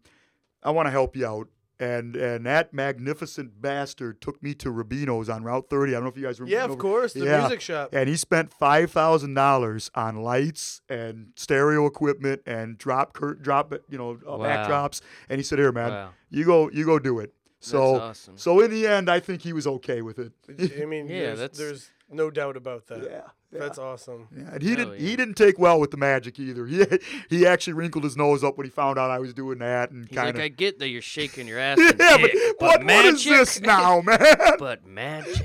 I 0.63 0.71
want 0.71 0.87
to 0.87 0.91
help 0.91 1.15
you 1.15 1.27
out." 1.27 1.47
And 1.81 2.15
and 2.17 2.45
that 2.45 2.73
magnificent 2.73 3.61
bastard 3.61 4.19
took 4.19 4.43
me 4.43 4.53
to 4.55 4.69
Rubino's 4.69 5.29
on 5.29 5.43
Route 5.43 5.69
30. 5.69 5.91
I 5.91 5.95
don't 5.95 6.03
know 6.03 6.09
if 6.09 6.17
you 6.17 6.23
guys 6.23 6.39
remember. 6.39 6.57
yeah, 6.57 6.65
of 6.65 6.77
course, 6.77 7.13
the 7.13 7.23
Yeah. 7.23 7.39
music 7.41 7.61
shop. 7.61 7.89
And 7.93 8.09
he 8.09 8.17
spent 8.17 8.51
five 8.51 8.91
thousand 8.91 9.33
dollars 9.33 9.89
on 9.95 10.17
lights 10.17 10.81
and 10.89 11.27
stereo 11.37 11.85
equipment 11.85 12.41
and 12.45 12.77
drop 12.77 13.13
cur- 13.13 13.35
drop 13.35 13.73
you 13.89 13.97
know 13.97 14.19
uh, 14.29 14.37
Wow. 14.37 14.45
backdrops. 14.45 14.99
And 15.29 15.39
he 15.39 15.43
said, 15.43 15.57
"Here, 15.59 15.71
man, 15.71 15.91
Wow. 15.91 16.09
you 16.29 16.43
go 16.43 16.69
you 16.71 16.85
go 16.85 16.99
do 16.99 17.19
it." 17.19 17.33
So 17.61 17.95
awesome. 17.95 18.37
so 18.37 18.59
in 18.59 18.71
the 18.71 18.85
end, 18.87 19.09
I 19.09 19.19
think 19.21 19.41
he 19.41 19.53
was 19.53 19.65
okay 19.67 20.01
with 20.01 20.19
it. 20.19 20.33
I 20.81 20.85
mean, 20.85 21.07
Yeah, 21.09 21.27
there's, 21.35 21.39
that's- 21.39 21.57
there's 21.57 21.89
no 22.09 22.29
doubt 22.29 22.57
about 22.57 22.87
that. 22.87 23.03
yeah. 23.03 23.21
Yeah. 23.51 23.59
That's 23.61 23.79
awesome. 23.79 24.27
Yeah, 24.31 24.43
and 24.53 24.61
he 24.61 24.69
Hell 24.69 24.77
didn't. 24.77 24.99
He 24.99 25.15
didn't 25.15 25.33
take 25.33 25.57
well 25.57 25.79
with 25.79 25.89
the 25.89 25.97
magic 25.97 26.37
either. 26.39 26.65
He 26.67 26.85
he 27.29 27.47
actually 27.47 27.73
wrinkled 27.73 28.03
his 28.03 28.15
nose 28.15 28.43
up 28.43 28.57
when 28.57 28.65
he 28.65 28.69
found 28.69 28.99
out 28.99 29.09
I 29.09 29.17
was 29.17 29.33
doing 29.33 29.57
that, 29.57 29.89
and 29.89 30.07
He's 30.07 30.15
kind 30.15 30.27
like, 30.27 30.35
of. 30.35 30.41
I 30.41 30.47
get 30.49 30.77
that 30.79 30.89
you're 30.89 31.01
shaking 31.01 31.47
your 31.47 31.57
ass. 31.67 31.79
yeah, 31.79 31.89
and 31.89 32.21
but 32.21 32.31
dick, 32.31 32.55
what, 32.61 32.83
what 32.83 33.05
is 33.05 33.23
this 33.25 33.59
now, 33.61 34.01
man? 34.05 34.19
But 34.59 34.85
magic. 34.85 35.41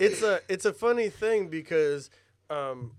it's 0.00 0.22
a 0.22 0.40
it's 0.48 0.64
a 0.64 0.72
funny 0.72 1.08
thing 1.08 1.48
because 1.48 2.10
um, 2.50 2.92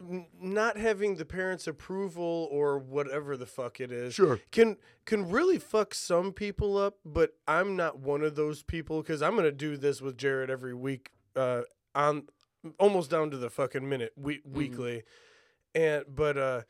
n- 0.00 0.26
not 0.40 0.76
having 0.76 1.16
the 1.16 1.24
parents' 1.24 1.66
approval 1.66 2.48
or 2.50 2.78
whatever 2.78 3.36
the 3.36 3.46
fuck 3.46 3.80
it 3.80 3.92
is 3.92 4.14
Sure. 4.14 4.40
can 4.50 4.76
can 5.04 5.28
really 5.30 5.58
fuck 5.58 5.94
some 5.94 6.32
people 6.32 6.76
up. 6.76 6.96
But 7.04 7.34
I'm 7.46 7.76
not 7.76 7.98
one 7.98 8.22
of 8.22 8.34
those 8.36 8.62
people 8.62 9.00
because 9.02 9.22
I'm 9.22 9.36
gonna 9.36 9.52
do 9.52 9.76
this 9.76 10.00
with 10.00 10.16
Jarrod 10.16 10.50
every 10.50 10.74
week, 10.74 11.10
uh, 11.36 11.62
on 11.94 12.24
almost 12.78 13.10
down 13.10 13.30
to 13.30 13.36
the 13.36 13.50
fucking 13.50 13.88
minute, 13.88 14.12
we- 14.16 14.42
weekly. 14.44 15.02
And 15.74 16.04
but 16.12 16.36
uh, 16.38 16.62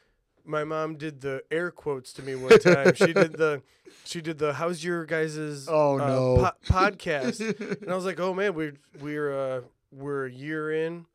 my 0.45 0.65
mom 0.65 0.97
did 0.97 1.21
the 1.21 1.43
air 1.51 1.71
quotes 1.71 2.13
to 2.15 2.23
me 2.23 2.35
one 2.35 2.59
time. 2.59 2.95
she 2.95 3.13
did 3.13 3.33
the 3.35 3.63
she 4.05 4.21
did 4.21 4.39
the 4.39 4.53
how's 4.55 4.83
your 4.85 5.05
guys's 5.05 5.69
Oh, 5.71 5.99
uh, 5.99 6.07
no. 6.09 6.37
po- 6.67 6.73
podcast, 6.75 7.41
and 7.83 7.91
I 7.91 7.95
was 7.97 8.05
like, 8.05 8.19
oh 8.21 8.35
man, 8.35 8.55
we're 8.55 8.75
we're 9.01 9.33
uh, 9.57 9.61
we're 9.93 10.27
a 10.27 10.31
year 10.33 10.71
in. 10.73 11.07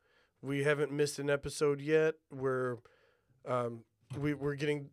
We 0.42 0.64
haven't 0.64 0.92
missed 0.92 1.18
an 1.18 1.30
episode 1.30 1.80
yet. 1.80 2.14
We're 2.32 2.76
um, 3.46 3.84
we 4.18 4.34
we're 4.34 4.56
getting 4.56 4.90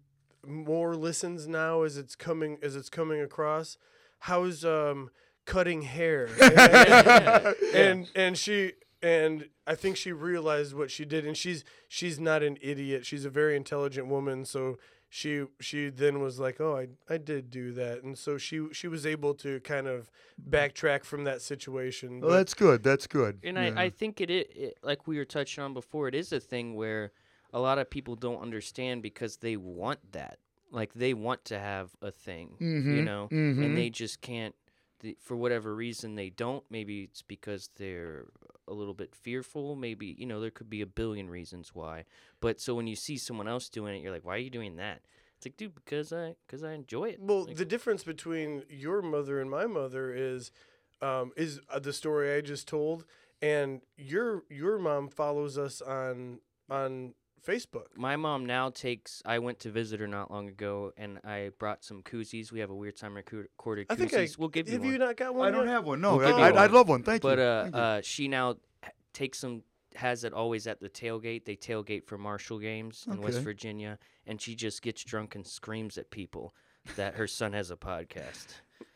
more 0.47 0.95
listens 0.95 1.47
now 1.47 1.83
as 1.83 1.97
it's 1.97 2.15
coming 2.15 2.57
as 2.61 2.75
it's 2.75 2.89
coming 2.89 3.21
across. 3.21 3.77
How's 4.19 4.63
um 4.65 5.09
cutting 5.45 5.81
hair? 5.83 6.27
And, 6.41 7.55
and 7.73 8.09
and 8.15 8.37
she 8.37 8.73
and 9.01 9.49
I 9.65 9.75
think 9.75 9.97
she 9.97 10.11
realized 10.11 10.73
what 10.73 10.91
she 10.91 11.05
did 11.05 11.25
and 11.25 11.35
she's 11.35 11.63
she's 11.87 12.19
not 12.19 12.43
an 12.43 12.57
idiot. 12.61 13.05
She's 13.05 13.25
a 13.25 13.29
very 13.29 13.55
intelligent 13.55 14.07
woman, 14.07 14.45
so 14.45 14.77
she 15.09 15.45
she 15.59 15.89
then 15.89 16.21
was 16.21 16.39
like, 16.39 16.61
"Oh, 16.61 16.77
I 16.77 16.87
I 17.13 17.17
did 17.17 17.49
do 17.49 17.71
that." 17.73 18.03
And 18.03 18.17
so 18.17 18.37
she 18.37 18.67
she 18.71 18.87
was 18.87 19.05
able 19.05 19.33
to 19.35 19.59
kind 19.61 19.87
of 19.87 20.09
backtrack 20.49 21.03
from 21.03 21.23
that 21.25 21.41
situation. 21.41 22.19
Well, 22.21 22.29
but- 22.29 22.37
that's 22.37 22.53
good. 22.53 22.83
That's 22.83 23.07
good. 23.07 23.39
And 23.43 23.57
Yeah. 23.57 23.73
I, 23.75 23.83
I 23.83 23.89
think 23.89 24.21
it, 24.21 24.29
it, 24.29 24.77
like 24.83 25.07
we 25.07 25.17
were 25.17 25.25
touching 25.25 25.63
on 25.63 25.73
before, 25.73 26.07
it 26.07 26.15
is 26.15 26.31
a 26.31 26.39
thing 26.39 26.75
where 26.75 27.11
a 27.53 27.59
lot 27.59 27.77
of 27.79 27.89
people 27.89 28.15
don't 28.15 28.41
understand 28.41 29.01
because 29.03 29.37
they 29.37 29.57
want 29.57 29.99
that. 30.13 30.37
Like 30.71 30.93
they 30.93 31.13
want 31.13 31.43
to 31.45 31.59
have 31.59 31.89
a 32.01 32.11
thing, 32.11 32.55
you 32.61 32.67
Mhm, 32.67 33.03
know, 33.03 33.27
mhm. 33.29 33.65
and 33.65 33.75
they 33.77 33.89
just 33.89 34.21
can't. 34.21 34.55
The, 35.01 35.17
for 35.19 35.35
whatever 35.35 35.75
reason, 35.75 36.15
they 36.15 36.29
don't. 36.29 36.63
Maybe 36.69 37.01
it's 37.03 37.21
because 37.23 37.69
they're 37.75 38.27
a 38.71 38.73
little 38.73 38.93
bit 38.93 39.13
fearful. 39.13 39.75
Maybe 39.75 40.15
you 40.17 40.25
know 40.25 40.39
there 40.39 40.49
could 40.49 40.69
be 40.69 40.81
a 40.81 40.87
billion 40.87 41.29
reasons 41.29 41.75
why. 41.75 42.05
But 42.39 42.59
so 42.59 42.73
when 42.73 42.87
you 42.87 42.95
see 42.95 43.17
someone 43.17 43.47
else 43.47 43.69
doing 43.69 43.95
it, 43.95 44.01
you're 44.01 44.13
like, 44.13 44.25
why 44.25 44.35
are 44.35 44.39
you 44.39 44.49
doing 44.49 44.77
that? 44.77 45.01
It's 45.37 45.45
like, 45.45 45.57
dude, 45.57 45.75
because 45.75 46.13
I 46.13 46.35
because 46.45 46.63
I 46.63 46.73
enjoy 46.73 47.09
it. 47.09 47.19
Well, 47.19 47.45
Like, 47.45 47.57
the 47.57 47.65
difference 47.65 48.03
between 48.03 48.63
your 48.69 49.01
mother 49.01 49.39
and 49.41 49.49
my 49.49 49.65
mother 49.65 50.13
is, 50.13 50.51
um, 51.01 51.31
is 51.35 51.59
uh, 51.69 51.79
the 51.79 51.93
story 51.93 52.35
I 52.35 52.41
just 52.41 52.67
told, 52.67 53.05
and 53.41 53.81
your 53.97 54.43
your 54.49 54.77
mom 54.77 55.09
follows 55.09 55.57
us 55.57 55.81
on 55.81 56.39
on 56.69 57.15
Facebook. 57.45 57.85
My 57.95 58.15
mom 58.15 58.45
now 58.45 58.69
takes. 58.69 59.21
I 59.25 59.39
went 59.39 59.59
to 59.61 59.71
visit 59.71 59.99
her 59.99 60.07
not 60.07 60.29
long 60.31 60.47
ago, 60.47 60.91
and 60.97 61.19
I 61.23 61.51
brought 61.57 61.83
some 61.83 62.03
koozies. 62.03 62.51
We 62.51 62.59
have 62.59 62.69
a 62.69 62.75
weird 62.75 62.97
time 62.97 63.13
recu- 63.15 63.43
recorded 63.43 63.87
I 63.89 63.95
think 63.95 64.11
koozies. 64.11 64.33
I 64.33 64.35
we'll 64.39 64.49
give 64.49 64.67
you 64.67 64.73
have 64.73 64.81
one. 64.83 64.91
you 64.91 64.97
not 64.99 65.17
got 65.17 65.33
one? 65.35 65.47
I 65.47 65.51
don't 65.51 65.67
have 65.67 65.85
one. 65.85 66.01
No, 66.01 66.17
We'll 66.17 66.27
I, 66.35 66.47
I'd, 66.47 66.53
one. 66.53 66.63
I'd 66.63 66.71
love 66.71 66.87
one. 66.89 67.03
Thank 67.03 67.21
but 67.21 67.37
you. 67.37 67.43
uh, 67.43 67.63
Thank 67.63 67.75
you. 67.75 67.81
uh, 67.81 68.01
she 68.03 68.27
now 68.27 68.55
takes 69.13 69.39
some. 69.39 69.63
Has 69.95 70.23
it 70.23 70.31
always 70.33 70.67
at 70.67 70.79
the 70.79 70.87
tailgate? 70.89 71.43
They 71.45 71.55
tailgate 71.57 72.05
for 72.05 72.17
Marshall 72.17 72.59
games 72.59 73.05
in 73.11 73.19
West 73.21 73.39
Virginia, 73.39 73.99
and 74.25 74.39
she 74.41 74.55
just 74.55 74.81
gets 74.81 75.03
drunk 75.03 75.35
and 75.35 75.45
screams 75.45 75.97
at 75.97 76.09
people 76.11 76.53
that 76.95 77.15
her 77.15 77.27
son 77.27 77.51
has 77.53 77.71
a 77.71 77.75
podcast. 77.75 78.47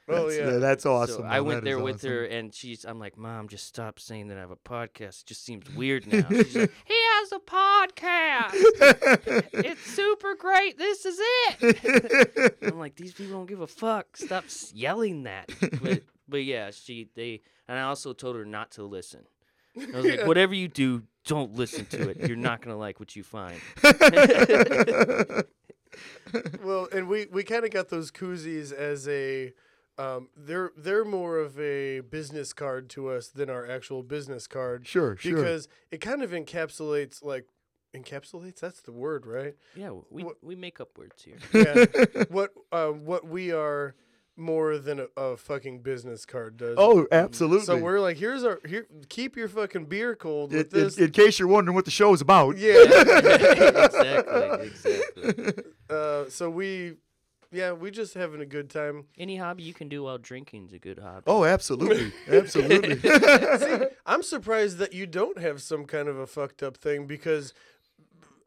Oh 0.07 0.29
that's, 0.29 0.37
yeah. 0.37 0.57
that's 0.57 0.85
awesome. 0.85 1.21
so. 1.21 1.23
I 1.23 1.41
went 1.41 1.63
there 1.63 1.79
with 1.79 1.95
awesome. 1.95 2.09
her, 2.11 2.25
and 2.25 2.53
she's. 2.53 2.85
I'm 2.85 2.99
like, 2.99 3.17
Mom, 3.17 3.47
just 3.47 3.65
stop 3.65 3.99
saying 3.99 4.27
that 4.27 4.37
I 4.37 4.41
have 4.41 4.51
a 4.51 4.55
podcast. 4.55 5.21
It 5.21 5.25
just 5.25 5.43
seems 5.43 5.67
weird 5.73 6.05
now. 6.11 6.27
She's 6.29 6.55
like, 6.55 6.71
He 6.85 6.93
has 6.93 7.31
a 7.31 7.39
podcast. 7.39 8.51
it's 9.53 9.81
super 9.81 10.35
great. 10.35 10.77
This 10.77 11.05
is 11.05 11.17
it. 11.19 12.57
I'm 12.61 12.77
like, 12.77 12.95
these 12.95 13.13
people 13.13 13.33
don't 13.33 13.47
give 13.47 13.61
a 13.61 13.67
fuck. 13.67 14.15
Stop 14.15 14.45
yelling 14.73 15.23
that. 15.23 15.49
But 15.81 16.03
but 16.29 16.43
yeah, 16.43 16.69
she 16.69 17.09
they 17.15 17.41
and 17.67 17.79
I 17.79 17.83
also 17.83 18.13
told 18.13 18.35
her 18.35 18.45
not 18.45 18.71
to 18.71 18.83
listen. 18.83 19.25
I 19.75 19.97
was 19.97 20.05
like, 20.05 20.27
whatever 20.27 20.53
you 20.53 20.67
do, 20.67 21.01
don't 21.25 21.55
listen 21.55 21.85
to 21.87 22.09
it. 22.09 22.27
You're 22.27 22.37
not 22.37 22.61
gonna 22.61 22.77
like 22.77 22.99
what 22.99 23.15
you 23.15 23.23
find. 23.23 23.59
well, 26.63 26.87
and 26.93 27.07
we 27.07 27.25
we 27.31 27.43
kind 27.43 27.65
of 27.65 27.71
got 27.71 27.89
those 27.89 28.11
koozies 28.11 28.71
as 28.71 29.07
a. 29.07 29.51
Um, 29.97 30.27
they're 30.35 30.71
they're 30.75 31.05
more 31.05 31.37
of 31.39 31.57
a 31.59 32.01
business 32.01 32.51
card 32.51 32.89
to 32.91 33.09
us 33.09 33.29
than 33.29 33.49
our 33.49 33.65
actual 33.69 34.03
business 34.03 34.45
card 34.47 34.85
Sure, 34.85 35.15
sure. 35.15 35.35
because 35.37 35.67
it 35.91 36.01
kind 36.01 36.21
of 36.21 36.31
encapsulates 36.31 37.23
like 37.23 37.45
encapsulates. 37.95 38.59
That's 38.59 38.81
the 38.81 38.91
word, 38.91 39.25
right? 39.25 39.55
Yeah, 39.75 39.91
we 40.09 40.23
What- 40.25 40.43
we 40.43 40.55
make 40.55 40.81
up 40.81 40.97
words 40.97 41.23
here. 41.23 41.37
Yeah. 41.53 42.23
what 42.29 42.51
uh, 42.73 42.89
what 42.89 43.25
we 43.27 43.53
are 43.53 43.95
more 44.37 44.77
than 44.77 44.99
a, 44.99 45.07
a 45.15 45.37
fucking 45.37 45.79
business 45.81 46.25
card 46.25 46.57
does. 46.57 46.75
oh, 46.77 47.07
absolutely. 47.09 47.65
So 47.65 47.77
we're 47.77 48.01
like, 48.01 48.17
here's 48.17 48.43
our 48.43 48.59
here. 48.67 48.85
Keep 49.07 49.37
your 49.37 49.47
fucking 49.47 49.85
beer 49.85 50.13
cold 50.13 50.51
in, 50.51 50.57
with 50.57 50.73
in- 50.73 50.83
this. 50.83 50.97
in 50.97 51.11
case 51.11 51.39
you're 51.39 51.47
wondering 51.47 51.73
what 51.73 51.85
the 51.85 51.91
show 51.91 52.13
is 52.13 52.19
about. 52.19 52.57
yeah. 52.57 52.73
exactly, 53.85 54.67
exactly. 54.67 55.63
uh, 55.89 56.25
so 56.29 56.49
we, 56.49 56.95
yeah, 57.55 57.71
we 57.71 57.89
just 57.91 58.13
having 58.13 58.41
a 58.41 58.45
good 58.45 58.69
time. 58.69 59.05
Any 59.17 59.37
hobby 59.37 59.63
you 59.63 59.73
can 59.73 59.87
do 59.87 60.03
while 60.03 60.17
drinking's 60.17 60.73
a 60.73 60.79
good 60.79 60.99
hobby. 60.99 61.23
Oh, 61.27 61.45
absolutely, 61.45 62.11
absolutely. 62.27 62.99
See, 62.99 63.85
I'm 64.05 64.23
surprised 64.23 64.77
that 64.79 64.93
you 64.93 65.07
don't 65.07 65.39
have 65.39 65.61
some 65.61 65.85
kind 65.85 66.07
of 66.07 66.17
a 66.17 66.27
fucked 66.27 66.61
up 66.61 66.77
thing 66.77 67.07
because, 67.07 67.53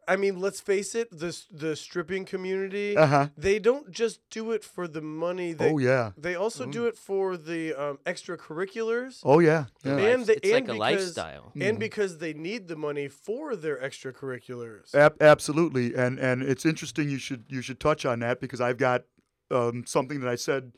I 0.08 0.16
mean, 0.16 0.40
let's 0.40 0.60
face 0.60 0.94
it, 0.94 1.10
the 1.10 1.38
the 1.52 1.76
stripping 1.76 2.24
community, 2.24 2.96
uh 2.96 3.06
huh. 3.06 3.28
they 3.36 3.58
don't 3.58 3.90
just 3.90 4.20
do 4.30 4.52
it 4.52 4.64
for 4.64 4.88
the 4.88 5.02
money. 5.02 5.52
They, 5.52 5.70
Oh 5.70 5.78
yeah. 5.78 6.12
They 6.16 6.34
also 6.34 6.64
do 6.64 6.86
it 6.86 6.96
for 6.96 7.36
the 7.36 7.74
um, 7.74 7.98
extracurriculars. 8.06 9.20
Oh 9.22 9.38
yeah. 9.38 9.66
yeah. 9.84 9.98
And 9.98 10.26
the- 10.26 10.36
it's 10.36 10.50
like 10.50 10.62
and 10.62 10.70
a 10.70 10.72
because- 10.72 10.78
lifestyle. 10.78 11.52
And 11.60 11.78
because 11.78 12.18
they 12.18 12.32
need 12.32 12.68
the 12.68 12.76
money 12.76 13.08
for 13.08 13.54
their 13.54 13.76
extracurriculars. 13.76 14.94
Ab- 14.94 15.20
absolutely, 15.20 15.94
and 15.94 16.18
and 16.18 16.42
it's 16.42 16.64
interesting. 16.64 17.10
You 17.10 17.18
should 17.18 17.44
you 17.48 17.60
should 17.60 17.78
touch 17.78 18.06
on 18.06 18.20
that 18.20 18.40
because 18.40 18.60
I've 18.60 18.78
got 18.78 19.04
um, 19.50 19.84
something 19.86 20.20
that 20.20 20.28
I 20.28 20.36
said 20.36 20.72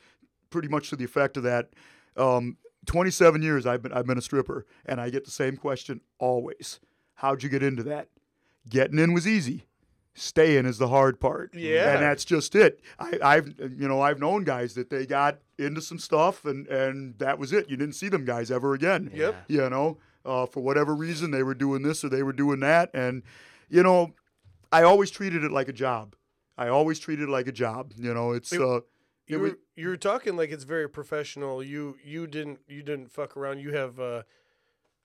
pretty 0.50 0.68
much 0.68 0.90
to 0.90 0.96
the 0.96 1.04
effect 1.04 1.36
of 1.36 1.44
that. 1.44 1.70
Um, 2.16 2.56
27 2.86 3.42
years 3.42 3.66
I've 3.66 3.82
been 3.82 3.92
I've 3.92 4.06
been 4.06 4.18
a 4.18 4.22
stripper, 4.22 4.66
and 4.86 5.00
I 5.00 5.10
get 5.10 5.24
the 5.24 5.30
same 5.30 5.56
question 5.56 6.00
always. 6.18 6.80
How'd 7.14 7.42
you 7.42 7.48
get 7.48 7.62
into 7.62 7.82
that? 7.84 8.08
Getting 8.68 8.98
in 8.98 9.12
was 9.12 9.26
easy. 9.26 9.64
Staying 10.14 10.66
is 10.66 10.78
the 10.78 10.88
hard 10.88 11.20
part. 11.20 11.54
Yeah. 11.54 11.94
and 11.94 12.02
that's 12.02 12.24
just 12.24 12.54
it. 12.54 12.80
I, 12.98 13.18
I've 13.22 13.54
you 13.58 13.88
know 13.88 14.00
I've 14.02 14.18
known 14.18 14.44
guys 14.44 14.74
that 14.74 14.90
they 14.90 15.06
got 15.06 15.38
into 15.58 15.80
some 15.80 15.98
stuff 15.98 16.44
and 16.44 16.66
and 16.66 17.16
that 17.18 17.38
was 17.38 17.52
it. 17.52 17.70
You 17.70 17.76
didn't 17.76 17.94
see 17.94 18.08
them 18.08 18.24
guys 18.24 18.50
ever 18.50 18.74
again 18.74 19.10
Yep. 19.14 19.44
You 19.48 19.70
know, 19.70 19.98
uh, 20.24 20.46
for 20.46 20.60
whatever 20.62 20.94
reason 20.94 21.30
they 21.30 21.42
were 21.42 21.54
doing 21.54 21.82
this 21.82 22.04
or 22.04 22.08
they 22.08 22.22
were 22.22 22.32
doing 22.32 22.60
that, 22.60 22.90
and 22.92 23.22
you 23.68 23.82
know, 23.82 24.12
I 24.72 24.82
always 24.82 25.10
treated 25.10 25.44
it 25.44 25.52
like 25.52 25.68
a 25.68 25.72
job. 25.72 26.16
I 26.58 26.68
always 26.68 26.98
treated 26.98 27.28
it 27.28 27.32
like 27.32 27.46
a 27.46 27.52
job. 27.52 27.92
You 27.96 28.12
know, 28.12 28.32
it's 28.32 28.52
It- 28.52 28.60
uh, 28.60 28.80
You 29.26 29.38
were, 29.38 29.58
you 29.76 29.88
were 29.88 29.96
talking 29.96 30.36
like 30.36 30.50
it's 30.50 30.64
very 30.64 30.88
professional. 30.88 31.62
You 31.62 31.96
you 32.04 32.26
didn't 32.26 32.58
you 32.66 32.82
didn't 32.82 33.10
fuck 33.12 33.36
around. 33.36 33.60
You 33.60 33.72
have 33.74 33.98
uh, 34.00 34.22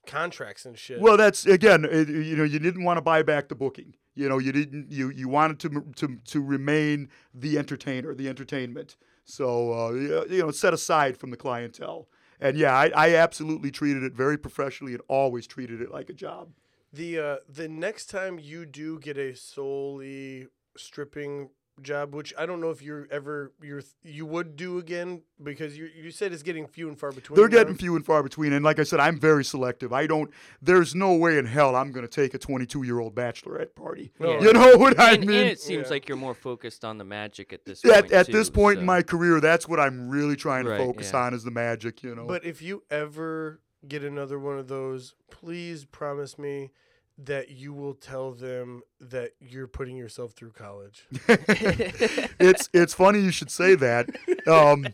contracts 0.07 0.65
and 0.65 0.77
shit. 0.77 0.99
well, 0.99 1.17
that's 1.17 1.45
again, 1.45 1.85
it, 1.85 2.07
you 2.09 2.35
know, 2.35 2.43
you 2.43 2.59
didn't 2.59 2.83
want 2.83 2.97
to 2.97 3.01
buy 3.01 3.23
back 3.23 3.49
the 3.49 3.55
booking. 3.55 3.95
You 4.13 4.29
know, 4.29 4.37
you 4.37 4.51
didn't 4.51 4.91
you 4.91 5.09
you 5.09 5.27
wanted 5.27 5.59
to 5.61 5.85
to 5.95 6.17
to 6.25 6.41
remain 6.41 7.09
the 7.33 7.57
entertainer, 7.57 8.13
the 8.15 8.29
entertainment. 8.29 8.95
So 9.25 9.73
uh, 9.73 9.91
you 9.91 10.25
you 10.29 10.41
know, 10.43 10.51
set 10.51 10.73
aside 10.73 11.17
from 11.17 11.31
the 11.31 11.37
clientele. 11.37 12.07
And 12.39 12.57
yeah, 12.57 12.73
I, 12.73 12.91
I 12.95 13.15
absolutely 13.15 13.71
treated 13.71 14.03
it 14.03 14.13
very 14.13 14.37
professionally 14.37 14.93
and 14.93 15.01
always 15.07 15.47
treated 15.47 15.81
it 15.81 15.89
like 15.91 16.09
a 16.09 16.13
job. 16.13 16.49
the 16.91 17.19
uh, 17.19 17.35
the 17.49 17.67
next 17.67 18.07
time 18.07 18.39
you 18.39 18.65
do 18.65 18.99
get 18.99 19.17
a 19.17 19.35
solely 19.35 20.47
stripping 20.77 21.49
job, 21.81 22.13
which 22.15 22.33
I 22.37 22.45
don't 22.45 22.61
know 22.61 22.69
if 22.69 22.81
you're 22.81 23.07
ever 23.11 23.51
you're 23.61 23.81
you 24.03 24.25
would 24.25 24.55
do 24.55 24.77
again 24.77 25.21
because 25.43 25.77
you 25.77 25.89
you 25.95 26.11
said 26.11 26.31
it's 26.33 26.43
getting 26.43 26.67
few 26.67 26.87
and 26.87 26.97
far 26.99 27.11
between. 27.11 27.35
They're 27.35 27.47
now. 27.49 27.57
getting 27.57 27.75
few 27.75 27.95
and 27.95 28.05
far 28.05 28.23
between, 28.23 28.53
and 28.53 28.63
like 28.63 28.79
I 28.79 28.83
said, 28.83 28.99
I'm 28.99 29.19
very 29.19 29.43
selective. 29.43 29.91
I 29.93 30.07
don't. 30.07 30.31
There's 30.61 30.95
no 30.95 31.13
way 31.15 31.37
in 31.37 31.45
hell 31.45 31.75
I'm 31.75 31.91
going 31.91 32.05
to 32.07 32.11
take 32.11 32.33
a 32.33 32.37
22 32.37 32.83
year 32.83 32.99
old 32.99 33.15
bachelorette 33.15 33.75
party. 33.75 34.11
No. 34.19 34.39
You 34.39 34.53
know 34.53 34.77
what 34.77 34.99
I 34.99 35.13
and, 35.13 35.25
mean? 35.25 35.39
and 35.39 35.49
it 35.49 35.59
seems 35.59 35.85
Yeah. 35.87 35.89
like 35.91 36.07
you're 36.07 36.17
more 36.17 36.33
focused 36.33 36.85
on 36.85 36.97
the 36.97 37.03
magic 37.05 37.51
at 37.53 37.65
this 37.65 37.83
at 37.85 38.01
point. 38.03 38.13
at 38.13 38.27
this 38.27 38.47
too, 38.49 38.53
point 38.55 38.79
in 38.79 38.85
my 38.85 39.01
career, 39.01 39.39
that's 39.41 39.67
what 39.67 39.79
I'm 39.79 40.09
really 40.09 40.35
trying 40.35 40.65
to 40.65 40.71
Right, 40.71 40.79
focus 40.79 41.11
yeah. 41.13 41.19
on 41.25 41.33
is 41.33 41.43
the 41.43 41.51
magic. 41.51 42.03
You 42.03 42.15
know. 42.15 42.25
But 42.25 42.45
if 42.45 42.61
you 42.61 42.83
ever 42.89 43.59
get 43.87 44.03
another 44.03 44.39
one 44.39 44.57
of 44.57 44.67
those, 44.67 45.13
please 45.29 45.85
promise 45.85 46.39
me 46.39 46.71
that 47.17 47.49
you 47.49 47.73
will 47.73 47.93
tell 47.93 48.31
them 48.31 48.81
that 48.99 49.31
you're 49.39 49.67
putting 49.67 49.95
yourself 49.95 50.33
through 50.33 50.51
college. 50.51 51.05
it's 51.27 52.69
it's 52.73 52.93
funny 52.93 53.19
you 53.21 53.31
should 53.31 53.51
say 53.51 53.75
that. 53.75 54.09
Um, 54.47 54.87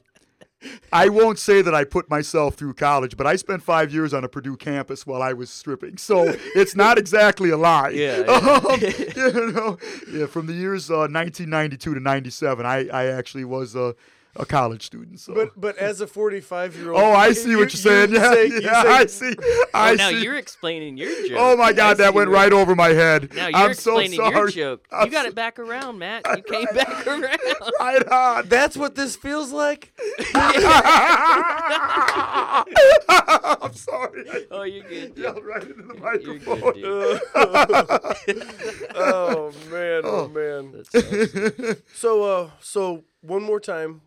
I 0.94 1.10
won't 1.10 1.40
say 1.40 1.62
that 1.62 1.74
I 1.74 1.84
put 1.84 2.10
myself 2.10 2.56
through 2.56 2.76
college, 2.76 3.18
but 3.18 3.26
I 3.26 3.36
spent 3.36 3.64
five 3.64 3.92
years 3.92 4.14
on 4.14 4.24
a 4.24 4.28
Purdue 4.28 4.58
campus 4.58 5.08
while 5.08 5.22
I 5.24 5.34
was 5.34 5.50
stripping, 5.50 5.98
so 5.98 6.36
it's 6.56 6.76
not 6.76 7.00
exactly 7.00 7.50
a 7.50 7.58
lie. 7.58 7.90
Yeah, 7.90 8.20
Um, 8.28 8.80
you 9.16 9.52
know, 9.52 9.78
yeah. 10.12 10.26
From 10.28 10.46
the 10.46 10.54
years 10.54 10.92
uh, 10.92 11.08
1992 11.10 11.96
to 11.96 12.00
97, 12.00 12.66
I, 12.66 12.88
I 12.90 13.06
actually 13.08 13.46
was 13.46 13.76
a, 13.76 13.96
a 14.36 14.46
college 14.46 14.86
student. 14.86 15.20
So. 15.20 15.34
But 15.34 15.60
but 15.60 15.78
as 15.78 16.02
a 16.02 16.08
45 16.08 16.76
year 16.78 16.92
old. 16.92 17.02
oh, 17.02 17.12
I 17.12 17.34
see 17.34 17.56
what 17.56 17.74
you're 17.74 18.08
saying. 18.08 18.14
Yeah, 18.14 18.42
yeah, 18.60 18.84
I 18.86 19.06
see. 19.06 19.34
I 19.74 19.92
oh, 19.92 19.96
now 19.96 20.10
see. 20.10 20.24
you're 20.24 20.38
explaining 20.38 20.98
your 20.98 21.10
joke. 21.28 21.38
Oh 21.38 21.58
my 21.58 21.66
I 21.66 21.74
God, 21.74 21.98
that 21.98 22.14
went 22.14 22.30
right 22.30 22.52
over 22.54 22.76
my 22.76 22.90
head. 22.90 23.34
Now 23.36 23.48
you're 23.48 23.58
I'm 23.58 23.74
so 23.74 23.98
explaining 24.00 24.18
sorry. 24.20 24.34
your 24.36 24.50
joke. 24.50 24.88
I'm 24.92 25.06
you 25.06 25.12
got 25.12 25.24
so- 25.24 25.30
it 25.30 25.36
back 25.36 25.60
around, 25.60 26.00
Matt. 26.00 26.26
You 26.36 26.44
came 26.50 26.68
back 26.74 27.08
around. 27.08 27.40
Right 27.80 28.08
on. 28.08 28.48
That's 28.48 28.78
what 28.78 28.96
this 28.96 29.16
feels 29.16 29.52
like? 29.52 29.92
I'm 33.62 33.74
sorry. 33.74 34.26
Oh, 34.52 34.64
you're 34.64 34.84
good. 34.84 35.16
dude. 35.16 35.24
yelled 35.24 35.44
right 35.46 35.64
into 35.64 35.84
the 35.84 35.94
You're 35.94 36.36
microphone. 36.40 36.74
good, 36.74 37.22
dude. 38.28 38.44
oh, 38.96 39.52
man. 39.72 40.02
Oh, 40.04 40.28
man. 40.28 40.72
That's 40.72 40.96
awesome. 40.96 41.78
So, 41.94 42.24
uh, 42.24 42.50
so 42.60 43.04
one 43.22 43.44
more 43.44 43.60
time, 43.60 44.02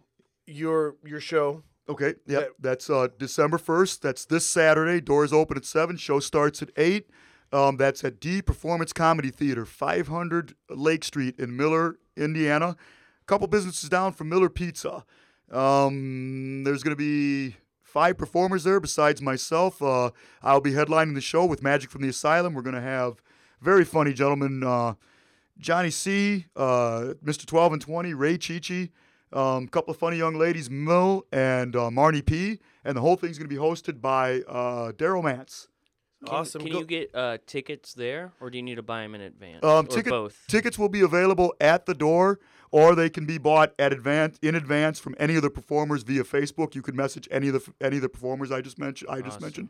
your 0.47 0.97
your 1.05 1.21
show. 1.21 1.63
Okay, 1.89 2.15
yep. 2.27 2.27
That- 2.27 2.51
That's 2.61 2.89
uh, 2.91 3.09
December 3.19 3.59
1st. 3.59 4.01
That's 4.01 4.25
this 4.25 4.47
Saturday. 4.47 5.01
Doors 5.01 5.33
open 5.33 5.57
at 5.57 5.65
7. 5.67 5.97
Show 5.99 6.19
starts 6.21 6.63
at 6.63 6.71
8. 6.77 7.09
Um, 7.53 7.77
that's 7.77 8.03
at 8.03 8.19
D 8.21 8.43
Performance 8.43 8.93
Comedy 8.93 9.31
Theater, 9.31 9.65
500 9.65 10.55
Lake 10.71 11.05
Street 11.05 11.37
in 11.39 11.57
Miller, 11.57 11.99
Indiana. 12.17 12.71
A 12.71 13.25
couple 13.27 13.47
businesses 13.47 13.89
down 13.89 14.13
from 14.13 14.29
Miller 14.29 14.49
Pizza. 14.49 15.05
Um, 15.53 16.65
there's 16.65 16.83
going 16.83 16.97
to 16.97 16.97
be 16.97 17.57
five 17.83 18.19
performers 18.19 18.65
there 18.65 18.81
besides 18.81 19.23
myself. 19.23 19.81
Uh, 19.81 20.11
I'll 20.43 20.61
be 20.61 20.73
headlining 20.73 21.15
the 21.15 21.21
show 21.21 21.45
with 21.45 21.63
Magic 21.63 21.91
from 21.91 22.03
the 22.03 22.09
Asylum. 22.09 22.55
We're 22.55 22.63
going 22.63 22.75
to 22.75 22.81
have 22.81 23.23
very 23.61 23.85
funny 23.85 24.13
gentlemen 24.13 24.65
uh, 24.65 24.95
Johnny 25.59 25.91
C, 25.91 26.47
uh, 26.57 27.15
Mr. 27.25 27.47
12 27.47 27.75
and 27.75 27.83
20, 27.83 28.15
Ray 28.15 28.37
Chichi, 28.37 28.91
a 29.35 29.39
um, 29.39 29.69
couple 29.69 29.91
of 29.93 29.99
funny 29.99 30.17
young 30.17 30.37
ladies, 30.37 30.71
Mill 30.71 31.27
and 31.33 31.75
uh, 31.75 31.91
Marnie 31.91 32.25
P. 32.25 32.61
And 32.85 32.97
the 32.97 33.01
whole 33.01 33.17
thing's 33.17 33.39
going 33.39 33.49
to 33.49 33.55
be 33.55 33.61
hosted 33.61 34.01
by 34.01 34.43
uh, 34.49 34.93
Daryl 34.93 35.25
Mance. 35.25 35.69
Can, 36.25 36.35
Awesome. 36.35 36.63
Can 36.63 36.73
Go- 36.73 36.79
you 36.81 36.87
get 36.87 37.11
uh, 37.15 37.39
tickets 37.47 37.93
there, 37.93 38.33
or 38.41 38.49
do 38.51 38.57
you 38.57 38.63
need 38.63 38.77
to 38.77 38.83
buy 38.83 39.03
them 39.03 39.15
in 39.15 39.21
advance? 39.21 39.65
Um, 39.65 39.87
or 39.87 39.89
ticket- 39.89 40.11
both. 40.11 40.45
Tickets 40.49 40.79
will 40.79 40.89
be 40.89 41.01
available 41.01 41.55
at 41.61 41.87
the 41.87 41.95
door, 41.95 42.41
or 42.71 42.95
they 42.95 43.11
can 43.11 43.27
be 43.27 43.39
bought 43.39 43.75
at 43.79 43.93
advance 43.93 44.39
in 44.41 44.55
advance 44.55 44.99
from 44.99 45.15
any 45.19 45.37
of 45.37 45.43
the 45.43 45.51
performers 45.51 46.03
via 46.03 46.25
Facebook. 46.25 46.75
You 46.75 46.83
can 46.83 46.97
message 46.97 47.29
any 47.31 47.49
of 47.49 47.55
the 47.55 47.73
any 47.85 47.97
of 47.97 48.03
the 48.03 48.09
performers 48.09 48.51
I 48.51 48.61
just 48.61 48.79
mentioned. 48.79 49.11
I 49.11 49.17
just 49.17 49.37
Awesome. 49.37 49.43
mentioned. 49.43 49.69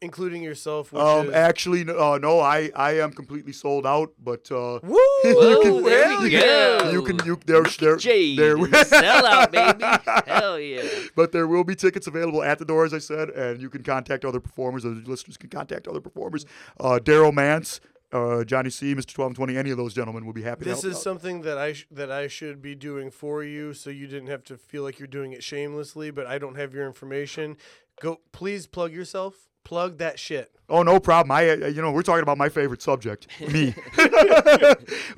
Including 0.00 0.42
yourself, 0.42 0.92
which 0.92 1.00
Um, 1.02 1.28
is 1.28 1.34
actually, 1.34 1.84
no, 1.84 1.98
uh, 2.14 2.18
no, 2.18 2.40
I 2.40 2.70
I 2.74 2.98
am 2.98 3.12
completely 3.12 3.52
sold 3.52 3.86
out, 3.86 4.12
but 4.22 4.50
uh, 4.50 4.80
Woo! 4.82 4.96
Whoa, 5.24 5.62
can- 5.62 5.82
there 5.84 6.08
Hell 6.08 6.22
we 6.22 6.30
yeah. 6.30 6.40
go. 6.40 6.90
you 6.90 7.02
can 7.02 7.24
you 7.24 7.38
there 7.46 7.62
there 7.78 7.96
Jade, 7.96 8.38
there 8.38 8.56
in 8.56 8.62
the 8.70 8.78
sellout, 8.78 9.50
baby. 9.52 9.84
Hell 10.30 10.58
yeah. 10.58 10.82
But 11.14 11.32
there 11.32 11.46
will 11.46 11.64
be 11.64 11.74
tickets 11.74 12.06
available 12.06 12.42
at 12.42 12.58
the 12.58 12.64
door, 12.64 12.84
as 12.84 12.94
I 12.94 12.98
said, 12.98 13.30
and 13.30 13.60
you 13.60 13.70
can 13.70 13.82
contact 13.82 14.24
other 14.24 14.40
performers. 14.40 14.84
Other 14.84 14.94
listeners 15.04 15.36
can 15.36 15.50
contact 15.50 15.86
other 15.86 16.00
performers. 16.00 16.44
Uh, 16.80 16.98
Daryl 17.02 17.32
Mance, 17.32 17.80
uh, 18.12 18.44
Johnny 18.44 18.70
C, 18.70 18.94
Mr. 18.94 19.12
Twelve 19.14 19.30
and 19.30 19.36
Twenty, 19.36 19.56
any 19.58 19.70
of 19.70 19.76
those 19.76 19.92
gentlemen 19.94 20.24
will 20.26 20.32
be 20.32 20.42
happy. 20.42 20.64
to 20.64 20.70
This 20.70 20.84
is 20.84 20.96
out. 20.96 21.02
something 21.02 21.42
that 21.42 21.58
I 21.58 21.72
sh- 21.74 21.86
that 21.90 22.10
I 22.10 22.26
should 22.28 22.62
be 22.62 22.74
doing 22.74 23.10
for 23.10 23.42
you, 23.44 23.74
so 23.74 23.90
you 23.90 24.06
didn't 24.06 24.28
have 24.28 24.44
to 24.44 24.56
feel 24.56 24.82
like 24.82 24.98
you're 24.98 25.06
doing 25.08 25.32
it 25.32 25.42
shamelessly. 25.44 26.10
But 26.10 26.26
I 26.26 26.38
don't 26.38 26.56
have 26.56 26.72
your 26.72 26.86
information. 26.86 27.56
Go, 28.00 28.20
please 28.32 28.66
plug 28.66 28.92
yourself. 28.92 29.48
Plug 29.64 29.98
that 29.98 30.18
shit. 30.18 30.52
Oh, 30.68 30.82
no 30.82 31.00
problem. 31.00 31.30
I, 31.32 31.50
uh, 31.50 31.66
you 31.66 31.80
know, 31.82 31.90
we're 31.92 32.02
talking 32.02 32.22
about 32.22 32.38
my 32.38 32.48
favorite 32.48 32.82
subject, 32.82 33.26
me. 33.40 33.74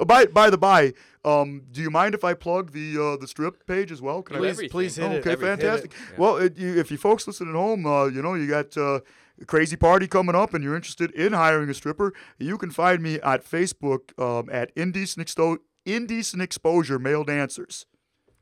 by 0.06 0.26
by 0.26 0.50
the 0.50 0.58
by, 0.58 0.92
um, 1.24 1.62
do 1.70 1.80
you 1.82 1.90
mind 1.90 2.14
if 2.14 2.24
I 2.24 2.34
plug 2.34 2.72
the 2.72 2.98
uh, 2.98 3.16
the 3.16 3.26
strip 3.26 3.66
page 3.66 3.90
as 3.92 4.00
well? 4.00 4.22
Can 4.22 4.36
I- 4.36 4.38
Please, 4.40 4.50
everything. 4.50 4.70
please 4.70 4.96
hit 4.96 5.04
Oh, 5.04 5.12
it. 5.12 5.18
okay, 5.18 5.30
Hit 5.30 5.38
it. 5.38 5.42
fantastic. 5.42 5.92
Well, 6.16 6.36
it, 6.36 6.56
you, 6.58 6.78
if 6.78 6.90
you 6.90 6.96
folks 6.96 7.26
listen 7.26 7.48
at 7.48 7.54
home, 7.54 7.86
uh, 7.86 8.06
you 8.06 8.22
know, 8.22 8.34
you 8.34 8.46
got 8.48 8.76
uh, 8.76 9.00
a 9.40 9.44
crazy 9.46 9.76
party 9.76 10.06
coming 10.06 10.34
up 10.34 10.54
and 10.54 10.62
you're 10.64 10.76
interested 10.76 11.10
in 11.12 11.32
hiring 11.32 11.68
a 11.70 11.74
stripper, 11.74 12.12
you 12.38 12.56
can 12.58 12.70
find 12.70 13.02
me 13.02 13.16
at 13.20 13.44
Facebook 13.44 14.18
um, 14.18 14.48
at 14.50 14.70
Indecent, 14.76 15.26
Exto- 15.26 15.58
Indecent 15.84 16.42
Exposure 16.42 16.98
Male 16.98 17.24
Dancers. 17.24 17.86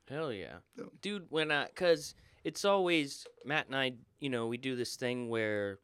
Hell 0.08 0.32
yeah, 0.32 0.58
dude. 1.02 1.26
When 1.30 1.50
I, 1.50 1.66
cause 1.74 2.14
it's 2.46 2.64
always 2.64 3.26
Matt 3.44 3.66
and 3.66 3.74
I. 3.76 3.92
You 4.20 4.30
know, 4.30 4.46
we 4.46 4.56
do 4.56 4.76
this 4.76 4.96
thing 4.96 5.28
where 5.28 5.78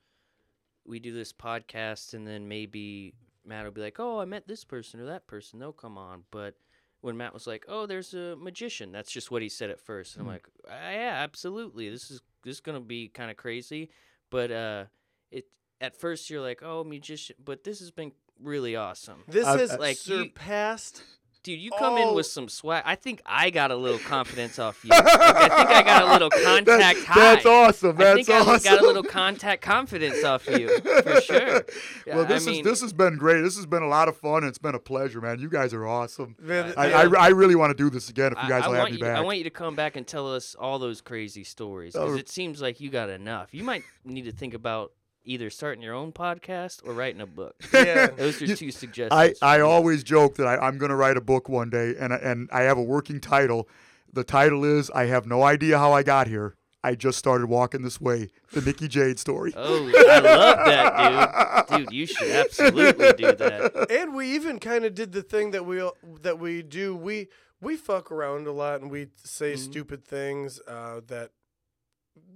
we 0.86 0.98
do 1.00 1.12
this 1.12 1.32
podcast, 1.32 2.14
and 2.14 2.26
then 2.26 2.48
maybe 2.48 3.14
Matt 3.44 3.64
will 3.64 3.72
be 3.72 3.80
like, 3.80 3.98
"Oh, 3.98 4.20
I 4.20 4.24
met 4.24 4.46
this 4.46 4.64
person 4.64 5.00
or 5.00 5.06
that 5.06 5.26
person. 5.26 5.58
They'll 5.58 5.72
come 5.72 5.98
on." 5.98 6.24
But 6.30 6.54
when 7.00 7.16
Matt 7.16 7.34
was 7.34 7.46
like, 7.46 7.64
"Oh, 7.68 7.86
there's 7.86 8.14
a 8.14 8.36
magician," 8.36 8.92
that's 8.92 9.10
just 9.10 9.30
what 9.30 9.42
he 9.42 9.48
said 9.48 9.70
at 9.70 9.80
first. 9.80 10.14
And 10.16 10.22
I'm 10.22 10.28
like, 10.32 10.46
"Ah, 10.68 10.90
"Yeah, 10.90 11.14
absolutely. 11.18 11.90
This 11.90 12.10
is 12.10 12.20
this 12.44 12.54
is 12.56 12.60
gonna 12.60 12.80
be 12.80 13.08
kind 13.08 13.30
of 13.30 13.36
crazy." 13.36 13.90
But 14.30 14.50
uh, 14.52 14.84
it 15.30 15.46
at 15.80 15.96
first 15.98 16.30
you're 16.30 16.40
like, 16.40 16.62
"Oh, 16.62 16.84
magician," 16.84 17.36
but 17.44 17.64
this 17.64 17.80
has 17.80 17.90
been 17.90 18.12
really 18.40 18.76
awesome. 18.76 19.24
This 19.28 19.46
I- 19.46 19.58
has 19.58 19.72
I- 19.72 19.76
Like, 19.76 20.06
you- 20.06 20.24
surpassed. 20.26 21.02
Dude, 21.44 21.58
you 21.58 21.72
come 21.76 21.96
in 21.98 22.08
Oh. 22.08 22.14
with 22.14 22.26
some 22.26 22.48
swag. 22.48 22.84
I 22.86 22.94
think 22.94 23.20
I 23.26 23.50
got 23.50 23.72
a 23.72 23.76
little 23.76 23.98
confidence 23.98 24.60
off 24.60 24.84
you. 24.84 24.90
Like, 24.90 25.04
I 25.04 25.48
think 25.48 25.70
I 25.70 25.82
got 25.82 26.02
a 26.08 26.12
little 26.12 26.30
contact 26.44 26.66
That- 26.66 27.04
high. 27.06 27.20
that's 27.34 27.46
awesome. 27.46 27.96
That's 27.96 28.28
I 28.28 28.32
That's 28.38 28.62
think 28.62 28.66
I 28.66 28.74
got 28.76 28.80
a 28.80 28.86
little 28.86 29.02
contact 29.02 29.60
confidence 29.62 30.22
off 30.22 30.46
you 30.46 30.78
for 30.80 31.20
sure. 31.20 31.64
Well, 32.06 32.24
this 32.26 32.46
I 32.46 32.50
mean, 32.50 32.60
is 32.60 32.64
this 32.64 32.80
has 32.82 32.92
been 32.92 33.16
great. 33.16 33.40
This 33.42 33.56
has 33.56 33.66
been 33.66 33.82
a 33.82 33.88
lot 33.88 34.08
of 34.08 34.16
fun. 34.16 34.38
and 34.44 34.46
It's 34.46 34.58
been 34.58 34.74
a 34.74 34.78
pleasure, 34.78 35.20
man. 35.20 35.40
You 35.40 35.48
guys 35.48 35.74
are 35.74 35.86
awesome. 35.86 36.36
Man, 36.40 36.72
I, 36.76 36.88
yeah. 36.90 36.98
I, 37.18 37.26
I 37.26 37.28
really 37.30 37.54
want 37.56 37.76
to 37.76 37.82
do 37.82 37.90
this 37.90 38.08
again 38.08 38.32
if 38.32 38.42
you 38.42 38.48
guys 38.48 38.62
I, 38.64 38.68
will 38.68 38.74
have 38.74 38.82
want 38.82 38.92
me 38.92 38.98
you, 38.98 39.04
back. 39.04 39.16
I 39.16 39.20
want 39.22 39.38
you 39.38 39.44
to 39.44 39.50
come 39.50 39.74
back 39.74 39.96
and 39.96 40.06
tell 40.06 40.32
us 40.32 40.54
all 40.54 40.78
those 40.78 41.00
crazy 41.00 41.42
stories 41.44 41.94
because 41.94 42.12
Oh. 42.12 42.16
it 42.16 42.28
seems 42.28 42.62
like 42.62 42.80
you 42.80 42.88
got 42.90 43.08
enough. 43.10 43.48
You 43.52 43.64
might 43.64 43.82
need 44.04 44.26
to 44.26 44.32
think 44.32 44.54
about 44.54 44.92
either 45.24 45.50
starting 45.50 45.82
your 45.82 45.94
own 45.94 46.12
podcast 46.12 46.86
or 46.86 46.92
writing 46.92 47.20
a 47.20 47.26
book. 47.26 47.54
yeah. 47.72 48.08
Those 48.08 48.40
are 48.42 48.46
You- 48.46 48.56
two 48.56 48.70
suggestions. 48.70 49.38
I, 49.42 49.56
I 49.56 49.60
always 49.60 50.02
joke 50.02 50.36
that 50.36 50.46
I, 50.46 50.56
I'm 50.56 50.78
going 50.78 50.90
to 50.90 50.96
write 50.96 51.16
a 51.16 51.20
book 51.20 51.48
one 51.48 51.70
day, 51.70 51.94
and 51.98 52.12
I- 52.12 52.16
and 52.16 52.48
I 52.52 52.62
have 52.62 52.78
a 52.78 52.82
working 52.82 53.20
title. 53.20 53.68
The 54.12 54.24
title 54.24 54.64
is 54.64 54.90
"I 54.90 55.06
have 55.06 55.26
no 55.26 55.42
idea 55.42 55.78
how 55.78 55.92
I 55.92 56.02
got 56.02 56.26
here. 56.26 56.56
I 56.84 56.94
just 56.96 57.16
started 57.18 57.46
walking 57.46 57.82
this 57.82 58.00
way." 58.00 58.30
The 58.52 58.60
Nicky 58.60 58.88
Jade 58.88 59.18
story. 59.18 59.52
Oh, 59.56 59.86
I 60.08 60.18
love 60.20 60.56
that, 60.66 61.68
dude. 61.68 61.78
Dude, 61.86 61.92
you 61.94 62.06
should 62.06 62.28
absolutely 62.44 63.12
do 63.14 63.32
that. 63.32 63.86
and 63.90 64.14
we 64.14 64.34
even 64.34 64.58
kind 64.58 64.84
of 64.84 64.94
did 64.94 65.12
the 65.12 65.22
thing 65.22 65.52
that 65.52 65.64
we 65.64 65.80
that 66.22 66.38
we 66.38 66.62
do. 66.62 66.94
We 66.94 67.28
we 67.60 67.76
fuck 67.76 68.10
around 68.12 68.46
a 68.48 68.52
lot 68.52 68.80
and 68.82 68.90
we 68.90 69.06
say 69.24 69.52
Mm-hmm. 69.52 69.62
stupid 69.70 70.04
things 70.04 70.60
uh, 70.68 71.00
that 71.06 71.30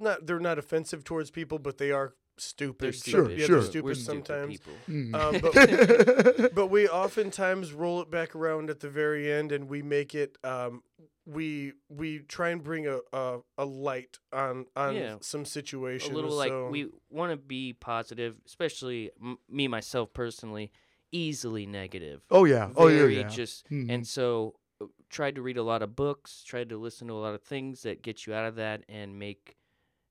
not 0.01 0.27
they're 0.27 0.41
not 0.41 0.59
offensive 0.59 1.05
towards 1.05 1.31
people, 1.31 1.59
but 1.59 1.77
they 1.79 1.91
are 1.91 2.15
stupid. 2.39 2.79
They're 2.87 2.93
So- 2.93 3.11
Sure, 3.11 3.31
yeah, 3.31 3.47
sure. 3.47 3.61
they're 3.61 3.71
stupid 3.71 3.85
We're 3.85 3.95
stupid 3.95 4.27
sometimes. 4.27 4.53
people. 4.53 4.73
Mm. 4.89 5.15
Um, 5.15 5.41
but, 5.41 6.55
but 6.55 6.67
we 6.69 6.89
oftentimes 6.89 7.73
roll 7.73 8.01
it 8.03 8.11
back 8.11 8.35
around 8.37 8.71
at 8.71 8.81
the 8.81 8.89
very 8.91 9.33
end, 9.33 9.53
and 9.53 9.69
we 9.69 9.83
make 9.83 10.15
it. 10.15 10.37
Um, 10.45 10.83
we 11.25 11.73
we 11.89 12.21
try 12.21 12.51
and 12.51 12.63
bring 12.63 12.87
a 12.87 13.01
a, 13.13 13.39
a 13.59 13.65
light 13.65 14.19
on 14.33 14.67
on 14.77 14.95
Yeah. 14.95 15.17
some 15.21 15.45
situations. 15.45 16.05
a 16.05 16.15
situations. 16.15 16.15
little 16.15 16.37
like 16.65 16.71
we 16.73 16.89
want 17.11 17.33
to 17.33 17.37
be 17.37 17.73
positive, 17.73 18.37
especially 18.47 19.11
m- 19.21 19.39
me 19.49 19.67
myself 19.67 20.13
personally, 20.13 20.71
easily 21.11 21.67
negative. 21.67 22.23
oh 22.31 22.45
yeah. 22.45 22.71
Oh 22.77 22.87
yeah. 22.89 23.07
Yeah. 23.07 23.29
just 23.29 23.69
Mhm. 23.69 23.91
and 23.93 24.07
so 24.07 24.55
uh, 24.81 24.87
tried 25.11 25.35
to 25.35 25.43
read 25.43 25.57
a 25.57 25.63
lot 25.65 25.83
of 25.83 25.97
books, 25.97 26.45
tried 26.45 26.69
to 26.69 26.77
listen 26.79 27.09
to 27.09 27.15
a 27.15 27.19
lot 27.27 27.35
of 27.35 27.43
things 27.43 27.83
that 27.83 28.03
get 28.03 28.27
you 28.27 28.33
out 28.35 28.45
of 28.47 28.55
that 28.57 28.85
and 28.89 29.19
make 29.19 29.57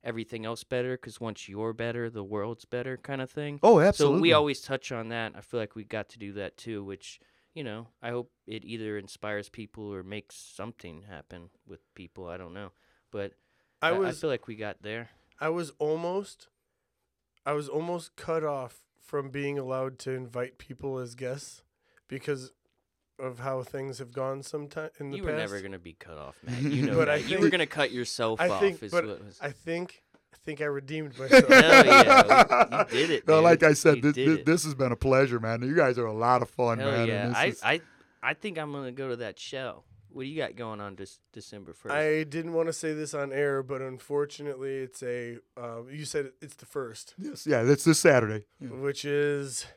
everything 0.04 0.44
else 0.44 0.64
better 0.64 0.96
because 0.96 1.20
once 1.20 1.48
you're 1.48 1.72
better, 1.72 2.08
the 2.10 2.24
world's 2.24 2.64
better 2.64 2.96
kind 2.96 3.20
of 3.20 3.30
thing. 3.30 3.58
oh, 3.62 3.80
absolutely. 3.80 4.18
So 4.18 4.22
we 4.22 4.32
always 4.32 4.60
touch 4.60 4.92
on 4.92 5.08
that. 5.08 5.32
I 5.36 5.40
feel 5.40 5.60
like 5.60 5.74
we 5.74 5.84
got 5.84 6.08
to 6.10 6.18
do 6.18 6.32
that 6.34 6.56
too, 6.56 6.84
which 6.84 7.20
you 7.54 7.64
know, 7.64 7.88
I 8.02 8.10
hope 8.10 8.30
it 8.46 8.66
either 8.66 8.98
inspires 8.98 9.48
people 9.48 9.92
or 9.92 10.02
makes 10.02 10.36
something 10.36 11.04
happen 11.08 11.48
with 11.66 11.80
people. 11.94 12.28
I 12.28 12.36
don't 12.36 12.52
know, 12.52 12.72
but 13.10 13.32
I 13.80 13.90
I, 13.90 14.08
I 14.08 14.12
feel 14.12 14.28
like 14.28 14.46
we 14.46 14.56
got 14.56 14.82
there. 14.82 15.08
I 15.40 15.48
was 15.48 15.72
almost 15.78 16.48
I 17.44 17.52
was 17.52 17.68
almost 17.68 18.16
cut 18.16 18.44
off 18.44 18.82
from 19.00 19.30
being 19.30 19.58
allowed 19.58 19.98
to 20.00 20.10
invite 20.10 20.58
people 20.58 20.98
as 20.98 21.14
guests 21.14 21.62
because 22.08 22.52
of 23.18 23.38
how 23.38 23.62
things 23.62 23.98
have 23.98 24.12
gone 24.12 24.42
sometime 24.42 24.90
in 25.00 25.10
the 25.10 25.16
past. 25.16 25.18
You 25.18 25.22
past. 25.24 25.32
were 25.34 25.38
never 25.38 25.60
gonna 25.62 25.78
be 25.78 25.92
cut 25.94 26.18
off, 26.18 26.36
man. 26.42 26.70
You 26.70 26.82
know 26.86 26.96
But 26.96 27.06
that. 27.06 27.14
I 27.14 27.16
you 27.16 27.38
were 27.40 27.48
gonna 27.50 27.66
cut 27.66 27.92
yourself 27.92 28.40
I 28.40 28.48
off. 28.48 28.60
think, 28.60 28.82
is 28.82 28.90
but 28.92 29.06
what 29.06 29.24
was. 29.24 29.38
I 29.40 29.50
think 29.50 30.02
I 30.34 30.36
think 30.44 30.60
I 30.60 30.64
redeemed 30.66 31.18
myself. 31.18 31.48
Hell 31.48 31.86
yeah, 31.86 32.78
you 32.82 32.84
did 32.90 33.10
it. 33.10 33.26
No, 33.28 33.36
dude. 33.36 33.44
like 33.44 33.62
I 33.62 33.72
said, 33.72 34.02
this, 34.02 34.14
this, 34.14 34.40
this 34.44 34.64
has 34.64 34.74
been 34.74 34.92
a 34.92 34.96
pleasure, 34.96 35.40
man. 35.40 35.62
You 35.62 35.74
guys 35.74 35.98
are 35.98 36.06
a 36.06 36.12
lot 36.12 36.42
of 36.42 36.50
fun, 36.50 36.78
Hell 36.78 36.90
man. 36.90 37.08
yeah, 37.08 37.28
this 37.28 37.36
I, 37.36 37.46
is- 37.46 37.60
I 37.62 37.80
I 38.22 38.34
think 38.34 38.58
I'm 38.58 38.72
gonna 38.72 38.92
go 38.92 39.08
to 39.08 39.16
that 39.16 39.38
show 39.38 39.84
what 40.10 40.22
do 40.22 40.28
you 40.30 40.36
got 40.40 40.56
going 40.56 40.80
on 40.80 40.96
this 40.96 41.18
December 41.34 41.74
first? 41.74 41.94
I 41.94 42.24
didn't 42.24 42.54
want 42.54 42.68
to 42.68 42.72
say 42.72 42.94
this 42.94 43.12
on 43.12 43.34
air, 43.34 43.62
but 43.62 43.82
unfortunately, 43.82 44.76
it's 44.76 45.02
a. 45.02 45.36
Uh, 45.58 45.82
you 45.92 46.06
said 46.06 46.30
it's 46.40 46.54
the 46.54 46.64
first, 46.64 47.12
Yes, 47.18 47.46
yeah, 47.46 47.60
it's 47.62 47.84
this 47.84 47.98
Saturday. 47.98 48.46
Yeah. 48.58 48.68
which 48.68 49.04
is, 49.04 49.60
th- 49.62 49.74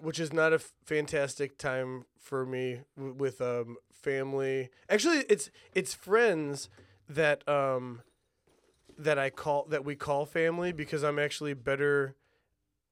which 0.00 0.18
is 0.18 0.32
not 0.32 0.52
a 0.52 0.56
f- 0.56 0.72
fantastic 0.84 1.58
time 1.58 2.04
for 2.18 2.46
me 2.46 2.80
w- 2.96 3.14
with 3.14 3.40
um 3.40 3.76
family. 3.92 4.70
Actually, 4.88 5.24
it's 5.28 5.50
it's 5.74 5.94
friends 5.94 6.68
that 7.08 7.46
um 7.48 8.02
that 8.98 9.18
I 9.18 9.30
call 9.30 9.66
that 9.70 9.84
we 9.84 9.96
call 9.96 10.26
family 10.26 10.72
because 10.72 11.02
I'm 11.02 11.18
actually 11.18 11.54
better. 11.54 12.16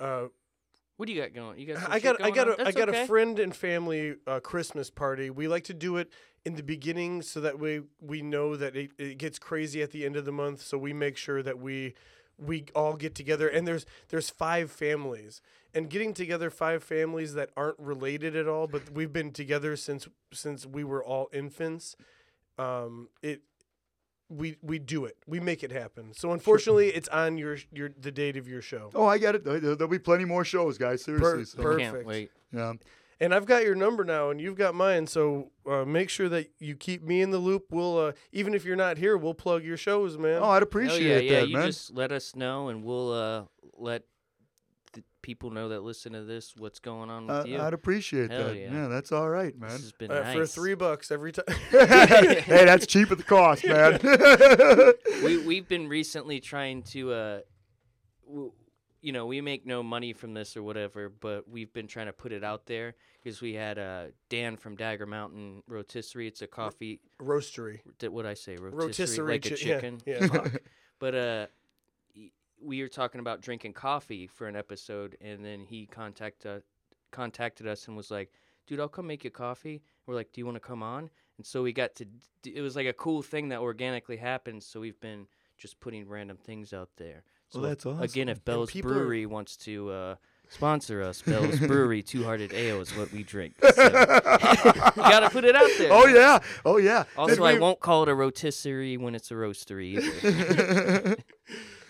Uh, 0.01 0.27
what 0.97 1.06
do 1.06 1.12
you 1.12 1.20
got 1.20 1.35
going? 1.35 1.59
You 1.59 1.74
got? 1.74 1.90
I 1.90 1.98
got 1.98 2.23
I 2.23 2.31
got 2.31 2.48
on? 2.48 2.60
a, 2.60 2.69
I 2.69 2.73
got 2.73 2.89
okay. 2.89 3.02
a 3.02 3.06
friend 3.06 3.39
and 3.39 3.55
family 3.55 4.16
uh, 4.27 4.40
Christmas 4.40 4.90
party. 4.90 5.31
We 5.31 5.48
like 5.48 5.64
to 5.64 5.74
do 5.74 5.97
it 5.97 6.10
in 6.44 6.56
the 6.56 6.62
beginning 6.62 7.23
so 7.23 7.40
that 7.40 7.59
way 7.59 7.82
we 8.01 8.20
know 8.20 8.56
that 8.56 8.77
it, 8.77 8.90
it 8.98 9.19
gets 9.19 9.39
crazy 9.39 9.82
at 9.82 9.93
the 9.93 10.05
end 10.05 10.16
of 10.16 10.24
the 10.24 10.32
month. 10.32 10.62
So 10.62 10.77
we 10.77 10.93
make 10.93 11.16
sure 11.16 11.43
that 11.43 11.59
we 11.59 11.94
we 12.44 12.64
all 12.74 12.94
get 12.94 13.14
together 13.14 13.48
and 13.48 13.66
there's 13.66 13.86
there's 14.09 14.31
five 14.31 14.70
families 14.70 15.40
and 15.74 15.89
getting 15.89 16.12
together 16.12 16.51
five 16.51 16.82
families 16.82 17.35
that 17.35 17.51
aren't 17.56 17.78
related 17.78 18.35
at 18.36 18.48
all 18.48 18.66
but 18.66 18.90
we've 18.93 19.12
been 19.12 19.31
together 19.32 19.77
since 19.77 20.09
since 20.32 20.66
we 20.66 20.85
were 20.85 21.05
all 21.05 21.28
infants 21.32 21.97
um 22.59 23.09
it 23.23 23.43
we 24.28 24.56
we 24.62 24.78
do 24.78 25.05
it 25.05 25.16
we 25.27 25.39
make 25.40 25.62
it 25.62 25.70
happen 25.70 26.12
so 26.14 26.32
unfortunately 26.32 26.89
it's 26.89 27.09
on 27.09 27.36
your 27.39 27.59
your 27.73 27.90
the 28.01 28.10
date 28.10 28.36
of 28.36 28.48
your 28.48 28.62
show 28.62 28.90
Oh, 28.94 29.06
I 29.06 29.19
get 29.19 29.35
it. 29.35 29.44
There- 29.44 29.60
There'll 29.60 29.89
be 29.89 29.98
plenty 29.98 30.24
more 30.24 30.44
shows, 30.44 30.78
guys. 30.78 31.02
Seriously. 31.05 31.44
so, 31.44 31.62
per- 31.62 31.78
Can't 31.78 31.93
perfect. 31.93 32.09
wait. 32.09 32.31
yeah. 32.52 32.73
And 33.23 33.32
I've 33.32 33.47
got 33.47 33.62
your 33.62 33.77
number 33.77 34.03
now, 34.05 34.31
and 34.31 34.40
you've 34.40 34.57
got 34.57 34.74
mine. 34.74 35.07
So 35.07 35.53
uh, 35.65 35.85
make 35.85 36.11
sure 36.11 36.28
that 36.28 36.51
you 36.59 36.74
keep 36.74 37.05
me 37.05 37.23
in 37.23 37.31
the 37.31 37.39
loop. 37.39 37.66
We'll, 37.70 37.97
uh, 37.99 38.12
even 38.32 38.53
if 38.53 38.65
you're 38.65 38.74
not 38.74 38.99
here, 38.99 39.16
we'll 39.16 39.32
plug 39.32 39.62
your 39.65 39.77
shows, 39.77 40.19
man. 40.19 40.40
Oh, 40.43 40.49
I'd 40.51 40.65
appreciate 40.65 41.24
yeah, 41.27 41.31
yeah. 41.32 41.40
that, 41.40 41.49
you 41.49 41.57
man. 41.57 41.66
just 41.66 41.94
let 41.94 42.11
us 42.11 42.35
know, 42.35 42.69
and 42.69 42.82
we'll 42.82 43.12
uh 43.12 43.44
let 43.78 44.03
the 44.93 45.05
people 45.23 45.51
know 45.53 45.69
that 45.69 45.85
listen 45.85 46.15
to 46.15 46.24
this 46.24 46.55
what's 46.59 46.81
going 46.81 47.11
on 47.11 47.28
with 47.28 47.36
Uh, 47.36 47.44
you. 47.47 47.61
I'd 47.61 47.73
appreciate 47.74 48.32
Hell 48.32 48.49
that. 48.49 48.57
yeah. 48.59 48.89
that's 48.89 49.12
all 49.12 49.31
right, 49.31 49.57
man. 49.57 49.70
this 49.70 49.78
man. 49.78 49.81
has 49.82 49.93
been 49.93 50.11
Uh, 50.11 50.20
nice. 50.23 50.36
For 50.36 50.47
three 50.47 50.74
bucks 50.74 51.12
every 51.12 51.31
time. 51.31 51.44
hey, 51.70 52.65
that's 52.65 52.86
cheap 52.89 53.12
at 53.12 53.19
the 53.19 53.24
cost, 53.24 53.65
man. 53.65 54.01
we 55.24 55.39
we've 55.47 55.69
been 55.69 55.89
recently 55.89 56.40
trying 56.40 56.82
to 56.82 57.12
uh 57.12 57.40
w- 58.27 58.53
you 59.03 59.12
know 59.12 59.27
we 59.27 59.41
make 59.41 59.66
no 59.66 59.83
money 59.83 60.12
from 60.12 60.33
this 60.33 60.57
or 60.57 60.62
whatever 60.62 61.09
but 61.09 61.49
we've 61.49 61.73
been 61.73 61.89
trying 61.89 62.07
to 62.07 62.12
put 62.12 62.33
it 62.33 62.43
out 62.45 62.66
there 62.66 62.95
because 63.23 63.43
we 63.43 63.53
had 63.53 63.79
uh 63.79 64.05
dan 64.31 64.57
from 64.57 64.77
dagger 64.77 65.07
mountain 65.07 65.62
rotisserie. 65.66 66.29
It's 66.29 66.41
a 66.41 66.47
coffee 66.47 67.01
Roastery. 67.20 67.81
what 68.09 68.24
i 68.24 68.35
say? 68.35 68.57
Rotisserie, 68.57 68.87
Rotisserie 68.87 69.33
like 69.33 69.47
a 69.47 69.51
chi- 69.51 69.55
yeah, 69.57 69.74
chicken? 69.74 70.01
yeah. 70.07 70.27
Fuck. 70.27 70.62
but 70.99 71.15
uh 71.15 71.47
we 72.65 72.81
were 72.81 72.89
talking 72.89 73.20
about 73.20 73.41
drinking 73.41 73.73
coffee 73.73 74.29
for 74.29 74.47
an 74.47 74.55
episode 74.55 75.16
and 75.20 75.45
then 75.45 75.65
he 75.65 75.85
contact, 75.87 76.47
uh, 76.47 76.61
contacted 77.11 77.66
us 77.66 77.89
and 77.89 77.97
was 77.97 78.11
like 78.11 78.31
dude 78.69 78.79
i'll 78.81 78.89
come 78.89 79.07
make 79.07 79.24
you 79.24 79.31
coffee. 79.31 79.83
We're 80.07 80.15
like 80.15 80.33
do 80.33 80.41
you 80.41 80.47
want 80.47 80.57
to 80.57 80.61
come 80.61 80.83
on? 80.83 81.11
And 81.39 81.47
so 81.47 81.62
we 81.62 81.73
got 81.73 81.97
to 81.97 82.05
d- 82.43 82.53
it 82.55 82.61
was 82.61 82.77
like 82.77 82.87
a 82.87 82.93
cool 82.93 83.20
thing 83.23 83.49
that 83.49 83.59
organically 83.59 84.16
happened 84.16 84.62
so 84.62 84.79
we've 84.81 85.01
been 85.01 85.27
just 85.59 85.81
putting 85.81 86.09
random 86.09 86.37
things 86.37 86.73
out 86.73 86.91
there 86.97 87.24
so 87.53 87.61
Well, 87.61 87.70
that's 87.70 87.85
again 87.85 88.29
if 88.29 88.45
bell's 88.45 88.73
brewery 88.73 89.27
wants 89.27 89.57
to 89.59 89.91
uh 89.91 90.15
sponsor 90.49 91.03
us 91.03 91.23
bell's 91.23 91.59
brewery 91.70 92.03
two-hearted 92.03 92.53
ale 92.53 92.81
is 92.81 92.95
what 92.97 93.11
we 93.12 93.23
drink 93.23 93.55
so. 93.74 93.89
gotta 93.91 95.31
put 95.31 95.45
it 95.45 95.55
out 95.57 95.70
there 95.79 95.91
oh 95.93 96.07
yeah, 96.07 96.39
oh 96.65 96.77
yeah. 96.79 97.05
also 97.16 97.43
i 97.45 97.55
we- 97.55 97.59
won't 97.59 97.81
call 97.81 98.03
it 98.03 98.09
a 98.09 98.15
rotisserie 98.15 98.97
when 98.97 99.15
it's 99.15 99.31
a 99.31 99.35
roastery 99.35 99.99
either 99.99 101.16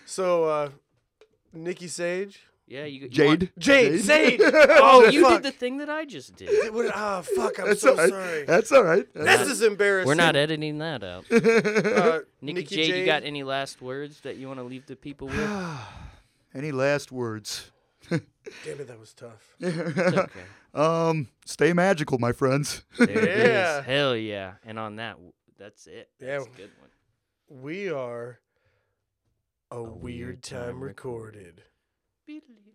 So, 0.05 0.43
uh, 0.43 0.69
Nicky 1.53 1.87
Sage. 1.87 2.41
Yeah 2.73 2.85
you, 2.85 3.01
you 3.01 3.09
Jade. 3.09 3.27
want- 3.27 3.59
Jade, 3.59 4.01
Sage. 4.01 4.39
oh 4.43 5.07
you 5.11 5.21
fuck. 5.21 5.43
did 5.43 5.53
the 5.53 5.55
thing 5.57 5.77
that 5.77 5.89
i 5.91 6.05
just 6.05 6.35
did 6.35 6.73
What- 6.73 6.91
Ah, 6.95 7.21
fuck. 7.21 7.59
I'm 7.59 7.67
That's 7.67 7.81
so 7.81 7.91
all 7.91 7.97
right. 7.97 8.09
sorry. 8.09 8.43
That's 8.45 8.71
all 8.71 8.83
right. 8.83 9.05
This 9.13 9.47
is 9.47 9.61
embarrassing. 9.61 10.07
we're 10.07 10.15
not 10.15 10.35
editing 10.35 10.79
that 10.79 11.03
out 11.03 11.25
Uh, 11.31 12.19
Nicky, 12.41 12.63
Jade, 12.63 12.95
you 12.95 13.05
got 13.05 13.23
any 13.23 13.43
last 13.43 13.79
words 13.81 14.21
that 14.21 14.37
you 14.37 14.47
want 14.47 14.59
to 14.59 14.63
leave 14.63 14.87
the 14.87 14.95
people 14.95 15.27
with? 15.27 15.39
Any 16.55 16.71
last 16.71 17.11
words? 17.11 17.71
Damn 18.09 18.21
it, 18.65 18.87
that 18.87 18.99
was 18.99 19.13
tough. 19.13 19.55
It's 19.59 20.17
okay. 20.17 20.41
Um, 20.73 21.27
stay 21.45 21.73
magical, 21.73 22.17
my 22.17 22.31
friends. 22.31 22.83
There 22.97 23.07
it 23.09 23.17
is. 23.17 23.47
Yeah. 23.49 23.81
Hell 23.83 24.15
yeah. 24.15 24.53
And 24.65 24.79
on 24.79 24.95
that, 24.97 25.13
w- 25.13 25.33
that's 25.59 25.85
it. 25.87 26.09
Yeah. 26.19 26.39
That's 26.39 26.45
a 26.47 26.49
good 26.57 26.71
one. 26.79 26.89
We 27.61 27.91
are 27.91 28.39
a, 29.71 29.81
weird 29.83 30.01
weird, 30.01 30.43
time 30.43 30.59
time 30.65 30.83
recorded. 30.83 31.61
Recorded. 32.27 32.72